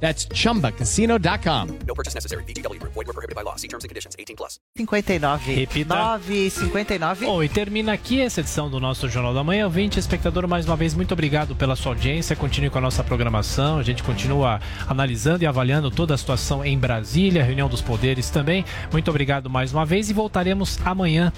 That's 0.00 0.28
chumbacasino.com. 0.32 1.66
No 1.86 1.94
purchase 1.94 2.14
necessary. 2.14 2.44
VGW 2.44 2.78
Group. 2.78 2.94
Void 2.94 3.06
were 3.06 3.14
prohibited 3.14 3.34
by 3.34 3.42
law. 3.42 3.56
See 3.56 3.68
terms 3.68 3.84
and 3.84 3.88
conditions. 3.88 4.14
18 4.18 4.36
plus. 4.36 4.60
59. 4.76 5.54
Repita. 5.54 5.94
9 5.94 6.50
59. 6.50 7.26
Bom, 7.26 7.42
e 7.42 7.48
termina 7.48 7.92
aqui 7.92 8.20
essa 8.20 8.40
edição 8.40 8.70
do 8.70 8.78
nosso 8.78 9.08
Jornal 9.08 9.34
da 9.34 9.42
Manhã. 9.42 9.64
Ouvinte, 9.64 9.98
espectador, 9.98 10.46
mais 10.46 10.66
uma 10.66 10.76
vez, 10.76 10.94
muito 10.94 11.12
obrigado 11.12 11.54
pela 11.54 11.76
sua 11.76 11.92
audiência. 11.92 12.36
Continue 12.36 12.70
com 12.70 12.78
a 12.78 12.80
nossa 12.80 13.02
programação. 13.02 13.78
A 13.78 13.82
gente 13.82 14.02
continua 14.02 14.60
analisando 14.86 15.44
e 15.44 15.46
avaliando 15.46 15.90
toda 15.90 16.14
a 16.14 16.18
situação 16.18 16.64
em 16.64 16.78
Brasília, 16.78 17.42
reunião 17.42 17.68
dos 17.68 17.80
poderes 17.80 18.30
também. 18.30 18.64
Muito 18.92 19.10
obrigado 19.10 19.48
mais 19.48 19.72
uma 19.72 19.84
vez 19.84 20.10
e 20.10 20.12
voltaremos 20.12 20.78
amanhã 20.84 21.32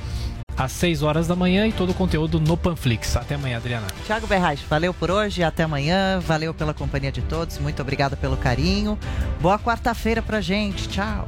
às 0.56 0.72
6 0.72 1.02
horas 1.02 1.26
da 1.28 1.36
manhã 1.36 1.66
e 1.66 1.72
todo 1.72 1.90
o 1.90 1.94
conteúdo 1.94 2.40
no 2.40 2.56
Panflix. 2.56 3.16
Até 3.16 3.34
amanhã, 3.36 3.58
Adriana. 3.58 3.86
Tiago 4.06 4.26
Berraz, 4.26 4.60
valeu 4.68 4.92
por 4.92 5.10
hoje, 5.10 5.42
até 5.42 5.62
amanhã. 5.62 6.20
Valeu 6.20 6.52
pela 6.52 6.74
companhia 6.74 7.12
de 7.12 7.22
todos, 7.22 7.58
muito 7.58 7.80
obrigada 7.80 8.16
pelo 8.16 8.36
carinho. 8.36 8.98
Boa 9.40 9.58
quarta-feira 9.58 10.20
pra 10.22 10.40
gente. 10.40 10.88
Tchau. 10.88 11.26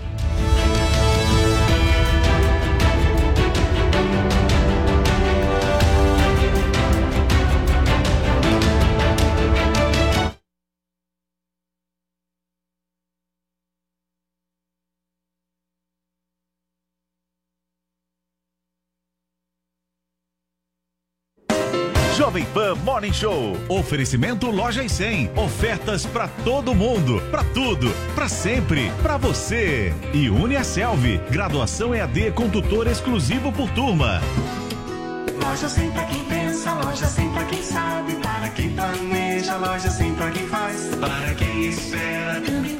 Morning 22.74 23.12
Show. 23.12 23.56
Oferecimento 23.68 24.50
Loja 24.50 24.82
e 24.82 24.88
100. 24.88 25.32
Ofertas 25.36 26.06
para 26.06 26.28
todo 26.44 26.74
mundo, 26.74 27.22
para 27.30 27.44
tudo, 27.44 27.90
para 28.14 28.28
sempre, 28.28 28.90
para 29.02 29.16
você. 29.16 29.94
E 30.12 30.28
Une 30.28 30.56
a 30.56 30.64
Selvi. 30.64 31.20
Graduação 31.30 31.94
EAD 31.94 32.32
com 32.32 32.48
tutor 32.48 32.86
exclusivo 32.86 33.52
por 33.52 33.70
turma. 33.70 34.20
Loja 35.42 35.68
sem 35.68 35.90
pra 35.90 36.04
quem 36.04 36.24
pensa, 36.24 36.72
loja 36.74 37.06
sem 37.06 37.30
pra 37.30 37.44
quem 37.44 37.62
sabe, 37.62 38.14
para 38.16 38.48
quem 38.50 38.70
planeja, 38.70 39.56
loja 39.56 39.90
sem 39.90 40.14
pra 40.14 40.30
quem 40.30 40.46
faz, 40.46 40.90
para 41.00 41.34
quem 41.34 41.64
espera, 41.66 42.40
também 42.40 42.79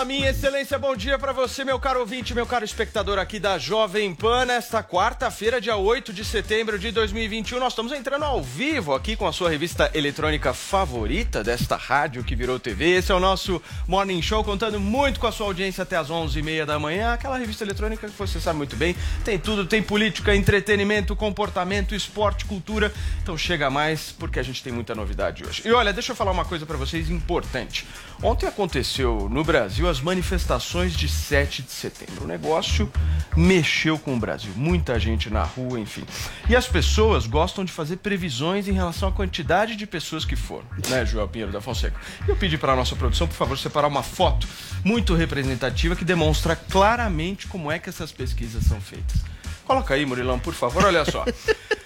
Fala, 0.00 0.08
minha 0.08 0.30
excelência, 0.30 0.78
bom 0.78 0.96
dia 0.96 1.18
pra 1.18 1.30
você, 1.30 1.62
meu 1.62 1.78
caro 1.78 2.00
ouvinte, 2.00 2.34
meu 2.34 2.46
caro 2.46 2.64
espectador 2.64 3.18
aqui 3.18 3.38
da 3.38 3.58
Jovem 3.58 4.14
Pan. 4.14 4.46
Nesta 4.46 4.82
quarta-feira, 4.82 5.60
dia 5.60 5.76
8 5.76 6.10
de 6.10 6.24
setembro 6.24 6.78
de 6.78 6.90
2021, 6.90 7.58
nós 7.58 7.74
estamos 7.74 7.92
entrando 7.92 8.24
ao 8.24 8.42
vivo 8.42 8.94
aqui 8.94 9.14
com 9.14 9.26
a 9.26 9.32
sua 9.32 9.50
revista 9.50 9.90
eletrônica 9.92 10.54
favorita 10.54 11.44
desta 11.44 11.76
rádio 11.76 12.24
que 12.24 12.34
virou 12.34 12.58
TV. 12.58 12.96
Esse 12.96 13.12
é 13.12 13.14
o 13.14 13.20
nosso 13.20 13.60
Morning 13.86 14.22
Show, 14.22 14.42
contando 14.42 14.80
muito 14.80 15.20
com 15.20 15.26
a 15.26 15.32
sua 15.32 15.48
audiência 15.48 15.82
até 15.82 15.98
as 15.98 16.08
11h30 16.08 16.64
da 16.64 16.78
manhã. 16.78 17.12
Aquela 17.12 17.36
revista 17.36 17.62
eletrônica 17.62 18.08
que 18.08 18.16
você 18.16 18.40
sabe 18.40 18.56
muito 18.56 18.76
bem, 18.76 18.96
tem 19.22 19.38
tudo, 19.38 19.66
tem 19.66 19.82
política, 19.82 20.34
entretenimento, 20.34 21.14
comportamento, 21.14 21.94
esporte, 21.94 22.46
cultura. 22.46 22.90
Então 23.22 23.36
chega 23.36 23.68
mais, 23.68 24.12
porque 24.12 24.38
a 24.38 24.42
gente 24.42 24.62
tem 24.62 24.72
muita 24.72 24.94
novidade 24.94 25.44
hoje. 25.44 25.60
E 25.62 25.70
olha, 25.72 25.92
deixa 25.92 26.12
eu 26.12 26.16
falar 26.16 26.30
uma 26.30 26.46
coisa 26.46 26.64
pra 26.64 26.78
vocês 26.78 27.10
importante. 27.10 27.86
Ontem 28.22 28.46
aconteceu 28.46 29.28
no 29.30 29.44
Brasil 29.44 29.89
as 29.90 30.00
manifestações 30.00 30.94
de 30.94 31.08
7 31.08 31.62
de 31.62 31.70
setembro. 31.70 32.24
O 32.24 32.26
negócio 32.26 32.90
mexeu 33.36 33.98
com 33.98 34.14
o 34.14 34.18
Brasil. 34.18 34.52
Muita 34.56 34.98
gente 34.98 35.28
na 35.28 35.42
rua, 35.42 35.78
enfim. 35.78 36.04
E 36.48 36.56
as 36.56 36.66
pessoas 36.66 37.26
gostam 37.26 37.64
de 37.64 37.72
fazer 37.72 37.96
previsões 37.96 38.68
em 38.68 38.72
relação 38.72 39.08
à 39.08 39.12
quantidade 39.12 39.76
de 39.76 39.86
pessoas 39.86 40.24
que 40.24 40.36
foram, 40.36 40.66
né, 40.88 41.04
João 41.04 41.28
Pinheiro 41.28 41.52
da 41.52 41.60
Fonseca? 41.60 41.98
Eu 42.26 42.36
pedi 42.36 42.56
para 42.56 42.72
a 42.72 42.76
nossa 42.76 42.96
produção, 42.96 43.26
por 43.26 43.34
favor, 43.34 43.58
separar 43.58 43.88
uma 43.88 44.02
foto 44.02 44.46
muito 44.84 45.14
representativa 45.14 45.96
que 45.96 46.04
demonstra 46.04 46.54
claramente 46.56 47.46
como 47.46 47.70
é 47.70 47.78
que 47.78 47.88
essas 47.88 48.12
pesquisas 48.12 48.64
são 48.64 48.80
feitas. 48.80 49.20
Coloca 49.64 49.94
aí, 49.94 50.04
Murilão, 50.04 50.38
por 50.38 50.54
favor, 50.54 50.84
olha 50.84 51.04
só. 51.04 51.24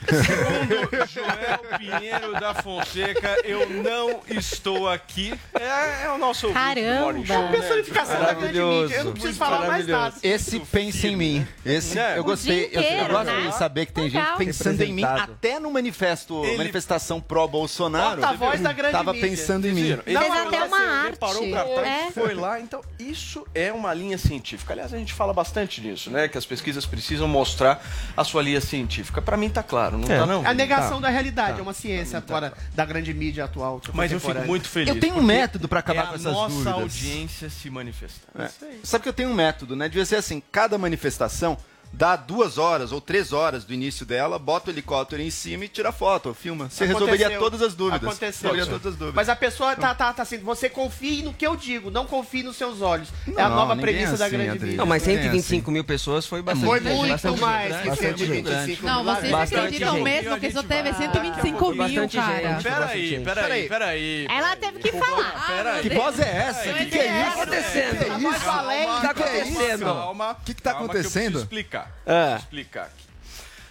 Segundo 0.05 1.07
Joel 1.09 1.79
Pinheiro 1.79 2.33
da 2.39 2.55
Fonseca, 2.55 3.37
eu 3.43 3.69
não 3.71 4.21
estou 4.29 4.87
aqui. 4.89 5.33
É, 5.55 6.05
é 6.05 6.11
o 6.11 6.19
nosso 6.19 6.53
Caramba! 6.53 7.25
Show, 7.27 7.43
né? 7.43 7.51
Personificação 7.51 8.21
da 8.21 8.33
grande 8.35 8.61
mídia. 8.61 8.97
Eu 8.97 9.05
não 9.05 9.13
preciso 9.13 9.39
falar 9.39 9.67
mais 9.67 9.87
nada. 9.87 10.15
Esse 10.23 10.61
pensa 10.61 11.09
em 11.09 11.17
mim. 11.17 11.47
Esse 11.65 11.95
Né? 11.97 12.19
eu 12.19 12.21
O 12.21 12.25
gostei. 12.25 12.69
dia 12.69 12.79
Eu, 12.79 12.83
eu 12.83 12.91
inteiro, 12.93 13.09
gosto 13.15 13.25
né? 13.33 13.47
de 13.51 13.57
saber 13.57 13.87
que 13.87 13.93
tem 13.93 14.05
Legal. 14.05 14.25
gente 14.27 14.37
pensando 14.47 14.83
em 14.83 14.93
mim. 14.93 15.05
Até 15.05 15.59
no 15.59 15.71
manifesto, 15.71 16.45
Ele- 16.45 16.59
manifestação 16.59 17.19
pró-Bolsonaro. 17.21 18.21
Porta-voz 18.21 18.61
da 18.61 18.73
grande 18.73 18.93
Tava 18.93 19.13
mídia. 19.15 19.29
pensando 19.31 19.67
em 19.67 19.73
mim. 19.73 19.97
Fez 20.05 20.17
até 20.19 20.65
uma 20.65 20.69
você 20.79 20.83
arte. 20.85 21.11
Reparou 21.13 21.49
o 21.49 21.51
cartaz? 21.53 21.87
É. 21.87 22.11
Foi 22.13 22.35
lá. 22.35 22.61
Então, 22.61 22.83
isso 22.99 23.47
é 23.55 23.73
uma 23.73 23.93
linha 23.95 24.19
científica. 24.19 24.75
Aliás, 24.75 24.93
a 24.93 24.99
gente 24.99 25.15
fala 25.15 25.33
bastante 25.33 25.81
nisso, 25.81 26.11
né? 26.11 26.29
Que 26.29 26.37
as 26.37 26.45
pesquisas 26.45 26.85
precisam 26.85 27.27
mostrar 27.27 27.74
a 28.17 28.25
sua 28.25 28.43
linha 28.43 28.61
científica. 28.61 29.21
Pra 29.23 29.37
mim 29.37 29.49
tá 29.51 29.63
claro, 29.63 29.99
não 29.99 30.07
tá 30.07 30.27
não? 30.27 30.47
A 30.47 30.53
negação 30.55 31.01
Tá. 31.01 31.07
da 31.07 31.09
realidade 31.09 31.59
é 31.59 31.63
uma 31.63 31.73
ciência 31.73 32.21
fora 32.21 32.53
da 32.75 32.85
grande 32.85 33.13
mídia 33.15 33.45
atual. 33.45 33.81
Mas 33.93 34.13
eu 34.13 34.21
fico 34.21 34.41
muito 34.47 34.69
feliz. 34.69 34.89
Eu 34.95 35.01
tenho 35.01 35.17
um 35.17 35.23
método 35.23 35.69
pra 35.69 35.81
acabar 35.81 36.03
é 36.03 36.07
com 36.07 36.13
a 36.13 36.15
essas 36.17 36.33
nossa 36.33 36.49
dúvidas. 36.55 36.73
audiência 36.75 37.51
se 37.51 37.71
manifestando. 37.71 38.45
É. 38.45 38.51
Sabe 38.83 39.03
que 39.03 39.09
eu 39.09 39.13
tenho 39.13 39.29
um 39.31 39.35
método, 39.35 39.75
né? 39.77 39.89
Devia 39.89 40.05
ser 40.05 40.17
assim: 40.17 40.43
cada 40.53 40.77
manifestação 40.79 41.57
dá 41.97 42.17
duas 42.17 42.59
horas 42.59 42.93
ou 42.93 43.01
três 43.01 43.33
horas 43.33 43.65
do 43.65 43.73
início 43.73 44.05
dela, 44.05 44.39
bota 44.39 44.71
o 44.71 44.73
helicóptero 44.73 45.23
em 45.23 45.31
cima 45.31 45.65
e 45.65 45.69
tira 45.69 45.93
foto, 45.93 46.35
filma. 46.35 46.69
Você 46.69 46.85
Aconteceu. 46.85 47.07
resolveria 47.07 47.39
todas 47.39 47.63
as 47.63 47.75
dúvidas. 47.75 48.03
Aconteceu. 48.03 48.51
Resolveria 48.51 48.67
todas 48.67 48.87
as 48.93 48.99
dúvidas. 48.99 49.15
Mas 49.15 49.29
a 49.29 49.37
pessoa 49.37 49.77
tá, 49.77 49.95
tá, 49.95 50.13
tá 50.13 50.23
assim, 50.23 50.39
você 50.39 50.69
confie 50.69 51.23
no 51.23 51.33
que 51.33 51.47
eu 51.47 51.57
digo, 51.57 51.91
não 51.91 52.05
confie 52.07 52.43
nos 52.43 52.57
seus 52.57 52.81
olhos. 52.81 53.09
é 53.37 53.41
a 53.41 53.49
Não, 53.49 53.57
nova 53.57 53.75
ninguém 53.75 53.95
premissa 53.95 54.15
é 54.15 54.17
da 54.19 54.27
assim, 54.27 54.37
grande 54.37 54.59
mídia. 54.65 54.77
Não, 54.77 54.87
mas 54.87 55.03
Ninguém 55.07 55.19
é 55.19 55.23
125 55.25 55.71
mil 55.71 55.85
pessoas 55.85 56.27
foi 56.27 56.43
bastante. 56.43 56.67
Foi 56.67 56.81
muito 56.81 57.09
bastante 57.09 57.41
mais 57.41 57.77
que 57.77 57.89
bastante 57.89 58.27
gente. 58.27 58.49
125 58.49 58.87
Não, 58.87 59.05
vocês 59.05 59.31
Bastante 59.33 59.59
acreditam 59.61 59.95
gente. 59.95 60.03
mesmo 60.05 60.41
que 60.41 60.51
só 60.53 60.63
teve 60.63 60.89
Ah, 60.89 60.95
125 60.95 61.67
mil, 61.69 61.77
bastante 61.77 62.17
cara? 62.17 62.49
gente. 62.49 62.63
Peraí, 62.65 63.21
peraí, 63.25 63.69
peraí. 63.69 64.27
Ela 64.29 64.57
teve 64.57 64.79
que 64.81 64.93
falar. 64.93 65.47
Peraí. 65.47 65.83
Que 65.83 65.91
voz 65.95 66.19
é 66.19 66.37
essa? 66.49 66.71
O 66.71 66.75
que, 66.75 66.87
que 66.87 66.99
é 66.99 67.05
tá 67.07 67.29
isso? 67.29 67.41
acontecendo? 67.41 67.99
Que 67.99 68.05
é 68.05 68.17
isso? 68.17 68.27
O 68.27 68.35
que 68.35 69.03
tá 69.03 69.11
acontecendo? 69.11 69.85
Calma. 69.85 70.37
Que 70.45 70.55
que 70.55 70.63
tá 70.63 70.71
calma 70.73 70.85
acontecendo? 70.87 71.25
eu 71.25 71.31
preciso 71.31 71.39
explicar. 71.45 71.84
Ah. 72.07 72.25
Preciso 72.33 72.37
explicar 72.45 72.85
aqui. 72.87 73.04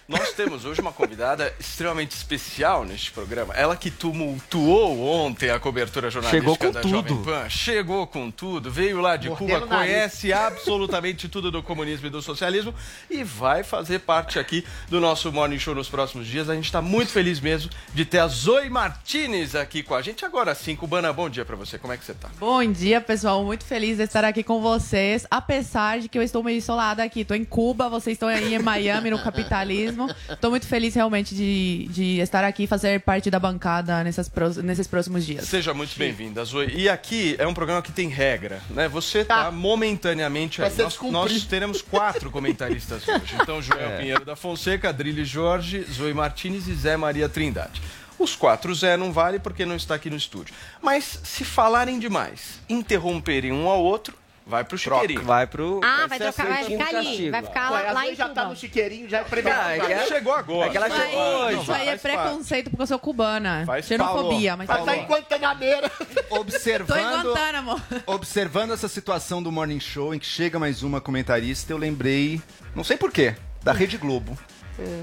Nós 0.06 0.34
temos 0.34 0.66
hoje 0.66 0.82
uma 0.82 0.92
convidada 0.92 1.54
extremamente 1.58 2.10
especial 2.10 2.84
neste 2.84 3.10
programa. 3.10 3.54
Ela 3.54 3.74
que 3.74 3.90
tumultuou 3.90 5.00
ontem 5.00 5.48
a 5.48 5.58
cobertura 5.58 6.10
jornalística 6.10 6.42
Chegou 6.42 6.58
com 6.58 6.70
da 6.70 6.80
tudo. 6.82 7.08
Jovem 7.08 7.22
Pan. 7.22 7.48
Chegou 7.48 8.06
com 8.06 8.30
tudo, 8.30 8.70
veio 8.70 9.00
lá 9.00 9.16
de 9.16 9.30
Mordendo 9.30 9.62
Cuba, 9.62 9.66
conhece 9.66 10.30
absolutamente 10.30 11.26
tudo 11.26 11.50
do 11.50 11.62
comunismo 11.62 12.06
e 12.06 12.10
do 12.10 12.20
socialismo 12.20 12.74
e 13.08 13.24
vai 13.24 13.62
fazer 13.62 14.00
parte 14.00 14.38
aqui 14.38 14.62
do 14.90 15.00
nosso 15.00 15.32
Morning 15.32 15.58
Show 15.58 15.74
nos 15.74 15.88
próximos 15.88 16.26
dias. 16.26 16.50
A 16.50 16.54
gente 16.54 16.66
está 16.66 16.82
muito 16.82 17.10
feliz 17.10 17.40
mesmo 17.40 17.70
de 17.94 18.04
ter 18.04 18.18
a 18.18 18.28
Zoe 18.28 18.68
Martinez 18.68 19.54
aqui 19.54 19.82
com 19.82 19.94
a 19.94 20.02
gente. 20.02 20.22
Agora 20.22 20.54
sim, 20.54 20.76
Cubana, 20.76 21.14
bom 21.14 21.30
dia 21.30 21.46
pra 21.46 21.56
você. 21.56 21.78
Como 21.78 21.94
é 21.94 21.96
que 21.96 22.04
você 22.04 22.12
tá? 22.12 22.28
Bom 22.38 22.62
dia, 22.70 23.00
pessoal. 23.00 23.42
Muito 23.42 23.64
feliz 23.64 23.96
de 23.96 24.02
estar 24.02 24.22
aqui 24.22 24.42
com 24.42 24.60
vocês. 24.60 25.26
Apesar 25.30 26.00
de 26.00 26.10
que 26.10 26.18
eu 26.18 26.22
estou 26.22 26.42
meio 26.42 26.58
isolada 26.58 27.02
aqui. 27.02 27.20
Estou 27.20 27.36
em 27.36 27.44
Cuba, 27.44 27.88
vocês 27.88 28.16
estão 28.16 28.28
aí 28.28 28.54
em 28.54 28.58
Miami, 28.58 29.08
no 29.08 29.22
capitalismo. 29.22 29.93
Estou 30.28 30.50
muito 30.50 30.66
feliz 30.66 30.94
realmente 30.94 31.34
de, 31.34 31.88
de 31.90 32.18
estar 32.20 32.44
aqui 32.44 32.64
e 32.64 32.66
fazer 32.66 33.00
parte 33.00 33.30
da 33.30 33.38
bancada 33.38 34.02
nessas, 34.04 34.30
nesses 34.62 34.86
próximos 34.86 35.24
dias. 35.24 35.44
Seja 35.46 35.72
muito 35.72 35.96
bem-vinda, 35.98 36.44
Zoe. 36.44 36.72
E 36.74 36.88
aqui 36.88 37.36
é 37.38 37.46
um 37.46 37.54
programa 37.54 37.82
que 37.82 37.92
tem 37.92 38.08
regra, 38.08 38.60
né? 38.70 38.88
Você 38.88 39.24
tá, 39.24 39.50
momentaneamente 39.50 40.58
Pra 40.58 40.66
aí. 40.66 40.76
Nós, 40.76 41.00
nós 41.02 41.44
teremos 41.44 41.82
quatro 41.82 42.30
comentaristas 42.30 43.06
hoje. 43.08 43.34
Então, 43.40 43.62
Joel 43.62 43.98
Pinheiro 43.98 44.24
da 44.24 44.36
Fonseca, 44.36 44.88
Adrilho 44.88 45.24
Jorge, 45.24 45.84
Zoe 45.90 46.14
Martinez 46.14 46.68
e 46.68 46.74
Zé 46.74 46.96
Maria 46.96 47.28
Trindade. 47.28 47.80
Os 48.18 48.36
quatro 48.36 48.74
Zé 48.74 48.96
não 48.96 49.12
vale 49.12 49.38
porque 49.38 49.66
não 49.66 49.74
está 49.74 49.96
aqui 49.96 50.08
no 50.08 50.16
estúdio. 50.16 50.54
Mas 50.80 51.20
se 51.24 51.44
falarem 51.44 51.98
demais, 51.98 52.60
interromperem 52.68 53.52
um 53.52 53.68
ao 53.68 53.82
outro, 53.82 54.16
vai 54.46 54.64
pro 54.64 54.76
chiqueirinho. 54.78 55.22
Vai 55.22 55.46
pro. 55.46 55.80
Ah, 55.82 56.06
vai, 56.06 56.18
ser 56.18 56.32
trocar, 56.32 56.46
vai 56.48 56.64
ficar 56.64 56.84
ali. 56.88 57.06
castigo. 57.08 57.30
Vai 57.30 57.42
ficar 57.42 57.72
Ué, 57.72 57.82
lá, 57.82 57.92
lá 57.92 58.08
em 58.08 58.14
já 58.14 58.28
tá 58.28 58.44
no 58.46 58.56
chiqueirinho, 58.56 59.08
já 59.08 59.18
é 59.18 59.24
Ah, 59.52 59.76
é 59.76 59.92
ela- 59.92 60.06
Chegou 60.06 60.34
agora. 60.34 60.66
É 60.68 60.70
que 60.70 60.76
ela 60.76 60.88
Isso 60.88 60.96
chegou 60.96 61.20
aí, 61.22 61.54
hoje. 61.54 61.62
isso 61.62 61.72
aí 61.72 61.88
é 61.88 61.96
preconceito 61.96 62.70
porque 62.70 62.82
eu 62.82 62.86
sou 62.86 62.98
cubana. 62.98 63.62
Faz 63.66 63.86
Xenofobia, 63.86 64.56
mas 64.56 64.68
Mas 64.68 64.78
tá 64.78 64.84
tá 64.84 64.96
em 64.96 65.06
Guantanameira. 65.06 65.88
Tô 66.28 66.36
em 66.36 66.38
Observando, 66.40 67.22
Guantánamo. 67.24 67.82
observando 68.06 68.72
essa 68.72 68.88
situação 68.88 69.42
do 69.42 69.50
Morning 69.50 69.80
Show 69.80 70.14
em 70.14 70.18
que 70.18 70.26
chega 70.26 70.58
mais 70.58 70.82
uma 70.82 71.00
comentarista, 71.00 71.72
eu 71.72 71.76
lembrei, 71.78 72.40
não 72.74 72.84
sei 72.84 72.96
porquê, 72.96 73.34
da 73.62 73.72
Rede 73.72 73.96
Globo. 73.96 74.38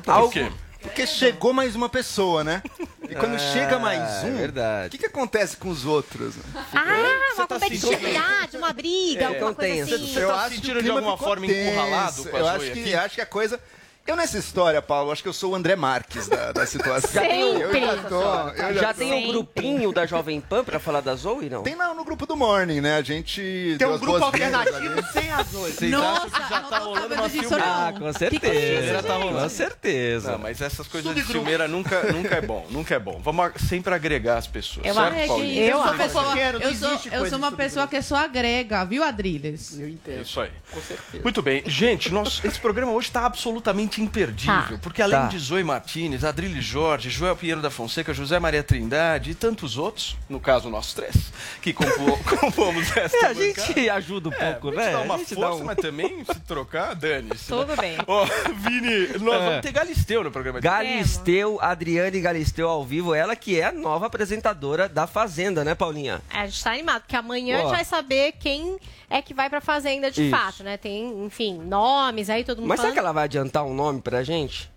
Por 0.03 0.31
quê? 0.31 0.51
Porque 0.81 1.05
chegou 1.05 1.53
mais 1.53 1.75
uma 1.75 1.87
pessoa, 1.87 2.43
né? 2.43 2.63
E 3.07 3.15
quando 3.15 3.39
chega 3.39 3.77
mais 3.77 4.23
é 4.23 4.27
um, 4.27 4.37
verdade. 4.37 4.87
o 4.87 4.91
que, 4.91 4.97
que 4.97 5.05
acontece 5.05 5.57
com 5.57 5.69
os 5.69 5.85
outros? 5.85 6.35
Ah, 6.73 7.33
uma 7.35 7.47
tá 7.47 7.59
competitividade, 7.59 8.57
uma 8.57 8.73
briga, 8.73 9.27
alguma 9.27 9.53
coisa 9.53 9.73
tenso. 9.73 9.95
assim. 9.95 10.13
Você 10.13 10.25
tá 10.25 10.49
se 10.49 10.55
sentindo 10.55 10.81
de 10.81 10.89
alguma 10.89 11.17
forma 11.17 11.45
encurralado 11.45 12.25
com 12.25 12.35
a 12.35 12.39
Eu 12.39 12.47
acho 12.47 12.71
que, 12.71 12.93
acho 12.93 13.15
que 13.15 13.21
a 13.21 13.25
coisa... 13.25 13.59
Eu 14.05 14.15
nessa 14.15 14.37
história, 14.37 14.81
Paulo, 14.81 15.11
acho 15.11 15.21
que 15.21 15.29
eu 15.29 15.33
sou 15.33 15.51
o 15.51 15.55
André 15.55 15.75
Marques 15.75 16.27
da, 16.27 16.51
da 16.51 16.65
situação. 16.65 17.21
Sempre. 17.21 17.61
Eu 17.61 17.71
já 17.85 17.97
tô, 18.03 18.21
eu 18.63 18.73
Já 18.73 18.93
tô- 18.93 18.99
tem 18.99 19.13
um 19.13 19.31
grupinho 19.31 19.91
da 19.93 20.05
Jovem 20.07 20.41
Pan 20.41 20.63
pra 20.65 20.79
falar 20.79 21.01
da 21.01 21.15
Zoe, 21.15 21.49
não? 21.49 21.61
Tem 21.61 21.75
lá 21.75 21.93
no 21.93 22.03
grupo 22.03 22.25
do 22.25 22.35
Morning, 22.35 22.81
né? 22.81 22.97
A 22.97 23.03
gente 23.03 23.75
Tem 23.77 23.87
um 23.87 23.97
grupo 23.99 24.23
alternativo 24.23 25.01
sem 25.13 25.31
a 25.31 25.43
Zoe. 25.43 25.71
Vocês 25.71 25.91
Nossa, 25.91 26.25
acham 26.27 26.41
que 26.41 26.49
já 26.49 26.61
não 26.61 26.69
tá 26.69 26.79
rolando 26.79 27.13
uma 27.13 27.29
disso, 27.29 27.43
filme? 27.49 27.57
não. 27.63 27.71
Ah, 27.87 27.93
com 27.97 28.13
certeza. 28.13 28.93
Já 28.93 29.03
tá 29.03 29.13
rolando. 29.15 29.39
Com 29.39 29.49
certeza. 29.49 30.31
Não, 30.31 30.39
mas 30.39 30.61
essas 30.61 30.87
coisas 30.87 31.15
de 31.15 31.23
ciumeira 31.23 31.67
nunca, 31.67 32.11
nunca 32.11 32.35
é 32.35 32.41
bom, 32.41 32.65
nunca 32.71 32.95
é 32.95 32.99
bom. 32.99 33.21
Vamos 33.23 33.51
sempre 33.69 33.93
agregar 33.93 34.37
as 34.37 34.47
pessoas, 34.47 34.85
Eu 34.85 34.95
certo, 34.95 35.07
acho 35.13 35.21
que 35.21 35.27
Paulinho? 35.27 35.63
Eu 35.63 35.71
sou 35.73 35.81
uma 35.83 35.89
acho. 35.91 35.97
pessoa, 36.03 36.23
Fofoqueiro, 36.23 36.59
não 36.59 36.65
eu 36.67 36.75
sou, 36.75 36.89
eu 37.11 37.25
sou 37.29 37.37
uma 37.37 37.51
pessoa 37.51 37.87
que 37.87 38.01
só 38.01 38.15
agrega, 38.15 38.83
viu, 38.83 39.03
Adriles? 39.03 39.79
Eu 39.79 39.87
entendo. 39.87 40.21
Isso 40.23 40.41
aí. 40.41 40.51
Com 40.71 40.81
certeza. 40.81 41.23
Muito 41.23 41.41
bem. 41.41 41.63
Gente, 41.67 42.11
nós- 42.11 42.41
esse 42.43 42.59
programa 42.59 42.91
hoje 42.91 43.07
está 43.07 43.25
absolutamente 43.27 43.90
imperdível, 43.99 44.77
Tá. 44.77 44.79
porque 44.79 45.01
além 45.01 45.19
Tá. 45.21 45.27
de 45.27 45.39
Zoe 45.39 45.63
Martinez, 45.63 46.23
Adrilho 46.23 46.61
Jorge, 46.61 47.09
Joel 47.09 47.35
Pinheiro 47.35 47.61
da 47.61 47.71
Fonseca, 47.71 48.13
José 48.13 48.37
Maria 48.39 48.61
Trindade 48.61 49.31
e 49.31 49.35
tantos 49.35 49.75
outros, 49.77 50.15
no 50.29 50.39
caso 50.39 50.69
nós 50.69 50.93
três, 50.93 51.33
que 51.61 51.73
compomos 51.73 52.95
esta 52.95 53.17
É, 53.17 53.25
a 53.25 53.33
bancada. 53.33 53.43
gente 53.43 53.89
ajuda 53.89 54.29
um 54.29 54.33
É, 54.33 54.51
pouco, 54.53 54.69
a 54.69 54.71
gente 54.71 54.85
né? 54.85 54.91
dá 54.91 54.99
uma 55.01 55.15
A 55.15 55.17
gente 55.17 55.33
força, 55.35 55.49
dá 55.49 55.55
um- 55.55 55.63
mas 55.65 55.77
também 55.77 56.23
se 56.23 56.39
trocar, 56.41 56.93
dane-se. 56.93 57.51
né? 57.51 57.57
Tudo 57.65 57.75
bem. 57.75 57.97
Ó, 58.07 58.25
Vini, 58.57 59.07
nós 59.19 59.41
É. 59.41 59.45
vamos 59.45 59.61
ter 59.61 59.71
Galisteu 59.71 60.23
no 60.23 60.31
programa 60.31 60.61
de 60.61 60.67
hoje. 60.67 60.75
Galisteu, 60.77 61.59
Adriane 61.61 62.21
Galisteu 62.21 62.69
ao 62.69 62.85
vivo, 62.85 63.13
ela 63.15 63.35
que 63.35 63.59
é 63.59 63.65
a 63.65 63.71
nova 63.71 64.05
apresentadora 64.05 64.87
da 64.87 65.07
Fazenda, 65.07 65.63
né, 65.63 65.73
Paulinha? 65.73 66.21
É, 66.31 66.39
a 66.41 66.45
gente 66.47 66.63
tá 66.63 66.71
animado, 66.73 67.01
porque 67.01 67.15
amanhã 67.15 67.57
a 67.57 67.59
Ó. 67.59 67.61
gente 67.63 67.71
vai 67.75 67.85
saber 67.85 68.33
quem 68.39 68.77
é 69.09 69.21
que 69.21 69.33
vai 69.33 69.49
pra 69.49 69.59
Fazenda 69.61 70.09
de 70.11 70.21
Isso. 70.23 70.31
fato, 70.35 70.63
né? 70.63 70.77
Tem, 70.77 71.25
enfim, 71.25 71.57
nomes 71.63 72.29
aí, 72.29 72.43
todo 72.43 72.57
mundo 72.59 72.67
Mas 72.69 72.79
será 72.79 72.89
falando. 72.89 72.93
que 72.93 72.99
ela 72.99 73.11
vai 73.11 73.23
adiantar 73.25 73.63
um 73.65 73.73
nome 73.73 73.80
pra 74.01 74.23
gente? 74.23 74.69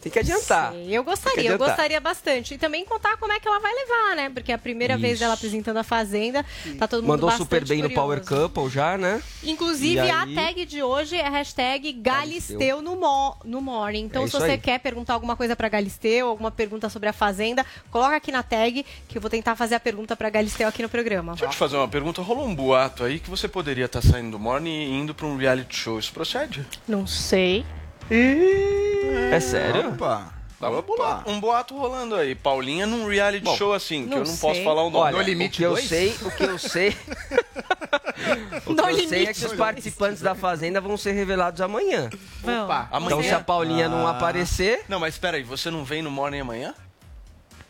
Tem 0.00 0.12
que 0.12 0.18
adiantar. 0.20 0.70
Sei, 0.70 0.96
Eu 0.96 1.02
gostaria, 1.02 1.50
eu 1.50 1.58
gostaria 1.58 2.00
bastante. 2.00 2.54
E 2.54 2.58
também 2.58 2.84
contar 2.84 3.16
como 3.16 3.32
é 3.32 3.40
que 3.40 3.48
ela 3.48 3.58
vai 3.58 3.74
levar, 3.74 4.14
né? 4.14 4.30
Porque 4.30 4.52
é 4.52 4.54
a 4.54 4.58
primeira 4.58 4.96
vez 4.96 5.14
Isso. 5.14 5.20
dela 5.22 5.34
apresentando 5.34 5.76
a 5.78 5.82
Fazenda, 5.82 6.46
tá 6.78 6.86
todo 6.86 7.00
mundo 7.02 7.08
Mandou 7.10 7.32
super 7.32 7.64
bem 7.66 7.82
no 7.82 7.90
Power 7.90 8.20
curioso. 8.20 8.48
Couple 8.48 8.70
já, 8.70 8.96
né? 8.96 9.20
Inclusive, 9.42 9.94
E 9.96 9.98
a 9.98 10.22
aí? 10.22 10.34
tag 10.36 10.64
de 10.66 10.84
hoje 10.84 11.16
é 11.16 11.26
a 11.26 11.30
hashtag 11.30 11.92
Galisteu 11.94 12.80
no, 12.80 12.94
mo 12.94 13.36
no 13.44 13.60
Morning. 13.60 14.04
Então, 14.04 14.22
É 14.22 14.26
se 14.28 14.34
você 14.34 14.52
aí. 14.52 14.58
quer 14.58 14.78
perguntar 14.78 15.14
alguma 15.14 15.34
coisa 15.34 15.56
pra 15.56 15.68
Galisteu, 15.68 16.28
alguma 16.28 16.52
pergunta 16.52 16.88
sobre 16.88 17.08
a 17.08 17.12
Fazenda, 17.12 17.66
coloca 17.90 18.14
aqui 18.14 18.30
na 18.30 18.44
tag 18.44 18.86
que 19.08 19.18
eu 19.18 19.20
vou 19.20 19.28
tentar 19.28 19.56
fazer 19.56 19.74
a 19.74 19.80
pergunta 19.80 20.14
pra 20.14 20.30
Galisteu 20.30 20.68
aqui 20.68 20.80
no 20.80 20.88
programa. 20.88 21.32
Deixa 21.32 21.46
eu 21.46 21.50
te 21.50 21.56
fazer 21.56 21.76
uma 21.76 21.88
pergunta. 21.88 22.22
Rolou 22.22 22.46
um 22.46 22.54
boato 22.54 23.02
aí 23.02 23.18
que 23.18 23.28
você 23.28 23.48
poderia 23.48 23.86
estar 23.86 24.00
saindo 24.00 24.30
do 24.30 24.38
Morning 24.38 24.70
e 24.70 24.92
indo 24.96 25.12
para 25.12 25.26
um 25.26 25.36
reality 25.36 25.74
show. 25.76 25.98
Isso 25.98 26.12
procede? 26.12 26.64
Não 26.86 27.04
sei. 27.04 27.66
É 28.10 29.40
sério? 29.40 29.88
Opa! 29.90 30.32
Tava 30.60 30.82
boa- 30.82 31.22
um 31.26 31.38
boato 31.38 31.76
rolando 31.78 32.16
aí. 32.16 32.34
Paulinha 32.34 32.84
num 32.84 33.06
reality 33.06 33.44
Bom, 33.44 33.56
show 33.56 33.72
assim, 33.72 34.08
que 34.08 34.14
eu 34.14 34.24
não 34.24 34.36
posso 34.36 34.54
sei. 34.56 34.64
falar 34.64 34.82
o 34.82 34.90
nome. 34.90 35.04
Olha, 35.06 35.16
No 35.18 35.22
Limite 35.22 35.54
o 35.54 35.56
que 35.58 35.62
eu 35.62 35.70
dois? 35.70 35.84
sei, 35.88 36.16
o 36.20 36.30
que 36.32 36.42
eu 36.42 36.58
sei, 36.58 36.88
o 38.66 38.74
que 38.74 38.82
No 38.82 38.88
eu 38.88 38.96
sei 38.96 39.18
é 39.18 39.20
Limite 39.20 39.40
que 39.40 39.46
os 39.46 39.52
participantes 39.52 40.20
da 40.20 40.34
Fazenda 40.34 40.80
vão 40.80 40.96
ser 40.96 41.12
revelados 41.12 41.60
amanhã. 41.60 42.10
Opa. 42.42 42.88
Amanhã? 42.90 43.06
Então 43.18 43.22
se 43.22 43.30
a 43.32 43.38
Paulinha 43.40 43.88
não 43.88 44.04
aparecer, 44.08 44.82
Não, 44.88 44.98
mas 44.98 45.14
espera 45.14 45.36
aí, 45.36 45.44
você 45.44 45.70
não 45.70 45.84
vem 45.84 46.02
no 46.02 46.10
Morning 46.10 46.40
amanhã? 46.40 46.74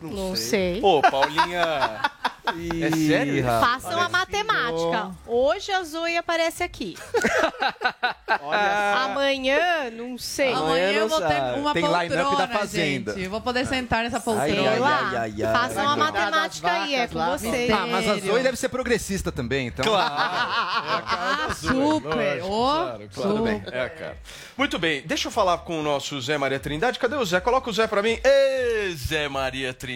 Não 0.01 0.37
sei. 0.37 0.81
Pô, 0.81 1.01
Paulinha. 1.03 2.01
É 2.49 2.91
sério? 2.97 3.45
Façam 3.45 4.01
a 4.01 4.09
matemática. 4.09 5.11
Hoje 5.27 5.71
a 5.71 5.83
Zoe 5.83 6.17
aparece 6.17 6.63
aqui. 6.63 6.97
Amanhã, 9.05 9.91
não 9.93 10.17
sei. 10.17 10.55
Amanhã 10.55 10.93
eu 10.93 11.09
vou 11.11 11.21
ter 11.21 11.29
sabe. 11.29 11.61
uma 11.61 11.73
Tem 11.75 11.83
line-up 11.83 12.09
da 12.09 12.25
poltrona, 12.25 12.49
Fazenda. 12.59 13.13
gente. 13.13 13.25
Eu 13.25 13.31
vou 13.31 13.43
poder 13.43 13.67
sentar 13.67 14.03
nessa 14.03 14.19
poltrona. 14.19 14.51
ai, 14.63 14.71
Sei 14.71 14.79
lá. 14.79 15.09
ai, 15.11 15.17
ai, 15.17 15.35
ai. 15.45 15.53
Façam 15.53 15.89
a 15.89 15.95
matemática 15.97 16.73
aí, 16.73 16.95
é 16.95 17.07
com 17.07 17.23
vocês. 17.23 17.71
Ah, 17.71 17.87
mas 17.87 18.09
a? 18.09 18.15
Zoe 18.19 18.43
deve 18.43 18.57
ser 18.57 18.71
progressista 18.71 19.31
também, 19.31 19.67
então. 19.67 19.85
Ah, 19.99 21.49
super. 21.55 22.43
Ô, 22.45 22.99
Tudo 23.13 23.43
bem. 23.43 23.63
É, 23.67 23.89
cara. 23.89 24.17
Muito 24.57 24.79
bem, 24.79 25.03
deixa 25.07 25.29
eu 25.29 25.33
falar 25.33 25.59
com 25.59 25.81
o 25.81 25.83
nosso 25.83 26.21
Zé 26.21 26.37
Maria 26.39 26.59
Trindade. 26.59 26.99
Cadê 26.99 27.15
o 27.17 27.25
Zé? 27.25 27.41
Coloca 27.41 27.69
o 27.69 27.73
Zé 27.73 27.87
pra 27.87 28.03
mim. 28.03 28.19
Ê, 28.25 28.91
Zé 28.97 29.29
Maria 29.29 29.73
Trindade. 29.75 29.88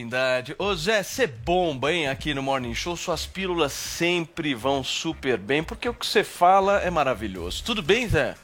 Ô, 0.58 0.74
Zé, 0.74 1.02
você 1.02 1.26
bomba, 1.26 1.92
hein, 1.92 2.08
aqui 2.08 2.32
no 2.32 2.42
Morning 2.42 2.74
Show. 2.74 2.96
Suas 2.96 3.26
pílulas 3.26 3.72
sempre 3.72 4.54
vão 4.54 4.82
super 4.82 5.36
bem, 5.36 5.62
porque 5.62 5.88
o 5.88 5.92
que 5.92 6.06
você 6.06 6.24
fala 6.24 6.80
é 6.80 6.90
maravilhoso. 6.90 7.62
Tudo 7.62 7.82
bem, 7.82 8.08
Zé? 8.08 8.34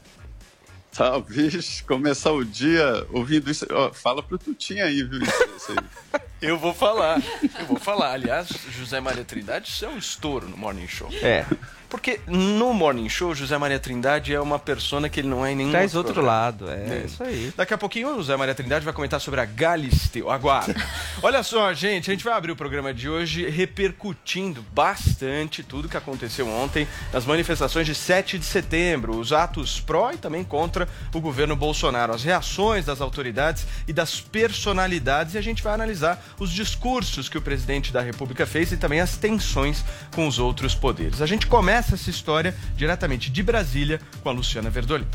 Talvez 0.91 1.81
começar 1.81 2.31
o 2.31 2.45
dia 2.45 3.05
ouvindo 3.11 3.49
isso. 3.49 3.65
Ó, 3.71 3.91
fala 3.91 4.21
pro 4.21 4.37
Tutinha 4.37 4.85
aí, 4.85 5.03
viu? 5.03 5.21
Isso, 5.21 5.49
isso 5.57 5.71
aí. 5.71 6.21
Eu 6.41 6.57
vou 6.57 6.73
falar. 6.73 7.21
Eu 7.59 7.65
vou 7.65 7.79
falar. 7.79 8.13
Aliás, 8.13 8.49
José 8.71 8.99
Maria 8.99 9.25
Trindade, 9.25 9.69
isso 9.69 9.85
é 9.85 9.89
um 9.89 9.97
estouro 9.97 10.47
no 10.47 10.57
Morning 10.57 10.87
Show. 10.87 11.09
É. 11.21 11.45
Porque 11.89 12.19
no 12.27 12.71
Morning 12.71 13.09
Show, 13.09 13.33
José 13.33 13.57
Maria 13.57 13.79
Trindade 13.79 14.31
é 14.31 14.39
uma 14.39 14.59
persona 14.59 15.09
que 15.09 15.19
ele 15.19 15.27
não 15.27 15.43
é 15.43 15.51
em 15.51 15.55
nenhum 15.55 15.71
Traz 15.71 15.95
outro 15.95 16.13
programa. 16.13 16.37
lado, 16.37 16.69
é 16.69 17.03
isso 17.03 17.23
aí. 17.23 17.51
Daqui 17.57 17.73
a 17.73 17.77
pouquinho 17.79 18.15
o 18.15 18.23
Zé 18.23 18.37
Maria 18.37 18.53
Trindade 18.53 18.85
vai 18.85 18.93
comentar 18.93 19.19
sobre 19.19 19.41
a 19.41 19.45
Galisteu. 19.45 20.29
Aguarda. 20.29 20.75
Olha 21.23 21.41
só, 21.41 21.73
gente, 21.73 22.11
a 22.11 22.13
gente 22.13 22.23
vai 22.23 22.33
abrir 22.33 22.51
o 22.51 22.55
programa 22.55 22.93
de 22.93 23.09
hoje 23.09 23.49
repercutindo 23.49 24.63
bastante 24.71 25.63
tudo 25.63 25.89
que 25.89 25.97
aconteceu 25.97 26.47
ontem 26.47 26.87
nas 27.11 27.25
manifestações 27.25 27.87
de 27.87 27.95
7 27.95 28.37
de 28.37 28.45
setembro, 28.45 29.17
os 29.17 29.33
atos 29.33 29.79
pró 29.79 30.11
e 30.11 30.17
também 30.17 30.43
contra 30.43 30.87
o 31.11 31.19
governo 31.19 31.55
Bolsonaro, 31.55 32.13
as 32.13 32.23
reações 32.23 32.85
das 32.85 33.01
autoridades 33.01 33.65
e 33.87 33.93
das 33.93 34.21
personalidades 34.21 35.33
e 35.33 35.39
a 35.39 35.41
gente 35.41 35.63
vai 35.63 35.73
analisar 35.73 36.23
os 36.39 36.51
discursos 36.51 37.29
que 37.29 37.37
o 37.37 37.41
presidente 37.41 37.91
da 37.91 38.01
República 38.01 38.45
fez 38.45 38.71
e 38.71 38.77
também 38.77 38.99
as 38.99 39.17
tensões 39.17 39.83
com 40.13 40.27
os 40.27 40.39
outros 40.39 40.75
poderes. 40.75 41.21
A 41.21 41.25
gente 41.25 41.47
começa 41.47 41.95
essa 41.95 42.09
história 42.09 42.55
diretamente 42.75 43.29
de 43.31 43.41
Brasília 43.41 44.01
com 44.21 44.29
a 44.29 44.31
Luciana 44.31 44.69
Verdolin. 44.69 45.07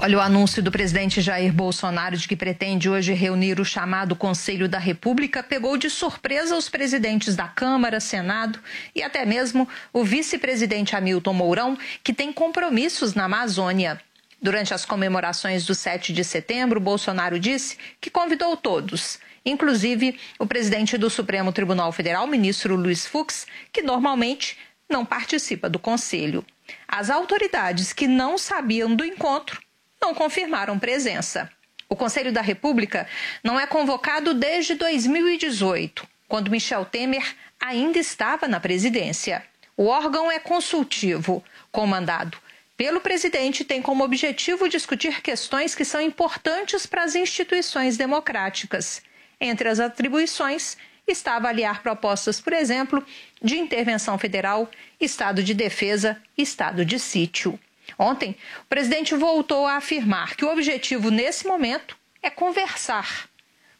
Olha, 0.00 0.18
o 0.18 0.20
anúncio 0.20 0.62
do 0.62 0.70
presidente 0.70 1.20
Jair 1.20 1.52
Bolsonaro 1.52 2.16
de 2.16 2.28
que 2.28 2.36
pretende 2.36 2.88
hoje 2.88 3.12
reunir 3.14 3.58
o 3.58 3.64
chamado 3.64 4.14
Conselho 4.14 4.68
da 4.68 4.78
República 4.78 5.42
pegou 5.42 5.76
de 5.76 5.90
surpresa 5.90 6.56
os 6.56 6.68
presidentes 6.68 7.34
da 7.34 7.48
Câmara, 7.48 7.98
Senado 7.98 8.60
e 8.94 9.02
até 9.02 9.26
mesmo 9.26 9.68
o 9.92 10.04
vice-presidente 10.04 10.94
Hamilton 10.94 11.32
Mourão, 11.32 11.76
que 12.04 12.14
tem 12.14 12.32
compromissos 12.32 13.14
na 13.14 13.24
Amazônia. 13.24 14.00
Durante 14.40 14.72
as 14.72 14.84
comemorações 14.84 15.66
do 15.66 15.74
7 15.74 16.12
de 16.12 16.22
setembro, 16.22 16.78
Bolsonaro 16.78 17.40
disse 17.40 17.76
que 18.00 18.08
convidou 18.08 18.56
todos, 18.56 19.18
inclusive 19.44 20.18
o 20.38 20.46
presidente 20.46 20.96
do 20.96 21.08
Supremo 21.10 21.52
Tribunal 21.52 21.92
Federal, 21.92 22.26
ministro 22.26 22.76
Luiz 22.76 23.06
Fux, 23.06 23.46
que 23.72 23.82
normalmente 23.82 24.56
não 24.88 25.04
participa 25.04 25.68
do 25.68 25.78
conselho. 25.78 26.44
As 26.86 27.10
autoridades 27.10 27.92
que 27.92 28.06
não 28.06 28.38
sabiam 28.38 28.94
do 28.94 29.04
encontro 29.04 29.60
não 30.00 30.14
confirmaram 30.14 30.78
presença. 30.78 31.50
O 31.88 31.96
Conselho 31.96 32.32
da 32.32 32.42
República 32.42 33.06
não 33.42 33.58
é 33.58 33.66
convocado 33.66 34.34
desde 34.34 34.74
2018, 34.74 36.06
quando 36.28 36.50
Michel 36.50 36.84
Temer 36.84 37.34
ainda 37.58 37.98
estava 37.98 38.46
na 38.46 38.60
presidência. 38.60 39.42
O 39.76 39.86
órgão 39.86 40.30
é 40.30 40.38
consultivo, 40.38 41.42
comandado 41.72 42.36
pelo 42.78 43.00
presidente, 43.00 43.64
tem 43.64 43.82
como 43.82 44.04
objetivo 44.04 44.68
discutir 44.68 45.20
questões 45.20 45.74
que 45.74 45.84
são 45.84 46.00
importantes 46.00 46.86
para 46.86 47.02
as 47.02 47.16
instituições 47.16 47.96
democráticas. 47.96 49.02
Entre 49.40 49.68
as 49.68 49.78
atribuições 49.78 50.76
está 51.06 51.36
avaliar 51.36 51.82
propostas, 51.82 52.40
por 52.40 52.52
exemplo, 52.52 53.04
de 53.42 53.56
intervenção 53.56 54.18
federal, 54.18 54.70
estado 55.00 55.42
de 55.42 55.54
defesa, 55.54 56.20
estado 56.36 56.84
de 56.84 56.98
sítio. 56.98 57.58
Ontem, 57.98 58.36
o 58.62 58.66
presidente 58.66 59.14
voltou 59.14 59.66
a 59.66 59.76
afirmar 59.76 60.36
que 60.36 60.44
o 60.44 60.52
objetivo 60.52 61.10
nesse 61.10 61.46
momento 61.46 61.96
é 62.22 62.28
conversar 62.28 63.28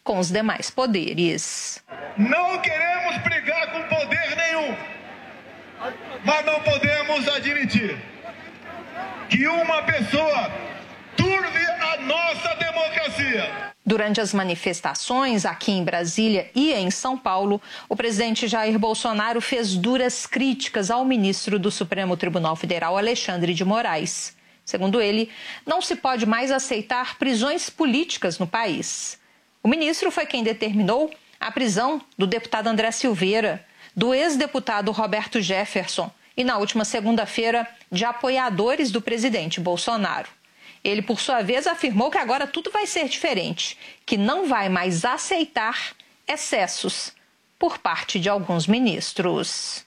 com 0.03 0.19
os 0.19 0.31
demais 0.31 0.71
poderes. 0.71 1.85
Não 2.17 2.59
queremos 2.63 3.19
brigar 3.19 3.73
com 3.73 3.83
poder 3.95 4.37
nenhum, 4.37 4.77
mas 6.25 6.47
não 6.47 6.61
podemos 6.63 7.29
admitir 7.29 7.99
que 9.29 9.47
uma 9.47 9.83
pessoa 9.83 10.51
turve 11.19 11.67
a 11.67 11.97
nossa 12.01 12.55
democracia. 12.55 13.75
Durante 13.85 14.21
as 14.21 14.33
manifestações 14.33 15.45
aqui 15.45 15.73
em 15.73 15.83
Brasília 15.83 16.51
e 16.55 16.73
em 16.73 16.91
São 16.91 17.19
Paulo, 17.19 17.61
o 17.89 17.97
presidente 17.97 18.47
Jair 18.47 18.79
Bolsonaro 18.79 19.41
fez 19.41 19.75
duras 19.75 20.27
críticas 20.27 20.91
ao 20.91 21.05
ministro 21.05 21.59
do 21.59 21.71
Supremo 21.71 22.17
Tribunal 22.17 22.55
Federal, 22.55 22.97
Alexandre 22.97 23.53
de 23.53 23.65
Moraes. 23.65 24.37
Segundo 24.65 25.01
ele, 25.01 25.31
não 25.67 25.81
se 25.81 25.97
pode 25.97 26.27
mais 26.27 26.53
aceitar 26.53 27.19
prisões 27.19 27.69
políticas 27.69 28.39
no 28.39 28.47
país. 28.47 29.19
O 29.63 29.69
ministro 29.69 30.11
foi 30.11 30.27
quem 30.27 30.45
determinou 30.45 31.11
a 31.41 31.51
prisão 31.51 32.01
do 32.17 32.27
deputado 32.27 32.69
André 32.69 32.91
Silveira, 32.91 33.65
do 33.97 34.15
ex-deputado 34.15 34.93
Roberto 34.93 35.41
Jefferson 35.41 36.11
e, 36.37 36.45
na 36.45 36.59
última 36.59 36.85
segunda-feira, 36.85 37.67
de 37.91 38.05
apoiadores 38.05 38.91
do 38.91 39.01
presidente 39.01 39.59
Bolsonaro. 39.61 40.29
Ele, 40.83 41.03
por 41.03 41.21
sua 41.21 41.43
vez, 41.43 41.67
afirmou 41.67 42.11
que 42.11 42.19
agora 42.19 42.47
tudo 42.47 42.71
vai 42.71 42.87
ser 42.87 43.09
diferente, 43.09 43.77
que 44.07 44.17
não 44.17 44.47
vai 44.49 44.69
mais 44.69 45.05
aceitar 45.05 45.95
excessos 46.27 47.13
por 47.59 47.79
parte 47.79 48.21
de 48.21 48.29
alguns 48.29 48.67
ministros. 48.67 49.85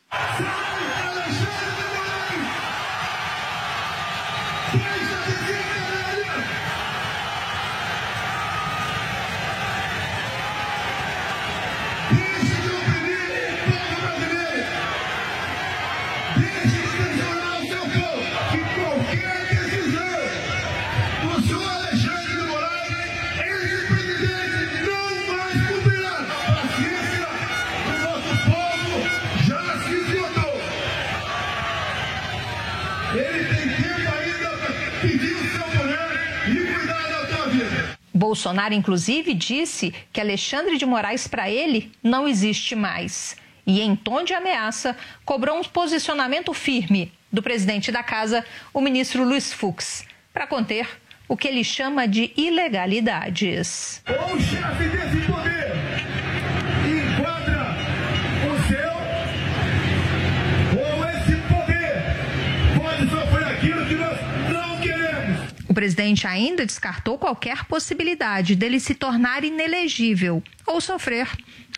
Bolsonaro, 38.14 38.74
inclusive, 38.74 39.34
disse 39.34 39.94
que 40.12 40.20
Alexandre 40.20 40.78
de 40.78 40.86
Moraes, 40.86 41.28
para 41.28 41.50
ele, 41.50 41.92
não 42.04 42.28
existe 42.28 42.76
mais. 42.76 43.36
E, 43.66 43.82
em 43.82 43.96
tom 43.96 44.24
de 44.24 44.34
ameaça, 44.34 44.98
cobrou 45.24 45.58
um 45.58 45.64
posicionamento 45.64 46.54
firme 46.54 47.12
do 47.32 47.42
presidente 47.42 47.92
da 47.92 48.04
casa, 48.04 48.46
o 48.74 48.82
ministro 48.82 49.24
Luiz 49.24 49.54
Fux, 49.54 50.06
para 50.34 50.46
conter 50.46 50.88
o 51.28 51.38
que 51.38 51.48
ele 51.48 51.64
chama 51.64 52.08
de 52.08 52.34
ilegalidades. 52.36 54.04
O 54.08 54.40
chefe 54.40 54.90
desse 54.90 55.26
poder 55.26 55.51
O 65.72 65.74
presidente 65.74 66.28
ainda 66.28 66.66
descartou 66.66 67.18
qualquer 67.18 67.64
possibilidade 67.64 68.58
dele 68.58 68.78
se 68.78 68.94
tornar 68.94 69.46
inelegível 69.46 70.44
ou 70.68 70.82
sofrer 70.82 71.30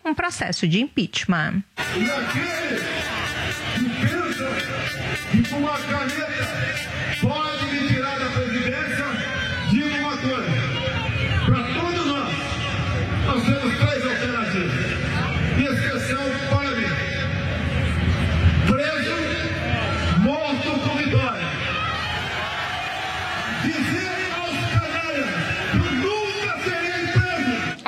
um 0.03 0.15
processo 0.15 0.67
de 0.67 0.81
impeachment. 0.81 1.61
E 1.95 2.09
aquele 2.09 2.81
que 3.69 4.01
pensa 4.01 4.49
que 5.29 5.47
com 5.47 5.57
uma 5.57 5.77
caneta 5.77 6.42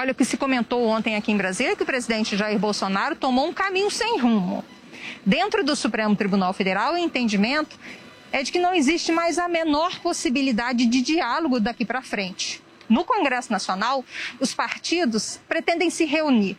Olha 0.06 0.12
o 0.12 0.16
que 0.16 0.24
se 0.24 0.38
comentou 0.38 0.86
ontem 0.86 1.16
aqui 1.16 1.32
em 1.32 1.36
Brasília, 1.36 1.76
que 1.76 1.82
o 1.82 1.86
presidente 1.86 2.38
Jair 2.38 2.60
Bolsonaro 2.60 3.16
tomou 3.16 3.48
um 3.48 3.52
caminho 3.52 3.90
sem 3.90 4.20
rumo. 4.20 4.64
Dentro 5.26 5.64
do 5.64 5.76
Supremo 5.76 6.16
Tribunal 6.16 6.54
Federal, 6.54 6.94
o 6.94 6.98
entendimento 7.00 7.76
é 8.32 8.44
de 8.44 8.52
que 8.52 8.60
não 8.60 8.76
existe 8.76 9.12
mais 9.12 9.40
a 9.40 9.48
menor 9.48 10.00
possibilidade 10.02 10.86
de 10.86 11.02
diálogo 11.02 11.60
daqui 11.60 11.84
para 11.84 12.04
frente. 12.04 12.62
No 12.88 13.04
Congresso 13.04 13.52
Nacional, 13.52 14.06
os 14.40 14.54
partidos 14.54 15.40
pretendem 15.50 15.90
se 15.90 16.06
reunir 16.06 16.56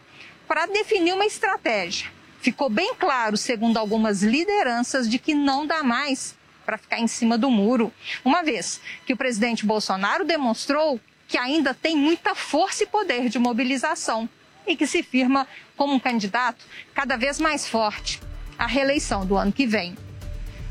para 0.49 0.67
definir 0.67 1.13
uma 1.13 1.25
estratégia. 1.25 2.11
Ficou 2.41 2.69
bem 2.69 2.97
claro, 2.97 3.37
segundo 3.37 3.77
algumas 3.77 4.25
lideranças, 4.25 5.09
de 5.09 5.21
que 5.21 5.37
não 5.37 5.65
dá 5.65 5.85
mais 5.85 6.35
para 6.65 6.77
ficar 6.77 6.99
em 6.99 7.07
cima 7.07 7.39
do 7.39 7.49
muro, 7.49 7.93
uma 8.25 8.43
vez 8.43 8.81
que 9.07 9.13
o 9.13 9.17
presidente 9.17 9.65
Bolsonaro 9.65 10.25
demonstrou 10.25 11.01
que 11.29 11.37
ainda 11.37 11.75
tem 11.75 11.97
muita 11.97 12.35
força 12.35 12.85
e 12.85 12.87
poder 12.87 13.29
de 13.29 13.39
mobilização 13.39 14.29
e 14.67 14.77
que 14.77 14.87
se 14.87 15.03
firma 15.03 15.47
como 15.77 15.95
um 15.95 16.01
candidato 16.01 16.65
cada 16.95 17.17
vez 17.17 17.39
mais 17.39 17.69
forte 17.69 18.21
à 18.59 18.67
reeleição 18.67 19.25
do 19.25 19.37
ano 19.37 19.53
que 19.53 19.67
vem. 19.67 19.97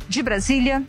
De 0.07 0.21
Brasília, 0.21 0.83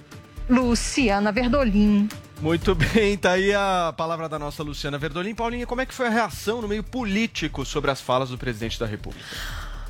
Luciana 0.49 1.33
Verdolim. 1.33 2.09
Muito 2.41 2.75
bem, 2.77 3.17
tá 3.17 3.33
aí 3.33 3.53
a 3.55 3.95
palavra 3.97 4.29
da 4.29 4.39
nossa 4.39 4.63
Luciana 4.63 4.99
Verdolim. 4.99 5.35
Paulinha, 5.35 5.67
como 5.67 5.81
é 5.81 5.87
que 5.87 5.95
foi 5.95 6.07
a 6.07 6.11
reação 6.11 6.61
no 6.61 6.69
meio 6.69 6.83
político 6.83 7.65
sobre 7.65 7.91
as 7.91 8.01
falas 8.01 8.31
do 8.31 8.39
presidente 8.39 8.79
da 8.79 8.87
República? 8.87 9.25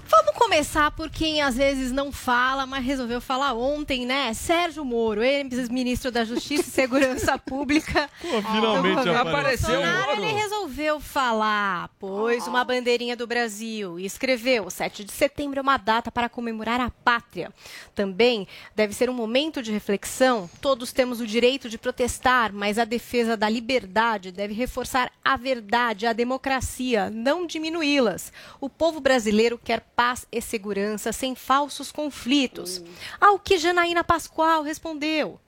Vamos 0.09 0.35
começar 0.35 0.93
por 0.93 1.11
quem 1.11 1.43
às 1.43 1.57
vezes 1.57 1.91
não 1.91 2.13
fala, 2.13 2.65
mas 2.65 2.85
resolveu 2.85 3.21
falar 3.21 3.55
ontem, 3.55 4.07
né? 4.07 4.33
Sérgio 4.35 4.85
Moro, 4.85 5.23
ex-ministro 5.23 6.13
da 6.13 6.25
Justiça 6.25 6.63
e 6.63 6.73
Segurança 6.73 7.37
Pública. 7.39 8.09
Pô, 8.21 8.41
finalmente 8.43 9.09
apareceu. 9.09 9.75
Bolsonaro, 9.75 10.13
ele 10.13 10.33
resolveu 10.33 11.01
falar, 11.01 11.89
pôs 11.99 12.47
uma 12.47 12.63
bandeirinha 12.65 13.17
do 13.17 13.27
Brasil 13.27 13.99
e 13.99 14.05
escreveu: 14.05 14.71
7 14.71 15.05
de 15.05 15.11
setembro 15.11 15.59
é 15.59 15.63
uma 15.63 15.77
data 15.77 16.13
para 16.13 16.29
comemorar 16.29 16.81
a 16.81 16.91
pátria. 16.91 17.53
Também 17.95 18.47
deve 18.75 18.95
ser 18.95 19.11
um 19.11 19.15
momento 19.15 19.61
de 19.63 19.73
reflexão. 19.73 20.49
Todos 20.61 20.93
temos 20.93 21.21
o 21.21 21.27
direito 21.27 21.69
de 21.69 21.79
protestar, 21.79 22.53
mas 22.53 22.79
a 22.79 22.85
defesa 22.85 23.37
da 23.37 23.49
liberdade 23.49 24.31
deve 24.31 24.55
reforçar 24.55 25.11
a 25.25 25.37
verdade, 25.37 26.07
a 26.07 26.13
democracia, 26.13 27.11
não 27.11 27.47
diminuí-las. 27.47 28.33
O 28.61 28.69
povo 28.69 29.01
brasileiro 29.01 29.59
quer 29.63 29.81
paz 29.97 30.27
e 30.31 30.43
segurança 30.43 31.11
sem 31.11 31.35
falsos 31.35 31.91
conflitos. 31.91 32.83
Ao 33.19 33.39
que 33.39 33.57
Janaína 33.57 34.05
Pascoal 34.05 34.63
respondeu. 34.63 35.41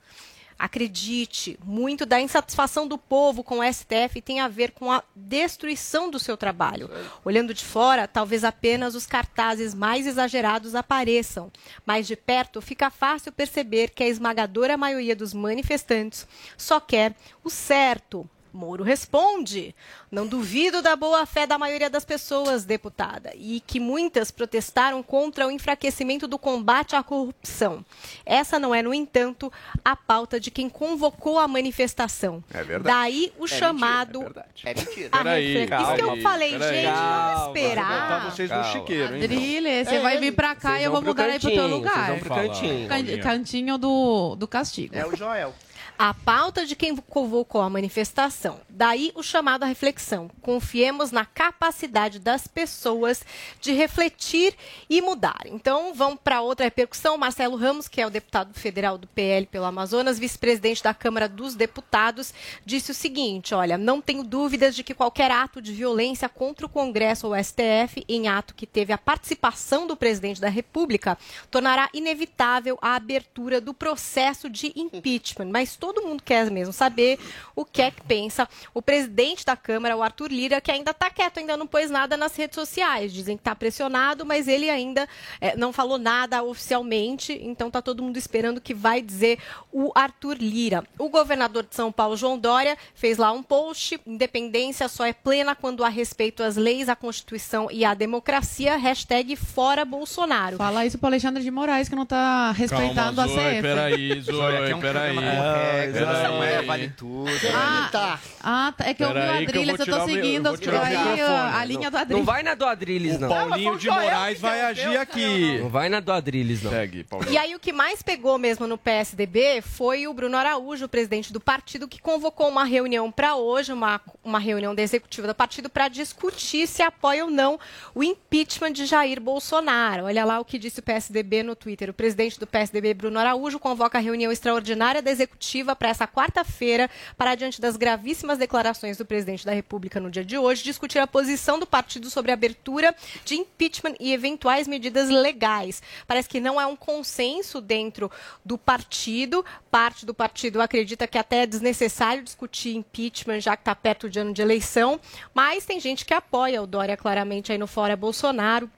Acredite, 0.59 1.57
muito 1.63 2.05
da 2.05 2.19
insatisfação 2.19 2.85
do 2.85 2.97
povo 2.97 3.45
com 3.45 3.59
o 3.59 3.73
STF 3.73 4.21
tem 4.21 4.41
a 4.41 4.49
ver 4.49 4.71
com 4.71 4.91
a 4.91 5.01
destruição 5.15 6.11
do 6.11 6.19
seu 6.19 6.35
trabalho. 6.35 6.89
Olhando 7.23 7.53
de 7.53 7.63
fora, 7.63 8.09
talvez 8.09 8.43
apenas 8.43 8.93
os 8.93 9.05
cartazes 9.05 9.73
mais 9.73 10.05
exagerados 10.05 10.75
apareçam, 10.75 11.49
mas 11.85 12.05
de 12.07 12.17
perto 12.17 12.61
fica 12.61 12.89
fácil 12.89 13.31
perceber 13.31 13.91
que 13.91 14.03
a 14.03 14.09
esmagadora 14.09 14.75
maioria 14.75 15.15
dos 15.15 15.33
manifestantes 15.33 16.27
só 16.57 16.77
quer 16.77 17.15
o 17.41 17.49
certo. 17.49 18.29
Moro 18.51 18.83
responde: 18.83 19.75
Não 20.11 20.25
duvido 20.25 20.81
da 20.81 20.95
boa 20.95 21.25
fé 21.25 21.45
da 21.45 21.57
maioria 21.57 21.89
das 21.89 22.03
pessoas, 22.03 22.65
deputada, 22.65 23.31
e 23.35 23.61
que 23.65 23.79
muitas 23.79 24.31
protestaram 24.31 25.01
contra 25.03 25.47
o 25.47 25.51
enfraquecimento 25.51 26.27
do 26.27 26.37
combate 26.39 26.95
à 26.95 27.03
corrupção. 27.03 27.85
Essa 28.25 28.57
não 28.59 28.73
é, 28.73 28.81
no 28.81 28.93
entanto, 28.93 29.51
a 29.85 29.95
pauta 29.95 30.39
de 30.39 30.49
quem 30.51 30.67
convocou 30.69 31.37
a 31.39 31.47
manifestação. 31.47 32.43
É 32.53 32.63
verdade. 32.63 32.95
Daí 32.95 33.33
o 33.37 33.45
É 33.45 33.47
chamado. 33.47 34.19
mentira, 34.21 34.29
é 34.29 34.33
verdade. 34.33 34.61
É 34.65 34.73
mentira. 34.73 35.75
Isso 35.81 35.95
que 35.95 36.01
eu 36.01 36.07
calma, 36.07 36.21
falei, 36.21 36.51
peraí. 36.57 36.75
gente, 36.75 36.85
vamos 36.85 36.99
Calma, 36.99 37.45
esperar. 37.59 37.87
vou 37.89 37.99
botar 38.19 38.29
vocês 38.31 38.49
no 38.49 38.55
Calma. 38.55 38.71
chiqueiro, 38.71 39.15
hein? 39.15 39.23
Adrilha, 39.23 39.85
você 39.85 39.95
É, 39.95 39.99
vai 39.99 40.17
vir 40.17 40.31
pra 40.35 40.55
cá 40.55 40.79
e 40.79 40.83
eu 40.83 40.91
vou 40.91 41.01
mudar 41.01 41.25
aí 41.25 41.39
pro 41.39 41.49
teu 41.49 41.57
cantinho, 41.57 41.75
lugar. 41.75 41.93
vocês 41.93 42.07
vão 42.07 42.19
pro 42.19 42.35
cantinho. 42.35 42.87
Can- 42.89 43.19
Cantinho 43.29 43.77
do, 43.77 44.35
do 44.35 44.47
castigo. 44.47 44.95
É 44.95 45.05
o 45.05 45.15
Joel. 45.15 45.53
A 46.01 46.13
pauta 46.13 46.65
de 46.65 46.77
quem 46.77 46.95
convocou 46.95 47.59
a 47.59 47.69
manifestação. 47.69 48.61
Daí 48.69 49.11
o 49.15 49.21
chamado 49.21 49.63
à 49.63 49.65
reflexão. 49.65 50.31
Confiemos 50.41 51.11
na 51.11 51.25
capacidade 51.25 52.19
das 52.19 52.47
pessoas 52.47 53.21
de 53.59 53.73
refletir 53.73 54.55
e 54.89 55.01
mudar. 55.01 55.41
Então, 55.47 55.93
vamos 55.93 56.21
para 56.23 56.39
outra 56.39 56.63
repercussão. 56.63 57.17
Marcelo 57.17 57.57
Ramos, 57.57 57.89
que 57.89 57.99
é 57.99 58.07
o 58.07 58.09
deputado 58.09 58.53
federal 58.53 58.97
do 58.97 59.07
PL 59.07 59.45
pelo 59.47 59.65
Amazonas, 59.65 60.17
vice-presidente 60.17 60.81
da 60.81 60.93
Câmara 60.93 61.27
dos 61.27 61.53
Deputados, 61.53 62.33
disse 62.65 62.91
o 62.91 62.95
seguinte: 62.95 63.53
olha, 63.53 63.77
não 63.77 63.99
tenho 63.99 64.23
dúvidas 64.23 64.73
de 64.73 64.85
que 64.85 64.93
qualquer 64.93 65.31
ato 65.31 65.61
de 65.61 65.73
violência 65.73 66.29
contra 66.29 66.65
o 66.65 66.69
Congresso 66.69 67.27
ou 67.27 67.35
STF, 67.35 68.05
em 68.07 68.29
ato 68.29 68.55
que 68.55 68.65
teve 68.65 68.93
a 68.93 68.97
participação 68.97 69.85
do 69.85 69.97
presidente 69.97 70.39
da 70.39 70.47
República, 70.47 71.17
tornará 71.51 71.89
inevitável 71.93 72.79
a 72.81 72.95
abertura 72.95 73.59
do 73.59 73.73
processo 73.73 74.49
de 74.49 74.71
impeachment. 74.77 75.49
Mas 75.51 75.75
todo 75.93 76.05
mundo 76.07 76.21
quer 76.23 76.49
mesmo 76.51 76.73
saber 76.73 77.19
o 77.55 77.65
que 77.65 77.81
é 77.81 77.91
que 77.91 78.01
pensa 78.01 78.47
o 78.73 78.81
presidente 78.81 79.45
da 79.45 79.55
Câmara, 79.55 79.97
o 79.97 80.03
Arthur 80.03 80.31
Lira, 80.31 80.61
que 80.61 80.71
ainda 80.71 80.91
está 80.91 81.09
quieto, 81.09 81.39
ainda 81.39 81.57
não 81.57 81.67
pôs 81.67 81.89
nada 81.89 82.15
nas 82.15 82.35
redes 82.35 82.55
sociais. 82.55 83.11
Dizem 83.11 83.35
que 83.35 83.41
está 83.41 83.55
pressionado, 83.55 84.25
mas 84.25 84.47
ele 84.47 84.69
ainda 84.69 85.07
eh, 85.41 85.55
não 85.55 85.73
falou 85.73 85.97
nada 85.97 86.43
oficialmente. 86.43 87.37
Então 87.41 87.67
está 87.67 87.81
todo 87.81 88.03
mundo 88.03 88.17
esperando 88.17 88.57
o 88.57 88.61
que 88.61 88.73
vai 88.73 89.01
dizer 89.01 89.39
o 89.71 89.91
Arthur 89.95 90.37
Lira. 90.39 90.83
O 90.97 91.09
governador 91.09 91.63
de 91.63 91.75
São 91.75 91.91
Paulo, 91.91 92.15
João 92.15 92.37
Dória, 92.37 92.77
fez 92.93 93.17
lá 93.17 93.31
um 93.31 93.41
post: 93.43 93.99
independência 94.05 94.87
só 94.87 95.05
é 95.05 95.13
plena 95.13 95.55
quando 95.55 95.83
há 95.83 95.89
respeito 95.89 96.43
às 96.43 96.55
leis, 96.55 96.87
à 96.87 96.95
Constituição 96.95 97.67
e 97.71 97.83
à 97.83 97.93
democracia. 97.93 98.77
Hashtag 98.77 99.35
fora 99.35 99.83
Bolsonaro. 99.83 100.57
Fala 100.57 100.85
isso 100.85 100.97
pro 100.97 101.07
Alexandre 101.07 101.43
de 101.43 101.51
Moraes, 101.51 101.89
que 101.89 101.95
não 101.95 102.05
tá 102.05 102.51
respeitando 102.51 103.19
a 103.21 103.27
Zoe, 103.27 103.35
CF. 103.35 103.61
peraí, 103.61 104.21
Zoe, 104.21 104.57
aqui 104.57 104.71
é 104.71 104.75
um 104.75 104.79
peraí. 104.79 105.13
programa 105.13 105.78
Peraí. 105.87 106.23
não 106.27 106.43
é 106.43 106.61
vale 106.61 106.89
tudo. 106.89 107.29
Ah, 107.53 107.89
Tá. 107.91 108.19
ah, 108.43 108.73
tá. 108.77 108.85
é 108.87 108.93
que 108.93 109.03
eu 109.03 109.09
vi 109.13 109.19
o 109.19 109.21
eu 109.21 109.31
Adrilles, 109.31 109.79
eu 109.79 109.85
tô 109.85 109.91
o 109.91 109.95
meu- 109.97 110.15
seguindo 110.15 110.47
eu 110.61 110.81
aí, 110.81 110.95
a, 111.21 111.65
linha 111.65 111.89
do 111.89 111.93
Não 111.95 112.01
Adrilles. 112.01 112.25
vai 112.25 112.43
na 112.43 112.55
do 112.55 112.65
Adrilles, 112.65 113.15
O 113.15 113.19
não. 113.19 113.29
Paulinho 113.29 113.77
de 113.77 113.87
Moraes 113.89 114.39
vai 114.39 114.61
agir 114.61 114.97
aqui. 114.97 115.59
Não 115.59 115.69
vai 115.69 115.89
na 115.89 115.99
do 115.99 116.11
Adrilles, 116.11 116.61
não. 116.63 116.71
Segue, 116.71 117.03
Paulinho. 117.03 117.31
E 117.33 117.37
aí 117.37 117.55
o 117.55 117.59
que 117.59 117.71
mais 117.73 118.01
pegou 118.01 118.37
mesmo 118.37 118.67
no 118.67 118.77
PSDB 118.77 119.61
foi 119.61 120.07
o 120.07 120.13
Bruno 120.13 120.37
Araújo, 120.37 120.85
o 120.85 120.89
presidente 120.89 121.31
do 121.33 121.39
partido, 121.39 121.87
que 121.87 121.99
convocou 122.01 122.47
uma 122.49 122.63
reunião 122.63 123.11
para 123.11 123.35
hoje, 123.35 123.71
uma, 123.73 123.99
uma 124.23 124.39
reunião 124.39 124.73
da 124.75 124.81
executiva 124.81 125.27
do 125.27 125.35
partido, 125.35 125.69
para 125.69 125.87
discutir 125.87 126.67
se 126.67 126.81
apoia 126.81 127.25
ou 127.25 127.31
não 127.31 127.59
o 127.95 128.03
impeachment 128.03 128.71
de 128.73 128.85
Jair 128.85 129.19
Bolsonaro. 129.19 130.05
Olha 130.05 130.25
lá 130.25 130.39
o 130.39 130.45
que 130.45 130.57
disse 130.59 130.79
o 130.79 130.83
PSDB 130.83 131.43
no 131.43 131.55
Twitter. 131.55 131.89
O 131.89 131.93
presidente 131.93 132.39
do 132.39 132.45
PSDB, 132.47 132.93
Bruno 132.93 133.19
Araújo, 133.19 133.59
convoca 133.59 133.97
a 133.97 134.01
reunião 134.01 134.31
extraordinária 134.31 135.01
da 135.01 135.11
executiva 135.11 135.68
para 135.75 135.89
essa 135.89 136.07
quarta-feira, 136.07 136.89
para, 137.17 137.35
diante 137.35 137.61
das 137.61 137.77
gravíssimas 137.77 138.37
declarações 138.37 138.97
do 138.97 139.05
presidente 139.05 139.45
da 139.45 139.51
República 139.51 139.99
no 139.99 140.11
dia 140.11 140.23
de 140.23 140.37
hoje, 140.37 140.63
discutir 140.63 140.99
a 140.99 141.07
posição 141.07 141.59
do 141.59 141.65
partido 141.65 142.09
sobre 142.09 142.31
a 142.31 142.33
abertura 142.33 142.95
de 143.25 143.35
impeachment 143.35 143.95
e 143.99 144.13
eventuais 144.13 144.67
medidas 144.67 145.09
legais. 145.09 145.81
Parece 146.07 146.29
que 146.29 146.39
não 146.39 146.59
é 146.59 146.65
um 146.65 146.75
consenso 146.75 147.61
dentro 147.61 148.11
do 148.43 148.57
partido. 148.57 149.45
Parte 149.71 150.05
do 150.05 150.13
partido 150.13 150.61
acredita 150.61 151.07
que 151.07 151.17
até 151.17 151.43
é 151.43 151.45
desnecessário 151.45 152.23
discutir 152.23 152.75
impeachment, 152.75 153.41
já 153.41 153.55
que 153.55 153.61
está 153.61 153.75
perto 153.75 154.09
de 154.09 154.19
ano 154.19 154.33
de 154.33 154.41
eleição. 154.41 154.99
Mas 155.33 155.65
tem 155.65 155.79
gente 155.79 156.05
que 156.05 156.13
apoia 156.13 156.61
o 156.61 156.67
Dória 156.67 156.97
claramente 156.97 157.51
aí 157.51 157.57
no 157.57 157.67
Fora 157.67 157.95
Bolsonaro. 157.95 158.69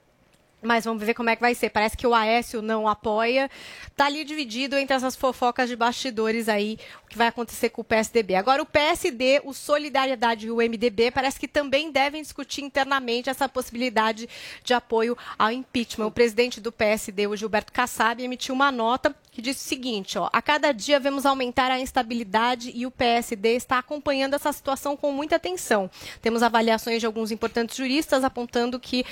Mas 0.62 0.84
vamos 0.84 1.02
ver 1.02 1.12
como 1.14 1.28
é 1.28 1.34
que 1.34 1.42
vai 1.42 1.54
ser. 1.54 1.70
Parece 1.70 1.96
que 1.96 2.06
o 2.06 2.14
Aécio 2.14 2.62
não 2.62 2.86
apoia. 2.86 3.50
Tá 3.96 4.06
ali 4.06 4.24
dividido 4.24 4.76
entre 4.76 4.94
essas 4.94 5.16
fofocas 5.16 5.68
de 5.68 5.74
bastidores 5.74 6.48
aí, 6.48 6.78
o 7.04 7.08
que 7.08 7.18
vai 7.18 7.26
acontecer 7.26 7.70
com 7.70 7.80
o 7.80 7.84
PSDB. 7.84 8.36
Agora, 8.36 8.62
o 8.62 8.66
PSD, 8.66 9.42
o 9.44 9.52
Solidariedade 9.52 10.46
e 10.46 10.50
o 10.50 10.56
MDB 10.56 11.10
parece 11.10 11.40
que 11.40 11.48
também 11.48 11.90
devem 11.90 12.22
discutir 12.22 12.62
internamente 12.62 13.28
essa 13.28 13.48
possibilidade 13.48 14.28
de 14.62 14.72
apoio 14.72 15.18
ao 15.36 15.50
impeachment. 15.50 16.06
O 16.06 16.12
presidente 16.12 16.60
do 16.60 16.70
PSD, 16.70 17.26
o 17.26 17.36
Gilberto 17.36 17.72
Kassab, 17.72 18.22
emitiu 18.22 18.54
uma 18.54 18.70
nota 18.70 19.14
que 19.32 19.40
disse 19.40 19.64
o 19.64 19.68
seguinte, 19.68 20.18
ó, 20.18 20.28
a 20.30 20.42
cada 20.42 20.72
dia 20.72 21.00
vemos 21.00 21.24
aumentar 21.24 21.70
a 21.70 21.80
instabilidade 21.80 22.70
e 22.74 22.84
o 22.84 22.90
PSD 22.90 23.56
está 23.56 23.78
acompanhando 23.78 24.34
essa 24.34 24.52
situação 24.52 24.94
com 24.94 25.10
muita 25.10 25.36
atenção. 25.36 25.90
Temos 26.20 26.42
avaliações 26.42 27.00
de 27.00 27.06
alguns 27.06 27.30
importantes 27.30 27.74
juristas 27.74 28.24
apontando 28.24 28.78
que 28.78 29.06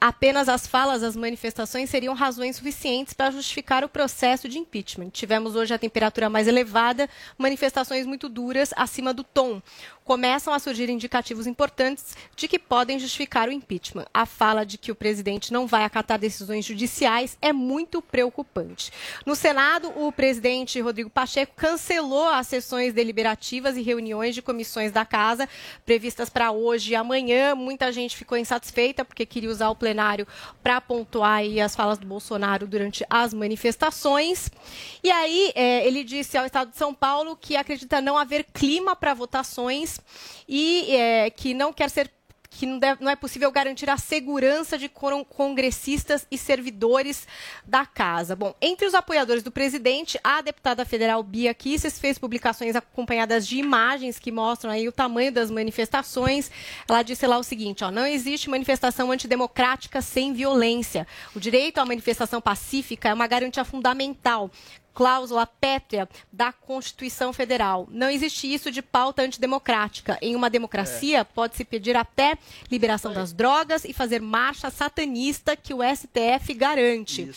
Apenas 0.00 0.50
as 0.50 0.66
falas, 0.66 1.02
as 1.02 1.16
manifestações 1.16 1.88
seriam 1.88 2.14
razões 2.14 2.56
suficientes 2.56 3.14
para 3.14 3.30
justificar 3.30 3.84
o 3.84 3.88
processo 3.88 4.48
de 4.48 4.58
impeachment. 4.58 5.08
Tivemos 5.08 5.56
hoje 5.56 5.72
a 5.72 5.78
temperatura 5.78 6.28
mais 6.28 6.46
elevada, 6.46 7.08
manifestações 7.38 8.04
muito 8.04 8.28
duras, 8.28 8.74
acima 8.76 9.14
do 9.14 9.24
tom. 9.24 9.62
Começam 10.04 10.52
a 10.52 10.58
surgir 10.58 10.90
indicativos 10.90 11.46
importantes 11.46 12.14
de 12.36 12.46
que 12.46 12.58
podem 12.58 12.98
justificar 12.98 13.48
o 13.48 13.52
impeachment. 13.52 14.04
A 14.12 14.26
fala 14.26 14.62
de 14.62 14.76
que 14.76 14.92
o 14.92 14.94
presidente 14.94 15.50
não 15.50 15.66
vai 15.66 15.82
acatar 15.82 16.18
decisões 16.18 16.62
judiciais 16.62 17.38
é 17.40 17.54
muito 17.54 18.02
preocupante. 18.02 18.92
No 19.24 19.34
Senado, 19.34 19.90
o 19.96 20.12
presidente 20.12 20.78
Rodrigo 20.78 21.08
Pacheco 21.08 21.54
cancelou 21.56 22.28
as 22.28 22.46
sessões 22.46 22.92
deliberativas 22.92 23.78
e 23.78 23.82
reuniões 23.82 24.34
de 24.34 24.42
comissões 24.42 24.92
da 24.92 25.06
casa 25.06 25.48
previstas 25.86 26.28
para 26.28 26.52
hoje 26.52 26.92
e 26.92 26.94
amanhã. 26.94 27.54
Muita 27.54 27.90
gente 27.90 28.14
ficou 28.14 28.36
insatisfeita 28.36 29.06
porque 29.06 29.24
queria 29.24 29.50
usar 29.50 29.70
o 29.70 29.74
plenário 29.74 30.28
para 30.62 30.82
pontuar 30.82 31.40
as 31.64 31.74
falas 31.74 31.96
do 31.96 32.06
Bolsonaro 32.06 32.66
durante 32.66 33.06
as 33.08 33.32
manifestações. 33.32 34.50
E 35.02 35.10
aí, 35.10 35.50
eh, 35.54 35.86
ele 35.86 36.04
disse 36.04 36.36
ao 36.36 36.44
Estado 36.44 36.72
de 36.72 36.76
São 36.76 36.92
Paulo 36.92 37.38
que 37.40 37.56
acredita 37.56 38.02
não 38.02 38.18
haver 38.18 38.44
clima 38.52 38.94
para 38.94 39.14
votações 39.14 39.93
e 40.48 40.94
eh, 40.94 41.30
que 41.30 41.54
não 41.54 41.72
quer 41.72 41.90
ser 41.90 42.10
que 42.56 42.66
não, 42.66 42.78
deve- 42.78 43.02
não 43.02 43.10
é 43.10 43.16
possível 43.16 43.50
garantir 43.50 43.90
a 43.90 43.96
segurança 43.96 44.78
de 44.78 44.88
congressistas 44.88 46.24
e 46.30 46.38
servidores 46.38 47.26
da 47.64 47.84
casa. 47.84 48.36
Bom, 48.36 48.54
entre 48.60 48.86
os 48.86 48.94
apoiadores 48.94 49.42
do 49.42 49.50
presidente, 49.50 50.18
a 50.22 50.40
deputada 50.40 50.84
federal 50.84 51.20
Bia 51.24 51.52
Kisses 51.52 51.98
fez 51.98 52.16
publicações 52.16 52.76
acompanhadas 52.76 53.44
de 53.46 53.56
imagens 53.58 54.20
que 54.20 54.30
mostram 54.30 54.70
aí 54.70 54.86
o 54.86 54.92
tamanho 54.92 55.32
das 55.32 55.50
manifestações. 55.50 56.48
Ela 56.88 57.02
disse 57.02 57.26
lá 57.26 57.38
o 57.38 57.42
seguinte, 57.42 57.82
ó, 57.82 57.90
não 57.90 58.06
existe 58.06 58.48
manifestação 58.48 59.10
antidemocrática 59.10 60.00
sem 60.00 60.32
violência. 60.32 61.06
O 61.34 61.40
direito 61.40 61.78
à 61.78 61.84
manifestação 61.84 62.40
pacífica 62.40 63.08
é 63.08 63.14
uma 63.14 63.26
garantia 63.26 63.64
fundamental 63.64 64.48
cláusula 64.94 65.46
pétrea 65.46 66.08
da 66.32 66.52
Constituição 66.52 67.32
Federal. 67.32 67.88
Não 67.90 68.08
existe 68.08 68.52
isso 68.52 68.70
de 68.70 68.80
pauta 68.80 69.22
antidemocrática. 69.22 70.16
Em 70.22 70.36
uma 70.36 70.48
democracia, 70.48 71.24
pode-se 71.24 71.64
pedir 71.64 71.96
até 71.96 72.38
liberação 72.70 73.12
das 73.12 73.32
drogas 73.32 73.84
e 73.84 73.92
fazer 73.92 74.22
marcha 74.22 74.70
satanista 74.70 75.56
que 75.56 75.74
o 75.74 75.80
STF 75.82 76.54
garante. 76.54 77.30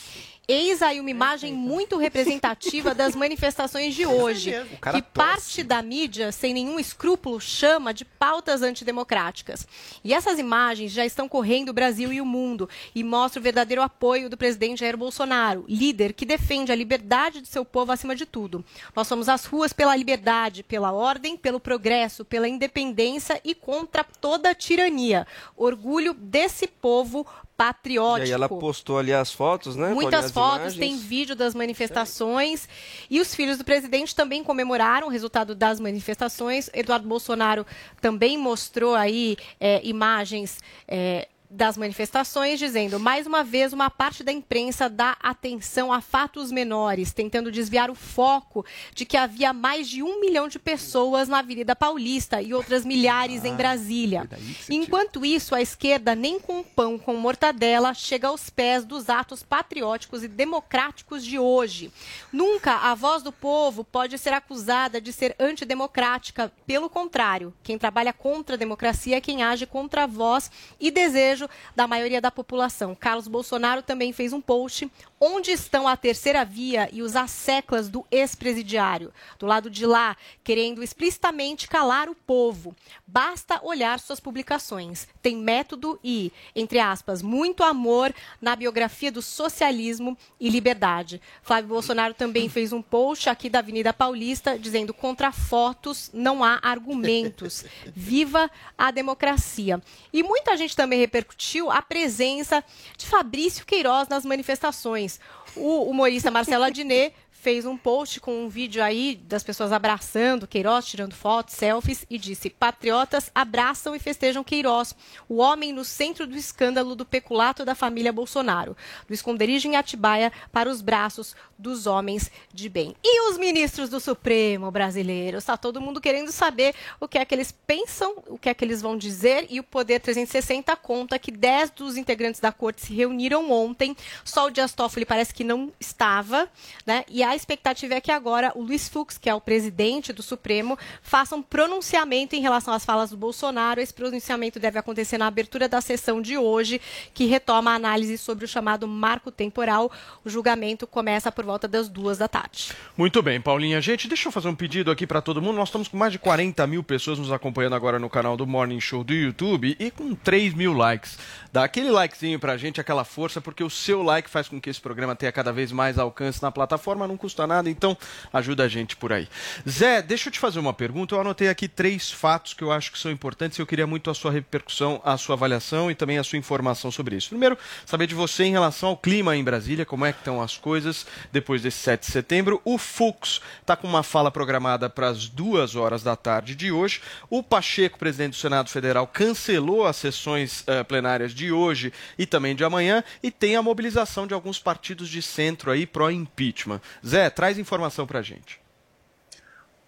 Eis 0.49 0.81
aí 0.81 1.01
uma 1.01 1.09
imagem 1.09 1.53
muito 1.53 1.97
representativa 1.97 2.95
das 2.95 3.13
manifestações 3.13 3.93
de 3.93 4.05
hoje, 4.07 4.53
que 4.93 5.01
parte 5.01 5.61
da 5.61 5.81
mídia, 5.81 6.31
sem 6.31 6.53
nenhum 6.53 6.79
escrúpulo, 6.79 7.37
chama 7.41 7.93
de 7.93 8.05
pautas 8.05 8.61
antidemocráticas. 8.61 9.67
E 10.05 10.13
essas 10.13 10.39
imagens 10.39 10.93
já 10.93 11.05
estão 11.05 11.27
correndo 11.27 11.67
o 11.67 11.73
Brasil 11.73 12.13
e 12.13 12.21
o 12.21 12.25
mundo 12.25 12.69
e 12.95 13.03
mostram 13.03 13.41
o 13.41 13.43
verdadeiro 13.43 13.81
apoio 13.81 14.29
do 14.29 14.37
presidente 14.37 14.79
Jair 14.79 14.95
Bolsonaro, 14.95 15.65
líder 15.67 16.13
que 16.13 16.25
defende 16.25 16.71
a 16.71 16.75
liberdade 16.75 17.41
de 17.41 17.49
seu 17.49 17.65
povo 17.65 17.91
acima 17.91 18.15
de 18.15 18.25
tudo. 18.25 18.63
Nós 18.95 19.05
somos 19.05 19.27
às 19.27 19.43
ruas 19.43 19.73
pela 19.73 19.97
liberdade, 19.97 20.63
pela 20.63 20.93
ordem, 20.93 21.35
pelo 21.35 21.59
progresso, 21.59 22.23
pela 22.23 22.47
independência 22.47 23.41
e 23.43 23.53
contra 23.53 24.01
toda 24.01 24.51
a 24.51 24.55
tirania. 24.55 25.27
Orgulho 25.57 26.13
desse 26.13 26.67
povo 26.67 27.27
E 27.57 27.63
patriótico. 27.67 28.25
aí 28.25 28.31
ela 28.31 28.47
postou 28.47 28.99
ali 28.99 29.11
as 29.11 29.31
fotos, 29.31 29.75
né? 29.75 29.91
Muitas 29.91 30.25
as 30.25 30.31
fotos, 30.31 30.75
imagens. 30.75 30.77
tem 30.77 30.97
vídeo 30.97 31.35
das 31.35 31.55
manifestações. 31.55 32.69
E 33.09 33.19
os 33.19 33.33
filhos 33.33 33.57
do 33.57 33.63
presidente 33.63 34.15
também 34.15 34.43
comemoraram 34.43 35.07
o 35.07 35.09
resultado 35.09 35.55
das 35.55 35.79
manifestações. 35.79 36.69
Eduardo 36.73 37.07
Bolsonaro 37.07 37.65
também 37.99 38.37
mostrou 38.37 38.93
aí 38.93 39.35
é, 39.59 39.81
imagens. 39.83 40.59
é, 40.87 41.27
das 41.49 41.77
manifestações, 41.77 42.59
dizendo 42.59 42.99
mais 42.99 43.25
uma 43.25 43.43
vez 43.43 43.71
uma 43.71 43.89
parte 43.89 44.23
da 44.23 44.31
imprensa 44.31 44.89
dá 44.89 45.15
atenção 45.21 45.93
a 45.93 46.01
fatos 46.01 46.51
menores, 46.51 47.13
tentando 47.13 47.51
desviar 47.51 47.89
o 47.89 47.95
foco 47.95 48.65
de 48.93 49.05
que 49.05 49.15
havia 49.15 49.53
mais 49.53 49.87
de 49.87 50.03
um 50.03 50.19
milhão 50.19 50.47
de 50.47 50.59
pessoas 50.59 51.27
na 51.27 51.39
Avenida 51.39 51.75
Paulista 51.75 52.41
e 52.41 52.53
outras 52.53 52.85
milhares 52.85 53.45
em 53.45 53.55
Brasília. 53.55 54.27
Enquanto 54.69 55.25
isso, 55.25 55.55
a 55.55 55.61
esquerda, 55.61 56.15
nem 56.15 56.39
com 56.39 56.63
pão 56.63 56.97
com 56.97 57.15
mortadela, 57.15 57.93
chega 57.93 58.27
aos 58.27 58.49
pés 58.49 58.83
dos 58.83 59.09
atos 59.09 59.41
patrióticos 59.41 60.23
e 60.23 60.27
democráticos 60.27 61.23
de 61.23 61.39
hoje. 61.39 61.91
Nunca 62.31 62.73
a 62.73 62.93
voz 62.93 63.23
do 63.23 63.31
povo 63.31 63.83
pode 63.83 64.17
ser 64.17 64.33
acusada 64.33 64.99
de 64.99 65.13
ser 65.13 65.35
antidemocrática. 65.39 66.51
Pelo 66.65 66.89
contrário, 66.89 67.53
quem 67.63 67.77
trabalha 67.77 68.11
contra 68.11 68.55
a 68.55 68.57
democracia 68.57 69.17
é 69.17 69.21
quem 69.21 69.43
age 69.43 69.65
contra 69.65 70.03
a 70.03 70.07
voz 70.07 70.51
e 70.79 70.91
desejo 70.91 71.36
da 71.75 71.87
maioria 71.87 72.21
da 72.21 72.31
população. 72.31 72.95
Carlos 72.95 73.27
Bolsonaro 73.27 73.81
também 73.81 74.13
fez 74.13 74.33
um 74.33 74.41
post 74.41 74.89
onde 75.19 75.51
estão 75.51 75.87
a 75.87 75.97
terceira 75.97 76.45
via 76.45 76.89
e 76.91 77.01
os 77.01 77.15
asseclas 77.15 77.89
do 77.89 78.05
ex-presidiário. 78.11 79.11
Do 79.39 79.45
lado 79.45 79.69
de 79.69 79.85
lá, 79.85 80.15
querendo 80.43 80.83
explicitamente 80.83 81.67
calar 81.67 82.09
o 82.09 82.15
povo. 82.15 82.75
Basta 83.05 83.59
olhar 83.63 83.99
suas 83.99 84.19
publicações. 84.19 85.07
Tem 85.21 85.35
método 85.35 85.99
e, 86.03 86.31
entre 86.55 86.79
aspas, 86.79 87.21
muito 87.21 87.63
amor 87.63 88.13
na 88.41 88.55
biografia 88.55 89.11
do 89.11 89.21
socialismo 89.21 90.17
e 90.39 90.49
liberdade. 90.49 91.21
Flávio 91.41 91.69
Bolsonaro 91.69 92.13
também 92.13 92.49
fez 92.49 92.71
um 92.71 92.81
post 92.81 93.29
aqui 93.29 93.49
da 93.49 93.59
Avenida 93.59 93.93
Paulista 93.93 94.57
dizendo 94.57 94.93
contra 94.93 95.31
fotos 95.31 96.11
não 96.13 96.43
há 96.43 96.59
argumentos. 96.61 97.65
Viva 97.85 98.51
a 98.77 98.91
democracia. 98.91 99.81
E 100.13 100.21
muita 100.21 100.55
gente 100.57 100.75
também 100.75 100.99
repercutiu 100.99 101.71
a 101.71 101.81
presença 101.81 102.63
de 102.97 103.05
Fabrício 103.05 103.65
Queiroz 103.65 104.07
nas 104.07 104.25
manifestações. 104.25 105.06
O 105.55 105.89
humorista 105.89 106.29
Marcelo 106.31 106.63
Adnet 106.63 107.13
fez 107.41 107.65
um 107.65 107.77
post 107.77 108.19
com 108.19 108.43
um 108.43 108.49
vídeo 108.49 108.83
aí 108.83 109.15
das 109.15 109.43
pessoas 109.43 109.71
abraçando 109.71 110.47
Queiroz, 110.47 110.85
tirando 110.85 111.13
fotos, 111.13 111.55
selfies 111.55 112.05
e 112.09 112.17
disse: 112.17 112.49
Patriotas 112.49 113.31
abraçam 113.33 113.95
e 113.95 113.99
festejam 113.99 114.43
Queiroz, 114.43 114.95
o 115.29 115.37
homem 115.37 115.71
no 115.71 115.85
centro 115.85 116.25
do 116.25 116.35
escândalo 116.35 116.95
do 116.95 117.05
peculato 117.05 117.63
da 117.63 117.75
família 117.75 118.11
Bolsonaro, 118.11 118.75
do 119.07 119.13
esconderijo 119.13 119.67
em 119.67 119.75
Atibaia 119.75 120.31
para 120.51 120.69
os 120.69 120.81
braços 120.81 121.35
dos 121.57 121.87
homens 121.87 122.29
de 122.53 122.69
bem. 122.69 122.95
E 123.03 123.29
os 123.29 123.37
ministros 123.37 123.89
do 123.89 123.99
Supremo 123.99 124.69
brasileiro? 124.69 125.37
Está 125.37 125.57
todo 125.57 125.81
mundo 125.81 126.01
querendo 126.01 126.31
saber 126.31 126.75
o 126.99 127.07
que 127.07 127.17
é 127.17 127.25
que 127.25 127.33
eles 127.33 127.51
pensam, 127.51 128.23
o 128.27 128.37
que 128.37 128.49
é 128.49 128.53
que 128.53 128.63
eles 128.63 128.81
vão 128.81 128.97
dizer 128.97 129.47
e 129.49 129.59
o 129.59 129.63
Poder 129.63 129.99
360 129.99 130.75
conta 130.75 131.17
que 131.17 131.31
10 131.31 131.71
dos 131.71 131.97
integrantes 131.97 132.39
da 132.39 132.51
corte 132.51 132.81
se 132.81 132.93
reuniram 132.93 133.51
ontem. 133.51 133.95
Só 134.23 134.47
o 134.47 134.51
Dias 134.51 134.73
Toffoli 134.73 135.05
parece 135.05 135.33
que 135.33 135.43
não 135.43 135.71
estava, 135.79 136.49
né? 136.85 137.03
E 137.09 137.23
a 137.29 137.35
expectativa 137.35 137.95
é 137.95 138.01
que 138.01 138.11
agora 138.11 138.51
o 138.55 138.61
Luiz 138.61 138.87
Fux, 138.87 139.17
que 139.17 139.29
é 139.29 139.35
o 139.35 139.41
presidente 139.41 140.13
do 140.13 140.23
Supremo, 140.23 140.77
faça 141.01 141.35
um 141.35 141.41
pronunciamento 141.41 142.35
em 142.35 142.41
relação 142.41 142.73
às 142.73 142.85
falas 142.85 143.09
do 143.09 143.17
Bolsonaro. 143.17 143.79
Esse 143.79 143.93
pronunciamento 143.93 144.59
deve 144.59 144.79
acontecer 144.79 145.17
na 145.17 145.27
abertura 145.27 145.67
da 145.67 145.81
sessão 145.81 146.21
de 146.21 146.37
hoje, 146.37 146.79
que 147.13 147.25
retoma 147.25 147.71
a 147.71 147.75
análise 147.75 148.17
sobre 148.17 148.45
o 148.45 148.47
chamado 148.47 148.87
marco 148.87 149.31
temporal. 149.31 149.91
O 150.23 150.29
julgamento 150.29 150.87
começa 150.87 151.31
por 151.31 151.45
volta 151.45 151.67
das 151.67 151.89
duas 151.89 152.17
da 152.17 152.27
tarde. 152.27 152.73
Muito 152.95 153.21
bem, 153.21 153.41
Paulinha. 153.41 153.81
Gente, 153.81 154.07
deixa 154.07 154.27
eu 154.27 154.31
fazer 154.31 154.47
um 154.47 154.55
pedido 154.55 154.91
aqui 154.91 155.05
para 155.05 155.21
todo 155.21 155.41
mundo. 155.41 155.55
Nós 155.55 155.69
estamos 155.69 155.87
com 155.87 155.97
mais 155.97 156.11
de 156.11 156.19
40 156.19 156.65
mil 156.67 156.83
pessoas 156.83 157.19
nos 157.19 157.31
acompanhando 157.31 157.75
agora 157.75 157.99
no 157.99 158.09
canal 158.09 158.37
do 158.37 158.47
Morning 158.47 158.79
Show 158.79 159.03
do 159.03 159.13
YouTube 159.13 159.75
e 159.79 159.91
com 159.91 160.15
3 160.15 160.53
mil 160.53 160.73
likes. 160.73 161.17
Dá 161.51 161.63
aquele 161.63 161.89
likezinho 161.89 162.39
pra 162.39 162.57
gente, 162.57 162.79
aquela 162.79 163.03
força, 163.03 163.41
porque 163.41 163.63
o 163.63 163.69
seu 163.69 164.03
like 164.03 164.29
faz 164.29 164.47
com 164.47 164.61
que 164.61 164.69
esse 164.69 164.79
programa 164.79 165.15
tenha 165.15 165.31
cada 165.31 165.51
vez 165.51 165.71
mais 165.71 165.97
alcance 165.97 166.41
na 166.41 166.51
plataforma, 166.51 167.07
não 167.07 167.16
custa 167.17 167.47
nada, 167.47 167.69
então 167.69 167.97
ajuda 168.31 168.63
a 168.63 168.67
gente 168.67 168.95
por 168.95 169.11
aí. 169.11 169.27
Zé, 169.67 170.01
deixa 170.01 170.29
eu 170.29 170.33
te 170.33 170.39
fazer 170.39 170.59
uma 170.59 170.73
pergunta. 170.73 171.15
Eu 171.15 171.21
anotei 171.21 171.49
aqui 171.49 171.67
três 171.67 172.11
fatos 172.11 172.53
que 172.53 172.63
eu 172.63 172.71
acho 172.71 172.91
que 172.91 172.99
são 172.99 173.11
importantes 173.11 173.57
e 173.57 173.61
eu 173.61 173.67
queria 173.67 173.87
muito 173.87 174.09
a 174.09 174.13
sua 174.13 174.31
repercussão, 174.31 175.01
a 175.03 175.17
sua 175.17 175.35
avaliação 175.35 175.89
e 175.89 175.95
também 175.95 176.17
a 176.17 176.23
sua 176.23 176.37
informação 176.37 176.91
sobre 176.91 177.15
isso. 177.15 177.29
Primeiro, 177.29 177.57
saber 177.85 178.07
de 178.07 178.15
você 178.15 178.43
em 178.43 178.51
relação 178.51 178.89
ao 178.89 178.97
clima 178.97 179.35
em 179.35 179.43
Brasília, 179.43 179.85
como 179.85 180.05
é 180.05 180.13
que 180.13 180.19
estão 180.19 180.41
as 180.41 180.57
coisas 180.57 181.05
depois 181.31 181.61
desse 181.61 181.79
7 181.79 182.05
de 182.05 182.11
setembro. 182.11 182.61
O 182.63 182.77
Fux 182.77 183.41
está 183.61 183.75
com 183.75 183.87
uma 183.87 184.03
fala 184.03 184.31
programada 184.31 184.89
para 184.89 185.07
as 185.07 185.27
duas 185.27 185.75
horas 185.75 186.03
da 186.03 186.15
tarde 186.15 186.55
de 186.55 186.71
hoje. 186.71 187.01
O 187.29 187.41
Pacheco, 187.41 187.97
presidente 187.97 188.31
do 188.31 188.37
Senado 188.37 188.69
Federal, 188.69 189.07
cancelou 189.07 189.85
as 189.85 189.95
sessões 189.95 190.63
eh, 190.67 190.83
plenárias 190.83 191.33
de 191.33 191.51
hoje 191.51 191.93
e 192.17 192.25
também 192.25 192.55
de 192.55 192.63
amanhã 192.63 193.03
e 193.21 193.31
tem 193.31 193.55
a 193.55 193.61
mobilização 193.61 194.27
de 194.27 194.33
alguns 194.33 194.59
partidos 194.59 195.09
de 195.09 195.21
centro 195.21 195.71
aí 195.71 195.85
pró-impeachment. 195.85 196.81
Zé, 197.07 197.29
traz 197.29 197.57
informação 197.57 198.05
para 198.05 198.19
a 198.19 198.21
gente. 198.21 198.59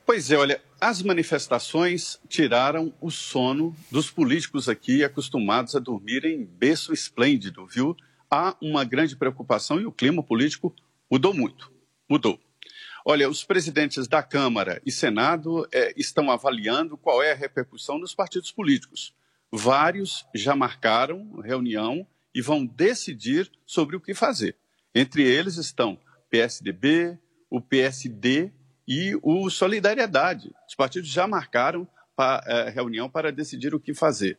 Pois 0.05 0.31
é, 0.31 0.37
olha, 0.37 0.61
as 0.79 1.01
manifestações 1.01 2.19
tiraram 2.29 2.93
o 3.01 3.11
sono 3.11 3.75
dos 3.91 4.09
políticos 4.09 4.69
aqui 4.69 5.03
acostumados 5.03 5.75
a 5.75 5.79
dormir 5.79 6.23
em 6.23 6.45
berço 6.45 6.93
esplêndido, 6.93 7.67
viu? 7.67 7.95
Há 8.31 8.55
uma 8.61 8.85
grande 8.85 9.17
preocupação 9.17 9.81
e 9.81 9.85
o 9.85 9.91
clima 9.91 10.23
político 10.23 10.73
mudou 11.11 11.33
muito. 11.33 11.71
Mudou. 12.09 12.39
Olha, 13.05 13.29
os 13.29 13.43
presidentes 13.43 14.07
da 14.07 14.23
Câmara 14.23 14.81
e 14.85 14.91
Senado 14.91 15.67
eh, 15.71 15.93
estão 15.97 16.31
avaliando 16.31 16.97
qual 16.97 17.21
é 17.21 17.31
a 17.31 17.35
repercussão 17.35 17.99
nos 17.99 18.15
partidos 18.15 18.51
políticos. 18.51 19.13
Vários 19.51 20.25
já 20.33 20.55
marcaram 20.55 21.39
reunião 21.41 22.07
e 22.33 22.41
vão 22.41 22.65
decidir 22.65 23.51
sobre 23.65 23.95
o 23.95 24.01
que 24.01 24.13
fazer. 24.13 24.55
Entre 24.95 25.23
eles 25.23 25.57
estão 25.57 25.99
PSDB, 26.29 27.17
o 27.49 27.59
PSD 27.59 28.51
e 28.87 29.17
o 29.21 29.49
Solidariedade. 29.49 30.51
Os 30.67 30.75
partidos 30.75 31.09
já 31.09 31.27
marcaram 31.27 31.87
a 32.17 32.43
eh, 32.45 32.69
reunião 32.69 33.09
para 33.09 33.31
decidir 33.31 33.73
o 33.73 33.79
que 33.79 33.93
fazer. 33.93 34.37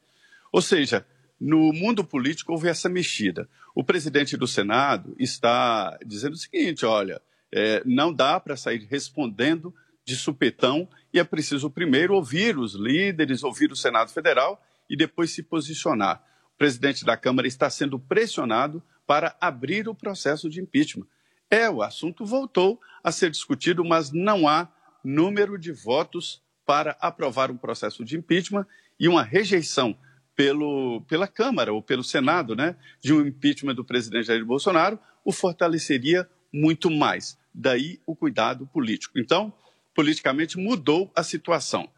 Ou 0.53 0.61
seja, 0.61 1.07
no 1.41 1.73
mundo 1.73 2.05
político 2.05 2.53
houve 2.53 2.69
essa 2.69 2.89
mexida. 2.89 3.49
O 3.75 3.83
presidente 3.83 4.37
do 4.37 4.47
Senado 4.47 5.15
está 5.19 5.99
dizendo 6.05 6.35
o 6.35 6.37
seguinte: 6.37 6.85
olha, 6.85 7.21
eh, 7.53 7.83
não 7.87 8.13
dá 8.13 8.39
para 8.39 8.57
sair 8.57 8.87
respondendo 8.91 9.75
de 10.05 10.17
supetão 10.17 10.89
e 11.13 11.19
é 11.19 11.25
preciso 11.25 11.71
primeiro 11.71 12.15
ouvir 12.15 12.59
os 12.59 12.75
líderes, 12.75 13.43
ouvir 13.43 13.73
o 13.73 13.77
Senado 13.77 14.11
Federal 14.11 14.63
e 14.89 14.97
depois 14.97 15.31
se 15.31 15.43
posicionar. 15.43 16.23
O 16.55 16.59
presidente 16.59 17.05
da 17.05 17.17
Câmara 17.17 17.49
está 17.49 17.71
sendo 17.71 17.99
pressionado 17.99 18.83
para 19.07 19.37
abrir 19.41 19.89
o 19.89 19.95
processo 19.95 20.51
de 20.51 20.61
impeachment. 20.61 21.07
É, 21.51 21.69
o 21.69 21.83
assunto 21.83 22.25
voltou 22.25 22.81
a 23.03 23.11
ser 23.11 23.31
discutido, 23.31 23.85
mas 23.85 24.13
não 24.13 24.47
há 24.47 24.69
número 25.03 25.59
de 25.59 25.73
votos 25.73 26.43
para 26.65 26.97
aprovar 27.01 27.51
um 27.51 27.57
processo 27.57 28.05
de 28.05 28.17
impeachment 28.17 28.67
e 28.99 29.09
uma 29.09 29.23
rejeição 29.25 29.99
pelo, 30.37 31.03
pela 31.03 31.27
Câmara 31.27 31.73
ou 31.73 31.83
pelo 31.83 32.05
Senado 32.05 32.55
né, 32.55 32.77
de 33.01 33.13
um 33.13 33.27
impeachment 33.27 33.75
do 33.75 33.85
presidente 33.85 34.27
Jair 34.27 34.45
Bolsonaro 34.45 34.99
o 35.25 35.33
fortaleceria 35.33 36.29
muito 36.53 36.91
mais. 36.91 37.37
Daí 37.53 38.01
o 38.07 38.15
cuidado 38.15 38.67
político. 38.67 39.19
Então, 39.19 39.53
politicamente 39.95 40.57
mudou 40.57 41.11
a 41.15 41.23
situação. 41.23 41.91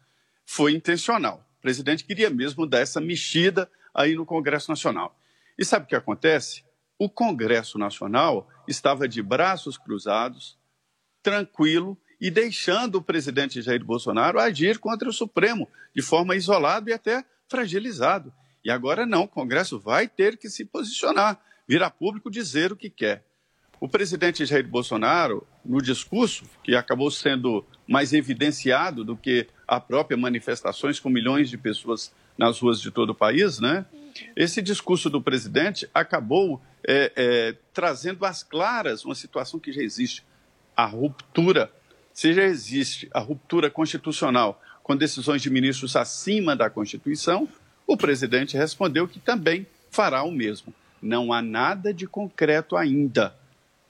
Foi 0.45 0.73
intencional. 0.73 1.47
O 1.59 1.61
presidente 1.61 2.03
queria 2.03 2.29
mesmo 2.29 2.65
dar 2.65 2.79
essa 2.79 2.99
mexida 2.99 3.69
aí 3.93 4.15
no 4.15 4.25
Congresso 4.25 4.69
Nacional. 4.69 5.17
E 5.57 5.63
sabe 5.63 5.85
o 5.85 5.87
que 5.87 5.95
acontece? 5.95 6.63
O 7.03 7.09
Congresso 7.09 7.77
Nacional 7.77 8.47
estava 8.65 9.09
de 9.09 9.21
braços 9.21 9.77
cruzados, 9.77 10.57
tranquilo 11.21 11.97
e 12.21 12.31
deixando 12.31 12.95
o 12.95 13.01
presidente 13.01 13.61
Jair 13.61 13.83
Bolsonaro 13.83 14.39
agir 14.39 14.79
contra 14.79 15.09
o 15.09 15.11
Supremo 15.11 15.67
de 15.93 16.01
forma 16.01 16.33
isolada 16.33 16.89
e 16.89 16.93
até 16.93 17.25
fragilizado. 17.49 18.33
E 18.63 18.71
agora 18.71 19.05
não, 19.05 19.23
o 19.23 19.27
Congresso 19.27 19.77
vai 19.77 20.07
ter 20.07 20.37
que 20.37 20.49
se 20.49 20.63
posicionar, 20.63 21.41
vir 21.67 21.83
a 21.83 21.89
público 21.89 22.31
dizer 22.31 22.71
o 22.71 22.77
que 22.77 22.89
quer. 22.89 23.25
O 23.81 23.89
presidente 23.89 24.45
Jair 24.45 24.65
Bolsonaro, 24.65 25.45
no 25.65 25.81
discurso, 25.81 26.45
que 26.63 26.73
acabou 26.73 27.11
sendo 27.11 27.65
mais 27.85 28.13
evidenciado 28.13 29.03
do 29.03 29.17
que 29.17 29.45
a 29.67 29.77
própria 29.77 30.15
manifestações 30.15 31.01
com 31.01 31.09
milhões 31.09 31.49
de 31.49 31.57
pessoas 31.57 32.13
nas 32.37 32.59
ruas 32.59 32.79
de 32.81 32.91
todo 32.91 33.11
o 33.11 33.15
país, 33.15 33.59
né? 33.59 33.85
Esse 34.35 34.61
discurso 34.61 35.09
do 35.09 35.21
presidente 35.21 35.89
acabou 35.93 36.61
é, 36.87 37.11
é, 37.15 37.55
trazendo 37.73 38.25
às 38.25 38.43
claras 38.43 39.05
uma 39.05 39.15
situação 39.15 39.59
que 39.59 39.71
já 39.71 39.81
existe. 39.81 40.23
A 40.75 40.85
ruptura, 40.85 41.71
se 42.13 42.33
já 42.33 42.43
existe 42.43 43.09
a 43.13 43.19
ruptura 43.19 43.69
constitucional 43.69 44.61
com 44.83 44.95
decisões 44.95 45.41
de 45.41 45.49
ministros 45.49 45.95
acima 45.95 46.55
da 46.55 46.69
Constituição, 46.69 47.47
o 47.87 47.95
presidente 47.95 48.57
respondeu 48.57 49.07
que 49.07 49.19
também 49.19 49.65
fará 49.89 50.23
o 50.23 50.31
mesmo. 50.31 50.73
não 51.01 51.33
há 51.33 51.41
nada 51.41 51.93
de 51.93 52.07
concreto 52.07 52.77
ainda. 52.77 53.35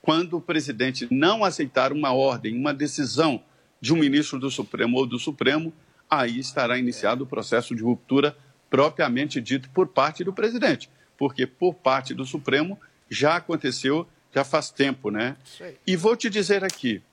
Quando 0.01 0.37
o 0.37 0.41
presidente 0.41 1.07
não 1.11 1.43
aceitar 1.43 1.93
uma 1.93 2.11
ordem, 2.11 2.57
uma 2.57 2.73
decisão 2.73 3.41
de 3.79 3.93
um 3.93 3.97
ministro 3.97 4.39
do 4.39 4.49
Supremo 4.49 4.97
ou 4.97 5.05
do 5.05 5.19
Supremo, 5.19 5.71
aí 6.19 6.39
estará 6.39 6.77
iniciado 6.77 7.23
o 7.23 7.27
processo 7.27 7.75
de 7.75 7.83
ruptura 7.83 8.35
propriamente 8.69 9.39
dito 9.39 9.69
por 9.69 9.87
parte 9.87 10.23
do 10.23 10.33
presidente, 10.33 10.89
porque 11.17 11.45
por 11.45 11.75
parte 11.75 12.13
do 12.13 12.25
Supremo 12.25 12.79
já 13.09 13.35
aconteceu 13.35 14.07
já 14.33 14.43
faz 14.43 14.71
tempo, 14.71 15.11
né? 15.11 15.37
E 15.85 15.95
vou 15.95 16.15
te 16.15 16.29
dizer 16.29 16.63
aqui, 16.63 17.03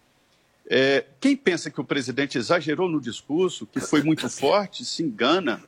é, 0.67 1.05
quem 1.21 1.37
pensa 1.37 1.71
que 1.71 1.81
o 1.81 1.85
presidente 1.85 2.39
exagerou 2.39 2.89
no 2.89 3.01
discurso, 3.01 3.67
que 3.67 3.81
foi 3.81 4.03
muito 4.03 4.29
forte, 4.31 4.85
se 4.85 5.03
engana. 5.03 5.63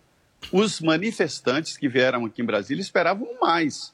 Os 0.50 0.80
manifestantes 0.80 1.76
que 1.76 1.88
vieram 1.88 2.24
aqui 2.24 2.40
em 2.40 2.44
Brasília 2.44 2.80
esperavam 2.80 3.28
mais. 3.40 3.92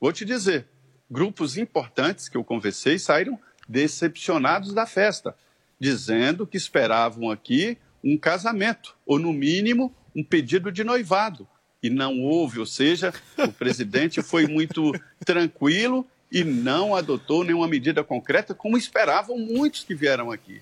Vou 0.00 0.12
te 0.12 0.24
dizer, 0.24 0.66
grupos 1.10 1.56
importantes 1.56 2.28
que 2.28 2.36
eu 2.36 2.44
conversei 2.44 2.98
saíram 2.98 3.38
decepcionados 3.68 4.72
da 4.72 4.86
festa, 4.86 5.34
dizendo 5.80 6.46
que 6.46 6.56
esperavam 6.56 7.30
aqui 7.30 7.78
um 8.02 8.16
casamento, 8.16 8.94
ou 9.06 9.18
no 9.18 9.32
mínimo 9.32 9.92
um 10.14 10.22
pedido 10.24 10.70
de 10.72 10.84
noivado. 10.84 11.46
E 11.82 11.88
não 11.88 12.20
houve, 12.20 12.58
ou 12.58 12.66
seja, 12.66 13.12
o 13.38 13.52
presidente 13.52 14.20
foi 14.22 14.46
muito 14.46 14.92
tranquilo 15.24 16.06
e 16.30 16.42
não 16.44 16.94
adotou 16.94 17.44
nenhuma 17.44 17.68
medida 17.68 18.02
concreta, 18.02 18.54
como 18.54 18.76
esperavam 18.76 19.38
muitos 19.38 19.84
que 19.84 19.94
vieram 19.94 20.30
aqui. 20.30 20.60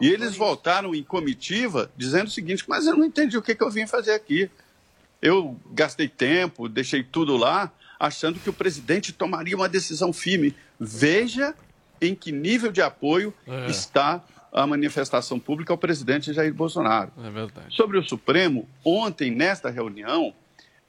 E 0.00 0.08
eles 0.08 0.34
voltaram 0.36 0.94
em 0.94 1.02
comitiva 1.02 1.90
dizendo 1.96 2.28
o 2.28 2.30
seguinte: 2.30 2.64
mas 2.68 2.86
eu 2.86 2.96
não 2.96 3.04
entendi 3.04 3.36
o 3.36 3.42
que, 3.42 3.54
que 3.54 3.62
eu 3.62 3.70
vim 3.70 3.86
fazer 3.86 4.12
aqui. 4.12 4.50
Eu 5.22 5.58
gastei 5.72 6.08
tempo, 6.08 6.68
deixei 6.68 7.02
tudo 7.02 7.36
lá, 7.36 7.72
achando 7.98 8.38
que 8.38 8.50
o 8.50 8.52
presidente 8.52 9.12
tomaria 9.12 9.56
uma 9.56 9.68
decisão 9.68 10.12
firme. 10.12 10.54
Veja 10.78 11.54
em 12.00 12.14
que 12.14 12.30
nível 12.30 12.70
de 12.70 12.82
apoio 12.82 13.32
É. 13.46 13.70
está 13.70 14.22
a 14.62 14.66
manifestação 14.66 15.38
pública 15.38 15.72
ao 15.72 15.78
presidente 15.78 16.32
Jair 16.32 16.52
Bolsonaro. 16.54 17.12
É 17.22 17.30
verdade. 17.30 17.74
Sobre 17.74 17.98
o 17.98 18.02
Supremo, 18.08 18.66
ontem, 18.84 19.30
nesta 19.30 19.68
reunião, 19.70 20.32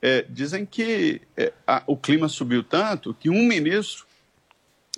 eh, 0.01 0.25
dizem 0.29 0.65
que 0.65 1.21
eh, 1.35 1.51
a- 1.67 1.83
o 1.85 1.97
clima 1.97 2.29
subiu 2.29 2.63
tanto 2.63 3.13
que 3.13 3.29
um 3.29 3.43
ministro, 3.45 4.05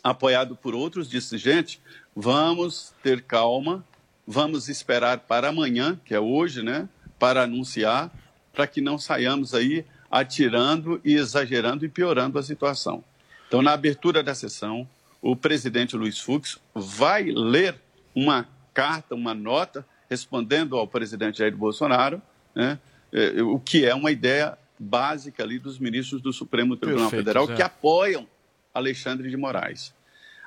apoiado 0.03 0.55
por 0.55 0.75
outros, 0.75 1.09
disse: 1.09 1.37
gente, 1.37 1.81
vamos 2.15 2.93
ter 3.01 3.21
calma, 3.23 3.83
vamos 4.27 4.69
esperar 4.69 5.19
para 5.19 5.49
amanhã, 5.49 5.99
que 6.05 6.13
é 6.13 6.19
hoje, 6.19 6.61
né, 6.61 6.87
para 7.17 7.43
anunciar, 7.43 8.11
para 8.53 8.67
que 8.67 8.81
não 8.81 8.97
saiamos 8.99 9.53
aí 9.55 9.83
atirando 10.11 11.01
e 11.03 11.13
exagerando 11.15 11.85
e 11.85 11.89
piorando 11.89 12.37
a 12.37 12.43
situação. 12.43 13.03
Então, 13.47 13.61
na 13.63 13.73
abertura 13.73 14.21
da 14.21 14.35
sessão, 14.35 14.87
o 15.21 15.35
presidente 15.35 15.95
Luiz 15.95 16.19
Fux 16.19 16.59
vai 16.73 17.23
ler 17.23 17.75
uma 18.15 18.47
carta, 18.79 19.15
uma 19.15 19.33
nota, 19.33 19.85
respondendo 20.09 20.77
ao 20.77 20.87
presidente 20.87 21.39
Jair 21.39 21.55
Bolsonaro, 21.55 22.21
né, 22.55 22.79
eh, 23.11 23.41
o 23.41 23.59
que 23.59 23.85
é 23.85 23.93
uma 23.93 24.11
ideia 24.11 24.57
básica 24.77 25.43
ali 25.43 25.59
dos 25.59 25.77
ministros 25.77 26.21
do 26.21 26.31
Supremo 26.31 26.75
Tribunal 26.77 27.09
Perfeito, 27.09 27.25
Federal 27.25 27.47
Zé. 27.47 27.55
que 27.55 27.61
apoiam 27.61 28.27
Alexandre 28.73 29.29
de 29.29 29.37
Moraes. 29.37 29.93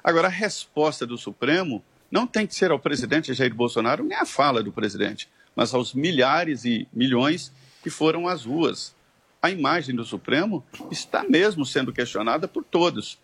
Agora, 0.02 0.28
a 0.28 0.30
resposta 0.30 1.06
do 1.06 1.18
Supremo 1.18 1.84
não 2.10 2.26
tem 2.26 2.46
que 2.46 2.54
ser 2.54 2.70
ao 2.70 2.78
presidente 2.78 3.32
Jair 3.34 3.54
Bolsonaro, 3.54 4.04
nem 4.04 4.18
a 4.18 4.26
fala 4.26 4.62
do 4.62 4.72
presidente, 4.72 5.28
mas 5.54 5.72
aos 5.74 5.94
milhares 5.94 6.64
e 6.64 6.88
milhões 6.92 7.52
que 7.82 7.90
foram 7.90 8.26
às 8.26 8.44
ruas. 8.44 8.94
A 9.40 9.50
imagem 9.50 9.94
do 9.94 10.04
Supremo 10.04 10.64
está 10.90 11.24
mesmo 11.24 11.66
sendo 11.66 11.92
questionada 11.92 12.46
por 12.46 12.64
todos. 12.64 13.18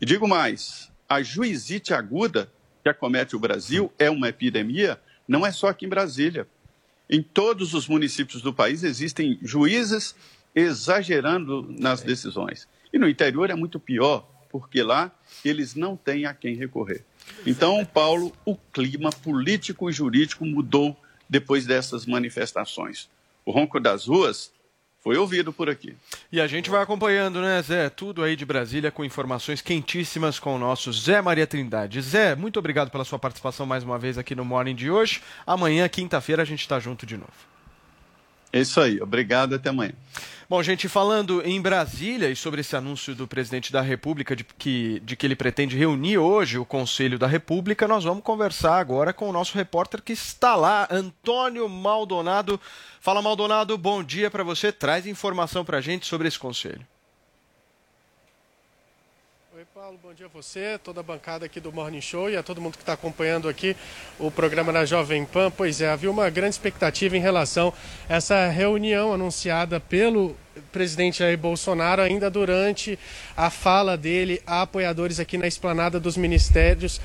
E 0.00 0.06
digo 0.06 0.28
mais: 0.28 0.90
a 1.08 1.22
juizite 1.22 1.92
aguda 1.92 2.50
que 2.86 2.90
acomete 2.90 3.34
o 3.34 3.40
Brasil 3.40 3.92
é 3.98 4.08
uma 4.08 4.28
epidemia, 4.28 5.00
não 5.26 5.44
é 5.44 5.50
só 5.50 5.66
aqui 5.66 5.86
em 5.86 5.88
Brasília. 5.88 6.46
Em 7.10 7.20
todos 7.20 7.74
os 7.74 7.88
municípios 7.88 8.40
do 8.42 8.54
país 8.54 8.84
existem 8.84 9.40
juízes 9.42 10.14
exagerando 10.54 11.66
nas 11.80 12.00
decisões. 12.00 12.68
E 12.92 12.98
no 12.98 13.08
interior 13.08 13.50
é 13.50 13.56
muito 13.56 13.80
pior, 13.80 14.28
porque 14.48 14.84
lá 14.84 15.10
eles 15.44 15.74
não 15.74 15.96
têm 15.96 16.26
a 16.26 16.34
quem 16.34 16.54
recorrer. 16.54 17.04
Então, 17.44 17.84
Paulo, 17.84 18.32
o 18.44 18.56
clima 18.56 19.10
político 19.10 19.90
e 19.90 19.92
jurídico 19.92 20.46
mudou 20.46 20.96
depois 21.28 21.66
dessas 21.66 22.06
manifestações. 22.06 23.08
O 23.44 23.50
ronco 23.50 23.80
das 23.80 24.06
ruas 24.06 24.52
foi 25.06 25.16
ouvido 25.16 25.52
por 25.52 25.70
aqui. 25.70 25.94
E 26.32 26.40
a 26.40 26.48
gente 26.48 26.68
vai 26.68 26.82
acompanhando, 26.82 27.40
né, 27.40 27.62
Zé? 27.62 27.88
Tudo 27.88 28.24
aí 28.24 28.34
de 28.34 28.44
Brasília 28.44 28.90
com 28.90 29.04
informações 29.04 29.62
quentíssimas 29.62 30.40
com 30.40 30.56
o 30.56 30.58
nosso 30.58 30.92
Zé 30.92 31.22
Maria 31.22 31.46
Trindade. 31.46 32.00
Zé, 32.00 32.34
muito 32.34 32.58
obrigado 32.58 32.90
pela 32.90 33.04
sua 33.04 33.16
participação 33.16 33.64
mais 33.64 33.84
uma 33.84 34.00
vez 34.00 34.18
aqui 34.18 34.34
no 34.34 34.44
Morning 34.44 34.74
de 34.74 34.90
hoje. 34.90 35.22
Amanhã, 35.46 35.88
quinta-feira, 35.88 36.42
a 36.42 36.44
gente 36.44 36.62
está 36.62 36.80
junto 36.80 37.06
de 37.06 37.16
novo. 37.16 37.55
É 38.56 38.60
isso 38.60 38.80
aí. 38.80 39.00
Obrigado. 39.02 39.54
Até 39.54 39.68
amanhã. 39.68 39.92
Bom, 40.48 40.62
gente, 40.62 40.88
falando 40.88 41.42
em 41.44 41.60
Brasília 41.60 42.30
e 42.30 42.36
sobre 42.36 42.60
esse 42.60 42.76
anúncio 42.76 43.14
do 43.14 43.26
presidente 43.26 43.72
da 43.72 43.80
República 43.80 44.34
de 44.34 44.44
que, 44.44 45.00
de 45.00 45.16
que 45.16 45.26
ele 45.26 45.34
pretende 45.34 45.76
reunir 45.76 46.18
hoje 46.18 46.56
o 46.56 46.64
Conselho 46.64 47.18
da 47.18 47.26
República, 47.26 47.88
nós 47.88 48.04
vamos 48.04 48.22
conversar 48.22 48.78
agora 48.78 49.12
com 49.12 49.28
o 49.28 49.32
nosso 49.32 49.58
repórter 49.58 50.00
que 50.00 50.12
está 50.12 50.54
lá, 50.54 50.86
Antônio 50.88 51.68
Maldonado. 51.68 52.60
Fala, 53.00 53.20
Maldonado, 53.20 53.76
bom 53.76 54.04
dia 54.04 54.30
para 54.30 54.44
você. 54.44 54.70
Traz 54.70 55.04
informação 55.04 55.64
para 55.64 55.78
a 55.78 55.80
gente 55.80 56.06
sobre 56.06 56.28
esse 56.28 56.38
conselho. 56.38 56.86
Oi, 59.54 59.66
Paulo, 59.76 60.00
bom 60.02 60.14
dia 60.14 60.24
a 60.24 60.28
você, 60.30 60.80
toda 60.82 61.00
a 61.00 61.02
bancada 61.02 61.44
aqui 61.44 61.60
do 61.60 61.70
Morning 61.70 62.00
Show 62.00 62.30
e 62.30 62.36
a 62.38 62.42
todo 62.42 62.62
mundo 62.62 62.78
que 62.78 62.82
está 62.82 62.94
acompanhando 62.94 63.46
aqui 63.46 63.76
o 64.18 64.30
programa 64.30 64.72
na 64.72 64.86
Jovem 64.86 65.26
Pan. 65.26 65.50
Pois 65.50 65.82
é, 65.82 65.90
havia 65.90 66.10
uma 66.10 66.30
grande 66.30 66.54
expectativa 66.54 67.14
em 67.14 67.20
relação 67.20 67.74
a 68.08 68.14
essa 68.14 68.48
reunião 68.48 69.12
anunciada 69.12 69.78
pelo 69.78 70.34
presidente 70.72 71.18
Jair 71.18 71.38
Bolsonaro 71.38 72.02
ainda 72.02 72.30
durante 72.30 72.98
a 73.36 73.50
fala 73.50 73.96
dele 73.96 74.42
a 74.46 74.62
apoiadores 74.62 75.20
aqui 75.20 75.36
na 75.36 75.46
esplanada 75.46 76.00
dos 76.00 76.16
ministérios 76.16 77.00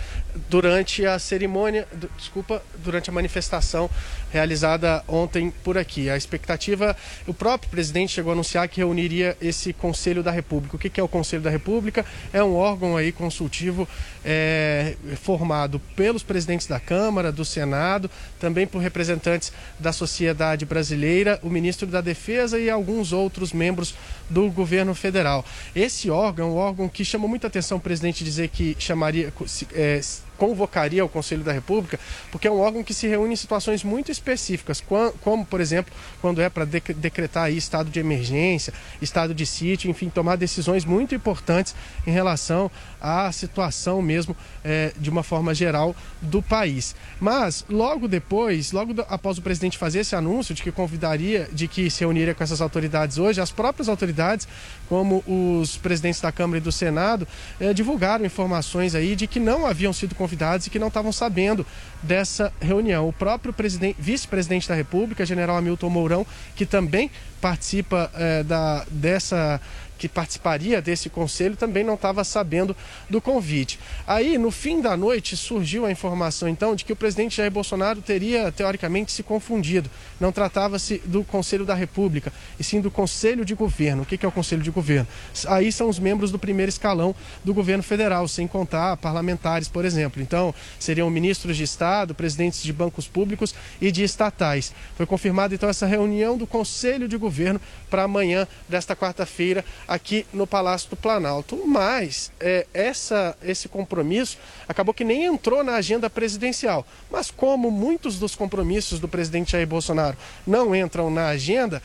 durante 0.49 1.05
a 1.05 1.19
cerimônia, 1.19 1.87
desculpa, 2.17 2.61
durante 2.77 3.09
a 3.09 3.13
manifestação 3.13 3.89
realizada 4.31 5.03
ontem 5.07 5.51
por 5.63 5.77
aqui. 5.77 6.09
A 6.09 6.15
expectativa, 6.15 6.95
o 7.27 7.33
próprio 7.33 7.69
presidente 7.69 8.13
chegou 8.13 8.31
a 8.31 8.33
anunciar 8.33 8.67
que 8.67 8.77
reuniria 8.77 9.37
esse 9.41 9.73
Conselho 9.73 10.23
da 10.23 10.31
República. 10.31 10.75
O 10.75 10.79
que 10.79 10.99
é 10.99 11.03
o 11.03 11.07
Conselho 11.07 11.41
da 11.41 11.49
República? 11.49 12.05
É 12.31 12.43
um 12.43 12.53
órgão 12.61 12.95
aí 12.95 13.11
consultivo 13.11 13.87
é, 14.23 14.95
formado 15.21 15.79
pelos 15.95 16.23
presidentes 16.23 16.67
da 16.67 16.79
Câmara, 16.79 17.31
do 17.31 17.43
Senado, 17.43 18.09
também 18.39 18.67
por 18.67 18.79
representantes 18.79 19.51
da 19.79 19.91
sociedade 19.91 20.65
brasileira, 20.65 21.39
o 21.43 21.49
ministro 21.49 21.87
da 21.87 22.01
Defesa 22.01 22.59
e 22.59 22.69
alguns 22.69 23.11
outros 23.11 23.51
membros 23.51 23.95
do 24.29 24.49
governo 24.49 24.93
federal. 24.93 25.43
Esse 25.75 26.09
órgão 26.09 26.47
é 26.47 26.51
um 26.51 26.55
órgão 26.55 26.87
que 26.87 27.03
chamou 27.03 27.27
muita 27.27 27.47
atenção 27.47 27.77
o 27.77 27.81
presidente 27.81 28.23
dizer 28.23 28.49
que 28.49 28.75
chamaria, 28.79 29.33
é, 29.73 29.99
convocaria 30.41 31.05
o 31.05 31.07
Conselho 31.07 31.43
da 31.43 31.51
República, 31.51 31.99
porque 32.31 32.47
é 32.47 32.51
um 32.51 32.59
órgão 32.59 32.83
que 32.83 32.95
se 32.95 33.07
reúne 33.07 33.33
em 33.33 33.35
situações 33.35 33.83
muito 33.83 34.11
específicas, 34.11 34.83
como, 35.21 35.45
por 35.45 35.61
exemplo, 35.61 35.93
quando 36.19 36.41
é 36.41 36.49
para 36.49 36.65
decretar 36.65 37.43
aí 37.43 37.57
estado 37.57 37.91
de 37.91 37.99
emergência, 37.99 38.73
estado 38.99 39.35
de 39.35 39.45
sítio, 39.45 39.87
enfim, 39.87 40.09
tomar 40.09 40.37
decisões 40.37 40.83
muito 40.83 41.13
importantes 41.13 41.75
em 42.07 42.11
relação 42.11 42.71
à 42.99 43.31
situação 43.31 44.01
mesmo, 44.01 44.35
eh, 44.65 44.91
de 44.97 45.11
uma 45.11 45.21
forma 45.21 45.53
geral, 45.53 45.95
do 46.19 46.41
país. 46.41 46.95
Mas, 47.19 47.63
logo 47.69 48.07
depois, 48.07 48.71
logo 48.71 48.95
após 49.09 49.37
o 49.37 49.43
presidente 49.43 49.77
fazer 49.77 49.99
esse 49.99 50.15
anúncio 50.15 50.55
de 50.55 50.63
que 50.63 50.71
convidaria, 50.71 51.47
de 51.53 51.67
que 51.67 51.87
se 51.91 51.99
reuniria 51.99 52.33
com 52.33 52.43
essas 52.43 52.61
autoridades 52.61 53.19
hoje, 53.19 53.39
as 53.39 53.51
próprias 53.51 53.87
autoridades, 53.87 54.47
como 54.89 55.23
os 55.27 55.77
presidentes 55.77 56.19
da 56.19 56.31
Câmara 56.31 56.57
e 56.57 56.61
do 56.61 56.71
Senado, 56.71 57.27
eh, 57.59 57.75
divulgaram 57.75 58.25
informações 58.25 58.95
aí 58.95 59.15
de 59.15 59.27
que 59.27 59.39
não 59.39 59.67
haviam 59.67 59.93
sido 59.93 60.15
convidados 60.15 60.30
e 60.67 60.69
que 60.69 60.79
não 60.79 60.87
estavam 60.87 61.11
sabendo 61.11 61.65
dessa 62.01 62.51
reunião. 62.59 63.07
O 63.07 63.13
próprio 63.13 63.53
presidente- 63.53 63.95
vice-presidente 63.99 64.67
da 64.67 64.75
República, 64.75 65.25
general 65.25 65.57
Hamilton 65.57 65.89
Mourão, 65.89 66.25
que 66.55 66.65
também 66.65 67.09
participa 67.39 68.11
eh, 68.13 68.43
da, 68.43 68.85
dessa 68.89 69.59
que 70.01 70.09
participaria 70.09 70.81
desse 70.81 71.11
conselho 71.11 71.55
também 71.55 71.83
não 71.83 71.93
estava 71.93 72.23
sabendo 72.23 72.75
do 73.07 73.21
convite. 73.21 73.79
Aí, 74.07 74.35
no 74.35 74.49
fim 74.49 74.81
da 74.81 74.97
noite, 74.97 75.37
surgiu 75.37 75.85
a 75.85 75.91
informação 75.91 76.49
então 76.49 76.73
de 76.73 76.83
que 76.83 76.91
o 76.91 76.95
presidente 76.95 77.37
Jair 77.37 77.51
Bolsonaro 77.51 78.01
teria 78.01 78.51
teoricamente 78.51 79.11
se 79.11 79.21
confundido. 79.21 79.91
Não 80.19 80.31
tratava-se 80.31 81.03
do 81.05 81.23
Conselho 81.23 81.65
da 81.65 81.75
República, 81.75 82.33
e 82.59 82.63
sim 82.63 82.81
do 82.81 82.89
Conselho 82.89 83.45
de 83.45 83.53
Governo. 83.53 84.01
O 84.01 84.05
que 84.07 84.25
é 84.25 84.27
o 84.27 84.31
Conselho 84.31 84.63
de 84.63 84.71
Governo? 84.71 85.07
Aí 85.47 85.71
são 85.71 85.87
os 85.87 85.99
membros 85.99 86.31
do 86.31 86.39
primeiro 86.39 86.69
escalão 86.71 87.13
do 87.43 87.53
governo 87.53 87.83
federal, 87.83 88.27
sem 88.27 88.47
contar 88.47 88.97
parlamentares, 88.97 89.67
por 89.67 89.85
exemplo. 89.85 90.19
Então, 90.19 90.51
seriam 90.79 91.11
ministros 91.11 91.55
de 91.55 91.63
Estado, 91.63 92.15
presidentes 92.15 92.63
de 92.63 92.73
bancos 92.73 93.07
públicos 93.07 93.53
e 93.79 93.91
de 93.91 94.01
estatais. 94.01 94.73
Foi 94.95 95.05
confirmada 95.05 95.53
então 95.53 95.69
essa 95.69 95.85
reunião 95.85 96.35
do 96.39 96.47
Conselho 96.47 97.07
de 97.07 97.17
Governo 97.17 97.61
para 97.87 98.01
amanhã 98.01 98.47
desta 98.67 98.95
quarta-feira 98.95 99.63
aqui 99.91 100.25
no 100.31 100.47
Palácio 100.47 100.89
do 100.89 100.95
Planalto. 100.95 101.61
Mas 101.67 102.31
é, 102.39 102.65
essa, 102.73 103.37
esse 103.43 103.67
compromisso 103.67 104.37
acabou 104.65 104.93
que 104.93 105.03
nem 105.03 105.25
entrou 105.25 105.65
na 105.65 105.75
agenda 105.75 106.09
presidencial. 106.09 106.87
Mas 107.11 107.29
como 107.29 107.69
muitos 107.69 108.17
dos 108.17 108.33
compromissos 108.33 109.01
do 109.01 109.07
presidente 109.07 109.51
Jair 109.51 109.67
Bolsonaro 109.67 110.15
não 110.47 110.73
entram 110.73 111.11
na 111.11 111.27
agenda, 111.27 111.83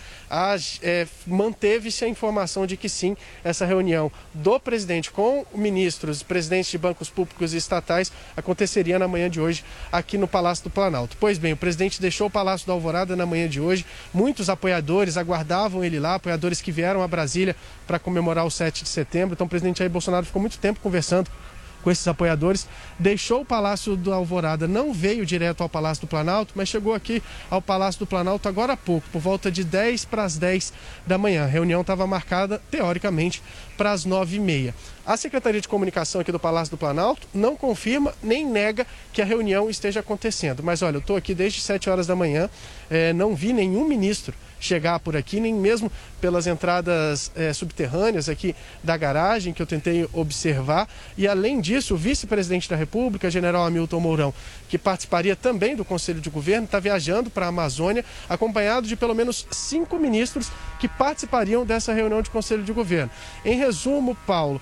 é, 0.83 1.07
manteve-se 1.27 2.05
a 2.05 2.09
informação 2.09 2.65
de 2.65 2.77
que 2.77 2.89
sim, 2.89 3.17
essa 3.43 3.67
reunião 3.67 4.11
do 4.33 4.61
presidente 4.61 5.11
com 5.11 5.45
ministros, 5.53 6.23
presidentes 6.23 6.71
de 6.71 6.79
bancos 6.79 7.11
públicos 7.11 7.53
e 7.55 7.57
estatais 7.57 8.13
aconteceria 8.37 9.01
na 9.01 9.09
manhã 9.09 9.29
de 9.29 9.41
hoje 9.41 9.65
aqui 9.91 10.17
no 10.17 10.29
Palácio 10.29 10.63
do 10.63 10.71
Planalto. 10.71 11.17
Pois 11.19 11.39
bem, 11.39 11.55
o 11.55 11.57
presidente 11.57 12.01
deixou 12.01 12.29
o 12.29 12.31
Palácio 12.31 12.69
da 12.69 12.73
Alvorada 12.73 13.17
na 13.17 13.27
manhã 13.27 13.49
de 13.49 13.61
hoje. 13.61 13.85
Muitos 14.15 14.49
apoiadores 14.49 15.17
aguardavam 15.17 15.83
ele 15.83 15.99
lá, 15.99 16.15
apoiadores 16.15 16.61
que 16.61 16.71
vieram 16.71 17.03
a 17.03 17.09
Brasília 17.09 17.57
para 17.87 17.96
comemorar 17.99 18.47
o 18.47 18.51
7 18.51 18.85
de 18.85 18.89
setembro. 18.89 19.35
Então 19.35 19.47
o 19.47 19.51
presidente 19.51 19.79
Jair 19.79 19.91
Bolsonaro 19.91 20.27
ficou 20.27 20.41
muito 20.41 20.59
tempo 20.59 20.81
conversando 20.81 21.31
com 21.87 21.91
esses 21.93 22.09
apoiadores, 22.09 22.67
deixou 22.99 23.43
o 23.43 23.45
Palácio 23.45 23.95
do 23.95 24.13
Alvorada, 24.13 24.67
não 24.67 24.93
veio 24.93 25.25
direto 25.25 25.61
ao 25.61 25.69
Palácio 25.69 26.01
do 26.01 26.09
Planalto, 26.09 26.53
mas 26.57 26.69
chegou 26.69 26.93
aqui 26.93 27.23
ao 27.49 27.63
Palácio 27.63 28.01
do 28.01 28.07
Planalto 28.09 28.49
agora 28.49 28.73
há 28.73 28.77
pouco, 28.77 29.09
por 29.13 29.21
volta 29.21 29.53
de 29.53 29.63
10 29.63 30.05
para 30.07 30.25
as 30.25 30.37
10 30.37 30.73
da 31.07 31.17
manhã. 31.17 31.45
A 31.45 31.47
reunião 31.47 31.83
estava 31.83 32.05
marcada, 32.05 32.61
teoricamente, 32.73 33.41
para 33.77 33.93
as 33.93 34.05
9h30. 34.05 34.75
A 35.07 35.17
Secretaria 35.17 35.61
de 35.61 35.69
Comunicação 35.69 36.21
aqui 36.21 36.33
do 36.33 36.41
Palácio 36.41 36.73
do 36.73 36.77
Planalto 36.77 37.29
não 37.33 37.55
confirma 37.55 38.13
nem 38.21 38.45
nega 38.45 38.85
que 39.13 39.23
a 39.23 39.25
reunião 39.25 39.71
esteja 39.71 40.01
acontecendo. 40.01 40.65
Mas 40.65 40.83
olha, 40.83 40.97
eu 40.97 40.99
estou 41.01 41.15
aqui 41.15 41.37
desde 41.37 41.61
7 41.61 41.89
horas 41.89 42.09
da 42.09 42.17
manhã, 42.17 42.51
eh, 42.91 43.13
não 43.13 43.37
vi 43.37 43.53
nenhum 43.53 43.87
ministro 43.87 44.35
chegar 44.67 44.99
por 45.01 45.17
aqui, 45.17 45.41
nem 45.41 45.55
mesmo 45.55 45.91
pelas 46.21 46.47
entradas 46.47 47.31
eh, 47.37 47.53
subterrâneas 47.53 48.29
aqui 48.29 48.55
da 48.83 48.97
garagem 48.97 49.53
que 49.53 49.63
eu 49.63 49.67
tentei 49.67 50.09
observar. 50.13 50.89
E 51.17 51.27
além 51.27 51.61
disso, 51.61 51.95
o 51.95 51.97
vice-presidente 51.97 52.69
da 52.69 52.77
República, 52.77 53.31
general 53.31 53.65
Hamilton 53.65 54.01
Mourão, 54.01 54.35
que 54.69 54.77
participaria 54.77 55.37
também 55.37 55.77
do 55.77 55.85
Conselho 55.85 56.21
de 56.21 56.29
Governo, 56.29 56.65
está 56.65 56.81
viajando 56.81 57.31
para 57.31 57.47
a 57.47 57.49
Amazônia, 57.49 58.05
acompanhado 58.29 58.87
de 58.87 58.97
pelo 58.97 59.15
menos 59.15 59.47
cinco 59.51 59.99
ministros 59.99 60.51
que 60.81 60.89
participariam 60.89 61.65
dessa 61.65 61.93
reunião 61.93 62.21
de 62.21 62.31
Conselho 62.31 62.63
de 62.63 62.73
Governo. 62.73 63.11
Em 63.45 63.57
resumo, 63.57 64.17
Paulo, 64.27 64.61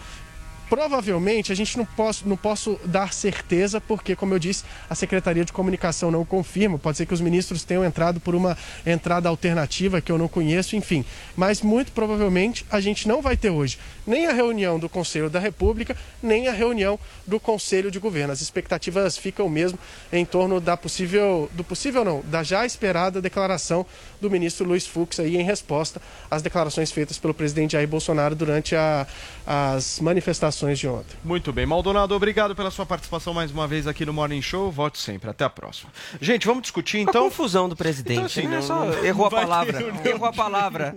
Provavelmente 0.69 1.53
a 1.53 1.55
gente 1.55 1.77
não 1.77 1.85
posso, 1.85 2.27
não 2.29 2.37
posso 2.37 2.79
dar 2.85 3.13
certeza, 3.13 3.81
porque, 3.81 4.17
como 4.17 4.35
eu 4.35 4.39
disse, 4.39 4.65
a 4.89 4.95
Secretaria 4.95 5.45
de 5.45 5.53
Comunicação 5.53 6.11
não 6.11 6.25
confirma. 6.25 6.79
Pode 6.79 6.97
ser 6.97 7.07
que 7.07 7.15
os 7.15 7.21
ministros 7.21 7.65
tenham 7.65 7.85
entrado 7.85 8.19
por 8.19 8.35
uma 8.35 8.57
entrada 8.87 9.29
alternativa 9.29 10.01
que 10.01 10.11
eu 10.11 10.19
não 10.19 10.27
conheço, 10.29 10.75
enfim. 10.75 11.05
Mas 11.37 11.61
muito 11.61 11.93
provavelmente 11.93 12.65
a 12.71 12.81
gente 12.81 13.07
não 13.07 13.21
vai 13.21 13.37
ter 13.37 13.51
hoje 13.51 13.79
nem 14.07 14.27
a 14.27 14.33
reunião 14.33 14.79
do 14.79 14.89
Conselho 14.89 15.31
da 15.31 15.39
República, 15.39 15.97
nem 16.23 16.49
a 16.49 16.53
reunião 16.53 16.99
do 17.27 17.41
Conselho 17.41 17.91
de 17.91 17.99
Governo. 17.99 18.33
As 18.33 18.41
expectativas 18.41 19.17
ficam 19.17 19.49
mesmo 19.49 19.79
em 20.13 20.25
torno 20.25 20.61
da 20.61 20.77
possível, 20.77 21.49
do 21.53 21.65
possível 21.65 22.05
não, 22.05 22.21
da 22.27 22.43
já 22.43 22.67
esperada 22.67 23.21
declaração 23.23 23.87
do 24.21 24.31
ministro 24.31 24.67
Luiz 24.67 24.87
Fux 24.87 25.19
aí 25.21 25.37
em 25.37 25.43
resposta 25.43 26.01
às 26.31 26.43
declarações 26.43 26.91
feitas 26.91 27.19
pelo 27.19 27.33
presidente 27.35 27.73
Jair 27.73 27.89
Bolsonaro 27.89 28.35
durante 28.35 28.75
a- 28.77 29.07
as 29.47 30.01
manifestações 30.01 30.54
de 30.55 30.87
ontem. 30.89 31.17
Muito 31.25 31.53
bem, 31.53 31.67
Maldonado, 31.67 32.15
obrigado 32.15 32.55
pela 32.55 32.71
sua 32.71 32.87
participação 32.87 33.35
mais 33.35 33.51
uma 33.51 33.67
vez 33.67 33.87
aqui 33.89 34.07
no 34.07 34.13
Morning 34.13 34.41
Show. 34.41 34.71
Volte 34.71 34.99
sempre. 34.99 35.29
Até 35.29 35.45
a 35.45 35.51
próxima. 35.51 35.91
Gente, 36.21 36.47
vamos 36.47 36.63
discutir 36.63 36.99
então. 36.99 37.23
A 37.23 37.25
confusão 37.31 37.69
do 37.69 37.75
presidente, 37.75 38.15
Então, 38.15 38.25
assim, 38.27 38.43
né? 38.47 38.57
não- 38.57 38.63
Só 38.63 38.85
não- 38.87 39.05
errou 39.05 39.27
a 39.27 39.31
não 39.31 39.39
palavra. 39.39 39.83
ter 40.03 40.09
Errou 40.11 40.27
a 40.29 40.33
palavra. 40.33 40.97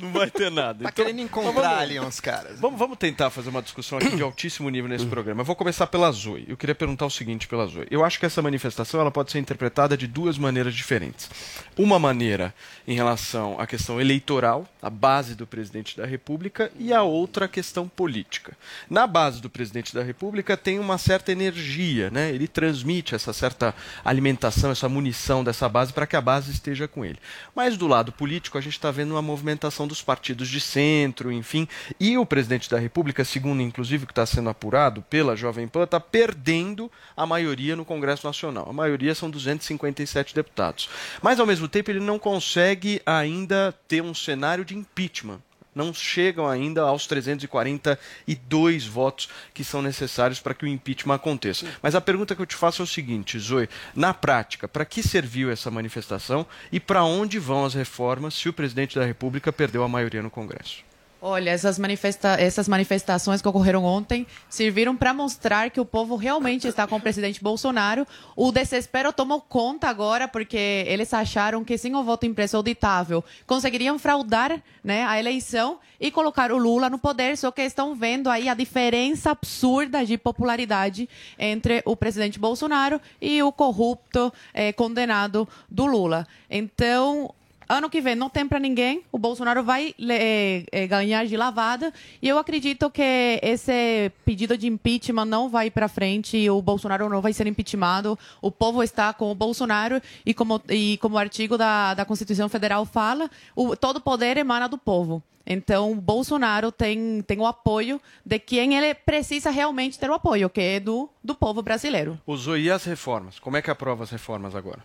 Não 0.00 0.12
vai 0.12 0.30
ter 0.30 0.50
nada. 0.50 0.84
Tá 0.84 0.90
Então, 0.90 1.04
querendo 1.04 1.20
encontrar 1.22 1.52
vamos- 1.52 1.78
ali 1.78 1.98
uns 2.00 2.20
caras. 2.20 2.60
Vamos, 2.60 2.78
vamos 2.78 2.98
tentar 2.98 3.30
fazer 3.30 3.48
uma 3.48 3.62
discussão 3.62 3.98
aqui 3.98 4.14
de 4.14 4.22
altíssimo 4.22 4.68
nível 4.68 4.88
nesse 4.88 5.06
programa. 5.06 5.40
Eu 5.40 5.44
vou 5.44 5.56
começar 5.56 5.86
pela 5.86 6.10
Zoe. 6.12 6.44
Eu 6.46 6.56
queria 6.56 6.74
perguntar 6.74 7.06
o 7.06 7.10
seguinte 7.10 7.48
pela 7.48 7.66
Zoe. 7.66 7.86
Eu 7.90 8.04
acho 8.04 8.18
que 8.20 8.26
essa 8.26 8.42
manifestação 8.42 9.00
ela 9.00 9.10
pode 9.10 9.32
ser 9.32 9.38
interpretada 9.38 9.96
de 9.96 10.06
duas 10.06 10.36
maneiras 10.36 10.74
diferentes. 10.74 11.30
Uma 11.76 11.98
maneira 11.98 12.54
em 12.86 12.94
relação 12.94 13.58
à 13.58 13.66
questão 13.66 14.00
eleitoral, 14.00 14.66
a 14.82 14.90
base 14.90 15.34
do 15.34 15.46
presidente 15.46 15.96
da 15.96 16.04
República, 16.06 16.70
e 16.78 16.92
a 16.92 17.02
outra 17.02 17.46
a 17.46 17.48
questão 17.48 17.88
política. 17.88 18.56
Na 18.88 19.06
base 19.06 19.40
do 19.40 19.50
presidente 19.50 19.94
da 19.94 20.02
República 20.02 20.56
tem 20.56 20.78
uma 20.78 20.98
certa 20.98 21.32
energia, 21.32 22.10
né? 22.10 22.30
Ele 22.30 22.48
transmite 22.48 23.14
essa 23.14 23.32
certa 23.32 23.74
alimentação, 24.04 24.70
essa 24.70 24.88
munição 24.88 25.42
dessa 25.44 25.68
base 25.68 25.92
para 25.92 26.06
que 26.06 26.16
a 26.16 26.20
base 26.20 26.50
esteja 26.50 26.86
com 26.86 27.04
ele. 27.04 27.18
Mas 27.54 27.76
do 27.76 27.86
lado 27.86 28.12
político, 28.12 28.58
a 28.58 28.60
gente 28.60 28.74
está 28.74 28.90
vendo 28.90 29.12
uma 29.12 29.22
movimentação 29.22 29.86
dos 29.86 30.02
partidos 30.02 30.48
de 30.48 30.60
centro, 30.60 31.32
enfim, 31.32 31.68
e 31.98 32.16
o 32.18 32.26
presidente 32.26 32.70
da 32.70 32.78
República, 32.78 33.24
segundo 33.24 33.62
inclusive 33.62 34.04
o 34.04 34.06
que 34.06 34.12
está 34.12 34.26
sendo 34.26 34.48
apurado 34.48 35.02
pela 35.02 35.36
Jovem 35.36 35.68
Pan, 35.68 35.84
está 35.84 36.00
perdendo 36.00 36.90
a 37.16 37.26
maioria 37.26 37.76
no 37.76 37.84
Congresso 37.84 38.26
Nacional. 38.26 38.68
A 38.68 38.72
maioria 38.72 39.14
são 39.14 39.30
257 39.30 40.34
deputados. 40.34 40.88
Mas, 41.22 41.40
ao 41.40 41.46
mesmo 41.46 41.68
tempo, 41.68 41.90
ele 41.90 42.00
não 42.00 42.18
consegue 42.18 43.00
ainda 43.04 43.74
ter 43.88 44.02
um 44.02 44.14
cenário 44.14 44.64
de 44.64 44.76
impeachment 44.76 45.40
não 45.74 45.92
chegam 45.92 46.48
ainda 46.48 46.82
aos 46.82 47.06
342 47.06 48.86
votos 48.86 49.28
que 49.52 49.64
são 49.64 49.82
necessários 49.82 50.40
para 50.40 50.54
que 50.54 50.64
o 50.64 50.68
impeachment 50.68 51.14
aconteça. 51.14 51.66
Mas 51.82 51.94
a 51.94 52.00
pergunta 52.00 52.34
que 52.34 52.42
eu 52.42 52.46
te 52.46 52.56
faço 52.56 52.82
é 52.82 52.84
o 52.84 52.86
seguinte, 52.86 53.38
Zoe, 53.38 53.68
na 53.94 54.14
prática, 54.14 54.68
para 54.68 54.84
que 54.84 55.02
serviu 55.02 55.50
essa 55.50 55.70
manifestação 55.70 56.46
e 56.70 56.78
para 56.78 57.04
onde 57.04 57.38
vão 57.38 57.64
as 57.64 57.74
reformas 57.74 58.34
se 58.34 58.48
o 58.48 58.52
presidente 58.52 58.98
da 58.98 59.04
República 59.04 59.52
perdeu 59.52 59.82
a 59.82 59.88
maioria 59.88 60.22
no 60.22 60.30
Congresso? 60.30 60.93
Olha, 61.26 61.48
essas, 61.48 61.78
manifesta 61.78 62.36
essas 62.38 62.68
manifestações 62.68 63.40
que 63.40 63.48
ocorreram 63.48 63.82
ontem 63.82 64.26
serviram 64.46 64.94
para 64.94 65.14
mostrar 65.14 65.70
que 65.70 65.80
o 65.80 65.84
povo 65.86 66.16
realmente 66.16 66.68
está 66.68 66.86
com 66.86 66.96
o 66.96 67.00
presidente 67.00 67.42
Bolsonaro. 67.42 68.06
O 68.36 68.52
desespero 68.52 69.10
tomou 69.10 69.40
conta 69.40 69.88
agora 69.88 70.28
porque 70.28 70.84
eles 70.86 71.14
acharam 71.14 71.64
que 71.64 71.78
sem 71.78 71.96
o 71.96 72.04
voto 72.04 72.26
impresso 72.26 72.58
auditável 72.58 73.24
conseguiriam 73.46 73.98
fraudar 73.98 74.62
né, 74.84 75.06
a 75.06 75.18
eleição 75.18 75.78
e 75.98 76.10
colocar 76.10 76.52
o 76.52 76.58
Lula 76.58 76.90
no 76.90 76.98
poder. 76.98 77.38
Só 77.38 77.50
que 77.50 77.62
estão 77.62 77.94
vendo 77.94 78.28
aí 78.28 78.46
a 78.46 78.52
diferença 78.52 79.30
absurda 79.30 80.04
de 80.04 80.18
popularidade 80.18 81.08
entre 81.38 81.80
o 81.86 81.96
presidente 81.96 82.38
Bolsonaro 82.38 83.00
e 83.18 83.42
o 83.42 83.50
corrupto 83.50 84.30
eh, 84.52 84.74
condenado 84.74 85.48
do 85.70 85.86
Lula. 85.86 86.28
Então, 86.50 87.34
Ano 87.68 87.88
que 87.88 88.00
vem 88.00 88.14
não 88.14 88.28
tem 88.28 88.46
para 88.46 88.58
ninguém, 88.58 89.02
o 89.10 89.18
Bolsonaro 89.18 89.62
vai 89.62 89.94
eh, 89.98 90.64
eh, 90.70 90.86
ganhar 90.86 91.26
de 91.26 91.36
lavada 91.36 91.92
e 92.20 92.28
eu 92.28 92.38
acredito 92.38 92.90
que 92.90 93.40
esse 93.42 94.12
pedido 94.24 94.56
de 94.56 94.66
impeachment 94.66 95.24
não 95.24 95.48
vai 95.48 95.70
para 95.70 95.88
frente, 95.88 96.48
o 96.50 96.60
Bolsonaro 96.60 97.08
não 97.08 97.20
vai 97.20 97.32
ser 97.32 97.46
impeachmentado, 97.46 98.18
o 98.42 98.50
povo 98.50 98.82
está 98.82 99.12
com 99.12 99.30
o 99.30 99.34
Bolsonaro 99.34 100.00
e 100.24 100.34
como, 100.34 100.60
e 100.68 100.98
como 101.00 101.16
o 101.16 101.18
artigo 101.18 101.56
da, 101.56 101.94
da 101.94 102.04
Constituição 102.04 102.48
Federal 102.48 102.84
fala, 102.84 103.30
o, 103.56 103.74
todo 103.74 104.00
poder 104.00 104.36
emana 104.36 104.68
do 104.68 104.76
povo. 104.76 105.22
Então, 105.46 105.92
o 105.92 105.94
Bolsonaro 105.94 106.72
tem, 106.72 107.20
tem 107.22 107.38
o 107.38 107.46
apoio 107.46 108.00
de 108.24 108.38
quem 108.38 108.76
ele 108.76 108.94
precisa 108.94 109.50
realmente 109.50 109.98
ter 109.98 110.08
o 110.08 110.14
apoio, 110.14 110.48
que 110.48 110.60
é 110.60 110.80
do, 110.80 111.08
do 111.22 111.34
povo 111.34 111.62
brasileiro. 111.62 112.18
Zoe 112.34 112.62
e 112.62 112.70
as 112.70 112.84
reformas? 112.84 113.38
Como 113.38 113.56
é 113.56 113.62
que 113.62 113.70
aprova 113.70 114.04
as 114.04 114.10
reformas 114.10 114.54
agora? 114.54 114.82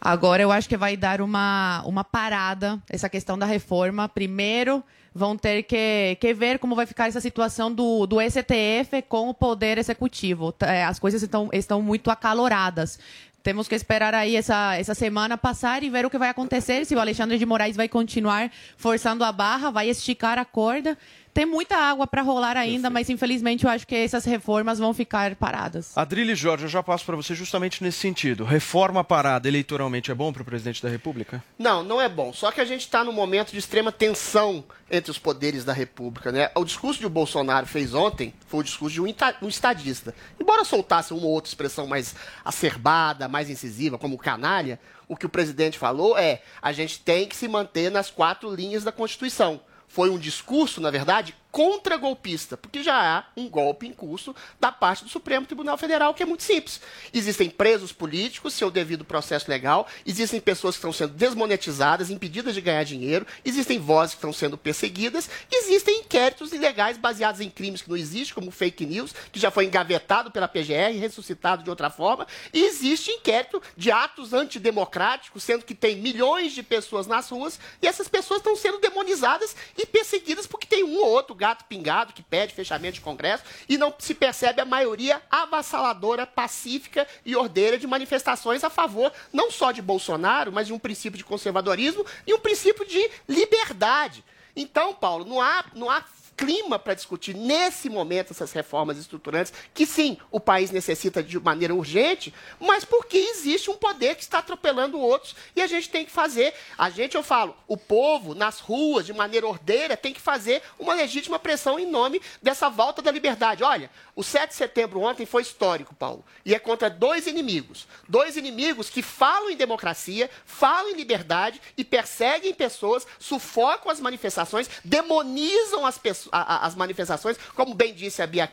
Agora 0.00 0.42
eu 0.42 0.50
acho 0.50 0.68
que 0.68 0.76
vai 0.76 0.96
dar 0.96 1.20
uma, 1.20 1.82
uma 1.84 2.02
parada 2.02 2.80
essa 2.88 3.08
questão 3.08 3.38
da 3.38 3.44
reforma. 3.44 4.08
Primeiro, 4.08 4.82
vão 5.14 5.36
ter 5.36 5.64
que, 5.64 6.16
que 6.18 6.32
ver 6.32 6.58
como 6.58 6.74
vai 6.74 6.86
ficar 6.86 7.08
essa 7.08 7.20
situação 7.20 7.72
do, 7.72 8.06
do 8.06 8.16
STF 8.20 9.02
com 9.08 9.28
o 9.28 9.34
Poder 9.34 9.76
Executivo. 9.76 10.54
É, 10.60 10.84
As 10.84 10.98
coisas 10.98 11.22
estão, 11.22 11.50
estão 11.52 11.82
muito 11.82 12.10
acaloradas. 12.10 12.98
Temos 13.42 13.68
que 13.68 13.74
esperar 13.74 14.14
aí 14.14 14.36
essa, 14.36 14.76
essa 14.76 14.94
semana 14.94 15.36
passar 15.36 15.82
e 15.82 15.88
ver 15.88 16.04
o 16.04 16.10
que 16.10 16.18
vai 16.18 16.28
acontecer, 16.28 16.84
se 16.84 16.94
o 16.94 17.00
Alexandre 17.00 17.38
de 17.38 17.46
Moraes 17.46 17.74
vai 17.74 17.88
continuar 17.88 18.50
forçando 18.76 19.24
a 19.24 19.32
barra, 19.32 19.70
vai 19.70 19.88
esticar 19.88 20.38
a 20.38 20.44
corda. 20.44 20.96
Tem 21.32 21.46
muita 21.46 21.76
água 21.76 22.06
para 22.06 22.22
rolar 22.22 22.56
ainda, 22.56 22.90
mas 22.90 23.08
infelizmente 23.08 23.64
eu 23.64 23.70
acho 23.70 23.86
que 23.86 23.94
essas 23.94 24.24
reformas 24.24 24.78
vão 24.78 24.92
ficar 24.92 25.34
paradas. 25.36 25.96
Adrilho 25.96 26.34
Jorge, 26.34 26.64
eu 26.64 26.68
já 26.68 26.82
passo 26.82 27.04
para 27.04 27.16
você 27.16 27.34
justamente 27.34 27.82
nesse 27.82 27.98
sentido. 27.98 28.44
Reforma 28.44 29.04
parada 29.04 29.46
eleitoralmente 29.46 30.10
é 30.10 30.14
bom 30.14 30.32
para 30.32 30.42
o 30.42 30.44
presidente 30.44 30.82
da 30.82 30.88
República? 30.88 31.42
Não, 31.58 31.82
não 31.82 32.00
é 32.00 32.08
bom. 32.08 32.32
Só 32.32 32.50
que 32.50 32.60
a 32.60 32.64
gente 32.64 32.80
está 32.80 33.04
num 33.04 33.12
momento 33.12 33.52
de 33.52 33.58
extrema 33.58 33.92
tensão 33.92 34.64
entre 34.90 35.10
os 35.10 35.18
poderes 35.18 35.64
da 35.64 35.72
República, 35.72 36.32
né? 36.32 36.50
O 36.54 36.64
discurso 36.64 36.98
que 36.98 37.06
o 37.06 37.10
Bolsonaro 37.10 37.66
fez 37.66 37.94
ontem 37.94 38.34
foi 38.48 38.60
o 38.60 38.64
discurso 38.64 38.94
de 38.94 39.00
um, 39.00 39.14
um 39.42 39.48
estadista. 39.48 40.12
Embora 40.38 40.64
soltasse 40.64 41.14
uma 41.14 41.26
ou 41.26 41.32
outra 41.32 41.48
expressão 41.48 41.86
mais 41.86 42.14
acerbada, 42.44 43.28
mais 43.28 43.48
incisiva, 43.48 43.98
como 43.98 44.18
canalha, 44.18 44.80
o 45.06 45.16
que 45.16 45.26
o 45.26 45.28
presidente 45.28 45.78
falou 45.78 46.18
é: 46.18 46.42
a 46.60 46.72
gente 46.72 47.00
tem 47.00 47.26
que 47.26 47.36
se 47.36 47.46
manter 47.46 47.90
nas 47.90 48.10
quatro 48.10 48.52
linhas 48.52 48.82
da 48.82 48.90
Constituição. 48.90 49.60
Foi 49.90 50.08
um 50.08 50.16
discurso, 50.16 50.80
na 50.80 50.88
verdade, 50.88 51.34
contra-golpista, 51.50 52.56
porque 52.56 52.82
já 52.82 53.18
há 53.18 53.24
um 53.36 53.48
golpe 53.48 53.86
em 53.86 53.92
curso 53.92 54.34
da 54.58 54.70
parte 54.70 55.04
do 55.04 55.10
Supremo 55.10 55.46
Tribunal 55.46 55.76
Federal, 55.76 56.14
que 56.14 56.22
é 56.22 56.26
muito 56.26 56.42
simples. 56.42 56.80
Existem 57.12 57.50
presos 57.50 57.92
políticos, 57.92 58.54
seu 58.54 58.70
devido 58.70 59.04
processo 59.04 59.50
legal, 59.50 59.86
existem 60.06 60.40
pessoas 60.40 60.74
que 60.74 60.78
estão 60.78 60.92
sendo 60.92 61.14
desmonetizadas, 61.14 62.10
impedidas 62.10 62.54
de 62.54 62.60
ganhar 62.60 62.84
dinheiro, 62.84 63.26
existem 63.44 63.78
vozes 63.78 64.14
que 64.14 64.18
estão 64.18 64.32
sendo 64.32 64.56
perseguidas, 64.56 65.28
existem 65.50 66.00
inquéritos 66.00 66.52
ilegais 66.52 66.96
baseados 66.96 67.40
em 67.40 67.50
crimes 67.50 67.82
que 67.82 67.90
não 67.90 67.96
existem, 67.96 68.34
como 68.34 68.50
fake 68.50 68.86
news, 68.86 69.14
que 69.32 69.40
já 69.40 69.50
foi 69.50 69.64
engavetado 69.64 70.30
pela 70.30 70.48
PGR, 70.48 70.98
ressuscitado 70.98 71.62
de 71.64 71.70
outra 71.70 71.90
forma, 71.90 72.26
e 72.52 72.64
existe 72.64 73.10
inquérito 73.10 73.60
de 73.76 73.90
atos 73.90 74.32
antidemocráticos, 74.32 75.42
sendo 75.42 75.64
que 75.64 75.74
tem 75.74 75.96
milhões 75.96 76.52
de 76.52 76.62
pessoas 76.62 77.06
nas 77.06 77.28
ruas, 77.28 77.58
e 77.82 77.86
essas 77.86 78.08
pessoas 78.08 78.38
estão 78.38 78.54
sendo 78.54 78.78
demonizadas 78.78 79.56
e 79.76 79.84
perseguidas 79.84 80.46
porque 80.46 80.66
tem 80.66 80.84
um 80.84 80.96
ou 80.98 81.08
outro 81.08 81.34
gato 81.40 81.64
pingado 81.64 82.12
que 82.12 82.22
pede 82.22 82.52
fechamento 82.52 82.94
de 82.94 83.00
Congresso 83.00 83.42
e 83.66 83.78
não 83.78 83.92
se 83.98 84.14
percebe 84.14 84.60
a 84.60 84.64
maioria 84.66 85.22
avassaladora, 85.30 86.26
pacífica 86.26 87.08
e 87.24 87.34
ordeira 87.34 87.78
de 87.78 87.86
manifestações 87.86 88.62
a 88.62 88.68
favor 88.68 89.10
não 89.32 89.50
só 89.50 89.72
de 89.72 89.80
Bolsonaro, 89.80 90.52
mas 90.52 90.66
de 90.66 90.74
um 90.74 90.78
princípio 90.78 91.16
de 91.16 91.24
conservadorismo 91.24 92.04
e 92.26 92.34
um 92.34 92.38
princípio 92.38 92.86
de 92.86 93.10
liberdade. 93.26 94.22
Então, 94.54 94.92
Paulo, 94.92 95.24
não 95.24 95.40
há, 95.40 95.64
não 95.74 95.88
há 95.88 96.04
clima 96.40 96.78
para 96.78 96.94
discutir 96.94 97.36
nesse 97.36 97.90
momento 97.90 98.30
essas 98.30 98.50
reformas 98.50 98.96
estruturantes, 98.96 99.52
que 99.74 99.84
sim, 99.84 100.16
o 100.30 100.40
país 100.40 100.70
necessita 100.70 101.22
de 101.22 101.38
maneira 101.38 101.74
urgente, 101.74 102.32
mas 102.58 102.82
porque 102.82 103.18
existe 103.18 103.70
um 103.70 103.76
poder 103.76 104.14
que 104.14 104.22
está 104.22 104.38
atropelando 104.38 104.98
outros 104.98 105.36
e 105.54 105.60
a 105.60 105.66
gente 105.66 105.90
tem 105.90 106.02
que 106.02 106.10
fazer. 106.10 106.54
A 106.78 106.88
gente, 106.88 107.14
eu 107.14 107.22
falo, 107.22 107.54
o 107.68 107.76
povo 107.76 108.34
nas 108.34 108.58
ruas, 108.58 109.04
de 109.04 109.12
maneira 109.12 109.46
ordeira, 109.46 109.98
tem 109.98 110.14
que 110.14 110.20
fazer 110.20 110.62
uma 110.78 110.94
legítima 110.94 111.38
pressão 111.38 111.78
em 111.78 111.84
nome 111.84 112.22
dessa 112.40 112.70
volta 112.70 113.02
da 113.02 113.10
liberdade. 113.10 113.62
Olha, 113.62 113.90
o 114.16 114.24
7 114.24 114.48
de 114.48 114.54
setembro 114.54 115.00
ontem 115.00 115.26
foi 115.26 115.42
histórico, 115.42 115.94
Paulo, 115.94 116.24
e 116.42 116.54
é 116.54 116.58
contra 116.58 116.88
dois 116.88 117.26
inimigos. 117.26 117.86
Dois 118.08 118.38
inimigos 118.38 118.88
que 118.88 119.02
falam 119.02 119.50
em 119.50 119.56
democracia, 119.56 120.30
falam 120.46 120.88
em 120.88 120.94
liberdade 120.94 121.60
e 121.76 121.84
perseguem 121.84 122.54
pessoas, 122.54 123.06
sufocam 123.18 123.92
as 123.92 124.00
manifestações, 124.00 124.70
demonizam 124.82 125.84
as 125.84 125.98
pessoas 125.98 126.29
a- 126.32 126.56
a- 126.56 126.66
as 126.66 126.74
manifestações, 126.74 127.36
como 127.54 127.74
bem 127.74 127.94
disse 127.94 128.22
a 128.22 128.26
Bia 128.26 128.48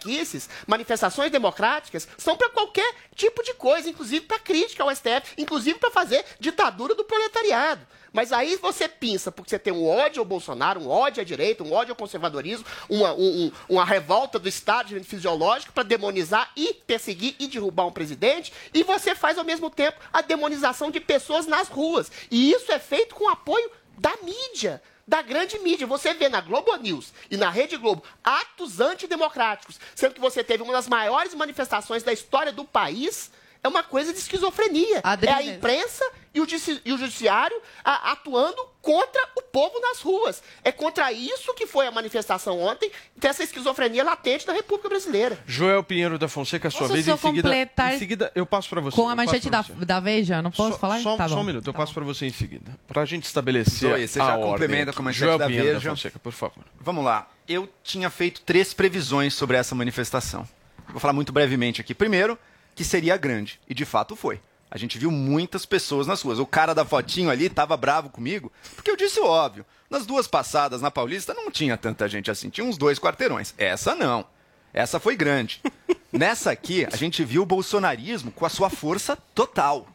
manifestações 0.65 1.32
democráticas 1.32 2.07
são 2.17 2.36
para 2.36 2.49
qualquer 2.49 2.93
tipo 3.15 3.43
de 3.43 3.53
coisa, 3.53 3.89
inclusive 3.89 4.25
para 4.25 4.39
crítica 4.39 4.84
ao 4.84 4.91
STF, 4.91 5.34
inclusive 5.38 5.80
para 5.80 5.91
fazer 5.91 6.23
ditadura 6.39 6.95
do 6.95 7.03
proletariado. 7.03 7.86
Mas 8.13 8.32
aí 8.32 8.55
você 8.55 8.88
pensa, 8.88 9.32
porque 9.32 9.49
você 9.49 9.59
tem 9.59 9.73
um 9.73 9.86
ódio 9.88 10.21
ao 10.21 10.25
Bolsonaro, 10.25 10.80
um 10.80 10.89
ódio 10.89 11.21
à 11.21 11.23
direita, 11.25 11.63
um 11.63 11.71
ódio 11.73 11.91
ao 11.91 11.95
conservadorismo, 11.95 12.65
uma, 12.89 13.13
um- 13.13 13.45
um- 13.45 13.51
uma 13.69 13.86
revolta 13.86 14.39
do 14.39 14.47
Estado 14.47 15.03
fisiológico 15.03 15.73
para 15.73 15.84
demonizar 15.84 16.49
e 16.55 16.73
perseguir 16.73 17.36
e 17.38 17.47
derrubar 17.47 17.86
um 17.86 17.91
presidente, 17.91 18.51
e 18.73 18.82
você 18.84 19.13
faz 19.13 19.38
ao 19.38 19.43
mesmo 19.43 19.69
tempo 19.69 19.99
a 20.11 20.21
demonização 20.21 20.89
de 20.89 20.99
pessoas 20.99 21.45
nas 21.45 21.67
ruas. 21.67 22.11
E 22.32 22.51
isso 22.51 22.71
é 22.71 22.80
feito 22.80 23.13
com 23.13 23.30
apoio 23.30 23.69
da 23.97 24.13
mídia 24.23 24.82
da 25.08 25.22
grande 25.22 25.58
mídia. 25.60 25.88
Você 25.88 26.14
vê 26.14 26.28
na 26.28 26.41
Globo 26.41 26.76
News 26.76 27.14
e 27.32 27.38
na 27.38 27.49
Rede 27.49 27.78
Globo 27.78 28.03
atos 28.24 28.80
antidemocráticos, 28.80 29.80
sendo 29.95 30.16
que 30.16 30.22
você 30.22 30.43
teve 30.43 30.64
uma 30.64 30.74
das 30.74 30.88
maiores 30.88 31.34
manifestações 31.34 32.03
da 32.03 32.12
história 32.12 32.51
do 32.51 32.66
país. 32.66 33.32
É 33.68 33.70
uma 33.70 33.84
coisa 33.84 34.13
de 34.13 34.20
esquizofrenia. 34.20 35.01
É 35.22 35.32
a 35.32 35.43
imprensa 35.43 36.03
e 36.34 36.39
o, 36.39 36.47
e 36.86 36.93
o 36.93 36.97
judiciário 36.97 37.59
a- 37.84 38.11
atuando 38.13 38.55
contra 38.82 39.22
o 39.36 39.41
povo 39.41 39.80
nas 39.82 39.99
ruas. 40.01 40.41
É 40.63 40.72
contra 40.72 41.11
isso 41.11 41.53
que 41.53 41.68
foi 41.68 41.86
a 41.88 41.91
manifestação 41.91 42.59
ontem, 42.61 42.89
dessa 43.15 43.43
esquizofrenia 43.43 44.03
latente 44.03 44.45
da 44.47 44.53
República 44.53 44.88
Brasileira. 44.88 45.38
Joel 45.45 45.84
Pinheiro 45.84 46.18
da 46.18 46.28
Fonseca, 46.30 46.70
sua 46.70 46.82
Posso 46.82 46.93
vez. 46.93 47.07
Em 47.07 47.18
seguida, 47.18 47.41
completar 47.49 47.93
em 47.95 47.99
seguida, 47.99 48.32
eu 48.36 48.45
passo 48.45 48.70
para 48.70 48.80
você. 48.80 48.95
Com 48.95 49.09
a 49.09 49.15
manchete 49.15 49.49
pra 49.49 49.61
da, 49.63 49.86
da 49.86 49.99
Veja, 49.99 50.41
não 50.41 50.51
posso 50.51 50.78
falar? 50.80 51.01
Só, 51.01 51.18
tá 51.18 51.28
só 51.28 51.36
bom. 51.36 51.41
um 51.41 51.43
minuto, 51.45 51.68
eu 51.68 51.74
passo 51.74 51.93
para 51.93 52.05
você 52.05 52.26
em 52.26 52.32
seguida. 52.32 52.72
Para 52.88 53.01
a 53.01 53.05
gente 53.05 53.26
estabelecer 53.26 53.89
Zoe, 53.89 54.07
você 54.07 54.22
a 54.22 54.26
já 54.28 54.32
ordem 54.38 54.51
complementa 54.51 54.93
com 54.93 55.01
a 55.01 55.05
manchete 55.05 55.26
Joel 55.26 55.38
da 55.38 55.47
Pinheiro 55.47 55.74
Veja. 55.80 55.89
Fonseca, 55.89 56.20
por 56.20 56.32
favor. 56.32 56.63
Vamos 56.80 57.03
lá. 57.03 57.30
Eu 57.47 57.68
tinha 57.84 58.09
feito 58.09 58.41
três 58.41 58.74
previsões 58.74 59.34
sobre 59.34 59.57
essa 59.57 59.76
manifestação. 59.76 60.47
Vou 60.89 60.99
falar 61.01 61.11
muito 61.13 61.34
brevemente 61.34 61.82
aqui. 61.82 61.93
Primeiro, 61.93 62.38
que 62.78 62.86
seria 62.86 63.17
grande. 63.17 63.59
E 63.67 63.73
de 63.73 63.84
fato 63.84 64.15
foi. 64.15 64.39
A 64.69 64.78
gente 64.78 64.99
viu 64.99 65.09
muitas 65.09 65.65
pessoas 65.65 66.05
nas 66.05 66.21
ruas. 66.21 66.38
O 66.38 66.45
cara 66.45 66.75
da 66.75 66.86
fotinho 66.86 67.32
ali 67.32 67.47
estava 67.47 67.75
bravo 67.75 68.09
comigo, 68.09 68.51
porque 68.75 68.91
eu 68.91 68.95
disse 68.95 69.19
o 69.19 69.25
óbvio. 69.25 69.65
Nas 69.89 70.05
duas 70.05 70.28
passadas 70.28 70.80
na 70.80 70.91
Paulista 70.91 71.34
não 71.34 71.49
tinha 71.49 71.75
tanta 71.75 72.07
gente 72.07 72.30
assim, 72.30 72.49
tinha 72.49 72.65
uns 72.65 72.78
dois 72.78 72.99
quarteirões. 72.99 73.55
Essa 73.57 73.95
não. 73.95 74.28
Essa 74.71 74.99
foi 74.99 75.15
grande. 75.15 75.59
Nessa 76.13 76.51
aqui, 76.51 76.86
a 76.86 76.95
gente 76.95 77.23
viu 77.23 77.41
o 77.41 77.45
bolsonarismo 77.45 78.32
com 78.32 78.45
a 78.45 78.49
sua 78.49 78.69
força 78.69 79.17
total. 79.34 79.88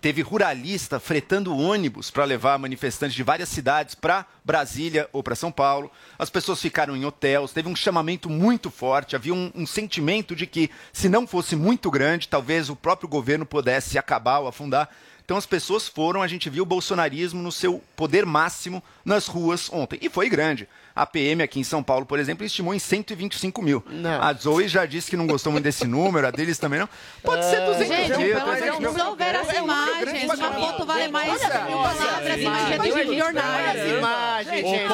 Teve 0.00 0.22
ruralista 0.22 1.00
fretando 1.00 1.56
ônibus 1.56 2.08
para 2.08 2.24
levar 2.24 2.56
manifestantes 2.56 3.16
de 3.16 3.24
várias 3.24 3.48
cidades 3.48 3.96
para 3.96 4.24
Brasília 4.44 5.08
ou 5.12 5.24
para 5.24 5.34
São 5.34 5.50
Paulo. 5.50 5.90
As 6.16 6.30
pessoas 6.30 6.60
ficaram 6.60 6.96
em 6.96 7.04
hotéis, 7.04 7.52
teve 7.52 7.68
um 7.68 7.74
chamamento 7.74 8.30
muito 8.30 8.70
forte, 8.70 9.16
havia 9.16 9.34
um, 9.34 9.50
um 9.56 9.66
sentimento 9.66 10.36
de 10.36 10.46
que, 10.46 10.70
se 10.92 11.08
não 11.08 11.26
fosse 11.26 11.56
muito 11.56 11.90
grande, 11.90 12.28
talvez 12.28 12.70
o 12.70 12.76
próprio 12.76 13.08
governo 13.08 13.44
pudesse 13.44 13.98
acabar 13.98 14.38
ou 14.38 14.46
afundar. 14.46 14.88
Então 15.24 15.36
as 15.36 15.44
pessoas 15.44 15.86
foram, 15.88 16.22
a 16.22 16.28
gente 16.28 16.48
viu 16.48 16.62
o 16.62 16.66
bolsonarismo 16.66 17.42
no 17.42 17.52
seu 17.52 17.82
poder 17.94 18.24
máximo 18.24 18.82
nas 19.04 19.26
ruas 19.26 19.68
ontem. 19.70 19.98
E 20.00 20.08
foi 20.08 20.28
grande. 20.30 20.68
A 20.98 21.06
PM 21.06 21.44
aqui 21.44 21.60
em 21.60 21.64
São 21.64 21.80
Paulo, 21.80 22.04
por 22.04 22.18
exemplo, 22.18 22.44
estimou 22.44 22.74
em 22.74 22.78
125 22.80 23.62
mil. 23.62 23.84
A 24.20 24.32
Zoe 24.32 24.66
já 24.66 24.84
disse 24.84 25.08
que 25.08 25.16
não 25.16 25.28
gostou 25.28 25.52
muito 25.52 25.62
desse 25.62 25.86
número, 25.86 26.26
a 26.26 26.32
deles 26.32 26.58
também 26.58 26.80
não. 26.80 26.88
Pode 27.22 27.44
ser 27.44 27.60
200 27.60 27.86
Gente, 27.86 28.16
mil. 28.16 28.34
pelo 28.34 28.40
amor 28.40 28.56
de 28.56 28.80
Deus, 28.80 28.96
não 28.96 29.14
ver 29.14 29.36
as 29.36 29.56
imagens. 29.56 30.24
Uma 30.24 30.52
foto 30.52 30.84
vale 30.84 31.06
mais 31.08 31.30
mil 31.30 31.78
palavras. 31.78 32.40
Imagina 32.40 33.04
de 33.04 33.16
jornais. 33.16 34.00
Não, 34.00 34.44
gente. 34.44 34.74
é? 34.74 34.88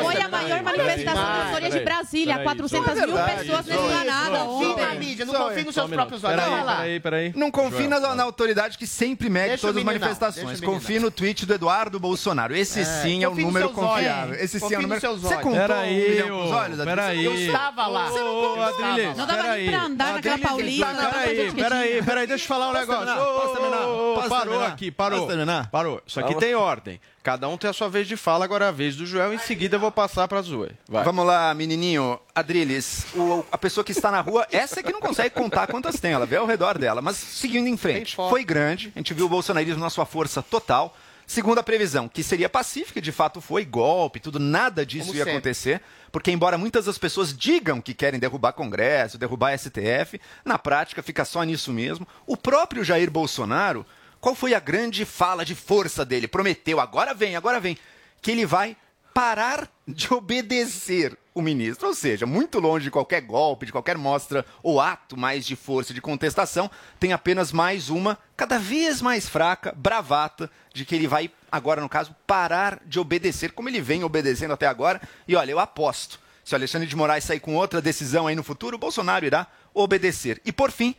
Foi 0.00 0.22
a 0.22 0.28
maior 0.28 0.62
manifestação 0.62 1.24
da 1.24 1.44
história 1.44 1.70
de 1.70 1.80
Brasília. 1.80 2.38
400 2.42 2.94
mil 2.94 3.16
pessoas 3.16 3.66
na 3.66 3.74
esplanada 3.76 4.38
Confie 4.38 4.76
na 4.76 4.94
mídia, 4.94 5.24
não 5.24 5.34
confie 5.34 5.64
nos 5.64 5.74
seus 5.74 5.90
próprios 5.90 6.24
olhos. 6.24 6.42
Peraí. 6.42 7.00
Peraí. 7.00 7.32
Não 7.36 7.50
confie 7.50 7.86
na, 7.86 8.22
autoridade 8.22 8.76
que 8.76 8.86
sempre 8.86 9.28
mede 9.28 9.60
todas 9.60 9.76
as 9.76 9.84
manifestações. 9.84 10.60
Confie 10.60 10.98
no 10.98 11.10
tweet 11.10 11.46
do 11.46 11.54
Eduardo 11.54 12.00
Bolsonaro. 12.00 12.56
Esse 12.56 12.80
É, 12.80 12.84
sim 12.84 13.22
é 13.22 13.28
o 13.28 13.34
nos 13.34 13.67
número 13.68 13.80
seus 13.80 13.90
olhos. 13.90 13.96
confiável. 14.08 14.34
Esse 14.44 14.60
sim 14.60 14.64
é 14.74 14.78
o 14.78 14.82
nos 14.82 15.02
número. 15.02 15.18
Você 15.18 15.34
contou 15.36 15.50
um 15.52 15.54
Peraí, 15.54 16.08
milhão 16.10 16.28
com 16.28 16.44
os 16.44 16.50
olhos? 16.50 16.80
Adriles? 16.80 16.84
peraí. 16.84 17.24
Eu 17.24 17.34
estava 17.34 17.86
lá. 17.86 18.10
Ô, 18.12 18.62
Adriles, 18.62 19.16
Não 19.16 19.26
dava 19.26 19.42
nem 19.56 19.70
pra 19.70 19.82
andar 19.82 20.12
naquela 20.14 20.38
Paulista. 20.38 20.86
Peraí, 20.86 21.52
peraí, 21.52 22.02
peraí, 22.02 22.26
deixa 22.26 22.44
eu 22.44 22.48
falar 22.48 22.70
um 22.70 22.72
negócio. 22.72 23.04
terminar? 23.06 23.22
Ô, 23.28 23.40
Posso 23.40 23.52
terminar? 23.54 23.86
ô, 23.86 24.12
ô, 24.12 24.14
Posso 24.14 24.28
Parou 24.28 24.44
terminar? 24.48 24.66
aqui, 24.72 24.90
parou. 24.90 25.18
Posso 25.20 25.28
terminar? 25.30 25.70
Parou. 25.70 26.02
Isso 26.06 26.20
aqui 26.20 26.34
tem 26.36 26.54
ordem. 26.54 27.00
Cada 27.22 27.46
um 27.48 27.58
tem 27.58 27.68
a 27.68 27.74
sua 27.74 27.90
vez 27.90 28.08
de 28.08 28.16
fala, 28.16 28.44
agora 28.46 28.64
é 28.64 28.68
a 28.68 28.70
vez 28.70 28.96
do 28.96 29.04
Joel. 29.04 29.34
Em 29.34 29.38
seguida 29.38 29.76
eu 29.76 29.80
vou 29.80 29.92
passar 29.92 30.26
pra 30.26 30.40
Zoe. 30.40 30.70
Vai. 30.88 31.04
Vamos 31.04 31.26
lá, 31.26 31.52
menininho. 31.52 32.18
Adriles, 32.34 33.04
o- 33.14 33.44
a 33.52 33.58
pessoa 33.58 33.84
que 33.84 33.92
está 33.92 34.10
na 34.10 34.20
rua, 34.22 34.46
essa 34.50 34.80
é 34.80 34.82
que 34.82 34.92
não 34.92 35.00
consegue 35.00 35.30
contar 35.34 35.66
quantas 35.66 36.00
tem, 36.00 36.12
ela 36.12 36.24
vê 36.24 36.36
ao 36.36 36.46
redor 36.46 36.78
dela. 36.78 37.02
Mas 37.02 37.16
seguindo 37.16 37.66
em 37.66 37.76
frente, 37.76 38.16
foi 38.16 38.42
grande, 38.44 38.90
a 38.96 38.98
gente 38.98 39.12
viu 39.12 39.26
o 39.26 39.28
bolsonarismo 39.28 39.80
na 39.80 39.90
sua 39.90 40.06
força 40.06 40.40
total. 40.42 40.96
Segunda 41.28 41.62
previsão, 41.62 42.08
que 42.08 42.22
seria 42.22 42.48
pacífica, 42.48 43.02
de 43.02 43.12
fato 43.12 43.38
foi, 43.42 43.62
golpe, 43.62 44.18
tudo, 44.18 44.38
nada 44.38 44.84
disso 44.84 45.08
Como 45.08 45.18
ia 45.18 45.24
sempre. 45.24 45.32
acontecer. 45.32 45.82
Porque, 46.10 46.30
embora 46.30 46.56
muitas 46.56 46.86
das 46.86 46.96
pessoas 46.96 47.36
digam 47.36 47.82
que 47.82 47.92
querem 47.92 48.18
derrubar 48.18 48.54
Congresso, 48.54 49.18
derrubar 49.18 49.56
STF, 49.58 50.18
na 50.42 50.58
prática 50.58 51.02
fica 51.02 51.26
só 51.26 51.42
nisso 51.42 51.70
mesmo. 51.70 52.08
O 52.26 52.34
próprio 52.34 52.82
Jair 52.82 53.10
Bolsonaro, 53.10 53.84
qual 54.18 54.34
foi 54.34 54.54
a 54.54 54.58
grande 54.58 55.04
fala 55.04 55.44
de 55.44 55.54
força 55.54 56.02
dele? 56.02 56.26
Prometeu, 56.26 56.80
agora 56.80 57.12
vem, 57.12 57.36
agora 57.36 57.60
vem, 57.60 57.76
que 58.22 58.30
ele 58.30 58.46
vai 58.46 58.74
parar 59.12 59.70
de 59.86 60.14
obedecer 60.14 61.14
o 61.40 61.42
ministro. 61.42 61.88
Ou 61.88 61.94
seja, 61.94 62.26
muito 62.26 62.58
longe 62.58 62.84
de 62.84 62.90
qualquer 62.90 63.20
golpe, 63.20 63.66
de 63.66 63.72
qualquer 63.72 63.96
mostra 63.96 64.44
ou 64.62 64.80
ato 64.80 65.16
mais 65.16 65.46
de 65.46 65.56
força 65.56 65.94
de 65.94 66.00
contestação, 66.00 66.70
tem 66.98 67.12
apenas 67.12 67.52
mais 67.52 67.90
uma, 67.90 68.18
cada 68.36 68.58
vez 68.58 69.02
mais 69.02 69.28
fraca, 69.28 69.72
bravata, 69.76 70.50
de 70.72 70.84
que 70.84 70.94
ele 70.94 71.08
vai, 71.08 71.30
agora 71.50 71.80
no 71.80 71.88
caso, 71.88 72.14
parar 72.26 72.80
de 72.84 72.98
obedecer, 73.00 73.52
como 73.52 73.68
ele 73.68 73.80
vem 73.80 74.04
obedecendo 74.04 74.52
até 74.52 74.66
agora. 74.66 75.00
E 75.26 75.34
olha, 75.34 75.50
eu 75.50 75.58
aposto, 75.58 76.20
se 76.44 76.54
o 76.54 76.56
Alexandre 76.56 76.86
de 76.86 76.96
Moraes 76.96 77.24
sair 77.24 77.40
com 77.40 77.54
outra 77.54 77.80
decisão 77.82 78.26
aí 78.26 78.34
no 78.34 78.44
futuro, 78.44 78.76
o 78.76 78.78
Bolsonaro 78.78 79.26
irá 79.26 79.46
obedecer. 79.74 80.40
E 80.44 80.52
por 80.52 80.70
fim, 80.70 80.94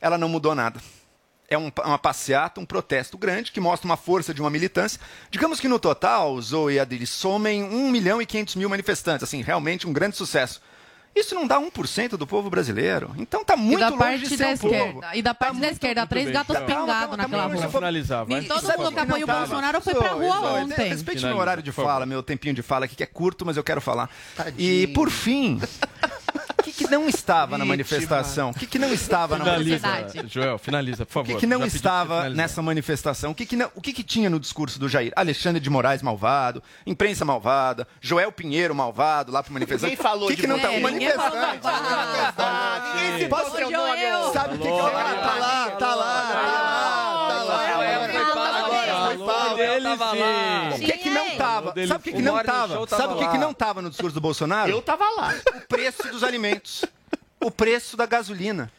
ela 0.00 0.18
não 0.18 0.28
mudou 0.28 0.54
nada. 0.54 0.80
É 1.54 1.58
um, 1.58 1.70
uma 1.84 1.98
passeata, 1.98 2.60
um 2.60 2.66
protesto 2.66 3.16
grande 3.16 3.52
que 3.52 3.60
mostra 3.60 3.86
uma 3.86 3.96
força 3.96 4.34
de 4.34 4.40
uma 4.40 4.50
militância. 4.50 5.00
Digamos 5.30 5.60
que 5.60 5.68
no 5.68 5.78
total, 5.78 6.40
Zoe 6.40 6.74
e 6.74 6.80
Adili 6.80 7.06
somem 7.06 7.62
1 7.62 7.90
milhão 7.90 8.20
e 8.20 8.26
500 8.26 8.56
mil 8.56 8.68
manifestantes. 8.68 9.22
Assim, 9.22 9.40
realmente 9.42 9.86
um 9.86 9.92
grande 9.92 10.16
sucesso. 10.16 10.60
Isso 11.14 11.32
não 11.32 11.46
dá 11.46 11.60
1% 11.60 12.16
do 12.16 12.26
povo 12.26 12.50
brasileiro. 12.50 13.14
Então 13.16 13.44
tá 13.44 13.56
muito 13.56 13.78
e 13.78 13.80
da 13.80 13.88
longe 13.88 13.98
parte 14.02 14.28
de 14.28 14.36
da 14.36 14.36
ser 14.36 14.54
um 14.54 14.58
povo. 14.58 14.74
esquerda. 14.74 15.10
E 15.14 15.22
da 15.22 15.32
parte 15.32 15.60
da 15.60 15.68
esquerda, 15.68 16.06
três 16.08 16.28
gatos 16.28 16.58
pingados 16.58 17.16
naquela 17.16 17.46
rua. 17.46 17.68
finalizar, 17.68 18.26
vai. 18.26 18.40
E 18.40 18.48
todo 18.48 18.60
Sabe 18.60 18.78
mundo 18.78 18.88
o 18.88 18.92
que 18.92 18.98
apoia 18.98 19.24
o? 19.24 19.26
Bolsonaro 19.28 19.80
foi 19.80 19.94
pra 19.94 20.08
rua 20.08 20.40
Zoe, 20.40 20.62
ontem. 20.64 20.88
Respeite 20.88 21.24
meu 21.24 21.36
horário 21.36 21.62
de 21.62 21.70
fala, 21.70 22.04
meu 22.04 22.20
tempinho 22.20 22.52
de 22.52 22.62
fala 22.62 22.86
aqui, 22.86 22.96
que 22.96 23.02
é 23.04 23.06
curto, 23.06 23.46
mas 23.46 23.56
eu 23.56 23.62
quero 23.62 23.80
falar. 23.80 24.10
E, 24.58 24.88
por 24.88 25.08
fim, 25.08 25.60
que, 26.64 26.72
que 26.72 26.90
não 26.90 27.08
estava 27.08 27.56
na 27.58 27.64
manifestação? 27.64 28.50
O 28.50 28.54
que, 28.54 28.66
que 28.66 28.78
não 28.78 28.92
estava 28.92 29.36
na 29.38 29.44
Finaliza, 29.44 29.86
manifestação? 29.88 30.28
Joel, 30.28 30.58
finaliza, 30.58 31.04
por 31.06 31.10
O 31.10 31.12
favor. 31.12 31.34
que, 31.34 31.40
que 31.40 31.46
não 31.46 31.64
estava 31.64 32.28
nessa 32.30 32.60
manifestação? 32.62 33.30
O, 33.32 33.34
que, 33.34 33.46
que, 33.46 33.56
não- 33.56 33.70
o 33.74 33.80
que, 33.80 33.92
que 33.92 34.02
tinha 34.02 34.28
no 34.30 34.40
discurso 34.40 34.78
do 34.78 34.88
Jair? 34.88 35.12
Alexandre 35.16 35.60
de 35.60 35.68
Moraes 35.70 36.02
malvado, 36.02 36.62
imprensa 36.86 37.24
malvada, 37.24 37.86
Joel 38.00 38.32
Pinheiro 38.32 38.74
malvado 38.74 39.30
lá 39.30 39.42
para 39.42 39.52
manifestação. 39.52 39.88
Ninguém 39.90 40.02
falou 40.02 40.24
o 40.24 40.30
que 40.30 40.36
de 40.36 40.42
que 40.42 40.48
não 40.48 40.58
tá? 40.58 40.72
É, 40.72 40.80
ninguém 40.80 41.10
falou 41.12 41.38
Manifestante. 41.40 42.96
Ninguém 42.96 43.18
citou 43.18 43.38
Posso- 43.38 43.60
nome. 43.70 44.14
ô. 44.14 44.32
Sabe 44.32 44.54
o 44.54 44.58
que, 44.58 44.62
que 44.64 44.68
eu 44.68 44.76
lá? 44.76 45.14
Tá 45.14 45.34
lá, 45.34 45.70
tá 45.70 45.94
lá, 45.94 46.22
tá 47.28 47.42
lá. 47.44 48.43
O 49.54 50.78
que 50.80 50.92
que 50.98 51.10
não 51.10 51.30
tava? 51.36 51.74
Sabe 51.86 52.00
o 52.00 52.02
que 52.02 52.12
que 52.12 52.22
não 52.22 52.42
tava? 52.44 52.86
Sabe 52.88 53.14
o 53.14 53.18
que 53.18 53.28
que 53.28 53.38
não 53.38 53.54
tava 53.54 53.82
no 53.82 53.90
discurso 53.90 54.14
do 54.14 54.20
Bolsonaro? 54.20 54.70
Eu 54.70 54.82
tava 54.82 55.04
lá. 55.10 55.34
O 55.56 55.60
preço 55.68 56.02
dos 56.08 56.22
alimentos. 56.22 56.84
O 57.40 57.50
preço 57.50 57.96
da 57.96 58.06
gasolina. 58.06 58.70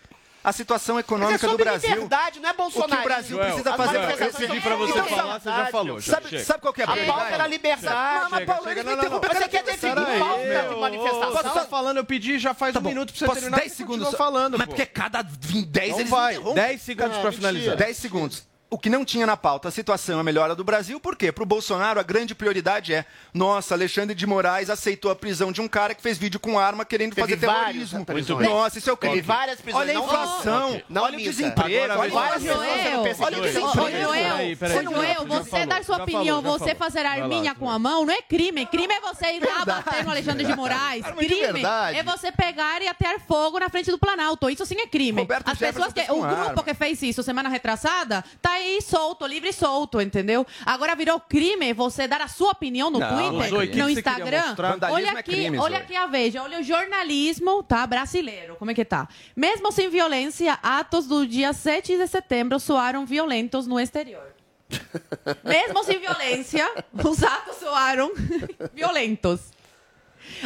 A 0.44 0.52
situação 0.52 0.94
Mas 0.94 1.04
é 1.04 1.08
econômica 1.08 1.48
do 1.48 1.58
Brasil. 1.58 1.90
liberdade, 1.90 2.40
não 2.40 2.48
é 2.50 2.52
O 2.52 2.56
Bolsonaro. 2.56 2.92
que 2.92 2.98
o 3.00 3.04
Brasil 3.04 3.36
Joel, 3.38 3.48
precisa 3.48 3.76
fazer 3.76 3.98
manifestações 3.98 4.42
Eu 4.44 4.48
pedi 4.50 4.62
pra 4.62 4.76
você 4.76 4.92
Então, 4.92 5.06
falar, 5.08 5.40
você 5.40 5.50
já 5.50 5.66
falou, 5.66 6.00
já, 6.00 6.14
Sabe, 6.14 6.30
chega. 6.30 6.44
sabe 6.44 6.62
qual 6.62 6.72
que 6.74 6.82
é 6.82 6.86
a 6.86 6.94
A 6.94 7.06
pauta 7.08 7.26
era 7.34 7.48
liberdade. 7.48 8.22
Mas, 8.22 8.30
mas, 8.30 8.46
Paulo, 8.46 8.64
Chega, 8.64 8.84
não, 8.84 8.96
não, 8.96 9.04
não. 9.10 9.22
Você 9.22 9.48
quer 9.50 9.64
definir 9.64 9.96
pauta 10.20 10.70
de 10.70 10.76
manifestação? 10.80 11.32
Você 11.32 11.44
tá 11.50 11.66
falando, 11.66 11.98
eu 11.98 12.06
pedi 12.06 12.38
já 12.38 12.54
faz 12.54 12.76
um 12.76 12.82
minuto 12.82 13.10
pra 13.12 13.18
você 13.18 13.26
Posso 13.26 13.40
terminar. 13.40 13.58
10 13.58 13.72
você 13.72 13.76
segundos 13.76 14.10
só? 14.12 14.18
falando, 14.18 14.58
Mas 14.60 14.68
pô. 14.68 14.74
porque 14.76 14.86
cada 14.86 15.24
20, 15.24 15.66
10 15.66 15.88
Então 15.88 16.00
eles 16.02 16.10
vai, 16.12 16.34
me 16.34 16.40
interrompem. 16.40 16.64
10 16.64 16.82
segundos 16.84 17.18
pra 17.18 17.32
finalizar. 17.32 17.76
10 17.78 17.98
segundos. 17.98 18.44
O 18.76 18.78
que 18.78 18.90
não 18.90 19.06
tinha 19.06 19.26
na 19.26 19.38
pauta, 19.38 19.70
a 19.70 19.72
situação 19.72 20.18
é 20.18 20.20
a 20.20 20.24
melhora 20.24 20.54
do 20.54 20.62
Brasil, 20.62 21.00
por 21.00 21.16
quê? 21.16 21.32
Para 21.32 21.44
o 21.44 21.46
Bolsonaro, 21.46 21.98
a 21.98 22.04
grande 22.04 22.36
prioridade 22.36 22.94
é: 22.94 23.06
nossa, 23.34 23.74
Alexandre 23.74 24.14
de 24.14 24.28
Moraes 24.28 24.70
aceitou 24.70 25.10
a 25.10 25.16
prisão 25.16 25.50
de 25.50 25.62
um 25.62 25.68
cara 25.68 25.96
que 25.96 26.02
fez 26.02 26.18
vídeo 26.18 26.42
com 26.42 26.60
arma 26.60 26.84
querendo 26.84 27.16
Teve 27.16 27.38
fazer 27.38 27.40
terrorismo. 27.40 28.06
Nossa, 28.42 28.78
isso 28.78 28.90
é 28.90 28.92
o 28.92 28.98
crime. 28.98 29.16
Teve 29.16 29.28
várias 29.28 29.62
prisões, 29.62 29.82
Olha 29.82 29.98
a 29.98 30.04
inflação. 30.04 30.82
Não 30.90 31.04
olha 31.04 31.18
o 31.18 31.22
desemprego, 31.22 31.94
olha 31.98 32.12
várias 32.12 32.44
pessoas 32.44 33.20
Olha 33.22 33.38
o 33.38 33.42
desemprego. 33.44 33.80
Ô, 33.80 34.94
Joel, 34.94 35.26
você 35.26 35.50
falou, 35.50 35.68
dar 35.68 35.84
sua 35.86 36.04
opinião, 36.04 36.42
você 36.42 36.76
fazer 36.76 37.06
arminha 37.06 37.56
com 37.56 37.70
a 37.70 37.80
mão, 37.80 38.06
não 38.06 38.14
é 38.14 38.22
crime. 38.24 38.66
Crime 38.66 38.94
é 38.94 39.00
você 39.00 39.38
ir 39.38 39.42
lá 39.42 39.64
bater 39.64 40.04
no 40.04 40.12
Alexandre 40.12 40.46
de 40.46 40.54
Moraes. 40.54 41.06
Crime 41.18 41.64
é 41.94 42.04
você 42.04 42.30
pegar 42.30 42.82
e 42.82 42.90
atear 42.90 43.22
fogo 43.22 43.58
na 43.58 43.70
frente 43.70 43.90
do 43.90 43.98
Planalto. 43.98 44.50
Isso 44.50 44.66
sim 44.66 44.76
é 44.82 44.86
crime. 44.86 45.22
Roberto 45.22 45.48
As 45.48 45.58
pessoas 45.58 45.94
que. 45.94 46.02
O 46.12 46.22
grupo 46.22 46.62
que 46.62 46.74
fez 46.74 47.02
isso 47.02 47.24
semana 47.24 47.48
retrasada 47.48 48.22
tá 48.42 48.65
aí 48.66 48.82
solto, 48.82 49.26
livre 49.26 49.50
e 49.50 49.54
solto, 49.54 50.02
entendeu? 50.02 50.46
Agora 50.66 50.96
virou 50.96 51.20
crime 51.20 51.74
você 51.74 52.08
dar 52.08 52.22
a 52.22 52.28
sua 52.28 52.52
opinião 52.52 52.90
no 52.90 53.00
Não, 53.00 53.10
Twitter, 53.10 53.50
Zoe, 53.50 53.76
no 53.76 53.90
Instagram. 53.90 54.56
Olha 54.92 55.08
é 55.08 55.10
aqui, 55.12 55.32
crime, 55.32 55.58
olha 55.58 55.78
aqui 55.78 55.96
a 55.96 56.08
Veja, 56.08 56.42
olha 56.42 56.60
o 56.60 56.64
jornalismo, 56.64 57.64
tá? 57.64 57.86
Brasileiro. 57.86 58.56
Como 58.56 58.72
é 58.72 58.74
que 58.74 58.86
tá? 58.86 59.08
Mesmo 59.36 59.72
sem 59.72 59.90
violência, 59.90 60.58
atos 60.62 61.08
do 61.08 61.26
dia 61.26 61.54
7 61.54 61.98
de 61.98 62.08
setembro 62.08 62.60
soaram 62.60 63.06
violentos 63.06 63.68
no 63.68 63.80
exterior. 63.80 64.34
Mesmo 65.44 65.84
sem 65.84 66.00
violência, 66.00 66.70
os 67.04 67.24
atos 67.24 67.58
soaram 67.58 68.12
violentos. 68.74 69.55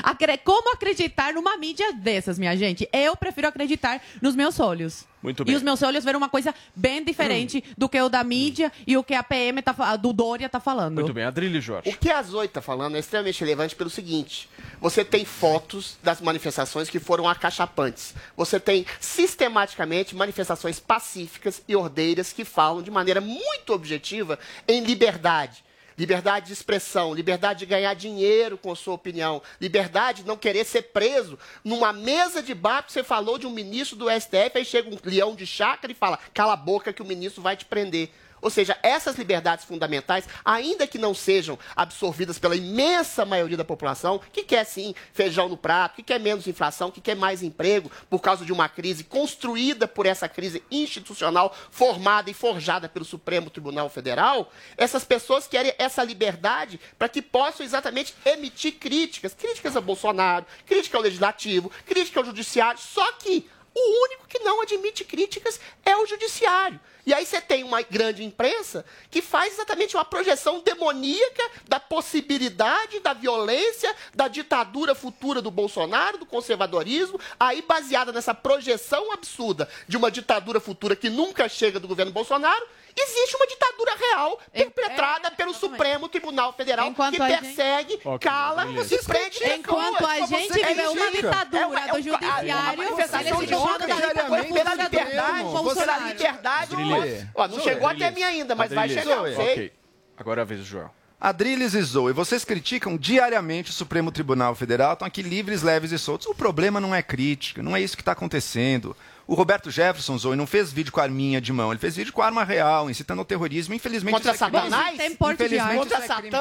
Acre- 0.03 0.38
Como 0.39 0.73
acreditar 0.73 1.34
numa 1.34 1.57
mídia 1.57 1.93
dessas, 1.93 2.38
minha 2.39 2.55
gente? 2.55 2.88
Eu 2.93 3.15
prefiro 3.15 3.47
acreditar 3.47 4.01
nos 4.21 4.36
meus 4.36 4.59
olhos. 4.59 5.07
Muito 5.21 5.43
E 5.43 5.45
bem. 5.47 5.55
os 5.57 5.61
meus 5.61 5.82
olhos 5.84 6.05
viram 6.05 6.17
uma 6.17 6.30
coisa 6.30 6.55
bem 6.73 7.03
diferente 7.03 7.61
do 7.77 7.89
que 7.89 7.99
o 7.99 8.07
da 8.07 8.23
mídia 8.23 8.71
e 8.88 8.95
o 8.95 9.03
que 9.03 9.13
a 9.13 9.21
PM 9.21 9.61
tá, 9.61 9.97
do 9.97 10.13
Dória 10.13 10.47
tá 10.47 10.61
falando. 10.61 10.95
Muito 10.95 11.13
bem, 11.13 11.25
Adrilho 11.25 11.59
Jorge. 11.59 11.89
O 11.89 11.97
que 11.97 12.09
a 12.09 12.21
Zoe 12.23 12.45
está 12.45 12.61
falando 12.61 12.95
é 12.95 12.99
extremamente 12.99 13.41
relevante 13.41 13.75
pelo 13.75 13.89
seguinte: 13.89 14.49
você 14.80 15.03
tem 15.03 15.25
fotos 15.25 15.97
das 16.01 16.21
manifestações 16.21 16.89
que 16.89 16.99
foram 17.01 17.27
acachapantes. 17.27 18.13
Você 18.38 18.61
tem 18.61 18.86
sistematicamente 18.99 20.15
manifestações 20.15 20.80
pacíficas 20.80 21.61
e 21.67 21.75
ordeiras 21.75 22.32
que 22.32 22.45
falam 22.45 22.82
de 22.82 22.89
maneira 22.89 23.19
muito 23.19 23.73
objetiva 23.73 24.39
em 24.67 24.82
liberdade. 24.84 25.63
Liberdade 26.00 26.47
de 26.47 26.54
expressão, 26.54 27.14
liberdade 27.14 27.60
de 27.60 27.66
ganhar 27.66 27.93
dinheiro 27.93 28.58
com 28.58 28.72
a 28.72 28.76
sua 28.76 28.93
opinião, 28.93 29.41
liberdade 29.60 30.22
de 30.22 30.28
não 30.30 30.38
querer 30.38 30.64
ser 30.64 30.84
preso. 30.84 31.38
Numa 31.62 31.91
mesa 31.91 32.41
de 32.41 32.54
bar, 32.54 32.86
você 32.88 33.04
falou 33.04 33.38
de 33.38 33.45
um 33.45 33.50
ministro 33.50 33.97
do 33.97 34.10
STF, 34.10 34.52
aí 34.56 34.64
chega 34.64 34.89
um 34.89 34.97
leão 35.04 35.36
de 35.36 35.45
chácara 35.45 35.91
e 35.91 35.95
fala: 35.95 36.18
cala 36.34 36.54
a 36.54 36.56
boca 36.56 36.93
que 36.93 37.02
o 37.02 37.06
ministro 37.06 37.41
vai 37.41 37.58
te 37.58 37.66
prender. 37.66 38.12
Ou 38.42 38.50
seja, 38.50 38.78
essas 38.82 39.16
liberdades 39.16 39.66
fundamentais, 39.66 40.28
ainda 40.44 40.88
que 40.88 40.98
não 40.98 41.14
sejam 41.14 41.58
absorvidas 41.76 42.40
pela 42.40 42.56
imensa 42.56 43.26
maioria 43.26 43.58
da 43.58 43.66
população, 43.66 44.20
que 44.32 44.44
quer 44.44 44.66
sim 44.66 44.94
feijão 45.14 45.50
no 45.50 45.58
prato, 45.58 45.96
que 45.96 46.04
quer 46.04 46.20
menos 46.20 46.48
inflação, 46.48 46.92
que 46.92 47.02
quer 47.02 47.16
mais 47.16 47.44
emprego, 47.44 47.92
por 48.10 48.20
causa 48.20 48.46
de 48.46 48.54
uma 48.54 48.70
crise 48.70 49.04
construída 49.04 49.88
por 49.88 50.06
essa 50.06 50.28
crise 50.28 50.64
institucional, 50.72 51.56
formada 51.70 52.30
e 52.30 52.34
forjada 52.34 52.88
pelo 52.88 53.06
Supremo 53.06 53.50
Tribunal 53.50 53.90
Federal, 53.90 54.52
essas 54.78 55.04
pessoas 55.04 55.48
querem 55.48 55.74
essa 55.78 56.04
liberdade 56.04 56.80
para 56.98 57.10
que 57.10 57.22
possam 57.22 57.66
exatamente 57.66 58.14
emitir 58.26 58.76
críticas, 58.80 59.34
críticas 59.34 59.76
a 59.76 59.82
Bolsonaro, 59.82 60.46
crítica 60.66 60.98
ao 60.98 61.04
Legislativo, 61.04 61.72
crítica 61.86 62.20
ao 62.20 62.26
Judiciário, 62.26 62.80
só 62.80 63.12
que 63.14 63.50
o 63.74 64.03
único 64.05 64.28
que 64.28 64.39
não 64.39 64.61
admite 64.61 65.03
críticas 65.03 65.59
é 65.86 65.95
o 65.95 66.05
judiciário. 66.05 66.80
E 67.05 67.13
aí 67.13 67.26
você 67.26 67.41
tem 67.41 67.63
uma 67.63 67.82
grande 67.82 68.24
imprensa 68.24 68.86
que 69.09 69.22
faz 69.22 69.53
exatamente 69.53 69.95
uma 69.95 70.05
projeção 70.05 70.59
demoníaca 70.59 71.43
da 71.67 71.80
possibilidade 71.80 72.99
da 72.99 73.13
violência, 73.13 73.95
da 74.13 74.28
ditadura 74.28 74.93
futura 74.93 75.41
do 75.41 75.49
Bolsonaro, 75.49 76.20
do 76.20 76.26
conservadorismo, 76.26 77.20
aí 77.39 77.63
baseada 77.63 78.11
nessa 78.11 78.36
projeção 78.36 79.11
absurda 79.11 79.67
de 79.88 79.97
uma 79.97 80.11
ditadura 80.11 80.59
futura 80.59 80.95
que 80.95 81.09
nunca 81.09 81.49
chega 81.49 81.80
do 81.80 81.88
governo 81.88 82.11
Bolsonaro, 82.11 82.67
existe 82.96 83.36
uma 83.36 83.48
ditadura 83.48 83.96
real 83.96 84.40
perpetrada 84.52 85.32
pelo 85.32 85.54
Supremo 85.54 86.08
Tribunal 86.10 86.54
Federal 86.54 86.88
Enquanto 86.88 87.16
que 87.16 87.28
gente- 87.28 87.40
persegue, 87.42 88.00
Ok, 88.04 88.20
cala 88.30 88.66
beleza. 88.66 88.96
e 88.96 89.04
prende 89.06 89.44
Enquanto 89.60 90.06
a 90.06 90.16
gente 90.26 90.62
É 90.62 90.68
vive 90.74 90.88
uma 90.88 91.06
aí. 91.06 91.12
ditadura 91.12 91.62
É 91.62 91.66
uma- 91.66 91.80
é 91.80 91.88
do 91.88 91.98
um- 91.98 92.02
judiciário, 92.02 92.52
a 92.58 92.76
manifestação 92.76 93.40
de 93.40 93.46
ditadura 93.48 94.14
pela 94.14 94.30
do 94.30 94.44
liberdade, 94.44 94.90
pela 94.90 96.00
liberdade. 96.00 97.30
Ó, 97.36 97.48
não 97.48 97.60
chegou 97.60 97.88
até 97.88 98.12
mim 98.12 98.24
ainda, 98.24 98.56
mas 98.56 98.72
vai 98.72 98.90
chegar, 98.90 99.24
sei. 99.36 99.74
Agora 100.18 100.42
é 100.42 100.44
a 100.44 100.46
vez 100.46 100.60
do 100.62 100.66
Joel. 100.66 100.92
Adriles 101.22 101.74
e 101.74 101.82
Zoe, 101.82 102.14
vocês 102.14 102.46
criticam 102.46 102.96
diariamente 102.96 103.72
o 103.72 103.74
Supremo 103.74 104.10
Tribunal 104.10 104.56
Federal, 104.56 104.94
estão 104.94 105.06
aqui 105.06 105.22
livres, 105.22 105.62
leves 105.62 105.92
e 105.92 106.00
soltos. 106.00 106.28
O 106.28 106.34
problema 106.34 106.80
não 106.80 106.96
é 106.96 107.02
crítica, 107.02 107.62
não 107.62 107.76
é 107.76 107.82
isso 107.82 107.98
que 107.98 108.02
está 108.02 108.14
acontecendo. 108.14 108.96
O 109.30 109.36
Roberto 109.36 109.69
Jefferson, 109.69 110.17
Zoe, 110.17 110.36
não 110.36 110.47
fez 110.47 110.73
vídeo 110.73 110.91
com 110.91 110.99
arminha 110.99 111.39
de 111.39 111.53
mão, 111.53 111.71
ele 111.71 111.80
fez 111.80 111.95
vídeo 111.95 112.11
com 112.11 112.19
arma 112.19 112.43
real, 112.43 112.89
incitando 112.89 113.19
ao 113.19 113.25
terrorismo. 113.25 113.75
Infelizmente, 113.75 114.11
Contra 114.11 114.34
isso 114.34 114.43
é. 114.43 114.47
Satanás? 114.47 114.97
Tem 114.97 115.15
porte 115.15 115.38
de 115.38 115.45
Infelizmente. 115.45 115.77
Contra 115.77 115.99
isso 115.99 116.11
é 116.11 116.15
crime. 116.15 116.36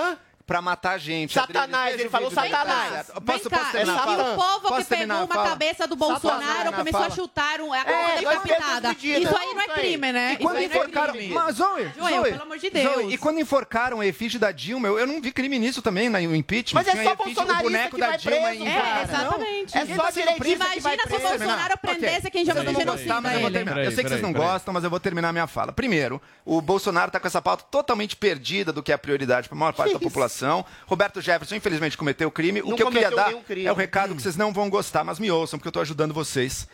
Pra 0.49 0.63
matar 0.63 0.99
gente. 0.99 1.35
Satanás, 1.35 1.93
ele 1.93 2.09
o 2.09 2.11
falou 2.11 2.31
dele. 2.31 2.41
Satanás. 2.49 3.07
Tá 3.09 3.21
Posso, 3.21 3.51
cá, 3.51 3.59
posso 3.59 3.71
terminar 3.73 3.93
e 3.93 3.99
a 3.99 4.03
fala? 4.03 4.33
o 4.33 4.35
povo 4.35 4.69
Posso 4.69 4.81
que 4.83 4.85
terminar 4.89 5.21
pegou 5.21 5.37
a 5.37 5.41
uma 5.43 5.51
cabeça 5.51 5.87
do 5.87 5.95
Bolsonaro, 5.95 6.69
a 6.71 6.73
começou 6.73 7.03
a 7.03 7.11
chutar 7.11 7.61
um, 7.61 7.71
a 7.71 7.79
É, 7.79 7.83
cabeça 7.85 8.17
decapitada. 8.19 8.89
medidos. 8.89 9.23
Isso 9.25 9.37
aí 9.37 9.55
não 9.55 9.61
é 9.61 9.69
crime, 9.69 10.11
né? 10.13 10.33
E 10.33 10.37
quando 10.39 10.57
é 10.57 10.65
enforcaram. 10.65 11.13
crime. 11.13 11.35
Mas, 11.35 11.57
Zoe, 11.57 11.91
pelo 11.91 12.43
amor 12.43 12.59
de 12.59 12.71
Deus. 12.71 12.95
Zoe, 12.95 13.13
e 13.13 13.19
quando 13.19 13.41
enforcaram 13.41 14.01
a 14.01 14.07
efígie 14.07 14.39
da 14.39 14.51
Dilma, 14.51 14.89
eu, 14.89 14.99
eu 14.99 15.07
não 15.07 15.21
vi 15.21 15.33
crime 15.33 15.59
nisso 15.59 15.83
também, 15.83 16.09
no 16.09 16.35
impeachment. 16.35 16.83
Mas 16.83 16.89
é 16.95 17.05
só 17.05 17.11
a 17.11 17.13
o 17.13 17.17
bolsonarista 17.17 17.63
boneco 17.63 17.95
que 17.97 18.01
da 18.01 18.07
vai 18.09 18.19
Dilma 18.19 18.49
preso, 18.49 18.65
É, 18.65 19.03
exatamente. 19.03 19.77
É 19.79 19.87
só 19.97 20.11
direitista 20.11 20.65
que 20.71 20.81
vai 20.81 20.95
Imagina 20.95 21.03
se 21.03 21.15
o. 21.15 21.29
Bolsonaro 21.29 21.79
prendesse 21.79 22.31
quem 22.31 22.45
vão 22.47 22.55
gostar, 22.65 22.81
genocida 22.81 23.21
mas 23.21 23.33
eu 23.35 23.41
vou 23.41 23.49
ele. 23.51 23.55
terminar. 23.59 23.75
Peraí, 23.75 23.87
eu 23.87 23.93
sei 23.93 24.03
que 24.03 24.09
vocês 24.09 24.23
não 24.23 24.33
gostam, 24.33 24.73
mas 24.73 24.83
eu 24.83 24.89
vou 24.89 24.99
terminar 24.99 25.31
minha 25.31 25.47
fala. 25.47 25.73
Primeiro, 25.73 26.23
o 26.43 26.63
Bolsonaro 26.63 27.09
está 27.09 27.21
com 27.21 27.27
essa 27.27 27.43
pauta 27.43 27.65
totalmente 27.71 28.17
perdida 28.17 28.73
do 28.73 28.83
que 28.83 28.93
é 28.93 28.95
a 28.95 28.99
prioridade 28.99 29.47
para 29.47 29.57
a 29.57 29.59
maior 29.59 29.73
parte 29.75 29.93
da 29.93 30.01
população. 30.01 30.38
Roberto 30.86 31.20
Jefferson, 31.20 31.55
infelizmente, 31.57 31.97
cometeu 31.97 32.30
crime. 32.30 32.61
Não 32.61 32.70
o 32.72 32.76
que 32.76 32.82
eu 32.82 32.91
queria 32.91 33.11
dar 33.11 33.32
crime. 33.34 33.66
é 33.66 33.72
o 33.72 33.74
recado 33.74 34.14
que 34.14 34.22
vocês 34.22 34.36
não 34.36 34.53
vão 34.53 34.68
gostar, 34.70 35.05
mas 35.05 35.18
me 35.18 35.30
ouçam, 35.30 35.59
porque 35.59 35.68
eu 35.68 35.70
estou 35.70 35.82
ajudando 35.82 36.12
vocês. 36.14 36.66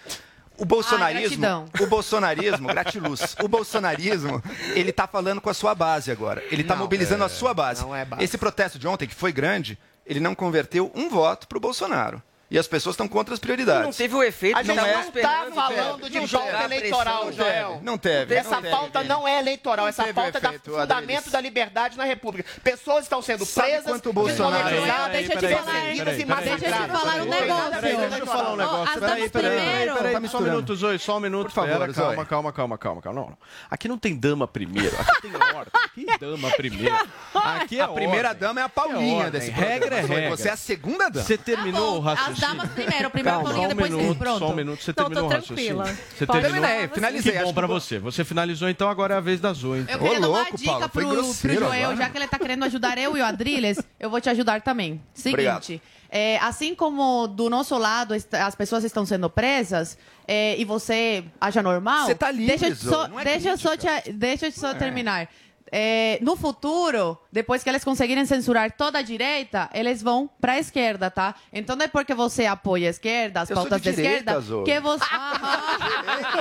O 0.57 0.65
bolsonarismo, 0.65 1.41
gratidão. 1.41 1.67
o 1.81 1.87
bolsonarismo, 1.87 2.69
gratiluz, 2.69 3.35
o 3.43 3.49
bolsonarismo, 3.49 4.41
ele 4.75 4.93
tá 4.93 5.05
falando 5.07 5.41
com 5.41 5.51
a 5.51 5.55
sua 5.55 5.75
base 5.75 6.13
agora. 6.13 6.45
Ele 6.49 6.63
tá 6.63 6.75
Não, 6.75 6.83
mobilizando 6.83 7.25
é, 7.25 7.27
a 7.27 7.29
sua 7.29 7.53
base. 7.53 7.83
não 7.83 7.95
é 7.95 8.05
base. 8.05 8.23
Esse 8.23 8.39
protesto 8.39 8.79
de 8.79 8.87
ontem, 8.87 9.09
que 9.09 9.15
foi 9.17 9.33
grande, 9.33 9.77
ele 10.07 10.21
não 10.21 10.33
converteu 10.33 10.93
um 10.95 11.09
voto 11.09 11.49
pro 11.49 11.59
Bolsonaro. 11.59 12.23
E 12.55 12.59
as 12.59 12.69
pessoas 12.69 12.95
estão 12.95 13.09
com 13.09 13.19
outras 13.19 13.41
prioridades. 13.41 13.83
Não 13.83 13.93
teve 13.93 14.15
o 14.15 14.23
efeito 14.23 14.57
A 14.57 14.63
gente 14.63 14.77
Não 14.77 14.87
é 14.87 14.91
está 14.93 15.03
esperando, 15.03 15.55
falando 15.55 16.09
de 16.09 16.21
teve. 16.21 16.65
eleitoral, 16.65 17.25
Não 17.25 17.33
Joel. 17.33 17.69
teve, 17.73 17.85
não 17.85 17.99
teve, 17.99 18.35
Essa 18.37 18.51
não 18.51 18.63
teve. 18.63 18.71
pauta 18.77 19.03
não 19.03 19.27
é 19.27 19.39
eleitoral, 19.41 19.89
essa 19.89 20.03
teve 20.05 20.15
pauta 20.15 20.39
é 20.39 20.41
da 20.41 20.49
efeito, 20.51 20.71
fundamento 20.71 21.31
da 21.31 21.41
liberdade 21.41 21.99
na 21.99 22.05
República. 22.05 22.49
Pessoas 22.63 23.03
estão 23.07 23.21
sendo 23.21 23.45
Sabe 23.45 23.67
presas, 23.71 23.87
quanto 23.91 24.11
o 24.11 24.13
Bolsonaro- 24.13 24.63
desmonetizadas, 24.71 25.13
Deixa 25.13 25.33
eu 25.33 25.37
te 25.37 25.41
peraí, 25.41 25.57
falar, 25.57 25.73
perseguidas 25.73 25.99
e 25.99 26.05
peraí, 26.05 26.27
peraí, 26.27 26.45
deixa 26.45 26.55
eu 26.55 26.59
te 26.59 26.79
massacradas. 26.79 27.01
falar 27.01 27.15
um 27.23 27.25
negócio. 27.25 27.81
Deixa 27.81 28.19
eu 28.19 28.27
falar 28.27 28.53
um 28.53 28.57
negócio. 28.57 28.83
as 28.95 29.01
Peraí, 29.01 29.31
peraí, 29.31 30.29
só 30.29 30.39
um 30.39 30.43
minuto, 30.43 30.77
Zoe, 30.77 30.99
só 31.01 31.17
um 31.17 31.21
minuto. 31.21 31.47
Por 31.47 31.53
favor, 31.55 31.93
calma, 31.93 32.25
calma, 32.25 32.53
calma, 32.53 32.79
calma, 32.79 33.03
calma. 33.03 33.21
Não, 33.21 33.27
não. 33.31 33.39
Aqui 33.69 33.89
não 33.89 33.99
tem 33.99 34.15
dama 34.17 34.47
primeiro, 34.47 34.95
aqui 35.01 35.23
tem 35.23 35.33
ordem. 35.35 35.73
Aqui 35.73 36.07
dama 36.21 36.51
primeiro. 36.53 37.09
Aqui 37.35 37.81
é 37.81 37.83
a 37.83 37.89
primeira 37.89 38.33
dama 38.33 38.61
é 38.61 38.63
a 38.63 38.69
Paulinha 38.69 39.25
ordem. 39.25 39.33
desse 39.33 39.51
Regra 39.51 39.97
é 39.97 40.01
regra. 40.03 40.31
Você 40.31 40.49
é 40.49 40.53
a 40.53 40.57
segunda 40.57 41.09
dama. 41.11 41.25
Você 41.27 41.37
terminou 41.37 41.99
o 42.01 42.05
Tá 42.05 42.13
As 42.13 42.19
raciocínio? 42.19 42.44
Damas 42.49 42.71
primeiro, 42.71 43.11
primeiro 43.11 43.39
Calma, 43.39 43.53
só 43.55 43.61
um 43.65 43.69
depois 43.69 43.91
minuto, 43.91 44.19
pronto. 44.19 44.39
só 44.39 44.49
um 44.51 44.55
minuto. 44.55 44.83
Você 44.83 44.91
Não, 44.91 44.95
terminou 45.05 45.23
tô 45.23 45.27
o 45.29 45.39
raciocínio? 45.39 45.77
tranquila. 45.77 45.99
Você 46.17 46.27
Pode 46.27 46.41
terminou? 46.41 46.67
Terminei, 46.69 46.89
finalizei. 46.95 47.33
Que 47.33 47.39
Acho 47.39 47.47
bom 47.47 47.51
que 47.51 47.55
pra 47.55 47.65
eu 47.65 47.69
vou- 47.69 47.81
você. 47.81 47.99
Você 47.99 48.25
finalizou, 48.25 48.69
então 48.69 48.89
agora 48.89 49.15
é 49.15 49.17
a 49.17 49.21
vez 49.21 49.41
da 49.41 49.53
Zoe. 49.53 49.81
Então. 49.81 49.95
Eu 49.95 49.99
queria 50.01 50.19
Ô, 50.19 50.21
dar 50.21 50.29
uma 50.29 50.37
louco, 50.39 50.57
dica 50.57 50.71
Paulo, 50.71 50.89
foi 50.93 51.03
pro, 51.05 51.13
pro 51.15 51.23
grosseiro 51.23 51.61
Joel, 51.61 51.83
agora. 51.91 51.97
já 51.97 52.11
que 52.11 52.19
ele 52.19 52.29
tá 52.29 52.39
querendo 52.39 52.65
ajudar 52.65 52.99
eu 52.99 53.17
e 53.17 53.21
o 53.21 53.25
Adriles, 53.25 53.79
eu 53.99 54.11
vou 54.11 54.21
te 54.21 54.29
ajudar 54.31 54.61
também. 54.63 55.01
Seguinte, 55.15 55.81
é, 56.11 56.39
assim 56.39 56.75
como 56.75 57.27
do 57.27 57.49
nosso 57.51 57.77
lado 57.77 58.15
est- 58.15 58.33
as 58.35 58.55
pessoas 58.55 58.85
estão 58.85 59.05
sendo 59.05 59.29
presas 59.29 59.99
é, 60.29 60.57
e 60.59 60.65
você 60.65 61.25
acha 61.41 61.63
normal, 61.63 62.07
Você 62.07 62.15
tá 62.15 62.31
livre, 62.31 62.47
deixa, 62.47 62.69
eu 62.69 62.75
Zoe, 62.75 62.91
só, 62.91 63.09
não 63.09 63.19
é 63.21 63.25
deixa, 63.25 63.49
eu 63.51 63.59
só 63.59 63.77
te, 63.77 63.87
deixa 64.13 64.47
eu 64.47 64.53
só 64.53 64.75
terminar. 64.75 65.29
É, 65.73 66.19
no 66.23 66.37
futuro, 66.37 67.19
depois 67.35 67.65
que 67.65 67.69
eles 67.69 67.83
conseguirem 67.83 68.25
censurar 68.25 68.71
toda 68.71 69.01
a 69.01 69.03
direita, 69.03 69.69
eles 69.75 70.01
vão 70.01 70.31
pra 70.41 70.57
esquerda, 70.57 71.11
tá? 71.11 71.35
Então 71.53 71.75
não 71.75 71.85
é 71.85 71.89
porque 71.89 72.15
você 72.15 72.47
apoia 72.47 72.87
a 72.87 72.91
esquerda, 72.91 73.41
as 73.41 73.51
Eu 73.51 73.57
sou 73.57 73.65
pautas 73.67 73.83
de 73.83 73.91
da 73.91 73.97
direita, 73.97 74.39
esquerda, 74.39 74.65
que 74.65 74.79
você. 74.81 75.05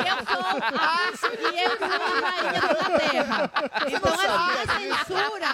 Eu 0.04 0.18
sou. 0.30 1.34
E 1.52 1.64
eu 1.64 1.78
sou 1.78 1.88
a 1.88 2.30
rainha 2.30 2.60
da 2.60 2.68
Inglaterra. 2.68 3.52
Então 3.88 4.14
a 4.14 4.68
censura. 4.80 5.52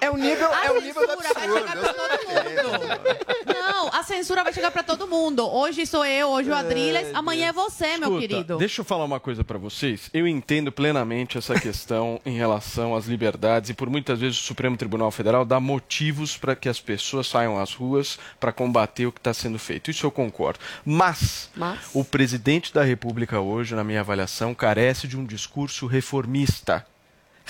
É 0.00 0.10
o 0.10 0.16
nível, 0.16 0.48
A 0.54 0.64
é 0.66 0.70
o 0.70 0.80
nível 0.80 1.06
do 1.06 1.22
censura 1.22 1.34
vai 1.34 1.46
chegar 1.46 1.62
pra 1.62 1.72
absurdo. 1.72 1.98
todo 1.98 2.78
mundo. 2.78 3.54
Não, 3.54 3.88
a 3.92 4.02
censura 4.02 4.44
vai 4.44 4.52
chegar 4.52 4.70
pra 4.70 4.82
todo 4.82 5.06
mundo. 5.06 5.46
Hoje 5.46 5.84
sou 5.86 6.04
eu, 6.04 6.28
hoje 6.28 6.48
o 6.50 6.54
Adriles, 6.54 7.14
amanhã 7.14 7.48
é 7.48 7.52
você, 7.52 7.98
meu 7.98 8.08
Escuta, 8.08 8.20
querido. 8.20 8.56
Deixa 8.56 8.80
eu 8.80 8.84
falar 8.84 9.04
uma 9.04 9.20
coisa 9.20 9.44
pra 9.44 9.58
vocês. 9.58 10.08
Eu 10.14 10.26
entendo 10.26 10.70
plenamente 10.72 11.36
essa 11.36 11.58
questão 11.60 12.20
em 12.24 12.36
relação 12.36 12.94
às 12.94 13.06
liberdades 13.06 13.70
e 13.70 13.74
por 13.74 13.90
muitas 13.98 14.20
vezes 14.20 14.40
o 14.40 14.44
Supremo 14.44 14.76
Tribunal 14.76 15.10
Federal 15.10 15.44
dá 15.44 15.58
motivos 15.58 16.36
para 16.36 16.54
que 16.54 16.68
as 16.68 16.80
pessoas 16.80 17.26
saiam 17.26 17.58
às 17.58 17.74
ruas 17.74 18.18
para 18.38 18.52
combater 18.52 19.06
o 19.06 19.12
que 19.12 19.18
está 19.18 19.34
sendo 19.34 19.58
feito. 19.58 19.90
Isso 19.90 20.06
eu 20.06 20.10
concordo. 20.10 20.60
Mas, 20.84 21.50
Mas? 21.56 21.90
o 21.92 22.04
presidente 22.04 22.72
da 22.72 22.84
República 22.84 23.40
hoje, 23.40 23.74
na 23.74 23.82
minha 23.82 24.00
avaliação, 24.00 24.54
carece 24.54 25.08
de 25.08 25.16
um 25.16 25.24
discurso 25.24 25.86
reformista. 25.86 26.86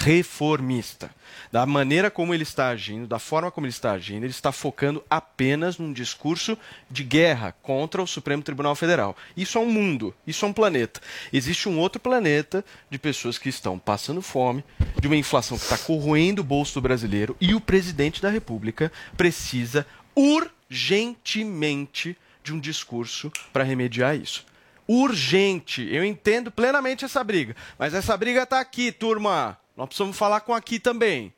Reformista. 0.01 1.11
Da 1.51 1.67
maneira 1.67 2.09
como 2.09 2.33
ele 2.33 2.45
está 2.45 2.69
agindo, 2.69 3.09
da 3.09 3.19
forma 3.19 3.51
como 3.51 3.67
ele 3.67 3.73
está 3.73 3.91
agindo, 3.93 4.23
ele 4.23 4.31
está 4.31 4.53
focando 4.53 5.03
apenas 5.11 5.77
num 5.77 5.93
discurso 5.93 6.57
de 6.89 7.03
guerra 7.03 7.53
contra 7.63 8.01
o 8.01 8.07
Supremo 8.07 8.41
Tribunal 8.41 8.77
Federal. 8.77 9.17
Isso 9.37 9.59
é 9.59 9.61
um 9.61 9.71
mundo, 9.71 10.15
isso 10.25 10.45
é 10.45 10.49
um 10.49 10.53
planeta. 10.53 11.01
Existe 11.33 11.69
um 11.69 11.81
outro 11.81 12.01
planeta 12.01 12.65
de 12.89 12.97
pessoas 12.97 13.39
que 13.39 13.49
estão 13.49 13.77
passando 13.77 14.23
fome, 14.23 14.65
de 15.01 15.09
uma 15.09 15.17
inflação 15.17 15.59
que 15.59 15.65
está 15.65 15.77
corroendo 15.77 16.43
o 16.43 16.45
bolso 16.45 16.75
do 16.75 16.83
brasileiro, 16.83 17.37
e 17.41 17.53
o 17.53 17.61
presidente 17.61 18.23
da 18.23 18.31
República 18.31 18.93
precisa 19.17 19.85
urgentemente 20.15 22.17
de 22.45 22.53
um 22.53 22.61
discurso 22.61 23.33
para 23.53 23.65
remediar 23.65 24.15
isso. 24.15 24.47
Urgente. 24.87 25.89
Eu 25.91 26.05
entendo 26.05 26.53
plenamente 26.53 27.05
essa 27.05 27.25
briga. 27.25 27.57
Mas 27.77 27.95
essa 27.95 28.17
briga 28.17 28.45
está 28.45 28.61
aqui, 28.61 28.93
turma. 28.93 29.59
Nós 29.79 29.87
precisamos 29.87 30.17
falar 30.17 30.41
com 30.41 30.53
aqui 30.53 30.81
também. 30.81 31.33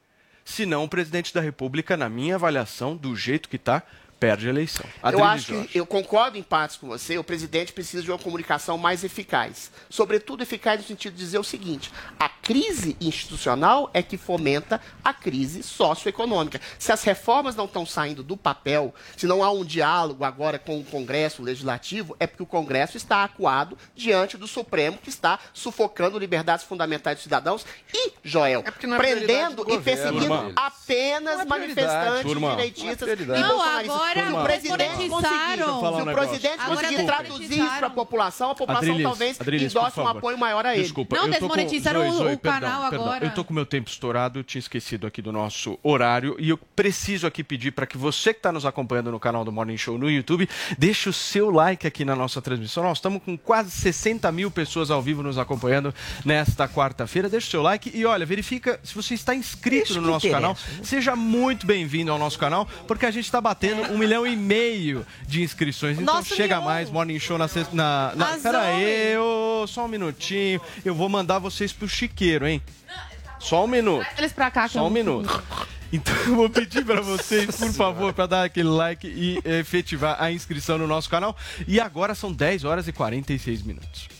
Senão, 0.46 0.84
o 0.84 0.88
presidente 0.88 1.34
da 1.34 1.42
República, 1.42 1.94
na 1.94 2.08
minha 2.08 2.36
avaliação, 2.36 2.96
do 2.96 3.14
jeito 3.14 3.50
que 3.50 3.56
está, 3.56 3.82
perde 4.20 4.46
a 4.46 4.50
eleição. 4.50 4.84
Eu 5.02 5.08
Adriles 5.08 5.26
acho 5.30 5.54
Jorge. 5.54 5.68
que 5.68 5.78
eu 5.78 5.86
concordo 5.86 6.36
em 6.36 6.42
partes 6.42 6.76
com 6.76 6.86
você. 6.86 7.16
O 7.16 7.24
presidente 7.24 7.72
precisa 7.72 8.02
de 8.02 8.10
uma 8.10 8.18
comunicação 8.18 8.76
mais 8.76 9.02
eficaz. 9.02 9.70
Sobretudo 9.88 10.42
eficaz 10.42 10.78
no 10.82 10.86
sentido 10.86 11.14
de 11.14 11.18
dizer 11.24 11.38
o 11.38 11.44
seguinte: 11.44 11.90
a 12.18 12.28
crise 12.28 12.96
institucional 13.00 13.90
é 13.94 14.02
que 14.02 14.18
fomenta 14.18 14.80
a 15.02 15.14
crise 15.14 15.62
socioeconômica. 15.62 16.60
Se 16.78 16.92
as 16.92 17.02
reformas 17.02 17.56
não 17.56 17.64
estão 17.64 17.86
saindo 17.86 18.22
do 18.22 18.36
papel, 18.36 18.94
se 19.16 19.26
não 19.26 19.42
há 19.42 19.50
um 19.50 19.64
diálogo 19.64 20.22
agora 20.22 20.58
com 20.58 20.78
o 20.78 20.84
Congresso 20.84 21.42
Legislativo, 21.42 22.14
é 22.20 22.26
porque 22.26 22.42
o 22.42 22.46
Congresso 22.46 22.98
está 22.98 23.24
acuado 23.24 23.78
diante 23.96 24.36
do 24.36 24.46
Supremo 24.46 24.98
que 24.98 25.08
está 25.08 25.38
sufocando 25.54 26.18
liberdades 26.18 26.64
fundamentais 26.64 27.16
dos 27.16 27.22
cidadãos 27.22 27.64
e, 27.94 28.12
Joel, 28.22 28.62
É 28.66 28.68
é 28.68 28.98
prendendo 28.98 29.64
do 29.64 29.72
e 29.72 29.80
perseguindo 29.80 30.52
apenas 30.56 31.40
é 31.40 31.44
manifestantes 31.44 32.22
turma. 32.22 32.50
direitistas 32.50 33.08
Não 33.26 33.64
é 33.64 33.84
e 33.84 33.88
bolsonaristas. 33.88 34.09
Agora 34.18 34.30
Se 34.30 34.32
o 34.34 34.42
presidente 34.76 35.08
conseguir, 35.08 35.62
um 35.62 35.80
se 35.96 36.02
o 36.02 36.14
presidente 36.14 36.64
conseguir 36.66 37.04
traduzir 37.06 37.58
isso 37.64 37.76
para 37.78 37.86
a 37.86 37.90
população, 37.90 38.50
a 38.50 38.54
população 38.54 38.88
Adriles, 38.90 39.02
talvez 39.02 39.40
Adriles, 39.40 39.72
por 39.72 39.78
endosse 39.80 40.00
um 40.00 40.08
apoio 40.08 40.38
maior 40.38 40.66
a 40.66 40.74
ele. 40.74 40.82
Desculpa, 40.82 41.16
Não, 41.16 41.24
com- 41.24 41.30
desmonetizaram 41.30 42.00
Zoe, 42.00 42.10
o- 42.10 42.12
Zoe, 42.14 42.34
o 42.34 42.38
perdão, 42.38 42.60
canal 42.60 42.90
perdão. 42.90 43.06
agora. 43.06 43.24
Eu 43.26 43.30
tô 43.34 43.44
com 43.44 43.50
o 43.52 43.54
meu 43.54 43.66
tempo 43.66 43.88
estourado, 43.90 44.38
eu 44.38 44.44
tinha 44.44 44.58
esquecido 44.60 45.06
aqui 45.06 45.20
do 45.22 45.32
nosso 45.32 45.78
horário 45.82 46.36
e 46.38 46.48
eu 46.50 46.56
preciso 46.56 47.26
aqui 47.26 47.42
pedir 47.44 47.70
para 47.72 47.86
que 47.86 47.96
você 47.96 48.32
que 48.32 48.38
está 48.38 48.52
nos 48.52 48.64
acompanhando 48.66 49.10
no 49.10 49.20
canal 49.20 49.44
do 49.44 49.52
Morning 49.52 49.76
Show 49.76 49.98
no 49.98 50.10
YouTube, 50.10 50.48
deixe 50.78 51.08
o 51.08 51.12
seu 51.12 51.50
like 51.50 51.86
aqui 51.86 52.04
na 52.04 52.16
nossa 52.16 52.40
transmissão. 52.42 52.82
Nós 52.82 52.98
estamos 52.98 53.22
com 53.22 53.36
quase 53.36 53.70
60 53.70 54.30
mil 54.32 54.50
pessoas 54.50 54.90
ao 54.90 55.00
vivo 55.02 55.22
nos 55.22 55.38
acompanhando 55.38 55.94
nesta 56.24 56.68
quarta-feira. 56.68 57.28
Deixe 57.28 57.46
o 57.48 57.50
seu 57.50 57.62
like 57.62 57.90
e 57.94 58.04
olha, 58.04 58.24
verifica 58.26 58.78
se 58.82 58.94
você 58.94 59.14
está 59.14 59.34
inscrito 59.34 59.90
Isso 59.92 60.00
no 60.00 60.08
nosso 60.08 60.26
interessa, 60.26 60.42
canal. 60.42 60.56
Seja 60.82 61.14
muito 61.16 61.66
bem-vindo 61.66 62.10
ao 62.12 62.18
nosso 62.18 62.38
canal, 62.38 62.66
porque 62.86 63.06
a 63.06 63.10
gente 63.10 63.24
está 63.24 63.40
batendo 63.40 63.92
um 63.92 63.99
milhão 64.00 64.26
e 64.26 64.34
meio 64.34 65.06
de 65.26 65.42
inscrições. 65.42 65.98
Então 65.98 66.14
Nosso 66.16 66.34
chega 66.34 66.56
milhão. 66.56 66.62
mais 66.64 66.90
Morning 66.90 67.18
Show 67.18 67.38
na 67.38 67.46
sexta. 67.48 67.74
Na, 67.74 68.12
na, 68.16 68.38
pera 68.38 68.60
aí, 68.60 69.16
ô, 69.18 69.66
só 69.66 69.84
um 69.84 69.88
minutinho. 69.88 70.60
Eu 70.84 70.94
vou 70.94 71.08
mandar 71.08 71.38
vocês 71.38 71.72
pro 71.72 71.88
chiqueiro, 71.88 72.46
hein? 72.46 72.62
Só 73.38 73.64
um 73.64 73.68
minuto. 73.68 74.06
Eles 74.18 74.32
pra 74.32 74.50
cá. 74.50 74.68
Só 74.68 74.86
um 74.86 74.90
minuto. 74.90 75.42
Então 75.92 76.14
eu 76.24 76.36
vou 76.36 76.48
pedir 76.48 76.84
para 76.84 77.00
vocês, 77.00 77.56
por 77.56 77.72
favor, 77.72 78.12
para 78.12 78.26
dar 78.26 78.44
aquele 78.44 78.68
like 78.68 79.08
e 79.08 79.40
efetivar 79.44 80.22
a 80.22 80.30
inscrição 80.30 80.78
no 80.78 80.86
nosso 80.86 81.10
canal. 81.10 81.36
E 81.66 81.80
agora 81.80 82.14
são 82.14 82.32
10 82.32 82.62
horas 82.62 82.86
e 82.86 82.92
46 82.92 83.62
minutos. 83.62 84.19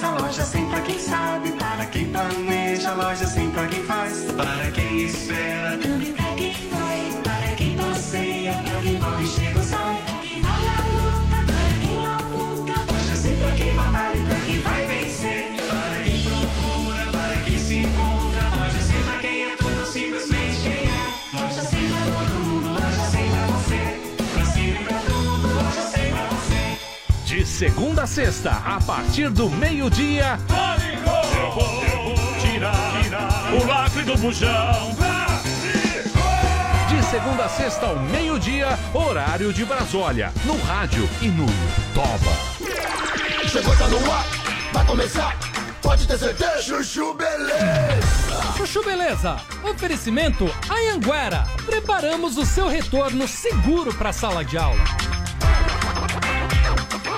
pensa, 0.00 0.10
loja 0.10 0.42
sem 0.42 0.66
pra 0.66 0.80
quem 0.80 0.98
sabe, 0.98 1.52
para 1.52 1.86
quem 1.86 2.06
planeja, 2.06 2.94
loja 2.94 3.26
sem 3.26 3.50
pra 3.50 3.66
quem 3.66 3.82
faz, 3.84 4.24
para 4.32 4.70
quem 4.70 5.04
espera, 5.04 5.78
segunda 27.60 28.04
a 28.04 28.06
sexta, 28.06 28.52
a 28.52 28.80
partir 28.80 29.28
do 29.28 29.50
meio-dia. 29.50 30.38
Tirar 32.40 33.52
o 33.52 33.66
lacre 33.66 34.02
do 34.02 34.16
bujão. 34.16 34.96
De 36.88 37.04
segunda 37.10 37.44
a 37.44 37.48
sexta 37.50 37.84
ao 37.84 37.98
meio-dia, 37.98 38.78
horário 38.94 39.52
de 39.52 39.66
Brasólia. 39.66 40.32
No 40.46 40.58
rádio 40.62 41.06
e 41.20 41.28
no 41.28 41.44
Toba. 41.92 42.32
Chegou, 43.46 43.76
tá 43.76 43.88
no 43.88 44.10
ar, 44.10 44.24
vai 44.72 44.86
começar, 44.86 45.36
pode 45.82 46.08
ter 46.08 46.16
certeza. 46.16 46.62
Chuchu 46.62 47.12
Beleza. 47.12 48.54
Chuchu 48.56 48.82
Beleza, 48.82 49.36
oferecimento 49.62 50.50
Anhanguera. 50.66 51.46
Preparamos 51.66 52.38
o 52.38 52.46
seu 52.46 52.68
retorno 52.68 53.28
seguro 53.28 53.92
para 53.92 54.08
a 54.08 54.14
sala 54.14 54.42
de 54.42 54.56
aula. 54.56 55.19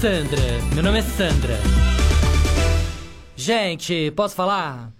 Sandra, 0.00 0.40
meu 0.72 0.82
nome 0.84 1.00
é 1.00 1.02
Sandra. 1.02 1.58
Gente, 3.34 4.12
posso 4.12 4.36
falar? 4.36 4.92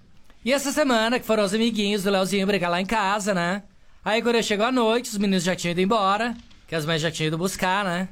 E 0.45 0.53
essa 0.53 0.73
semana 0.73 1.21
que 1.21 1.25
foram 1.25 1.45
os 1.45 1.55
amiguinhos 1.55 2.03
do 2.03 2.11
Leozinho 2.11 2.45
brigar 2.49 2.69
lá 2.69 2.81
em 2.81 2.85
casa, 2.85 3.33
né? 3.33 3.63
Aí 4.05 4.21
quando 4.23 4.35
eu 4.35 4.43
chego 4.43 4.65
à 4.65 4.73
noite, 4.73 5.09
os 5.09 5.17
meninos 5.17 5.45
já 5.45 5.55
tinham 5.55 5.71
ido 5.71 5.81
embora, 5.81 6.37
que 6.67 6.75
as 6.75 6.85
mães 6.85 7.01
já 7.01 7.13
tinham 7.13 7.29
ido 7.29 7.39
buscar, 7.39 7.85
né? 7.85 8.09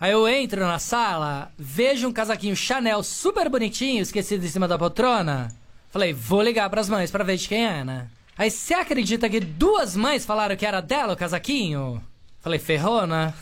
Aí 0.00 0.10
eu 0.10 0.26
entro 0.26 0.66
na 0.66 0.80
sala, 0.80 1.52
vejo 1.56 2.08
um 2.08 2.12
casaquinho 2.12 2.56
Chanel 2.56 3.04
super 3.04 3.48
bonitinho, 3.48 4.02
esquecido 4.02 4.44
em 4.44 4.48
cima 4.48 4.66
da 4.66 4.76
poltrona. 4.76 5.54
Falei, 5.90 6.12
vou 6.12 6.42
ligar 6.42 6.68
pras 6.68 6.88
mães 6.88 7.12
pra 7.12 7.22
ver 7.22 7.36
de 7.36 7.46
quem 7.46 7.64
é, 7.64 7.84
né? 7.84 8.08
Aí 8.36 8.50
você 8.50 8.74
acredita 8.74 9.30
que 9.30 9.38
duas 9.38 9.94
mães 9.94 10.26
falaram 10.26 10.56
que 10.56 10.66
era 10.66 10.80
dela 10.80 11.12
o 11.12 11.16
casaquinho? 11.16 12.02
Falei, 12.40 12.58
ferrou, 12.58 13.06
né? 13.06 13.34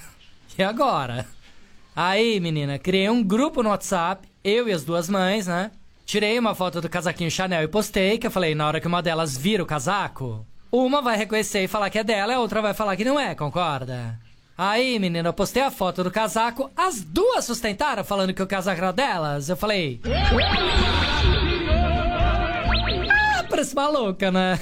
E 0.58 0.62
agora? 0.62 1.24
Aí, 1.94 2.40
menina, 2.40 2.78
criei 2.78 3.08
um 3.08 3.22
grupo 3.22 3.62
no 3.62 3.70
WhatsApp, 3.70 4.28
eu 4.42 4.68
e 4.68 4.72
as 4.72 4.84
duas 4.84 5.08
mães, 5.08 5.46
né? 5.46 5.70
Tirei 6.04 6.38
uma 6.38 6.54
foto 6.54 6.80
do 6.80 6.88
casaquinho 6.88 7.30
Chanel 7.30 7.62
e 7.62 7.68
postei, 7.68 8.18
que 8.18 8.26
eu 8.26 8.30
falei, 8.30 8.54
na 8.54 8.66
hora 8.66 8.80
que 8.80 8.86
uma 8.86 9.02
delas 9.02 9.36
vira 9.36 9.62
o 9.62 9.66
casaco, 9.66 10.44
uma 10.70 11.00
vai 11.00 11.16
reconhecer 11.16 11.62
e 11.62 11.68
falar 11.68 11.90
que 11.90 11.98
é 11.98 12.04
dela, 12.04 12.34
a 12.34 12.40
outra 12.40 12.60
vai 12.60 12.74
falar 12.74 12.96
que 12.96 13.04
não 13.04 13.20
é, 13.20 13.34
concorda? 13.34 14.18
Aí, 14.56 14.98
menina, 14.98 15.28
eu 15.28 15.32
postei 15.32 15.62
a 15.62 15.70
foto 15.70 16.02
do 16.02 16.10
casaco, 16.10 16.68
as 16.76 17.00
duas 17.00 17.44
sustentaram 17.44 18.02
falando 18.02 18.34
que 18.34 18.42
o 18.42 18.46
casaco 18.46 18.80
era 18.80 18.92
delas. 18.92 19.48
Eu 19.48 19.56
falei. 19.56 20.00
Ah, 23.08 23.44
parece 23.48 23.76
maluca, 23.76 24.32
né? 24.32 24.58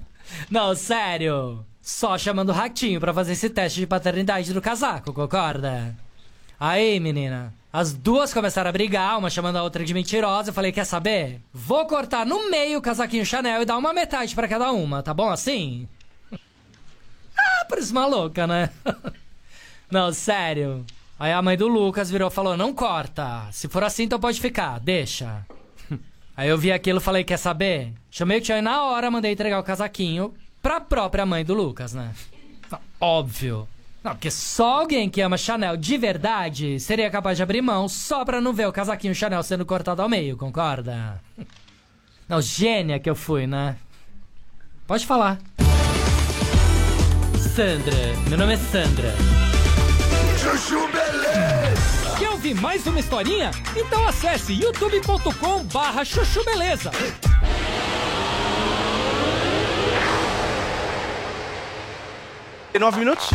Não, 0.50 0.74
sério. 0.74 1.64
Só 1.88 2.18
chamando 2.18 2.50
o 2.50 2.52
ratinho 2.52 3.00
pra 3.00 3.14
fazer 3.14 3.32
esse 3.32 3.48
teste 3.48 3.80
de 3.80 3.86
paternidade 3.86 4.52
do 4.52 4.60
casaco, 4.60 5.10
concorda? 5.10 5.96
Aí, 6.60 7.00
menina, 7.00 7.50
as 7.72 7.94
duas 7.94 8.32
começaram 8.32 8.68
a 8.68 8.72
brigar, 8.72 9.16
uma 9.16 9.30
chamando 9.30 9.56
a 9.56 9.62
outra 9.62 9.82
de 9.82 9.94
mentirosa. 9.94 10.50
Eu 10.50 10.54
falei, 10.54 10.70
quer 10.70 10.84
saber? 10.84 11.40
Vou 11.50 11.86
cortar 11.86 12.26
no 12.26 12.50
meio 12.50 12.78
o 12.78 12.82
casaquinho 12.82 13.24
Chanel 13.24 13.62
e 13.62 13.64
dar 13.64 13.78
uma 13.78 13.94
metade 13.94 14.34
pra 14.34 14.46
cada 14.46 14.70
uma, 14.70 15.02
tá 15.02 15.14
bom 15.14 15.30
assim? 15.30 15.88
Ah, 16.30 17.64
parece 17.66 17.94
maluca, 17.94 18.46
né? 18.46 18.68
Não, 19.90 20.12
sério. 20.12 20.84
Aí 21.18 21.32
a 21.32 21.40
mãe 21.40 21.56
do 21.56 21.68
Lucas 21.68 22.10
virou 22.10 22.28
e 22.28 22.34
falou: 22.34 22.54
Não 22.54 22.74
corta. 22.74 23.48
Se 23.50 23.66
for 23.66 23.82
assim, 23.82 24.02
então 24.02 24.20
pode 24.20 24.42
ficar, 24.42 24.78
deixa. 24.78 25.46
Aí 26.36 26.50
eu 26.50 26.58
vi 26.58 26.70
aquilo 26.70 26.98
e 26.98 27.02
falei: 27.02 27.24
Quer 27.24 27.38
saber? 27.38 27.94
Chamei 28.10 28.38
o 28.38 28.40
tio 28.42 28.60
na 28.60 28.82
hora 28.82 29.10
mandei 29.10 29.32
entregar 29.32 29.58
o 29.58 29.64
casaquinho 29.64 30.34
pra 30.62 30.80
própria 30.80 31.24
mãe 31.26 31.44
do 31.44 31.54
Lucas, 31.54 31.92
né? 31.92 32.12
Óbvio. 33.00 33.68
Não, 34.02 34.12
porque 34.12 34.30
só 34.30 34.80
alguém 34.80 35.10
que 35.10 35.20
ama 35.20 35.36
Chanel 35.36 35.76
de 35.76 35.98
verdade 35.98 36.78
seria 36.78 37.10
capaz 37.10 37.36
de 37.36 37.42
abrir 37.42 37.60
mão 37.60 37.88
só 37.88 38.24
pra 38.24 38.40
não 38.40 38.52
ver 38.52 38.68
o 38.68 38.72
casaquinho 38.72 39.14
Chanel 39.14 39.42
sendo 39.42 39.66
cortado 39.66 40.00
ao 40.00 40.08
meio, 40.08 40.36
concorda? 40.36 41.20
Não, 42.28 42.40
gênia 42.40 42.98
que 42.98 43.10
eu 43.10 43.14
fui, 43.16 43.46
né? 43.46 43.76
Pode 44.86 45.04
falar. 45.06 45.38
Sandra, 47.54 47.96
meu 48.28 48.38
nome 48.38 48.54
é 48.54 48.56
Sandra. 48.56 49.14
Chuchu 50.38 50.86
Beleza! 50.92 52.16
Quer 52.18 52.30
ouvir 52.30 52.54
mais 52.54 52.86
uma 52.86 53.00
historinha? 53.00 53.50
Então 53.76 54.06
acesse 54.06 54.52
youtube.com 54.52 55.64
barra 55.64 56.04
chuchu 56.04 56.44
beleza. 56.44 56.90
Tem 62.72 62.80
nove 62.80 62.98
minutos? 62.98 63.30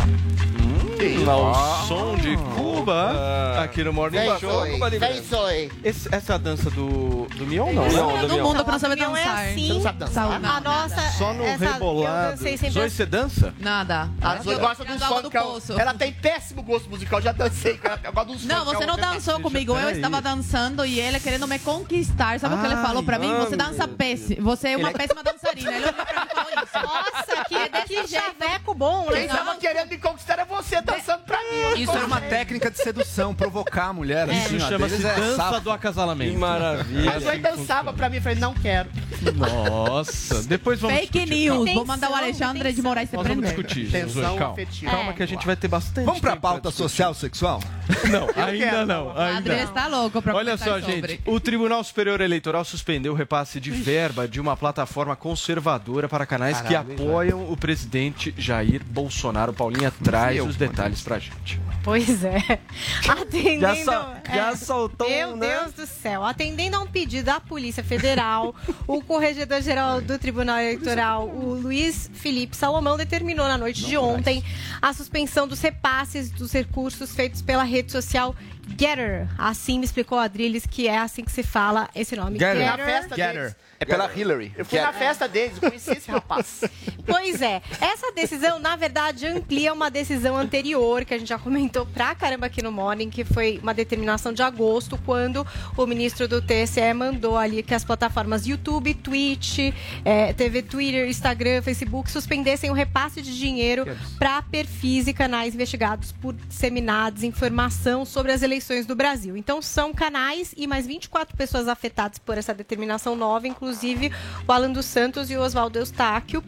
Hum, 1.00 1.30
ao 1.30 1.54
som 1.86 2.16
de 2.16 2.36
Cuba 2.56 3.60
aqui 3.62 3.82
no 3.82 3.92
Morning 3.92 4.18
Vem, 4.18 4.38
Show. 4.38 4.66
Cuba 4.66 4.88
Libre. 4.88 4.98
Vem, 5.12 5.22
Zoe. 5.22 5.72
Esse- 5.82 6.08
essa 6.14 6.32
é 6.32 6.34
a 6.34 6.38
dança 6.38 6.70
do, 6.70 7.26
do 7.36 7.46
Mion, 7.46 7.72
não? 7.72 7.84
Essa 7.86 7.96
Não, 7.96 8.16
é 8.16 8.20
do 8.20 8.28
do 8.28 8.38
mundo 8.38 8.62
pra 8.64 8.72
não 8.74 8.78
saber 8.78 8.96
Não 8.96 9.16
é 9.16 9.24
dançar. 9.24 9.44
assim. 9.46 9.66
Você 9.66 9.72
não 9.74 9.82
sabe 9.82 9.98
dançar? 9.98 10.14
Saúde. 10.30 10.46
A 10.46 10.60
nossa. 10.60 11.10
Só 11.18 11.32
no 11.34 11.44
essa- 11.44 11.64
Eu 11.64 11.72
rebolado. 11.72 12.30
dancei 12.36 12.70
Zoe, 12.70 12.90
você 12.90 13.06
dança? 13.06 13.54
Nada. 13.58 14.08
A 14.20 14.36
Zoe 14.36 14.56
gosta 14.56 14.84
de 14.84 14.90
um 14.92 14.94
Eu 14.94 15.00
dava 15.00 15.22
do 15.22 15.30
poço. 15.30 15.72
Ela 15.80 15.94
tem 15.94 16.12
péssimo 16.12 16.62
gosto 16.62 16.88
musical, 16.88 17.20
já 17.20 17.32
dancei 17.32 17.78
ela. 17.82 18.00
Eu 18.02 18.12
gosto 18.12 18.26
de 18.28 18.32
uns 18.36 18.44
Não, 18.46 18.64
funkão, 18.64 18.74
você 18.80 18.86
não 18.86 18.96
né? 18.96 19.02
dançou 19.02 19.40
comigo. 19.40 19.72
Eu 19.72 19.76
peraí. 19.78 19.94
estava 19.96 20.20
dançando 20.22 20.84
e 20.86 21.00
ele 21.00 21.18
querendo 21.20 21.46
me 21.48 21.58
conquistar. 21.58 22.38
Sabe 22.38 22.54
o 22.54 22.58
que 22.58 22.66
ele 22.66 22.74
Ai, 22.74 22.82
falou 22.86 23.02
pra 23.02 23.18
mim? 23.18 23.34
Você 23.36 23.56
dança 23.56 23.86
péssimo. 23.88 24.42
Você 24.42 24.68
é 24.70 24.76
uma 24.76 24.90
é- 24.90 24.92
péssima 24.92 25.22
dançarina. 25.22 25.70
Ele 25.72 25.82
olhou 25.84 25.92
pra 25.94 26.20
mim 26.20 26.28
e 26.30 26.34
falou 26.34 26.50
isso. 26.50 26.74
Nossa, 26.84 27.44
que, 27.48 27.54
É 27.54 27.68
desse 27.68 27.86
que 27.86 28.08
chaveco 28.08 28.74
bom, 28.74 29.06
Quem 29.06 29.26
né? 29.26 29.34
tava 29.34 29.54
querendo 29.56 29.88
me 29.88 29.98
conquistar 29.98 30.38
é 30.38 30.44
você 30.44 30.82
dançando 30.84 31.22
pra 31.24 31.38
mim. 31.38 31.82
Isso 31.82 31.90
era 31.92 32.06
uma 32.06 32.16
conquistei. 32.16 32.38
técnica 32.38 32.70
de 32.70 32.78
sedução, 32.78 33.34
provocar 33.34 33.86
a 33.86 33.92
mulher. 33.92 34.28
assim, 34.30 34.56
Isso 34.56 34.68
chama-se 34.68 35.04
é 35.06 35.14
dança 35.14 35.60
do 35.60 35.70
acasalamento. 35.70 36.32
Que 36.32 36.36
maravilha. 36.38 37.12
A 37.12 37.18
Zoe 37.20 37.38
dançava 37.38 37.92
pra 37.92 38.08
mim, 38.08 38.16
eu 38.16 38.22
falei, 38.22 38.38
não 38.38 38.54
quero. 38.54 38.88
Nossa, 39.34 40.42
depois 40.44 40.80
vamos 40.80 40.96
Fake 40.96 41.12
discutir. 41.12 41.34
news. 41.50 41.56
Calma. 41.64 41.74
Vou 41.74 41.84
mandar 41.86 42.10
o 42.10 42.14
Alexandre 42.14 42.72
de 42.72 42.82
Moraes 42.82 43.10
se 43.10 43.16
Nós 43.16 43.26
vamos 43.26 43.44
prender. 43.44 43.64
discutir, 43.64 43.90
Tensão 43.90 44.22
Zoe, 44.30 44.38
calma. 44.38 44.52
afetiva. 44.52 44.90
Calma 44.90 45.12
que 45.12 45.22
a 45.22 45.26
gente 45.26 45.46
vai 45.46 45.56
ter 45.56 45.68
bastante 45.68 46.04
Vamos 46.06 46.20
pra 46.20 46.30
tempo 46.32 46.42
pauta 46.42 46.68
discutir. 46.68 46.82
social 46.90 47.14
sexual? 47.14 47.60
Não, 48.10 48.28
ainda 48.42 48.58
quero. 48.70 48.86
não. 48.86 49.08
O 49.08 49.18
Ainda 49.18 49.56
está 49.62 49.86
louco 49.86 50.22
pra 50.22 50.34
Olha 50.34 50.56
só, 50.56 50.80
sobre. 50.80 51.08
gente. 51.08 51.20
O 51.26 51.38
Tribunal 51.38 51.84
Superior 51.84 52.20
Eleitoral 52.20 52.64
suspendeu 52.64 53.12
o 53.12 53.16
repasse 53.16 53.60
de 53.60 53.70
verba 53.70 54.26
de 54.26 54.40
uma 54.40 54.56
plataforma 54.56 55.14
conservadora 55.14 56.08
para 56.08 56.24
canais 56.24 56.60
que 56.62 56.68
Caralho, 56.72 56.90
hein, 56.92 56.96
apoiam 56.98 57.50
o 57.52 57.56
presidente 57.56 58.34
Jair 58.38 58.82
Bolsonaro. 58.84 59.52
Paulinha 59.52 59.92
traz 60.02 60.36
eu, 60.38 60.46
os 60.46 60.56
detalhes 60.56 60.73
pra 61.02 61.18
gente. 61.18 61.60
Pois 61.82 62.24
é. 62.24 62.38
Atendendo. 63.08 63.60
Já 63.60 63.84
sol- 63.84 64.14
já 64.34 64.50
é. 64.50 64.56
soltou 64.56 65.08
Meu 65.08 65.36
né? 65.36 65.60
Deus 65.60 65.74
do 65.74 65.86
céu. 65.86 66.24
Atendendo 66.24 66.76
a 66.76 66.80
um 66.80 66.86
pedido 66.86 67.26
da 67.26 67.40
Polícia 67.40 67.84
Federal, 67.84 68.54
o 68.86 69.02
Corregedor-Geral 69.02 70.00
do 70.00 70.18
Tribunal 70.18 70.58
Eleitoral, 70.60 71.28
o 71.28 71.54
Luiz 71.54 72.10
Felipe 72.14 72.56
Salomão, 72.56 72.96
determinou 72.96 73.46
na 73.46 73.58
noite 73.58 73.84
de 73.84 73.96
ontem 73.98 74.42
a 74.80 74.92
suspensão 74.92 75.46
dos 75.46 75.60
repasses 75.60 76.30
dos 76.30 76.52
recursos 76.52 77.14
feitos 77.14 77.42
pela 77.42 77.62
rede 77.64 77.92
social 77.92 78.34
Getter. 78.78 79.28
Assim 79.38 79.78
me 79.78 79.84
explicou 79.84 80.18
a 80.18 80.24
Adriles 80.24 80.66
que 80.66 80.88
é 80.88 80.98
assim 80.98 81.22
que 81.24 81.32
se 81.32 81.42
fala 81.42 81.88
esse 81.94 82.16
nome. 82.16 82.38
Getter. 82.38 82.64
Na 82.64 82.76
festa 82.78 83.16
Getter. 83.16 83.34
deles. 83.34 83.56
É 83.80 83.84
pela 83.84 84.10
Hillary. 84.14 84.52
Eu 84.56 84.64
fui 84.64 84.80
na 84.80 84.92
festa 84.92 85.28
deles, 85.28 85.58
conheci 85.58 85.92
esse 85.92 86.08
rapaz. 86.10 86.62
Pois 87.04 87.42
é, 87.42 87.60
essa 87.80 88.12
decisão, 88.12 88.58
na 88.58 88.76
verdade, 88.76 89.26
amplia 89.26 89.72
uma 89.72 89.90
decisão 89.90 90.36
anterior, 90.36 91.04
que 91.04 91.12
a 91.12 91.18
gente 91.18 91.28
já 91.28 91.38
comentou 91.38 91.84
pra 91.84 92.14
caramba 92.14 92.46
aqui 92.46 92.62
no 92.62 92.72
Morning, 92.72 93.10
que 93.10 93.24
foi 93.24 93.58
uma 93.62 93.74
determinação 93.74 94.32
de 94.32 94.42
agosto, 94.42 94.98
quando 95.04 95.46
o 95.76 95.86
ministro 95.86 96.26
do 96.28 96.40
TSE 96.40 96.94
mandou 96.94 97.36
ali 97.36 97.62
que 97.62 97.74
as 97.74 97.84
plataformas 97.84 98.46
YouTube, 98.46 98.94
Twitch, 98.94 99.58
eh, 100.04 100.32
TV 100.32 100.62
Twitter, 100.62 101.08
Instagram, 101.08 101.60
Facebook 101.60 102.10
suspendessem 102.10 102.70
o 102.70 102.72
repasse 102.72 103.20
de 103.20 103.36
dinheiro 103.36 103.84
para 104.18 104.40
perfis 104.40 105.08
e 105.08 105.12
canais 105.12 105.54
investigados 105.54 106.12
por 106.12 106.32
disseminar 106.32 107.10
desinformação 107.10 108.04
sobre 108.04 108.32
as 108.32 108.40
eleições 108.40 108.53
do 108.86 108.94
Brasil. 108.94 109.36
Então, 109.36 109.60
são 109.60 109.92
canais 109.92 110.54
e 110.56 110.66
mais 110.66 110.86
24 110.86 111.36
pessoas 111.36 111.68
afetadas 111.68 112.18
por 112.18 112.38
essa 112.38 112.54
determinação 112.54 113.16
nova, 113.16 113.48
inclusive 113.48 114.12
o 114.46 114.52
Alan 114.52 114.70
dos 114.70 114.86
Santos 114.86 115.30
e 115.30 115.36
o 115.36 115.40
Oswaldo 115.40 115.78
Eustáquio. 115.78 116.42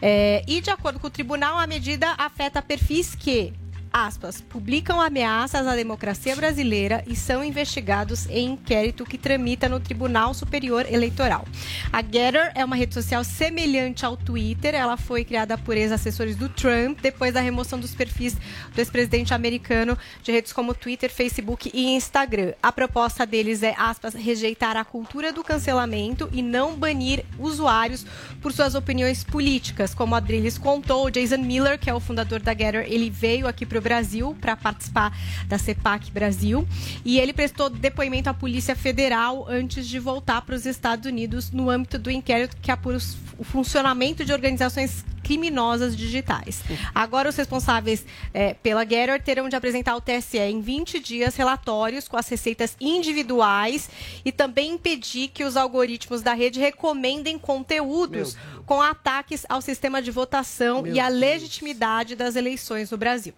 É, 0.00 0.42
e, 0.46 0.60
de 0.60 0.70
acordo 0.70 0.98
com 0.98 1.06
o 1.06 1.10
tribunal, 1.10 1.58
a 1.58 1.66
medida 1.66 2.14
afeta 2.18 2.62
perfis 2.62 3.14
que 3.14 3.52
aspas, 3.92 4.40
publicam 4.40 5.00
ameaças 5.00 5.66
à 5.66 5.74
democracia 5.74 6.36
brasileira 6.36 7.02
e 7.06 7.16
são 7.16 7.44
investigados 7.44 8.26
em 8.28 8.50
inquérito 8.50 9.04
que 9.04 9.18
tramita 9.18 9.68
no 9.68 9.80
Tribunal 9.80 10.34
Superior 10.34 10.86
Eleitoral. 10.90 11.44
A 11.92 12.02
Getter 12.02 12.52
é 12.54 12.64
uma 12.64 12.76
rede 12.76 12.94
social 12.94 13.24
semelhante 13.24 14.04
ao 14.04 14.16
Twitter. 14.16 14.74
Ela 14.74 14.96
foi 14.96 15.24
criada 15.24 15.58
por 15.58 15.76
ex-assessores 15.76 16.36
do 16.36 16.48
Trump 16.48 17.00
depois 17.00 17.34
da 17.34 17.40
remoção 17.40 17.78
dos 17.78 17.94
perfis 17.94 18.34
do 18.74 18.78
ex-presidente 18.78 19.34
americano 19.34 19.98
de 20.22 20.32
redes 20.32 20.52
como 20.52 20.74
Twitter, 20.74 21.10
Facebook 21.10 21.70
e 21.74 21.94
Instagram. 21.94 22.52
A 22.62 22.70
proposta 22.70 23.26
deles 23.26 23.62
é, 23.62 23.74
aspas, 23.76 24.14
rejeitar 24.14 24.76
a 24.76 24.84
cultura 24.84 25.32
do 25.32 25.42
cancelamento 25.42 26.28
e 26.32 26.42
não 26.42 26.76
banir 26.76 27.24
usuários 27.38 28.06
por 28.40 28.52
suas 28.52 28.74
opiniões 28.74 29.24
políticas. 29.24 29.94
Como 29.94 30.14
a 30.14 30.18
Adriles 30.18 30.58
contou, 30.58 31.10
Jason 31.10 31.38
Miller, 31.38 31.78
que 31.78 31.90
é 31.90 31.94
o 31.94 32.00
fundador 32.00 32.40
da 32.40 32.52
Getter, 32.52 32.86
ele 32.88 33.10
veio 33.10 33.48
aqui 33.48 33.66
para 33.66 33.79
Brasil 33.80 34.36
para 34.40 34.56
participar 34.56 35.16
da 35.46 35.58
CEPAC 35.58 36.10
Brasil 36.10 36.66
e 37.04 37.18
ele 37.18 37.32
prestou 37.32 37.70
depoimento 37.70 38.28
à 38.28 38.34
Polícia 38.34 38.76
Federal 38.76 39.46
antes 39.48 39.86
de 39.86 39.98
voltar 39.98 40.42
para 40.42 40.54
os 40.54 40.66
Estados 40.66 41.06
Unidos 41.06 41.50
no 41.50 41.70
âmbito 41.70 41.98
do 41.98 42.10
inquérito 42.10 42.56
que 42.60 42.70
apura 42.70 42.98
o 43.38 43.44
funcionamento 43.44 44.24
de 44.24 44.32
organizações 44.32 45.04
criminosas 45.30 45.96
digitais. 45.96 46.60
Agora, 46.92 47.28
os 47.28 47.36
responsáveis 47.36 48.04
eh, 48.34 48.54
pela 48.54 48.82
Getter 48.82 49.22
terão 49.22 49.48
de 49.48 49.54
apresentar 49.54 49.92
ao 49.92 50.00
TSE 50.00 50.38
em 50.38 50.60
20 50.60 50.98
dias 50.98 51.36
relatórios 51.36 52.08
com 52.08 52.16
as 52.16 52.28
receitas 52.28 52.76
individuais 52.80 53.88
e 54.24 54.32
também 54.32 54.72
impedir 54.72 55.28
que 55.28 55.44
os 55.44 55.56
algoritmos 55.56 56.20
da 56.20 56.32
rede 56.32 56.58
recomendem 56.58 57.38
conteúdos 57.38 58.36
com 58.66 58.82
ataques 58.82 59.46
ao 59.48 59.60
sistema 59.60 60.02
de 60.02 60.10
votação 60.10 60.84
e 60.84 60.98
à 60.98 61.06
legitimidade 61.08 62.16
das 62.16 62.34
eleições 62.34 62.90
no 62.90 62.98
Brasil. 62.98 63.34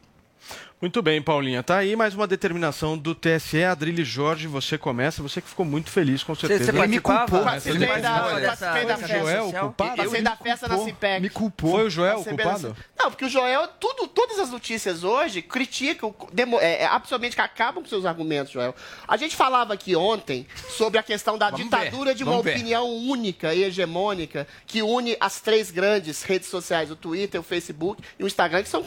Muito 0.83 1.01
bem, 1.01 1.23
Paulinha. 1.23 1.63
Tá 1.63 1.77
aí 1.77 1.95
mais 1.95 2.13
uma 2.13 2.27
determinação 2.27 2.99
do 2.99 3.15
TSE. 3.15 3.63
Adrilho 3.63 4.05
Jorge, 4.05 4.49
você 4.49 4.77
começa. 4.77 5.23
Você 5.23 5.41
que 5.41 5.49
ficou 5.49 5.65
muito 5.65 5.89
feliz, 5.89 6.25
com 6.25 6.35
certeza. 6.35 6.65
você? 6.65 6.73
Participei 6.73 8.03
da, 8.03 8.19
participei 8.19 8.85
da 8.85 8.97
Foi 8.97 9.05
o 9.05 9.07
festa. 9.07 9.19
Joel 9.21 9.47
o 9.47 9.53
culpado? 9.53 9.77
Participei 9.77 10.23
da 10.23 10.37
festa 10.37 10.67
na 10.67 10.79
CIPEC. 10.79 11.23
Me 11.23 11.31
culpou. 11.31 11.71
Foi 11.71 11.87
o 11.87 11.91
Joel 11.91 12.19
o 12.19 12.25
Participei 12.25 12.45
culpado? 12.45 12.77
Não, 12.99 13.11
porque 13.13 13.25
o 13.25 13.29
Joel, 13.29 13.69
tudo, 13.79 14.09
todas 14.09 14.41
as 14.41 14.51
notícias 14.51 15.05
hoje 15.05 15.41
criticam, 15.41 16.13
demo, 16.33 16.59
é, 16.59 16.83
é, 16.83 16.87
absolutamente 16.87 17.37
que 17.37 17.43
acabam 17.43 17.81
com 17.81 17.89
seus 17.89 18.05
argumentos, 18.05 18.53
Joel. 18.53 18.75
A 19.07 19.17
gente 19.17 19.37
falava 19.37 19.75
aqui 19.75 19.95
ontem 19.95 20.49
sobre 20.69 20.99
a 20.99 21.03
questão 21.05 21.39
da 21.39 21.49
Vamos 21.49 21.65
ditadura 21.65 22.11
ver, 22.11 22.17
de 22.17 22.25
uma 22.25 22.33
vamos 22.33 22.45
ver. 22.45 22.57
opinião 22.57 22.89
única 22.89 23.55
e 23.55 23.63
hegemônica 23.63 24.49
que 24.67 24.83
une 24.83 25.17
as 25.21 25.41
três 25.41 25.71
grandes 25.71 26.25
redes 26.25 26.49
sociais, 26.49 26.91
o 26.91 26.97
Twitter, 26.97 27.41
o 27.41 27.45
Facebook 27.45 28.03
e 28.19 28.25
o 28.25 28.27
Instagram, 28.27 28.65
que 28.65 28.69
são 28.69 28.83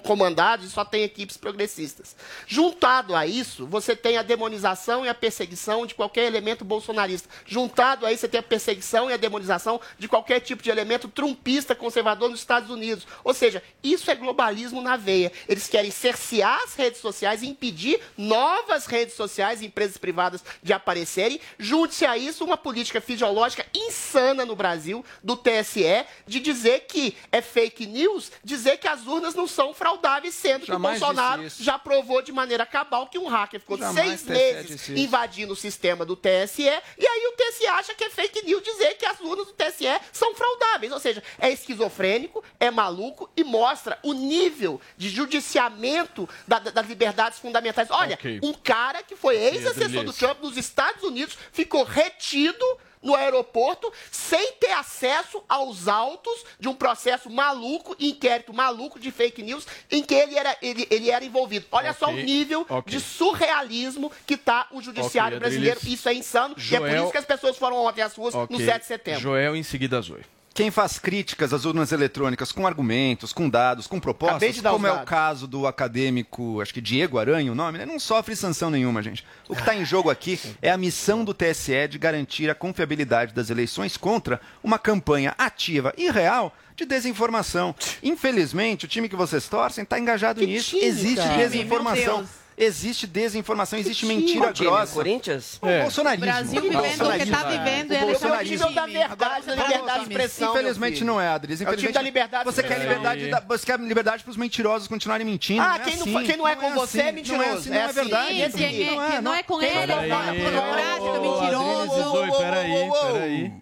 comandados 0.00 0.66
e 0.66 0.70
só 0.70 0.84
tem 0.84 1.02
equipes 1.24 1.36
progressistas. 1.36 2.14
Juntado 2.46 3.14
a 3.14 3.26
isso, 3.26 3.66
você 3.66 3.96
tem 3.96 4.18
a 4.18 4.22
demonização 4.22 5.04
e 5.04 5.08
a 5.08 5.14
perseguição 5.14 5.86
de 5.86 5.94
qualquer 5.94 6.26
elemento 6.26 6.64
bolsonarista. 6.64 7.28
Juntado 7.46 8.04
a 8.04 8.12
isso, 8.12 8.20
você 8.20 8.28
tem 8.28 8.40
a 8.40 8.42
perseguição 8.42 9.10
e 9.10 9.14
a 9.14 9.16
demonização 9.16 9.80
de 9.98 10.06
qualquer 10.06 10.40
tipo 10.40 10.62
de 10.62 10.70
elemento 10.70 11.08
trumpista 11.08 11.74
conservador 11.74 12.28
nos 12.28 12.40
Estados 12.40 12.70
Unidos. 12.70 13.06
Ou 13.24 13.32
seja, 13.32 13.62
isso 13.82 14.10
é 14.10 14.14
globalismo 14.14 14.80
na 14.80 14.96
veia. 14.96 15.32
Eles 15.48 15.66
querem 15.66 15.90
cercear 15.90 16.60
as 16.62 16.74
redes 16.74 17.00
sociais 17.00 17.42
e 17.42 17.46
impedir 17.46 18.00
novas 18.16 18.86
redes 18.86 19.14
sociais 19.14 19.62
e 19.62 19.66
empresas 19.66 19.96
privadas 19.96 20.44
de 20.62 20.72
aparecerem. 20.72 21.40
Junte-se 21.58 22.04
a 22.04 22.18
isso 22.18 22.44
uma 22.44 22.56
política 22.56 23.00
fisiológica 23.00 23.66
insana 23.74 24.44
no 24.44 24.54
Brasil, 24.54 25.04
do 25.22 25.36
TSE, 25.36 26.04
de 26.26 26.40
dizer 26.40 26.80
que 26.80 27.16
é 27.32 27.40
fake 27.40 27.86
news, 27.86 28.30
dizer 28.42 28.76
que 28.76 28.88
as 28.88 29.06
urnas 29.06 29.34
não 29.34 29.46
são 29.46 29.72
fraudáveis, 29.72 30.34
sendo 30.34 30.66
Jamais 30.66 30.98
que 30.98 31.04
o 31.04 31.08
Bolsonaro 31.14 31.42
isso. 31.44 31.62
já 31.62 31.78
provou 31.78 32.20
de 32.22 32.32
maneira 32.32 32.64
cabal 32.66 33.06
que 33.06 33.18
um 33.18 33.26
hacker 33.26 33.60
ficou 33.60 33.78
Jamais 33.78 34.20
seis 34.20 34.24
meses 34.24 34.88
invadindo 34.90 35.52
o 35.52 35.56
sistema 35.56 36.04
do 36.04 36.16
TSE, 36.16 36.62
e 36.62 37.06
aí 37.06 37.26
o 37.28 37.32
TSE 37.36 37.66
acha 37.66 37.94
que 37.94 38.04
é 38.04 38.10
fake 38.10 38.44
news 38.44 38.62
dizer 38.62 38.94
que 38.94 39.06
as 39.06 39.20
urnas 39.20 39.46
do 39.46 39.52
TSE 39.52 39.84
são 40.12 40.34
fraudáveis. 40.34 40.92
Ou 40.92 41.00
seja, 41.00 41.22
é 41.38 41.50
esquizofrênico, 41.50 42.42
é 42.58 42.70
maluco 42.70 43.30
e 43.36 43.44
mostra 43.44 43.98
o 44.02 44.12
nível 44.12 44.80
de 44.96 45.08
judiciamento 45.08 46.28
da- 46.46 46.58
da- 46.58 46.70
das 46.70 46.86
liberdades 46.86 47.38
fundamentais. 47.38 47.88
Olha, 47.90 48.14
Ok. 48.14 48.40
um 48.42 48.52
cara 48.52 49.02
que 49.02 49.16
foi 49.16 49.36
ex-assessor 49.36 50.04
do. 50.04 50.12
Trump 50.12 50.40
nos 50.42 50.56
Estados 50.56 51.02
Unidos 51.02 51.36
ficou 51.52 51.84
retido 51.84 52.64
no 53.04 53.14
aeroporto 53.14 53.92
sem 54.10 54.52
ter 54.54 54.72
acesso 54.72 55.44
aos 55.48 55.86
autos 55.86 56.44
de 56.58 56.68
um 56.68 56.74
processo 56.74 57.30
maluco, 57.30 57.94
inquérito 58.00 58.52
maluco 58.52 58.98
de 58.98 59.10
fake 59.12 59.42
news 59.42 59.66
em 59.90 60.02
que 60.02 60.14
ele 60.14 60.36
era, 60.36 60.56
ele, 60.60 60.88
ele 60.90 61.10
era 61.10 61.24
envolvido. 61.24 61.66
Olha 61.70 61.92
só 61.92 62.08
o 62.08 62.12
nível 62.16 62.66
ok. 62.68 62.90
de 62.92 62.98
surrealismo 63.00 64.10
que 64.26 64.34
está 64.34 64.66
o 64.72 64.80
judiciário 64.80 65.36
Ok, 65.36 65.40
brasileiro. 65.48 65.78
Isso 65.84 66.08
é 66.08 66.14
insano 66.14 66.54
e 66.58 66.74
é 66.74 66.78
por 66.80 66.88
Joel- 66.88 67.02
isso 67.04 67.12
que 67.12 67.18
as 67.18 67.24
pessoas 67.26 67.56
foram 67.56 67.76
ontem 67.84 68.00
às 68.02 68.14
ruas 68.14 68.34
no 68.34 68.40
Ok. 68.42 68.64
7 68.64 68.80
de 68.80 68.86
setembro. 68.86 69.20
Joel, 69.20 69.54
em 69.54 69.62
seguida, 69.62 70.00
Zoe. 70.00 70.24
Quem 70.54 70.70
faz 70.70 71.00
críticas 71.00 71.52
às 71.52 71.64
urnas 71.64 71.90
eletrônicas 71.90 72.52
com 72.52 72.64
argumentos, 72.64 73.32
com 73.32 73.50
dados, 73.50 73.88
com 73.88 73.98
propostas, 73.98 74.54
de 74.54 74.62
dar 74.62 74.70
como 74.70 74.86
é 74.86 74.92
o 74.92 75.04
caso 75.04 75.48
do 75.48 75.66
acadêmico, 75.66 76.60
acho 76.60 76.72
que 76.72 76.80
Diego 76.80 77.18
Aranha, 77.18 77.50
o 77.50 77.56
nome, 77.56 77.78
né? 77.78 77.84
não 77.84 77.98
sofre 77.98 78.36
sanção 78.36 78.70
nenhuma, 78.70 79.02
gente. 79.02 79.26
O 79.48 79.54
que 79.56 79.60
está 79.60 79.74
em 79.74 79.84
jogo 79.84 80.10
aqui 80.10 80.38
é 80.62 80.70
a 80.70 80.76
missão 80.76 81.24
do 81.24 81.34
TSE 81.34 81.88
de 81.88 81.98
garantir 81.98 82.48
a 82.48 82.54
confiabilidade 82.54 83.34
das 83.34 83.50
eleições 83.50 83.96
contra 83.96 84.40
uma 84.62 84.78
campanha 84.78 85.34
ativa 85.36 85.92
e 85.98 86.08
real 86.08 86.54
de 86.76 86.86
desinformação. 86.86 87.74
Infelizmente, 88.00 88.84
o 88.84 88.88
time 88.88 89.08
que 89.08 89.16
vocês 89.16 89.48
torcem 89.48 89.82
está 89.82 89.98
engajado 89.98 90.40
nisso. 90.40 90.70
time, 90.70 90.84
Existe 90.84 91.16
cara? 91.16 91.36
desinformação. 91.36 92.24
Existe 92.56 93.06
desinformação, 93.06 93.76
existe 93.78 94.06
mentira 94.06 94.52
time? 94.52 94.68
grossa. 94.70 94.92
Corinthians? 94.94 95.58
O 95.60 95.66
bolsonarismo. 95.82 96.24
Brasil 96.24 96.60
vivendo 96.62 97.08
o 97.08 97.12
que 97.18 97.26
tá 97.30 97.42
vivendo 97.44 97.92
e 97.92 97.94
o 97.94 97.98
é 97.98 98.04
bolsonarismo. 98.06 98.72
da 98.72 98.86
verdade, 98.86 99.46
da 99.46 99.54
liberdade 99.56 99.94
de 100.04 100.10
expressão. 100.12 100.50
Infelizmente 100.52 101.02
não 101.04 101.20
é, 101.20 101.26
Adris. 101.28 101.60
É 101.60 101.64
o 101.64 101.66
time 101.66 101.72
Infelizmente, 101.72 101.94
da 101.94 102.02
liberdade 102.02 102.44
de 102.48 102.54
você 102.54 102.62
quer 102.62 102.78
liberdade, 102.78 103.28
da, 103.28 103.40
você 103.40 103.66
quer 103.66 103.80
liberdade 103.80 104.22
para 104.22 104.30
os 104.30 104.36
mentirosos 104.36 104.86
continuarem 104.86 105.26
mentindo. 105.26 105.62
Ah, 105.62 105.66
não 105.70 105.74
é 105.74 105.78
quem 105.80 105.96
não 105.96 106.02
assim. 106.02 106.12
fa- 106.12 106.22
quem 106.22 106.36
não 106.36 106.48
é 106.48 106.56
com 106.56 106.74
você 106.74 107.00
é 107.00 107.04
assim, 107.06 107.12
mentiroso. 107.12 107.42
Não 107.42 107.44
é, 107.44 107.54
assim, 107.56 107.68
É 107.68 107.72
não 107.72 107.80
é 107.80 107.84
assim. 107.84 107.94
verdade. 107.94 108.34
Sim, 108.34 108.50
sim, 108.50 108.58
quem- 108.58 109.20
não 109.22 109.34
é 109.34 109.42
com 109.42 109.58
Quem 109.58 109.68
ele, 109.76 109.86
não 109.94 110.00
é 110.00 110.06
é 110.06 110.10
com- 110.10 110.24
com- 110.24 110.50
burocrático, 110.50 111.20
mentiroso. 111.20 112.38
Peraí, 112.38 112.90
peraí. 113.12 113.52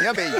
Minha 0.00 0.12
vez. 0.12 0.34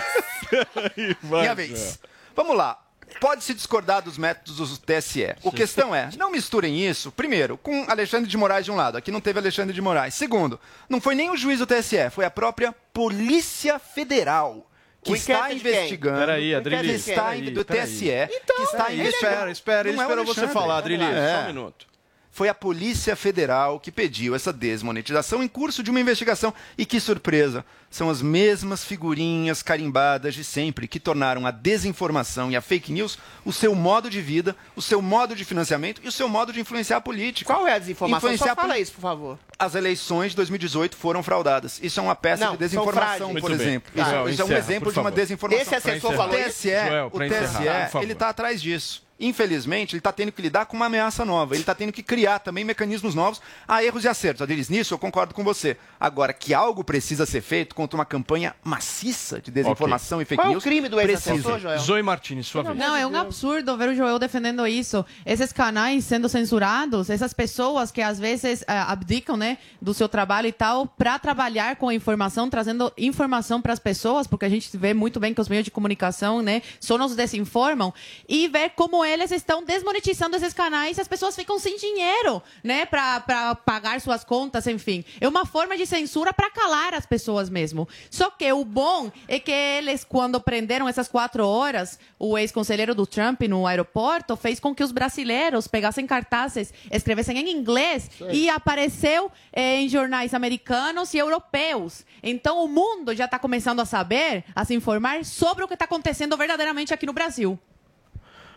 Minha 1.23 1.55
vez. 1.55 1.99
Vamos 2.35 2.57
lá. 2.57 2.79
Pode-se 3.19 3.55
discordar 3.55 4.03
dos 4.03 4.17
métodos 4.19 4.57
do 4.57 4.79
TSE. 4.79 5.35
O 5.43 5.51
questão 5.51 5.95
é, 5.95 6.11
não 6.17 6.31
misturem 6.31 6.79
isso, 6.87 7.11
primeiro, 7.11 7.57
com 7.59 7.85
Alexandre 7.89 8.29
de 8.29 8.37
Moraes 8.37 8.65
de 8.65 8.71
um 8.71 8.77
lado. 8.77 8.97
Aqui 8.97 9.11
não 9.11 9.21
teve 9.21 9.39
Alexandre 9.39 9.75
de 9.75 9.81
Moraes. 9.81 10.15
Segundo, 10.15 10.59
não 10.89 11.01
foi 11.01 11.15
nem 11.15 11.31
o 11.31 11.37
juiz 11.37 11.59
do 11.59 11.67
TSE, 11.67 12.11
foi 12.11 12.25
a 12.25 12.31
própria 12.31 12.73
Polícia 12.93 13.79
Federal. 13.79 14.67
Que 15.03 15.13
O 15.13 15.17
está 15.17 15.51
investigando. 15.51 16.19
Peraí, 16.19 16.49
que 16.51 16.55
Adriles, 16.55 17.09
está 17.09 17.23
peraí, 17.25 17.51
do 17.51 17.65
peraí. 17.65 17.87
TSE. 17.87 18.05
que 18.05 18.35
Então, 18.35 18.63
está 18.65 18.85
Peraí, 18.85 19.01
investigando. 19.01 19.33
espera, 19.35 19.51
espera, 19.51 19.89
ele 19.89 19.97
é 19.97 20.01
o 20.01 20.03
esperou 20.03 20.27
você 20.27 20.47
falar, 20.49 20.77
Adriles. 20.77 21.09
É. 21.09 21.37
Só 21.37 21.43
um 21.43 21.47
minuto. 21.47 21.87
Foi 22.33 22.49
a 22.49 22.55
Polícia 22.55 23.17
Federal 23.17 23.81
que 23.81 23.91
pediu 23.91 24.35
essa 24.35 24.53
desmonetização 24.53 25.43
em 25.43 25.49
curso 25.49 25.83
de 25.83 25.91
uma 25.91 26.01
investigação. 26.01 26.55
E 26.79 26.87
que 26.87 27.01
surpresa! 27.01 27.65
São 27.91 28.09
as 28.09 28.23
mesmas 28.23 28.85
figurinhas 28.85 29.65
carimbadas 29.65 30.33
de 30.35 30.45
sempre 30.45 30.87
que 30.87 31.01
tornaram 31.01 31.45
a 31.45 31.51
desinformação 31.51 32.49
e 32.49 32.55
a 32.55 32.61
fake 32.61 32.93
news 32.93 33.19
o 33.45 33.53
seu 33.53 33.75
modo 33.75 34.09
de 34.09 34.23
vida, 34.23 34.55
o 34.77 34.81
seu 34.83 35.03
modo 35.03 35.35
de 35.35 35.45
financiamento 35.45 36.01
e 36.05 36.07
o 36.07 36.13
seu 36.13 36.29
modo 36.29 36.53
de 36.53 36.61
influenciar 36.61 36.99
a 36.99 37.01
política. 37.01 37.53
Qual 37.53 37.67
é 37.67 37.75
a 37.75 37.79
desinformação? 37.81 38.31
Influenciar 38.31 38.55
Só 38.55 38.61
fala 38.63 38.79
isso, 38.79 38.93
por 38.93 39.01
favor. 39.01 39.39
As 39.59 39.75
eleições 39.75 40.31
de 40.31 40.37
2018 40.37 40.97
foram 40.97 41.21
fraudadas. 41.21 41.81
Isso 41.83 41.99
é 41.99 42.03
uma 42.03 42.15
peça 42.15 42.45
Não, 42.45 42.53
de 42.53 42.59
são 42.59 42.85
desinformação, 42.85 43.35
por 43.35 43.51
bem. 43.51 43.61
exemplo. 43.61 43.93
Joel, 43.95 44.07
Isso, 44.29 44.31
isso 44.35 44.43
é 44.43 44.45
um 44.45 44.47
encerra, 44.47 44.59
exemplo 44.61 44.93
de 44.93 44.99
uma 45.01 45.05
favor. 45.05 45.17
desinformação. 45.17 45.63
Esse 45.63 45.75
assessor 45.75 46.13
O 46.13 46.17
falou 46.17 46.39
isso? 46.39 46.49
TSE, 46.49 46.69
Joel, 46.71 47.07
o 47.13 47.19
TSE 47.19 47.27
encerrar, 47.27 47.91
ele 48.03 48.13
está 48.13 48.29
atrás 48.29 48.63
disso. 48.63 49.03
Infelizmente, 49.21 49.95
ele 49.95 50.01
está 50.01 50.11
tendo 50.11 50.33
que 50.33 50.41
lidar 50.41 50.65
com 50.65 50.77
uma 50.77 50.87
ameaça 50.87 51.25
nova. 51.27 51.55
Ele 51.55 51.63
está 51.63 51.75
tendo 51.75 51.93
que 51.93 52.03
criar 52.03 52.39
também 52.39 52.65
mecanismos 52.65 53.15
novos. 53.15 53.41
Há 53.69 53.85
erros 53.85 54.05
e 54.05 54.09
acertos. 54.09 54.41
Adelis, 54.41 54.71
nisso 54.71 54.95
eu 54.95 54.99
concordo 54.99 55.35
com 55.35 55.45
você. 55.45 55.77
Agora, 55.99 56.33
que 56.33 56.55
algo 56.55 56.83
precisa 56.83 57.27
ser 57.27 57.43
feito 57.43 57.75
contra 57.75 57.99
uma 57.99 58.07
campanha 58.07 58.55
maciça 58.65 59.41
de 59.41 59.51
desinformação 59.51 60.23
e 60.23 60.25
fake 60.25 60.41
Qual 60.41 60.47
é 60.47 60.49
o 60.49 60.53
news. 60.53 60.65
crime 60.65 60.89
do 60.89 60.99
ex-assessor, 60.99 61.59
Joel? 61.59 61.79
Zoe 61.79 62.03
Martins, 62.03 62.47
sua 62.47 62.63
vez. 62.63 62.77
Não, 62.79 62.97
é 62.97 63.07
um 63.07 63.15
absurdo 63.15 63.77
ver 63.77 63.91
o 63.91 63.95
Joel 63.95 64.19
defendendo 64.19 64.67
isso. 64.67 65.05
Esses 65.27 65.53
canais 65.53 66.05
sendo 66.05 66.29
censurados, 66.29 67.11
essas 67.11 67.35
pessoas 67.35 67.91
que 67.91 68.01
às 68.01 68.19
vezes 68.19 68.63
eh, 68.63 68.65
abdicam, 68.69 69.37
né, 69.37 69.59
do 69.83 69.93
seu 69.93 70.09
trabalho 70.09 70.47
e 70.47 70.53
tal, 70.53 70.87
para 70.87 71.19
trabalhar 71.19 71.77
com 71.77 71.89
a 71.89 71.95
informação, 71.95 72.49
trazendo 72.49 72.91
informação 72.97 73.61
para 73.61 73.73
as 73.73 73.79
pessoas, 73.79 74.27
porque 74.27 74.47
a 74.47 74.49
gente 74.49 74.75
vê 74.77 74.95
muito 74.95 75.21
bem 75.21 75.35
que 75.35 75.41
os 75.41 75.49
meios 75.49 75.65
de 75.65 75.71
comunicação, 75.71 76.41
né, 76.41 76.63
só 76.81 76.97
nos 76.97 77.15
desinformam, 77.15 77.93
e 78.29 78.49
ver 78.49 78.71
como 78.71 79.05
eles 79.13 79.31
estão 79.31 79.63
desmonetizando 79.63 80.37
esses 80.37 80.53
canais 80.53 80.99
e 80.99 81.01
as 81.01 81.09
pessoas 81.09 81.35
ficam 81.35 81.59
sem 81.59 81.77
dinheiro, 81.77 82.43
né, 82.63 82.87
pra 82.87 83.55
pagar 83.65 84.01
suas 84.01 84.25
contas, 84.25 84.67
enfim. 84.67 85.05
É 85.21 85.29
uma 85.29 85.45
forma 85.45 85.77
de 85.77 85.87
censura 85.87 86.33
para 86.33 86.51
calar 86.51 86.95
as 86.95 87.07
pessoas 87.07 87.51
mesmo. 87.51 87.89
Só 88.11 88.31
que 88.31 88.51
o 88.53 88.65
bom 88.65 89.11
é 89.29 89.39
que 89.39 89.51
eles, 89.51 90.05
quando 90.05 90.41
prenderam 90.41 90.89
essas 90.89 91.09
quatro 91.09 91.47
horas, 91.47 91.99
o 92.19 92.37
ex-conselheiro 92.39 92.95
do 92.95 93.07
Trump 93.07 93.43
no 93.43 93.67
aeroporto 93.67 94.37
fez 94.37 94.61
com 94.61 94.75
que 94.75 94.85
os 94.85 94.93
brasileiros 94.93 95.67
pegassem 95.67 96.07
cartazes, 96.07 96.73
escrevessem 96.91 97.39
em 97.39 97.51
inglês 97.51 98.11
e 98.33 98.49
apareceu 98.49 99.31
eh, 99.53 99.77
em 99.77 99.89
jornais 99.89 100.35
americanos 100.35 101.15
e 101.15 101.19
europeus. 101.19 102.05
Então 102.23 102.65
o 102.65 102.69
mundo 102.69 103.15
já 103.15 103.25
está 103.25 103.39
começando 103.39 103.81
a 103.81 103.85
saber, 103.85 104.45
a 104.55 104.65
se 104.65 104.75
informar 104.75 105.25
sobre 105.25 105.65
o 105.65 105.69
que 105.69 105.75
está 105.75 105.85
acontecendo 105.85 106.37
verdadeiramente 106.37 106.95
aqui 106.95 107.07
no 107.07 107.13
Brasil. 107.13 107.59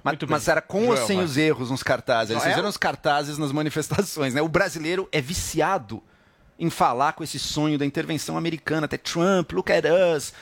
Mas, 0.04 0.18
mas 0.28 0.48
era 0.48 0.62
com 0.62 0.88
ou 0.88 0.96
Joel, 0.96 1.08
sem 1.08 1.18
vai. 1.18 1.26
os 1.26 1.38
erros 1.38 1.72
nos 1.72 1.82
cartazes? 1.82 2.32
Eles 2.32 2.44
Joel? 2.44 2.54
fizeram 2.54 2.70
os 2.70 2.78
cartazes 2.78 3.38
nas 3.38 3.52
manifestações, 3.52 4.34
né? 4.34 4.42
O 4.42 4.50
brasileiro 4.50 5.08
é 5.12 5.22
viciado 5.22 6.04
em 6.60 6.70
falar 6.70 7.14
com 7.14 7.24
esse 7.24 7.40
sonho 7.40 7.78
da 7.78 7.86
intervenção 7.86 8.38
americana, 8.38 8.86
até 8.86 8.98
Trump, 8.98 9.52
look 9.54 9.72
at 9.72 9.84
us, 9.86 10.34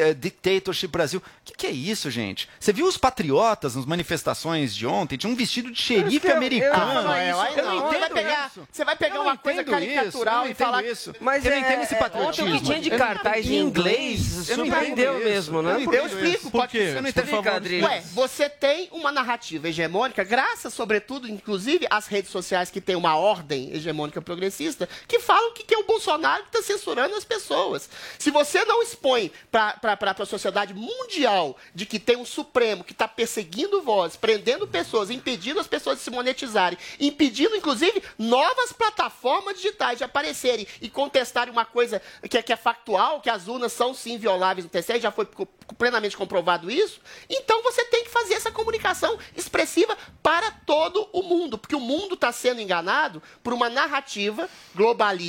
eh, 0.00 0.12
dictatorship 0.12 0.88
Brasil. 0.88 1.20
O 1.20 1.22
que, 1.44 1.54
que 1.54 1.66
é 1.66 1.70
isso, 1.70 2.10
gente? 2.10 2.48
Você 2.58 2.72
viu 2.72 2.86
os 2.86 2.98
patriotas 2.98 3.76
nas 3.76 3.86
manifestações 3.86 4.74
de 4.74 4.86
ontem? 4.86 5.16
Tinha 5.16 5.32
um 5.32 5.36
vestido 5.36 5.70
de 5.70 5.80
xerife 5.80 6.28
americano. 6.30 6.98
Ah, 6.98 7.02
Noel, 7.02 7.40
aí 7.40 7.56
Eu 7.56 7.64
não. 7.64 7.74
não 7.76 7.86
Você 7.86 7.98
vai 7.98 7.98
entendo 8.08 8.14
pegar, 8.14 8.46
isso. 8.48 8.68
você 8.70 8.84
vai 8.84 8.96
pegar 8.96 9.14
Eu 9.14 9.18
não 9.18 9.26
uma 9.30 9.36
coisa 9.36 9.62
isso, 9.62 9.70
caricatural 9.70 10.34
eu 10.38 10.44
não 10.44 10.50
e 10.50 10.54
falar 10.54 10.84
isso. 10.84 11.14
Mas 11.20 11.44
eu 11.44 11.50
não 11.52 11.58
é- 11.58 11.60
entendo 11.60 11.82
esse 11.82 11.94
é- 11.94 11.98
patriotismo. 11.98 12.44
ontem 12.46 12.56
o 12.56 12.58
que 12.58 12.64
tinha 12.66 12.80
de 12.80 12.90
Eu 12.90 12.98
não 12.98 13.06
cartaz 13.06 13.46
em 13.46 13.58
inglês 13.58 14.20
isso. 14.20 14.50
Eu 14.52 14.58
não 14.58 14.66
surpreendeu 14.66 15.14
entendo 15.14 15.24
mesmo, 15.24 15.58
isso. 15.58 15.62
né? 15.62 15.70
Eu 15.70 15.74
não 15.74 15.80
isso. 16.06 16.16
explico, 16.16 16.50
Por 16.50 16.60
pode 16.60 16.72
quê? 16.72 16.78
ser. 16.78 16.96
Eu 16.96 17.02
não 17.02 17.08
Adriles. 17.56 17.84
Ué, 17.88 18.00
você 18.12 18.48
tem 18.48 18.88
uma 18.92 19.12
narrativa 19.12 19.68
hegemônica, 19.68 20.22
graças, 20.24 20.74
sobretudo, 20.74 21.28
inclusive, 21.28 21.86
às 21.88 22.06
redes 22.06 22.30
sociais 22.30 22.70
que 22.70 22.80
tem 22.80 22.96
uma 22.96 23.16
ordem 23.16 23.72
hegemônica 23.72 24.20
progressista, 24.20 24.88
que 25.06 25.20
falam 25.36 25.52
que, 25.52 25.64
que 25.64 25.74
é 25.74 25.78
o 25.78 25.84
Bolsonaro 25.84 26.44
que 26.44 26.56
está 26.56 26.62
censurando 26.62 27.14
as 27.14 27.24
pessoas. 27.24 27.90
Se 28.18 28.30
você 28.30 28.64
não 28.64 28.82
expõe 28.82 29.30
para 29.50 29.78
a 30.22 30.26
sociedade 30.26 30.72
mundial 30.72 31.58
de 31.74 31.84
que 31.84 31.98
tem 31.98 32.16
um 32.16 32.24
Supremo 32.24 32.82
que 32.82 32.92
está 32.92 33.06
perseguindo 33.06 33.82
vozes, 33.82 34.16
prendendo 34.16 34.66
pessoas, 34.66 35.10
impedindo 35.10 35.60
as 35.60 35.66
pessoas 35.66 35.98
de 35.98 36.04
se 36.04 36.10
monetizarem, 36.10 36.78
impedindo, 36.98 37.54
inclusive, 37.54 38.02
novas 38.18 38.72
plataformas 38.72 39.56
digitais 39.56 39.98
de 39.98 40.04
aparecerem 40.04 40.66
e 40.80 40.88
contestarem 40.88 41.52
uma 41.52 41.66
coisa 41.66 42.00
que 42.30 42.38
é, 42.38 42.42
que 42.42 42.52
é 42.52 42.56
factual, 42.56 43.20
que 43.20 43.28
as 43.28 43.46
urnas 43.46 43.72
são 43.72 43.92
sim 43.92 44.16
violáveis 44.16 44.64
no 44.64 44.70
TSE, 44.70 45.00
já 45.00 45.10
foi 45.10 45.28
plenamente 45.76 46.16
comprovado 46.16 46.70
isso, 46.70 47.00
então 47.28 47.62
você 47.62 47.84
tem 47.86 48.04
que 48.04 48.10
fazer 48.10 48.34
essa 48.34 48.50
comunicação 48.50 49.18
expressiva 49.36 49.96
para 50.22 50.50
todo 50.50 51.08
o 51.12 51.22
mundo, 51.22 51.58
porque 51.58 51.74
o 51.74 51.80
mundo 51.80 52.14
está 52.14 52.32
sendo 52.32 52.60
enganado 52.60 53.22
por 53.42 53.52
uma 53.52 53.68
narrativa 53.68 54.48
globalista, 54.74 55.25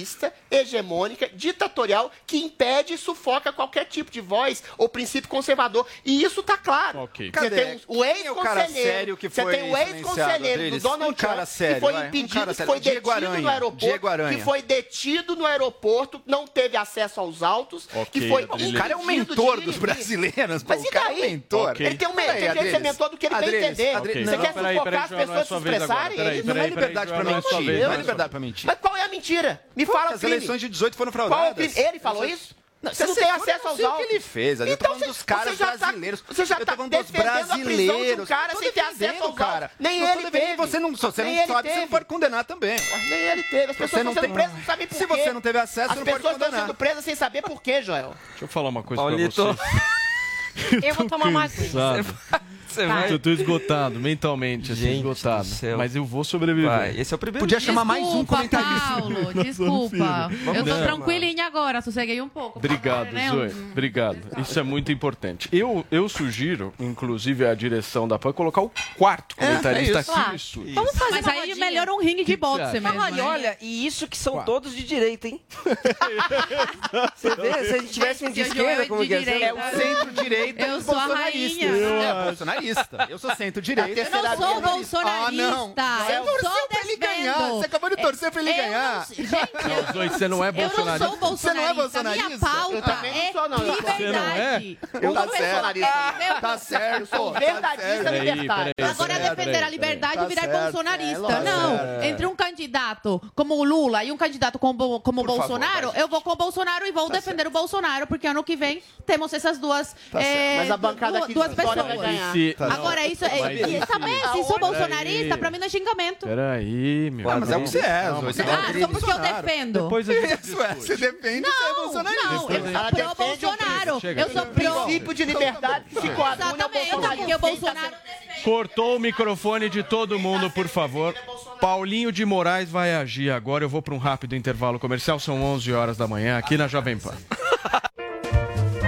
hegemônica, 0.51 1.29
ditatorial, 1.33 2.11
que 2.25 2.37
impede 2.37 2.93
e 2.93 2.97
sufoca 2.97 3.51
qualquer 3.51 3.85
tipo 3.85 4.11
de 4.11 4.21
voz 4.21 4.63
ou 4.77 4.89
princípio 4.89 5.29
conservador. 5.29 5.85
E 6.05 6.23
isso 6.23 6.41
está 6.41 6.57
claro. 6.57 6.99
Ok. 6.99 7.31
Você 7.33 7.49
tem 7.49 7.81
um 7.87 8.03
é 8.03 8.31
o 8.31 8.35
cara 8.35 8.61
ex-conselheiro, 8.61 9.17
você 9.21 9.45
tem 9.45 9.63
um 9.63 9.75
silenciado, 9.75 9.95
ex-conselheiro 9.95 10.61
do? 10.71 10.79
Donald 10.79 11.11
Um 11.11 11.15
cara 11.15 11.35
Trump 11.35 11.47
sério, 11.47 11.75
que 11.75 11.79
foi 11.81 11.93
vai. 11.93 12.03
Um 12.03 12.07
impedido, 12.07 12.33
cara 12.33 12.53
que 12.55 12.65
foi 12.65 12.79
Diego 12.79 13.09
detido 13.09 13.25
Aranha. 13.27 13.41
no 13.41 13.49
aeroporto, 13.49 14.29
que 14.29 14.41
foi 14.43 14.61
detido 14.61 15.35
no 15.35 15.45
aeroporto, 15.45 16.21
não 16.25 16.47
teve 16.47 16.77
acesso 16.77 17.19
aos 17.19 17.43
autos, 17.43 17.87
Ok, 17.93 18.07
que 18.11 18.27
foi 18.29 18.43
Adriles. 18.43 18.49
impedido 18.61 18.77
O 18.77 18.81
cara 18.81 18.93
é 18.93 18.95
um 18.97 19.05
mentor 19.05 19.61
dos 19.61 19.77
brasileiros, 19.77 20.63
pô, 20.63 20.69
Mas 20.69 20.81
o 20.81 20.85
e 20.85 20.97
é 20.97 21.01
um 21.01 21.03
daí? 21.05 21.21
mentor. 21.21 21.75
Ele 21.79 21.95
tem 21.95 22.07
um 22.07 22.13
mentor, 22.13 22.35
tem 22.35 22.53
que 22.53 22.71
ser 22.71 22.79
mentor 22.79 23.09
do 23.09 23.17
que 23.17 23.25
ele 23.25 23.35
bem 23.35 23.43
Adriles, 23.45 23.65
entender. 23.69 23.95
Adriles, 23.95 24.29
Você 24.29 24.35
não, 24.35 24.43
quer 24.43 24.53
peraí, 24.53 24.75
sufocar 24.77 24.83
peraí, 24.83 25.03
as 25.05 25.11
é 25.11 25.17
pessoas 25.17 25.47
se 25.47 25.53
expressarem? 25.55 26.19
É 26.19 26.43
não 26.43 26.55
é 26.61 26.67
liberdade 26.67 27.11
é 27.13 27.23
mentir. 27.23 27.79
Não 27.83 27.93
é 27.93 27.97
liberdade 27.97 28.29
pra 28.29 28.39
mentir. 28.39 28.65
Mas 28.67 28.77
qual 28.79 28.95
é 28.95 29.01
a 29.03 29.07
mentira? 29.07 29.61
Me 29.75 29.85
fala 29.93 30.07
que 30.07 30.13
o 30.13 30.15
as 30.15 30.23
eleições 30.23 30.61
de 30.61 30.69
18 30.69 30.95
foram 30.97 31.09
é 31.09 31.13
fraudadas. 31.13 31.75
Ele 31.77 31.99
falou 31.99 32.23
Eu 32.23 32.29
só- 32.29 32.35
isso? 32.35 32.57
Você 32.79 33.07
não 33.07 33.15
tem 33.15 33.29
acesso 33.31 33.63
não 33.63 33.71
aos 33.71 33.79
o 33.79 33.81
que 33.81 33.85
autos? 33.87 34.05
ele 34.11 34.19
fez. 34.19 34.61
ali. 34.61 34.69
Eu 34.69 34.77
tô 34.77 34.85
Então 34.85 34.93
falando 34.95 34.99
você- 35.01 35.07
dos 35.17 35.23
caras 35.23 35.43
você 35.49 35.55
já 35.57 35.65
tá- 35.71 35.77
brasileiros. 35.77 36.23
você 36.27 36.45
já 36.45 36.55
tô 36.57 36.65
tá 36.65 36.75
falando 36.75 36.91
dos 36.91 37.05
defendendo 37.07 37.27
a 37.27 37.33
prisão 37.33 37.57
de 37.57 37.61
um 37.61 37.65
brasileiros. 37.65 38.29
cara 38.29 38.53
tô 38.53 38.59
sem 38.59 38.71
ter 38.71 38.79
acesso 38.81 39.23
aos 39.23 39.35
cara. 39.35 39.65
autos. 39.65 39.77
Nem 39.79 39.99
tô 39.99 40.07
ele 40.19 40.31
teve. 40.31 40.55
Você 40.57 40.79
não, 40.79 40.95
se 40.95 41.01
você 41.01 41.23
Nem 41.23 41.35
não 41.37 41.47
sabe, 41.47 41.67
você 41.69 41.73
não 41.73 41.81
teve. 41.81 41.91
pode 41.91 42.05
condenar 42.05 42.45
também. 42.45 42.77
Nem 43.09 43.19
ele 43.19 43.43
teve. 43.43 43.71
As 43.71 43.77
Você 43.77 43.83
pessoas 43.83 44.03
não 44.03 44.11
estão 44.11 44.13
sendo 44.13 44.21
tem- 44.21 44.33
presas, 44.33 44.53
não 44.57 44.63
sabem 44.63 44.87
por 44.87 44.95
Se 44.95 45.07
quê. 45.07 45.15
você 45.15 45.33
não 45.33 45.41
teve 45.41 45.57
acesso, 45.59 45.79
As 45.81 45.87
você 45.87 45.95
não 45.99 46.05
pode 46.05 46.17
pessoas 46.17 46.33
estão 46.33 46.47
condenar. 46.49 46.67
sendo 46.67 46.75
presas 46.77 47.03
sem 47.03 47.15
saber 47.15 47.41
por 47.41 47.61
quê, 47.63 47.81
Joel. 47.81 48.13
Deixa 48.29 48.43
eu 48.45 48.47
falar 48.47 48.69
uma 48.69 48.83
coisa 48.83 49.01
Paulito. 49.01 49.33
pra 49.43 49.53
você. 49.53 50.87
Eu 50.87 50.93
vou 50.95 51.07
tomar 51.07 51.27
uma 51.29 51.47
vai- 52.85 53.11
Eu 53.11 53.19
tô 53.19 53.29
esgotado 53.29 53.99
mentalmente, 53.99 54.71
assim, 54.71 54.81
Gente 54.81 54.97
esgotado. 54.97 55.43
do 55.43 55.49
céu. 55.49 55.77
Mas 55.77 55.95
eu 55.95 56.05
vou 56.05 56.23
sobreviver. 56.23 56.69
Vai, 56.69 56.97
esse 56.99 57.13
é 57.13 57.15
o 57.15 57.17
primeiro 57.17 57.39
Podia 57.43 57.57
dia. 57.57 57.65
chamar 57.65 57.85
mais 57.85 58.03
um 58.03 58.23
Desculpa, 58.23 58.35
comentarista. 58.35 58.87
Paulo, 59.01 59.33
desculpa. 59.43 60.31
Eu 60.55 60.63
tô 60.63 60.69
Não. 60.69 60.83
tranquilinha 60.83 61.45
agora, 61.45 61.81
sosseguei 61.81 62.21
um 62.21 62.29
pouco. 62.29 62.59
Obrigado, 62.59 63.11
né? 63.13 63.29
Zoe. 63.29 63.51
Obrigado. 63.71 64.19
Isso 64.41 64.59
é 64.59 64.63
muito 64.63 64.91
importante. 64.91 65.47
Eu, 65.51 65.85
eu 65.91 66.07
sugiro, 66.09 66.73
inclusive, 66.79 67.45
a 67.45 67.53
direção 67.55 68.07
da 68.07 68.19
PAN 68.19 68.33
colocar 68.33 68.61
o 68.61 68.71
quarto 68.97 69.35
comentarista 69.35 69.97
é 69.97 70.01
aqui 70.01 70.11
isso. 70.11 70.29
no 70.29 70.35
estúdio. 70.35 70.73
Vamos 70.75 70.91
fazer 70.97 71.11
Mas 71.11 71.25
uma 71.25 71.31
aí 71.31 71.39
rodinha. 71.39 71.55
melhor 71.57 71.89
um 71.89 71.99
ringue 72.01 72.23
de 72.23 72.35
boxe 72.35 72.79
mesmo. 72.79 72.99
Olha, 72.99 73.11
né? 73.15 73.21
olha, 73.23 73.57
e 73.61 73.85
isso 73.85 74.07
que 74.07 74.17
são 74.17 74.43
todos 74.43 74.75
de 74.75 74.83
direita, 74.83 75.27
hein? 75.27 75.41
Você 77.15 77.35
vê, 77.35 77.53
se 77.65 77.73
a 77.75 77.77
gente 77.79 77.91
tivesse 77.93 78.25
um 78.25 78.31
de 78.31 78.41
esquerda, 78.41 78.83
é 78.83 78.85
como 78.87 79.01
que 79.01 79.07
direita. 79.07 79.45
É 79.45 79.53
o 79.53 79.77
centro-direita 79.77 80.65
Eu 80.65 80.81
sou 80.81 80.95
a 80.95 81.05
rainha. 81.07 81.67
É, 81.67 82.23
bolsonarista. 82.25 82.66
Eu 83.09 83.17
sou 83.19 83.33
centro-direita. 83.35 83.99
Eu 83.99 84.11
não 84.11 84.37
sou 84.37 84.61
bolsonarista. 84.61 85.27
Ah, 85.27 85.31
não. 85.31 85.73
Você 86.05 86.15
eu 86.17 86.23
torceu 86.25 86.51
sou 86.51 86.67
pra 86.67 86.79
ele 86.81 86.95
ganhar. 86.97 87.33
Você 87.49 87.65
acabou 87.65 87.89
de 87.89 87.95
torcer 87.97 88.31
pra 88.31 88.41
ele 88.41 88.51
Eu 88.51 88.55
ganhar. 88.55 88.95
não- 88.97 89.15
Gente, 89.15 89.33
eu, 89.33 89.93
Zoe, 89.93 90.09
você 90.09 90.27
não 90.27 90.43
é 90.43 90.49
eu 90.49 90.53
não 90.53 90.59
bolsonarista. 90.61 91.07
sou 91.07 91.17
bolsonarista. 91.17 91.73
Você 91.89 92.03
não 92.03 92.11
é 92.11 92.15
Minha 92.15 92.29
bolsonarista? 92.29 92.45
pauta 92.47 92.75
Eu 92.75 92.81
também 92.81 93.11
não 93.13 93.19
é 93.21 93.31
sou, 93.31 93.49
não. 93.49 93.57
liberdade. 93.57 93.97
Você 93.97 94.11
não 94.11 94.27
é? 94.27 95.07
Eu 95.07 95.13
Tá 95.13 95.21
sou 95.23 95.31
certo. 95.31 95.51
bolsonarista. 95.51 96.13
Meu- 96.17 96.41
Tá 96.41 96.57
certo, 96.57 96.99
Eu 96.99 97.05
sou 97.07 97.31
tá 97.33 97.39
libertário. 97.39 98.73
peraí. 98.75 98.91
Agora 98.91 99.13
Peraí, 99.13 99.29
defender 99.35 99.63
a 99.63 99.69
liberdade 99.69 100.15
Tá 100.15 100.23
e 100.23 100.27
virar 100.27 100.41
certo. 100.43 100.61
bolsonarista. 100.63 101.31
É, 101.33 101.39
não. 101.43 102.03
Entre 102.03 102.25
um 102.25 102.35
candidato 102.35 103.21
como 103.35 103.55
o 103.55 103.63
Lula 103.63 104.03
e 104.03 104.11
um 104.11 104.17
candidato 104.17 104.59
como, 104.59 104.99
como 105.01 105.21
o 105.21 105.25
Por 105.25 105.31
favor, 105.37 105.47
Bolsonaro, 105.59 105.91
eu 105.95 106.07
vou 106.07 106.21
com 106.21 106.31
o 106.31 106.35
Bolsonaro 106.35 106.85
e 106.85 106.91
vou 106.91 107.09
defender 107.09 107.47
o 107.47 107.49
Bolsonaro, 107.51 108.07
porque 108.07 108.27
ano 108.27 108.43
que 108.43 108.55
vem 108.55 108.81
temos 109.05 109.33
essas 109.33 109.57
duas, 109.57 109.95
Tá 110.11 110.21
é, 110.21 110.57
Mas 110.57 110.71
a 110.71 110.77
bancada 110.77 111.11
duas, 111.13 111.23
aqui 111.25 111.33
duas 111.33 111.53
pessoas. 111.53 111.75
vai 111.85 111.97
ganhar. 111.97 112.33
Não, 112.59 112.71
Agora, 112.71 113.05
isso 113.07 113.25
é. 113.25 113.39
mas 113.39 113.59
e 113.59 113.79
se- 113.79 113.85
também, 113.87 114.19
se 114.19 114.43
sou 114.43 114.59
bolsonarista, 114.59 115.37
pra 115.37 115.51
mim 115.51 115.57
não 115.57 115.65
é 115.65 115.69
xingamento. 115.69 116.25
Peraí, 116.27 117.09
meu. 117.11 117.29
Ah, 117.29 117.39
mas 117.39 117.49
é 117.51 117.57
o 117.57 117.61
que 117.63 117.69
você 117.69 117.79
é, 117.79 118.09
Zoe. 118.11 118.21
Você 118.33 118.41
Ah, 118.43 118.73
só 118.79 118.87
porque 118.87 119.11
eu 119.11 119.19
defendo. 119.19 119.83
Depois 119.83 120.09
a 120.09 120.13
gente 120.13 120.43
Isso 120.43 120.61
é, 120.61 120.75
você 120.75 120.97
defende, 120.97 121.47
você 121.47 121.63
é 121.63 121.69
Não, 121.73 121.83
bolsonarista. 121.83 122.23
não, 122.27 122.33
eu 122.33 122.39
sou 122.39 123.15
pró-Bolsonaro. 123.15 123.89
Eu 124.15 124.29
sou 124.29 124.45
pró. 124.45 124.83
princípio 124.85 125.13
de 125.13 125.25
liberdade 125.25 125.85
que 125.89 126.01
se 126.01 126.09
coaduna 126.09 126.45
ao 126.45 126.55
Exatamente, 126.55 126.91
bolsonarismo. 126.91 127.17
porque 127.17 127.35
o 127.35 127.39
Bolsonaro 127.39 127.95
Cortou 128.43 128.95
o 128.95 128.99
microfone 128.99 129.67
de 129.69 129.81
todo 129.83 130.19
mundo, 130.19 130.49
por 130.51 130.67
favor. 130.67 131.13
Paulinho 131.59 132.11
de 132.11 132.23
Moraes 132.23 132.69
vai 132.69 132.93
agir 132.93 133.31
agora. 133.31 133.63
Eu 133.65 133.69
vou 133.69 133.81
para 133.81 133.93
um 133.93 133.97
rápido 133.97 134.35
intervalo 134.35 134.79
comercial. 134.79 135.19
São 135.19 135.41
11 135.43 135.73
horas 135.73 135.97
da 135.97 136.07
manhã 136.07 136.37
aqui 136.37 136.55
na 136.55 136.67
Jovem 136.67 136.97
Pan. 136.97 137.13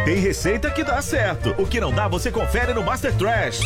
Tem 0.09 0.17
receita 0.17 0.71
que 0.71 0.83
dá 0.83 0.99
certo. 1.03 1.53
O 1.61 1.67
que 1.67 1.79
não 1.79 1.93
dá, 1.93 2.07
você 2.07 2.31
confere 2.31 2.73
no 2.73 2.81
Master 2.81 3.15
Trash. 3.15 3.59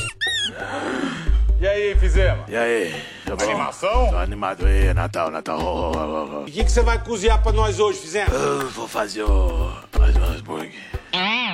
E 1.57 1.65
aí, 1.65 1.95
fizemos? 1.95 2.43
E 2.49 2.57
aí, 2.57 3.01
tá 3.25 3.33
bom? 3.33 3.45
Animação? 3.45 4.09
Tô 4.09 4.17
animado 4.17 4.65
aí, 4.65 4.93
Natal, 4.93 5.31
Natal. 5.31 5.57
Oh, 5.61 5.93
oh, 5.95 5.97
oh, 5.97 6.41
oh. 6.41 6.45
E 6.45 6.49
o 6.49 6.51
que, 6.51 6.65
que 6.65 6.71
você 6.73 6.81
vai 6.81 7.01
cozinhar 7.01 7.41
pra 7.41 7.53
nós 7.53 7.79
hoje, 7.79 7.99
fizemos? 7.99 8.33
Eu 8.33 8.69
vou 8.71 8.89
fazer 8.89 9.23
o... 9.23 9.71
mais 9.97 10.17
um 10.17 10.23
hambúrguer. 10.25 10.73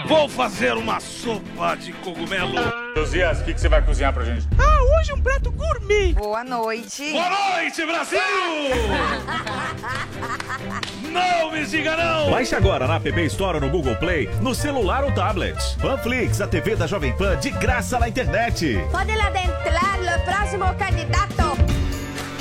Vou 0.08 0.28
fazer 0.28 0.74
uma 0.74 1.00
sopa 1.00 1.76
de 1.76 1.94
cogumelo. 1.94 2.56
Josias, 2.96 3.42
o 3.42 3.44
que, 3.44 3.54
que 3.54 3.62
você 3.62 3.70
vai 3.70 3.84
cozinhar 3.84 4.12
pra 4.12 4.24
gente? 4.24 4.48
Ah, 4.58 4.98
hoje 4.98 5.14
um 5.14 5.22
prato 5.22 5.52
gourmet. 5.52 6.14
Boa 6.14 6.44
noite. 6.44 7.12
Boa 7.12 7.30
noite, 7.30 7.86
Brasil! 7.86 8.20
não 11.10 11.52
me 11.52 11.66
diga 11.66 11.96
não! 11.96 12.32
Baixe 12.32 12.56
agora 12.56 12.88
na 12.88 12.96
App 12.96 13.22
Store 13.26 13.56
ou 13.56 13.62
no 13.62 13.70
Google 13.70 13.96
Play, 13.96 14.30
no 14.42 14.54
celular 14.54 15.04
ou 15.04 15.12
tablet. 15.12 15.58
Panflix, 15.82 16.42
a 16.42 16.48
TV 16.48 16.76
da 16.76 16.88
Jovem 16.88 17.16
Pan, 17.16 17.38
de 17.38 17.50
graça 17.50 18.00
na 18.00 18.08
internet. 18.08 18.78
Pode 18.92 19.12
adentrar 19.12 20.00
o 20.00 20.26
próximo 20.26 20.66
candidato. 20.76 21.30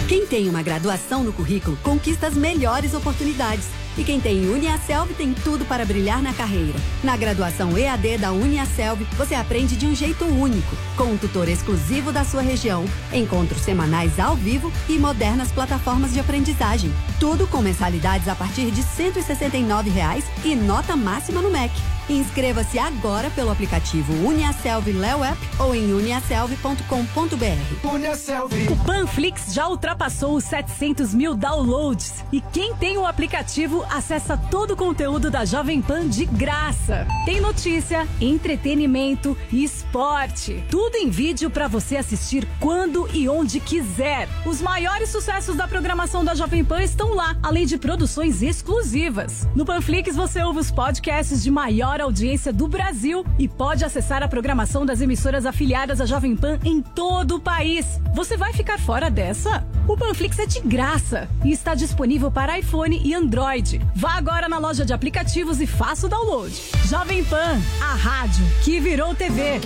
Quem 0.09 0.27
tem 0.27 0.49
uma 0.49 0.63
graduação 0.63 1.23
no 1.23 1.33
currículo 1.33 1.77
conquista 1.83 2.29
as 2.29 2.35
melhores 2.35 2.95
oportunidades. 2.95 3.69
E 3.99 4.05
quem 4.05 4.21
tem 4.21 4.49
Uniaselv 4.49 5.13
tem 5.15 5.35
tudo 5.35 5.65
para 5.65 5.85
brilhar 5.85 6.23
na 6.23 6.33
carreira. 6.33 6.79
Na 7.03 7.17
graduação 7.17 7.77
EAD 7.77 8.19
da 8.19 8.31
Uniaselv, 8.31 9.05
você 9.17 9.35
aprende 9.35 9.75
de 9.75 9.87
um 9.87 9.95
jeito 9.95 10.25
único, 10.25 10.77
com 10.97 11.05
um 11.05 11.17
tutor 11.17 11.49
exclusivo 11.49 12.13
da 12.13 12.25
sua 12.25 12.41
região, 12.41 12.85
encontros 13.13 13.63
semanais 13.63 14.21
ao 14.21 14.37
vivo 14.37 14.73
e 14.89 14.99
modernas 14.99 15.51
plataformas 15.51 16.13
de 16.13 16.21
aprendizagem. 16.21 16.93
Tudo 17.19 17.49
com 17.49 17.61
mensalidades 17.61 18.29
a 18.29 18.37
partir 18.37 18.71
de 18.71 18.85
169 18.85 19.91
reais 19.91 20.25
e 20.45 20.55
nota 20.55 20.95
máxima 20.95 21.43
no 21.43 21.51
MEC. 21.51 21.73
Inscreva-se 22.09 22.79
agora 22.79 23.29
pelo 23.31 23.51
aplicativo 23.51 24.13
Uniaselv 24.27 24.91
Leo 24.93 25.23
App 25.23 25.39
ou 25.59 25.75
em 25.75 25.93
uniaselv.com.br. 25.93 28.73
O 28.73 28.85
Panflix 28.85 29.53
já 29.53 29.69
ultrapassou 29.69 30.37
os 30.37 30.45
700 30.45 31.13
mil 31.13 31.35
downloads 31.35 32.25
e 32.33 32.41
quem 32.41 32.75
tem 32.77 32.97
o 32.97 33.05
aplicativo 33.05 33.85
acessa 33.91 34.37
todo 34.37 34.73
o 34.73 34.77
conteúdo 34.77 35.31
da 35.31 35.45
Jovem 35.45 35.81
Pan 35.81 36.09
de 36.09 36.25
graça. 36.25 37.07
Tem 37.25 37.41
notícia, 37.41 38.07
entretenimento 38.21 39.37
e 39.53 39.65
esporte. 39.65 40.63
Tudo 40.71 40.97
em 40.97 41.11
vídeo 41.11 41.51
para 41.51 41.69
você 41.69 41.97
assistir 41.97 42.47
quando 42.61 43.09
e 43.13 43.29
onde 43.29 43.61
quiser. 43.61 44.29
Os 44.47 44.61
maiores 44.61 45.09
sucessos 45.09 45.57
da 45.57 45.67
programação 45.67 46.25
da 46.25 46.35
Jovem 46.35 46.65
Pan 46.65 46.83
estão 46.83 47.15
lá, 47.15 47.37
além 47.43 47.67
de 47.67 47.79
produções 47.79 48.43
exclusivas. 48.43 49.49
No 49.55 49.65
Panflix 49.65 50.15
você 50.15 50.43
ouve 50.43 50.61
os 50.61 50.71
podcasts 50.71 51.43
de 51.43 51.51
maior 51.51 52.01
audiência 52.01 52.53
do 52.53 52.69
Brasil 52.69 53.25
e 53.39 53.49
pode 53.49 53.85
acessar 53.85 54.23
a 54.23 54.29
programação 54.29 54.85
das 54.85 55.01
emissoras 55.01 55.47
afiliadas 55.47 56.01
à 56.01 56.07
Jovem 56.07 56.37
Pan 56.37 56.59
em 56.65 56.81
todo 56.81 57.37
o 57.37 57.41
país. 57.41 58.01
Você 58.15 58.37
vai 58.37 58.53
ficar 58.53 58.79
fora 58.79 59.11
dessa? 59.11 59.67
O 59.87 59.97
Panflix 59.97 60.39
é 60.39 60.47
de 60.47 60.61
graça 60.61 61.29
e 61.45 61.51
está 61.51 61.75
disponível 61.75 62.31
para 62.31 62.59
iPhone 62.59 63.01
e 63.03 63.15
Android. 63.15 63.78
Vá 63.95 64.13
agora 64.13 64.49
na 64.49 64.59
loja 64.59 64.85
de 64.85 64.93
aplicativos 64.93 65.61
e 65.61 65.67
faça 65.67 66.07
o 66.07 66.09
download. 66.09 66.55
Jovem 66.87 67.25
Pan, 67.25 67.61
a 67.83 67.95
rádio 67.95 68.45
que 68.63 68.79
virou 68.81 69.15
TV. 69.15 69.61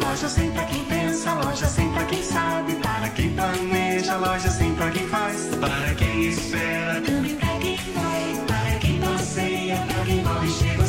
Loja 0.00 0.28
sem 0.28 0.50
pra 0.50 0.64
quem 0.64 0.84
pensa, 0.84 1.34
loja 1.34 1.66
sem 1.66 1.90
pra 1.92 2.04
quem 2.04 2.22
sabe, 2.22 2.74
para 2.76 3.08
quem 3.10 3.34
planeja, 3.34 4.16
loja 4.16 4.48
sem 4.50 4.74
pra 4.74 4.90
quem 4.90 5.08
faz, 5.08 5.48
para 5.60 5.94
quem 5.94 6.28
espera, 6.28 7.00
também 7.00 7.34
pra 7.36 7.58
quem 7.58 7.76
vai, 7.76 8.44
para 8.46 8.78
quem 8.78 9.00
passeia, 9.00 9.76
pra 9.76 10.04
quem 10.04 10.22
corre, 10.22 10.50
chega 10.50 10.82
ou 10.82 10.88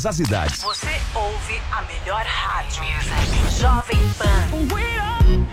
as 0.05 0.19
idades. 0.19 0.61
Você 0.61 0.99
ouve 1.13 1.61
a 1.71 1.81
melhor 1.83 2.25
rádio. 2.25 2.83
Jovem 3.59 3.99
Pan. 4.17 4.47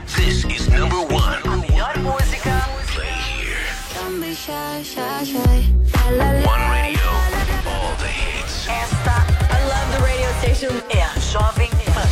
This 0.07 0.44
is 0.44 0.68
number 0.68 1.01
one. 1.01 1.38
A 1.44 1.57
melhor 1.57 1.96
música. 1.99 2.68
One 6.46 6.62
radio, 6.70 7.11
all 7.66 7.96
the 7.99 8.09
hits. 8.09 8.66
Esta, 8.68 9.26
I 9.51 9.61
love 9.68 9.92
the 9.92 10.01
radio 10.03 10.30
station, 10.40 10.72
é 10.88 11.03
a 11.03 11.18
Jovem 11.18 11.70
Pan. 11.70 12.09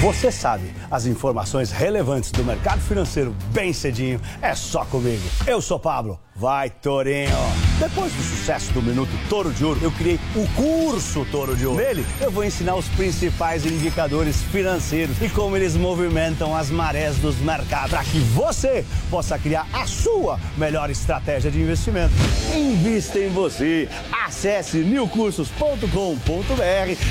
Você 0.00 0.32
sabe, 0.32 0.72
as 0.90 1.06
informações 1.06 1.70
relevantes 1.70 2.30
do 2.32 2.44
mercado 2.44 2.80
financeiro 2.80 3.34
bem 3.52 3.72
cedinho 3.72 4.20
é 4.40 4.54
só 4.54 4.84
comigo. 4.84 5.22
Eu 5.46 5.60
sou 5.60 5.78
Pablo. 5.78 6.20
Vai, 6.36 6.70
Torinho! 6.70 7.71
Depois 7.82 8.12
do 8.12 8.22
sucesso 8.22 8.72
do 8.72 8.80
Minuto 8.80 9.10
Toro 9.28 9.50
de 9.50 9.64
Ouro, 9.64 9.80
eu 9.82 9.90
criei 9.90 10.20
o 10.36 10.46
curso 10.54 11.26
Toro 11.32 11.56
de 11.56 11.66
Ouro. 11.66 11.82
Nele, 11.82 12.06
eu 12.20 12.30
vou 12.30 12.44
ensinar 12.44 12.76
os 12.76 12.86
principais 12.86 13.66
indicadores 13.66 14.40
financeiros 14.40 15.20
e 15.20 15.28
como 15.28 15.56
eles 15.56 15.74
movimentam 15.74 16.54
as 16.54 16.70
marés 16.70 17.16
dos 17.16 17.38
mercados 17.38 17.90
para 17.90 18.04
que 18.04 18.20
você 18.20 18.84
possa 19.10 19.36
criar 19.36 19.66
a 19.72 19.84
sua 19.84 20.38
melhor 20.56 20.90
estratégia 20.90 21.50
de 21.50 21.60
investimento. 21.60 22.14
Invista 22.54 23.18
em 23.18 23.30
você. 23.30 23.88
Acesse 24.12 24.76
newcursos.com.br 24.76 25.82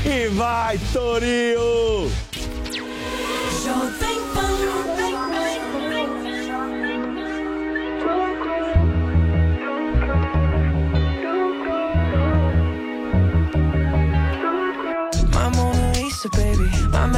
e 0.06 0.28
vai, 0.30 0.80
Torinho! 0.94 2.10
Jovem 3.62 4.31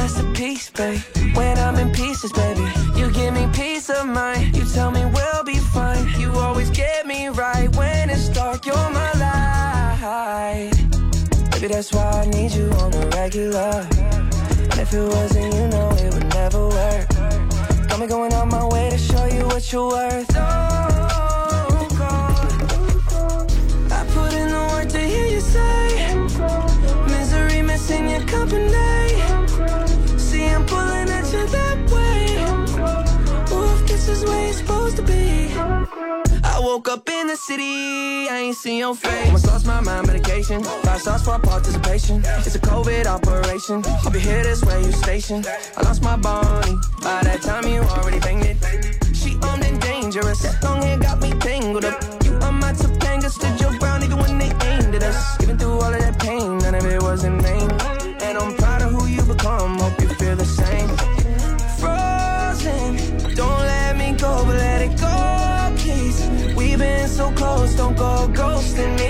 my 0.04 0.10
masterpiece, 0.10 0.70
babe. 0.70 1.00
When 1.34 1.58
I'm 1.58 1.76
in 1.76 1.90
pieces, 1.90 2.32
baby, 2.32 2.66
you 2.94 3.10
give 3.10 3.32
me 3.32 3.46
peace 3.54 3.88
of 3.88 4.06
mind. 4.06 4.54
You 4.56 4.64
tell 4.66 4.90
me 4.90 5.04
we'll 5.06 5.44
be 5.44 5.58
fine. 5.72 6.08
You 6.20 6.32
always 6.32 6.70
get 6.70 7.06
me 7.06 7.28
right 7.28 7.74
when 7.76 8.10
it's 8.10 8.28
dark. 8.28 8.66
You're 8.66 8.90
my 8.90 9.12
light. 9.24 10.72
Maybe 11.52 11.68
that's 11.68 11.92
why 11.92 12.10
I 12.22 12.26
need 12.26 12.52
you 12.52 12.68
on 12.82 12.90
the 12.90 13.06
regular. 13.16 13.86
And 14.70 14.80
if 14.80 14.92
it 14.92 15.02
wasn't, 15.02 15.54
you 15.54 15.68
know 15.68 15.90
it 15.92 16.12
would 16.12 16.28
never 16.34 16.68
work. 16.68 17.08
Got 17.88 18.00
me 18.00 18.06
going 18.06 18.32
on 18.34 18.48
my 18.48 18.66
way 18.66 18.90
to 18.90 18.98
show 18.98 19.24
you 19.24 19.46
what 19.46 19.72
you're 19.72 19.88
worth. 19.88 20.30
Oh, 20.36 21.88
God. 21.98 22.52
I 23.92 24.04
put 24.12 24.34
in 24.34 24.48
the 24.48 24.64
work 24.72 24.88
to 24.90 25.00
hear 25.00 25.26
you 25.26 25.40
say 25.40 26.14
Misery 27.08 27.62
missing 27.62 28.10
your 28.10 28.24
company 28.26 28.83
woke 36.64 36.88
up 36.88 37.08
in 37.10 37.26
the 37.26 37.36
city, 37.36 38.26
I 38.28 38.38
ain't 38.46 38.56
seen 38.56 38.78
your 38.78 38.94
face. 38.94 39.26
Almost 39.26 39.46
lost 39.46 39.66
my 39.66 39.80
mind, 39.80 40.06
medication. 40.06 40.62
Five 40.62 41.00
stars 41.02 41.22
for 41.22 41.38
participation. 41.38 42.22
It's 42.46 42.54
a 42.54 42.58
COVID 42.58 43.04
operation. 43.06 43.82
I'll 43.86 44.10
be 44.10 44.18
here 44.18 44.42
this 44.42 44.64
way, 44.64 44.82
you 44.82 44.92
stationed 44.92 45.46
I 45.46 45.82
lost 45.82 46.02
my 46.02 46.16
Bonnie. 46.16 46.76
By 47.02 47.22
that 47.24 47.42
time 47.42 47.66
you 47.68 47.80
already 47.82 48.18
banged 48.20 48.46
it. 48.46 48.56
She 49.14 49.36
armed 49.42 49.64
and 49.64 49.78
dangerous. 49.80 50.40
Long 50.62 50.80
hair 50.80 50.98
got 50.98 51.20
me 51.20 51.32
tangled 51.38 51.84
up. 51.84 52.02
You 52.24 52.32
are 52.36 52.52
my 52.52 52.72
Topanga 52.72 53.30
Stood 53.30 53.60
your 53.60 53.76
ground 53.78 54.02
even 54.02 54.18
when 54.18 54.38
they 54.38 54.50
aimed 54.68 54.94
at 54.94 55.02
us. 55.02 55.42
Even 55.42 55.58
through 55.58 55.78
all 55.84 55.92
of 55.92 56.00
that 56.00 56.18
pain, 56.18 56.58
none 56.58 56.74
of 56.74 56.86
it 56.86 57.02
was 57.02 57.24
in 57.24 57.40
vain 57.40 57.93
so 67.14 67.30
close, 67.30 67.76
don't 67.76 67.96
go 67.96 68.28
ghosting 68.32 68.98
me 68.98 69.03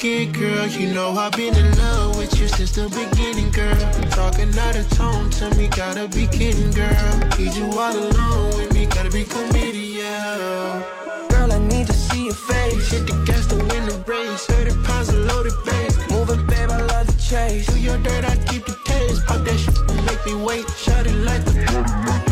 get, 0.00 0.32
girl. 0.32 0.66
You 0.66 0.92
know 0.94 1.12
I've 1.12 1.32
been 1.32 1.54
in 1.54 1.76
love 1.76 2.16
with 2.16 2.38
you 2.40 2.48
since 2.48 2.72
the 2.72 2.88
beginning, 2.88 3.50
girl. 3.50 3.76
Talking 4.10 4.56
out 4.58 4.76
of 4.76 4.88
tone 4.90 5.28
to 5.30 5.54
me, 5.56 5.68
gotta 5.68 6.08
be 6.08 6.26
kidding, 6.26 6.70
girl. 6.70 7.18
Need 7.38 7.54
you 7.54 7.66
all 7.78 7.94
alone 7.94 8.56
with 8.56 8.72
me, 8.72 8.86
gotta 8.86 9.10
be 9.10 9.24
committed, 9.24 9.74
yeah. 9.74 10.82
Girl, 11.28 11.52
I 11.52 11.58
need 11.58 11.86
to 11.86 11.92
see 11.92 12.24
your 12.24 12.34
face. 12.34 12.90
Hit 12.90 13.06
the 13.06 13.22
gas 13.26 13.46
to 13.48 13.56
win 13.56 13.86
the 13.86 14.02
race. 14.06 14.46
30 14.46 14.82
pounds 14.84 15.10
of 15.10 15.26
loaded 15.26 15.52
bass. 15.64 15.98
Moving, 16.10 16.46
babe, 16.46 16.70
I 16.70 16.80
love 16.80 17.06
the 17.06 17.20
chase. 17.20 17.66
Do 17.66 17.78
your 17.78 17.98
dirt, 17.98 18.24
I 18.24 18.36
keep 18.48 18.64
the 18.64 18.76
taste. 18.84 19.26
Pop 19.26 19.44
that 19.44 19.58
shit 19.58 19.76
make 20.06 20.24
me 20.26 20.34
wait. 20.42 20.68
Shut 20.70 21.06
it 21.06 21.16
like 21.16 21.44
the 21.44 22.29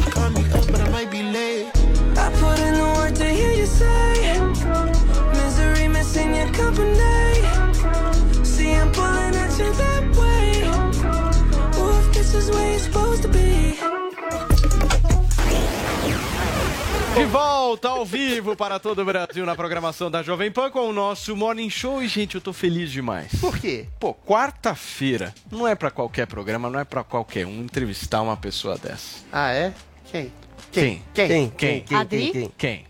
De 17.18 17.24
volta 17.24 17.88
ao 17.88 18.06
vivo 18.06 18.54
para 18.54 18.78
todo 18.78 19.02
o 19.02 19.04
Brasil 19.04 19.44
na 19.44 19.56
programação 19.56 20.08
da 20.08 20.22
Jovem 20.22 20.52
Pan 20.52 20.70
com 20.70 20.88
o 20.88 20.92
nosso 20.92 21.34
Morning 21.34 21.68
Show. 21.68 22.00
E, 22.00 22.06
gente, 22.06 22.36
eu 22.36 22.40
tô 22.40 22.52
feliz 22.52 22.92
demais. 22.92 23.32
Por 23.40 23.58
quê? 23.58 23.88
Pô, 23.98 24.14
quarta-feira 24.14 25.34
não 25.50 25.66
é 25.66 25.74
pra 25.74 25.90
qualquer 25.90 26.28
programa, 26.28 26.70
não 26.70 26.78
é 26.78 26.84
pra 26.84 27.02
qualquer 27.02 27.44
um 27.44 27.60
entrevistar 27.60 28.22
uma 28.22 28.36
pessoa 28.36 28.78
dessa. 28.78 29.24
Ah, 29.32 29.50
é? 29.50 29.74
Quem? 30.12 30.32
Quem? 30.70 31.02
Quem? 31.12 31.50
Quem? 31.50 31.80
Quem? 31.80 31.98
Adri? 31.98 32.30
Quem? 32.30 32.52
Quem? 32.56 32.86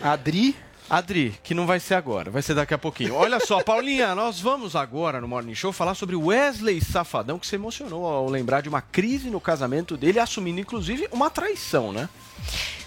Adri? 0.00 0.56
Adri, 0.88 1.34
que 1.42 1.52
não 1.52 1.66
vai 1.66 1.78
ser 1.78 1.96
agora, 1.96 2.30
vai 2.30 2.40
ser 2.40 2.54
daqui 2.54 2.72
a 2.72 2.78
pouquinho. 2.78 3.14
Olha 3.14 3.38
só, 3.40 3.62
Paulinha, 3.62 4.14
nós 4.14 4.40
vamos 4.40 4.74
agora 4.74 5.20
no 5.20 5.28
Morning 5.28 5.54
Show 5.54 5.70
falar 5.70 5.94
sobre 5.94 6.16
Wesley 6.16 6.80
Safadão, 6.80 7.38
que 7.38 7.46
se 7.46 7.56
emocionou 7.56 8.06
ao 8.06 8.26
lembrar 8.26 8.62
de 8.62 8.70
uma 8.70 8.80
crise 8.80 9.28
no 9.28 9.40
casamento 9.40 9.98
dele, 9.98 10.18
assumindo 10.18 10.60
inclusive 10.60 11.06
uma 11.12 11.28
traição, 11.28 11.92
né? 11.92 12.08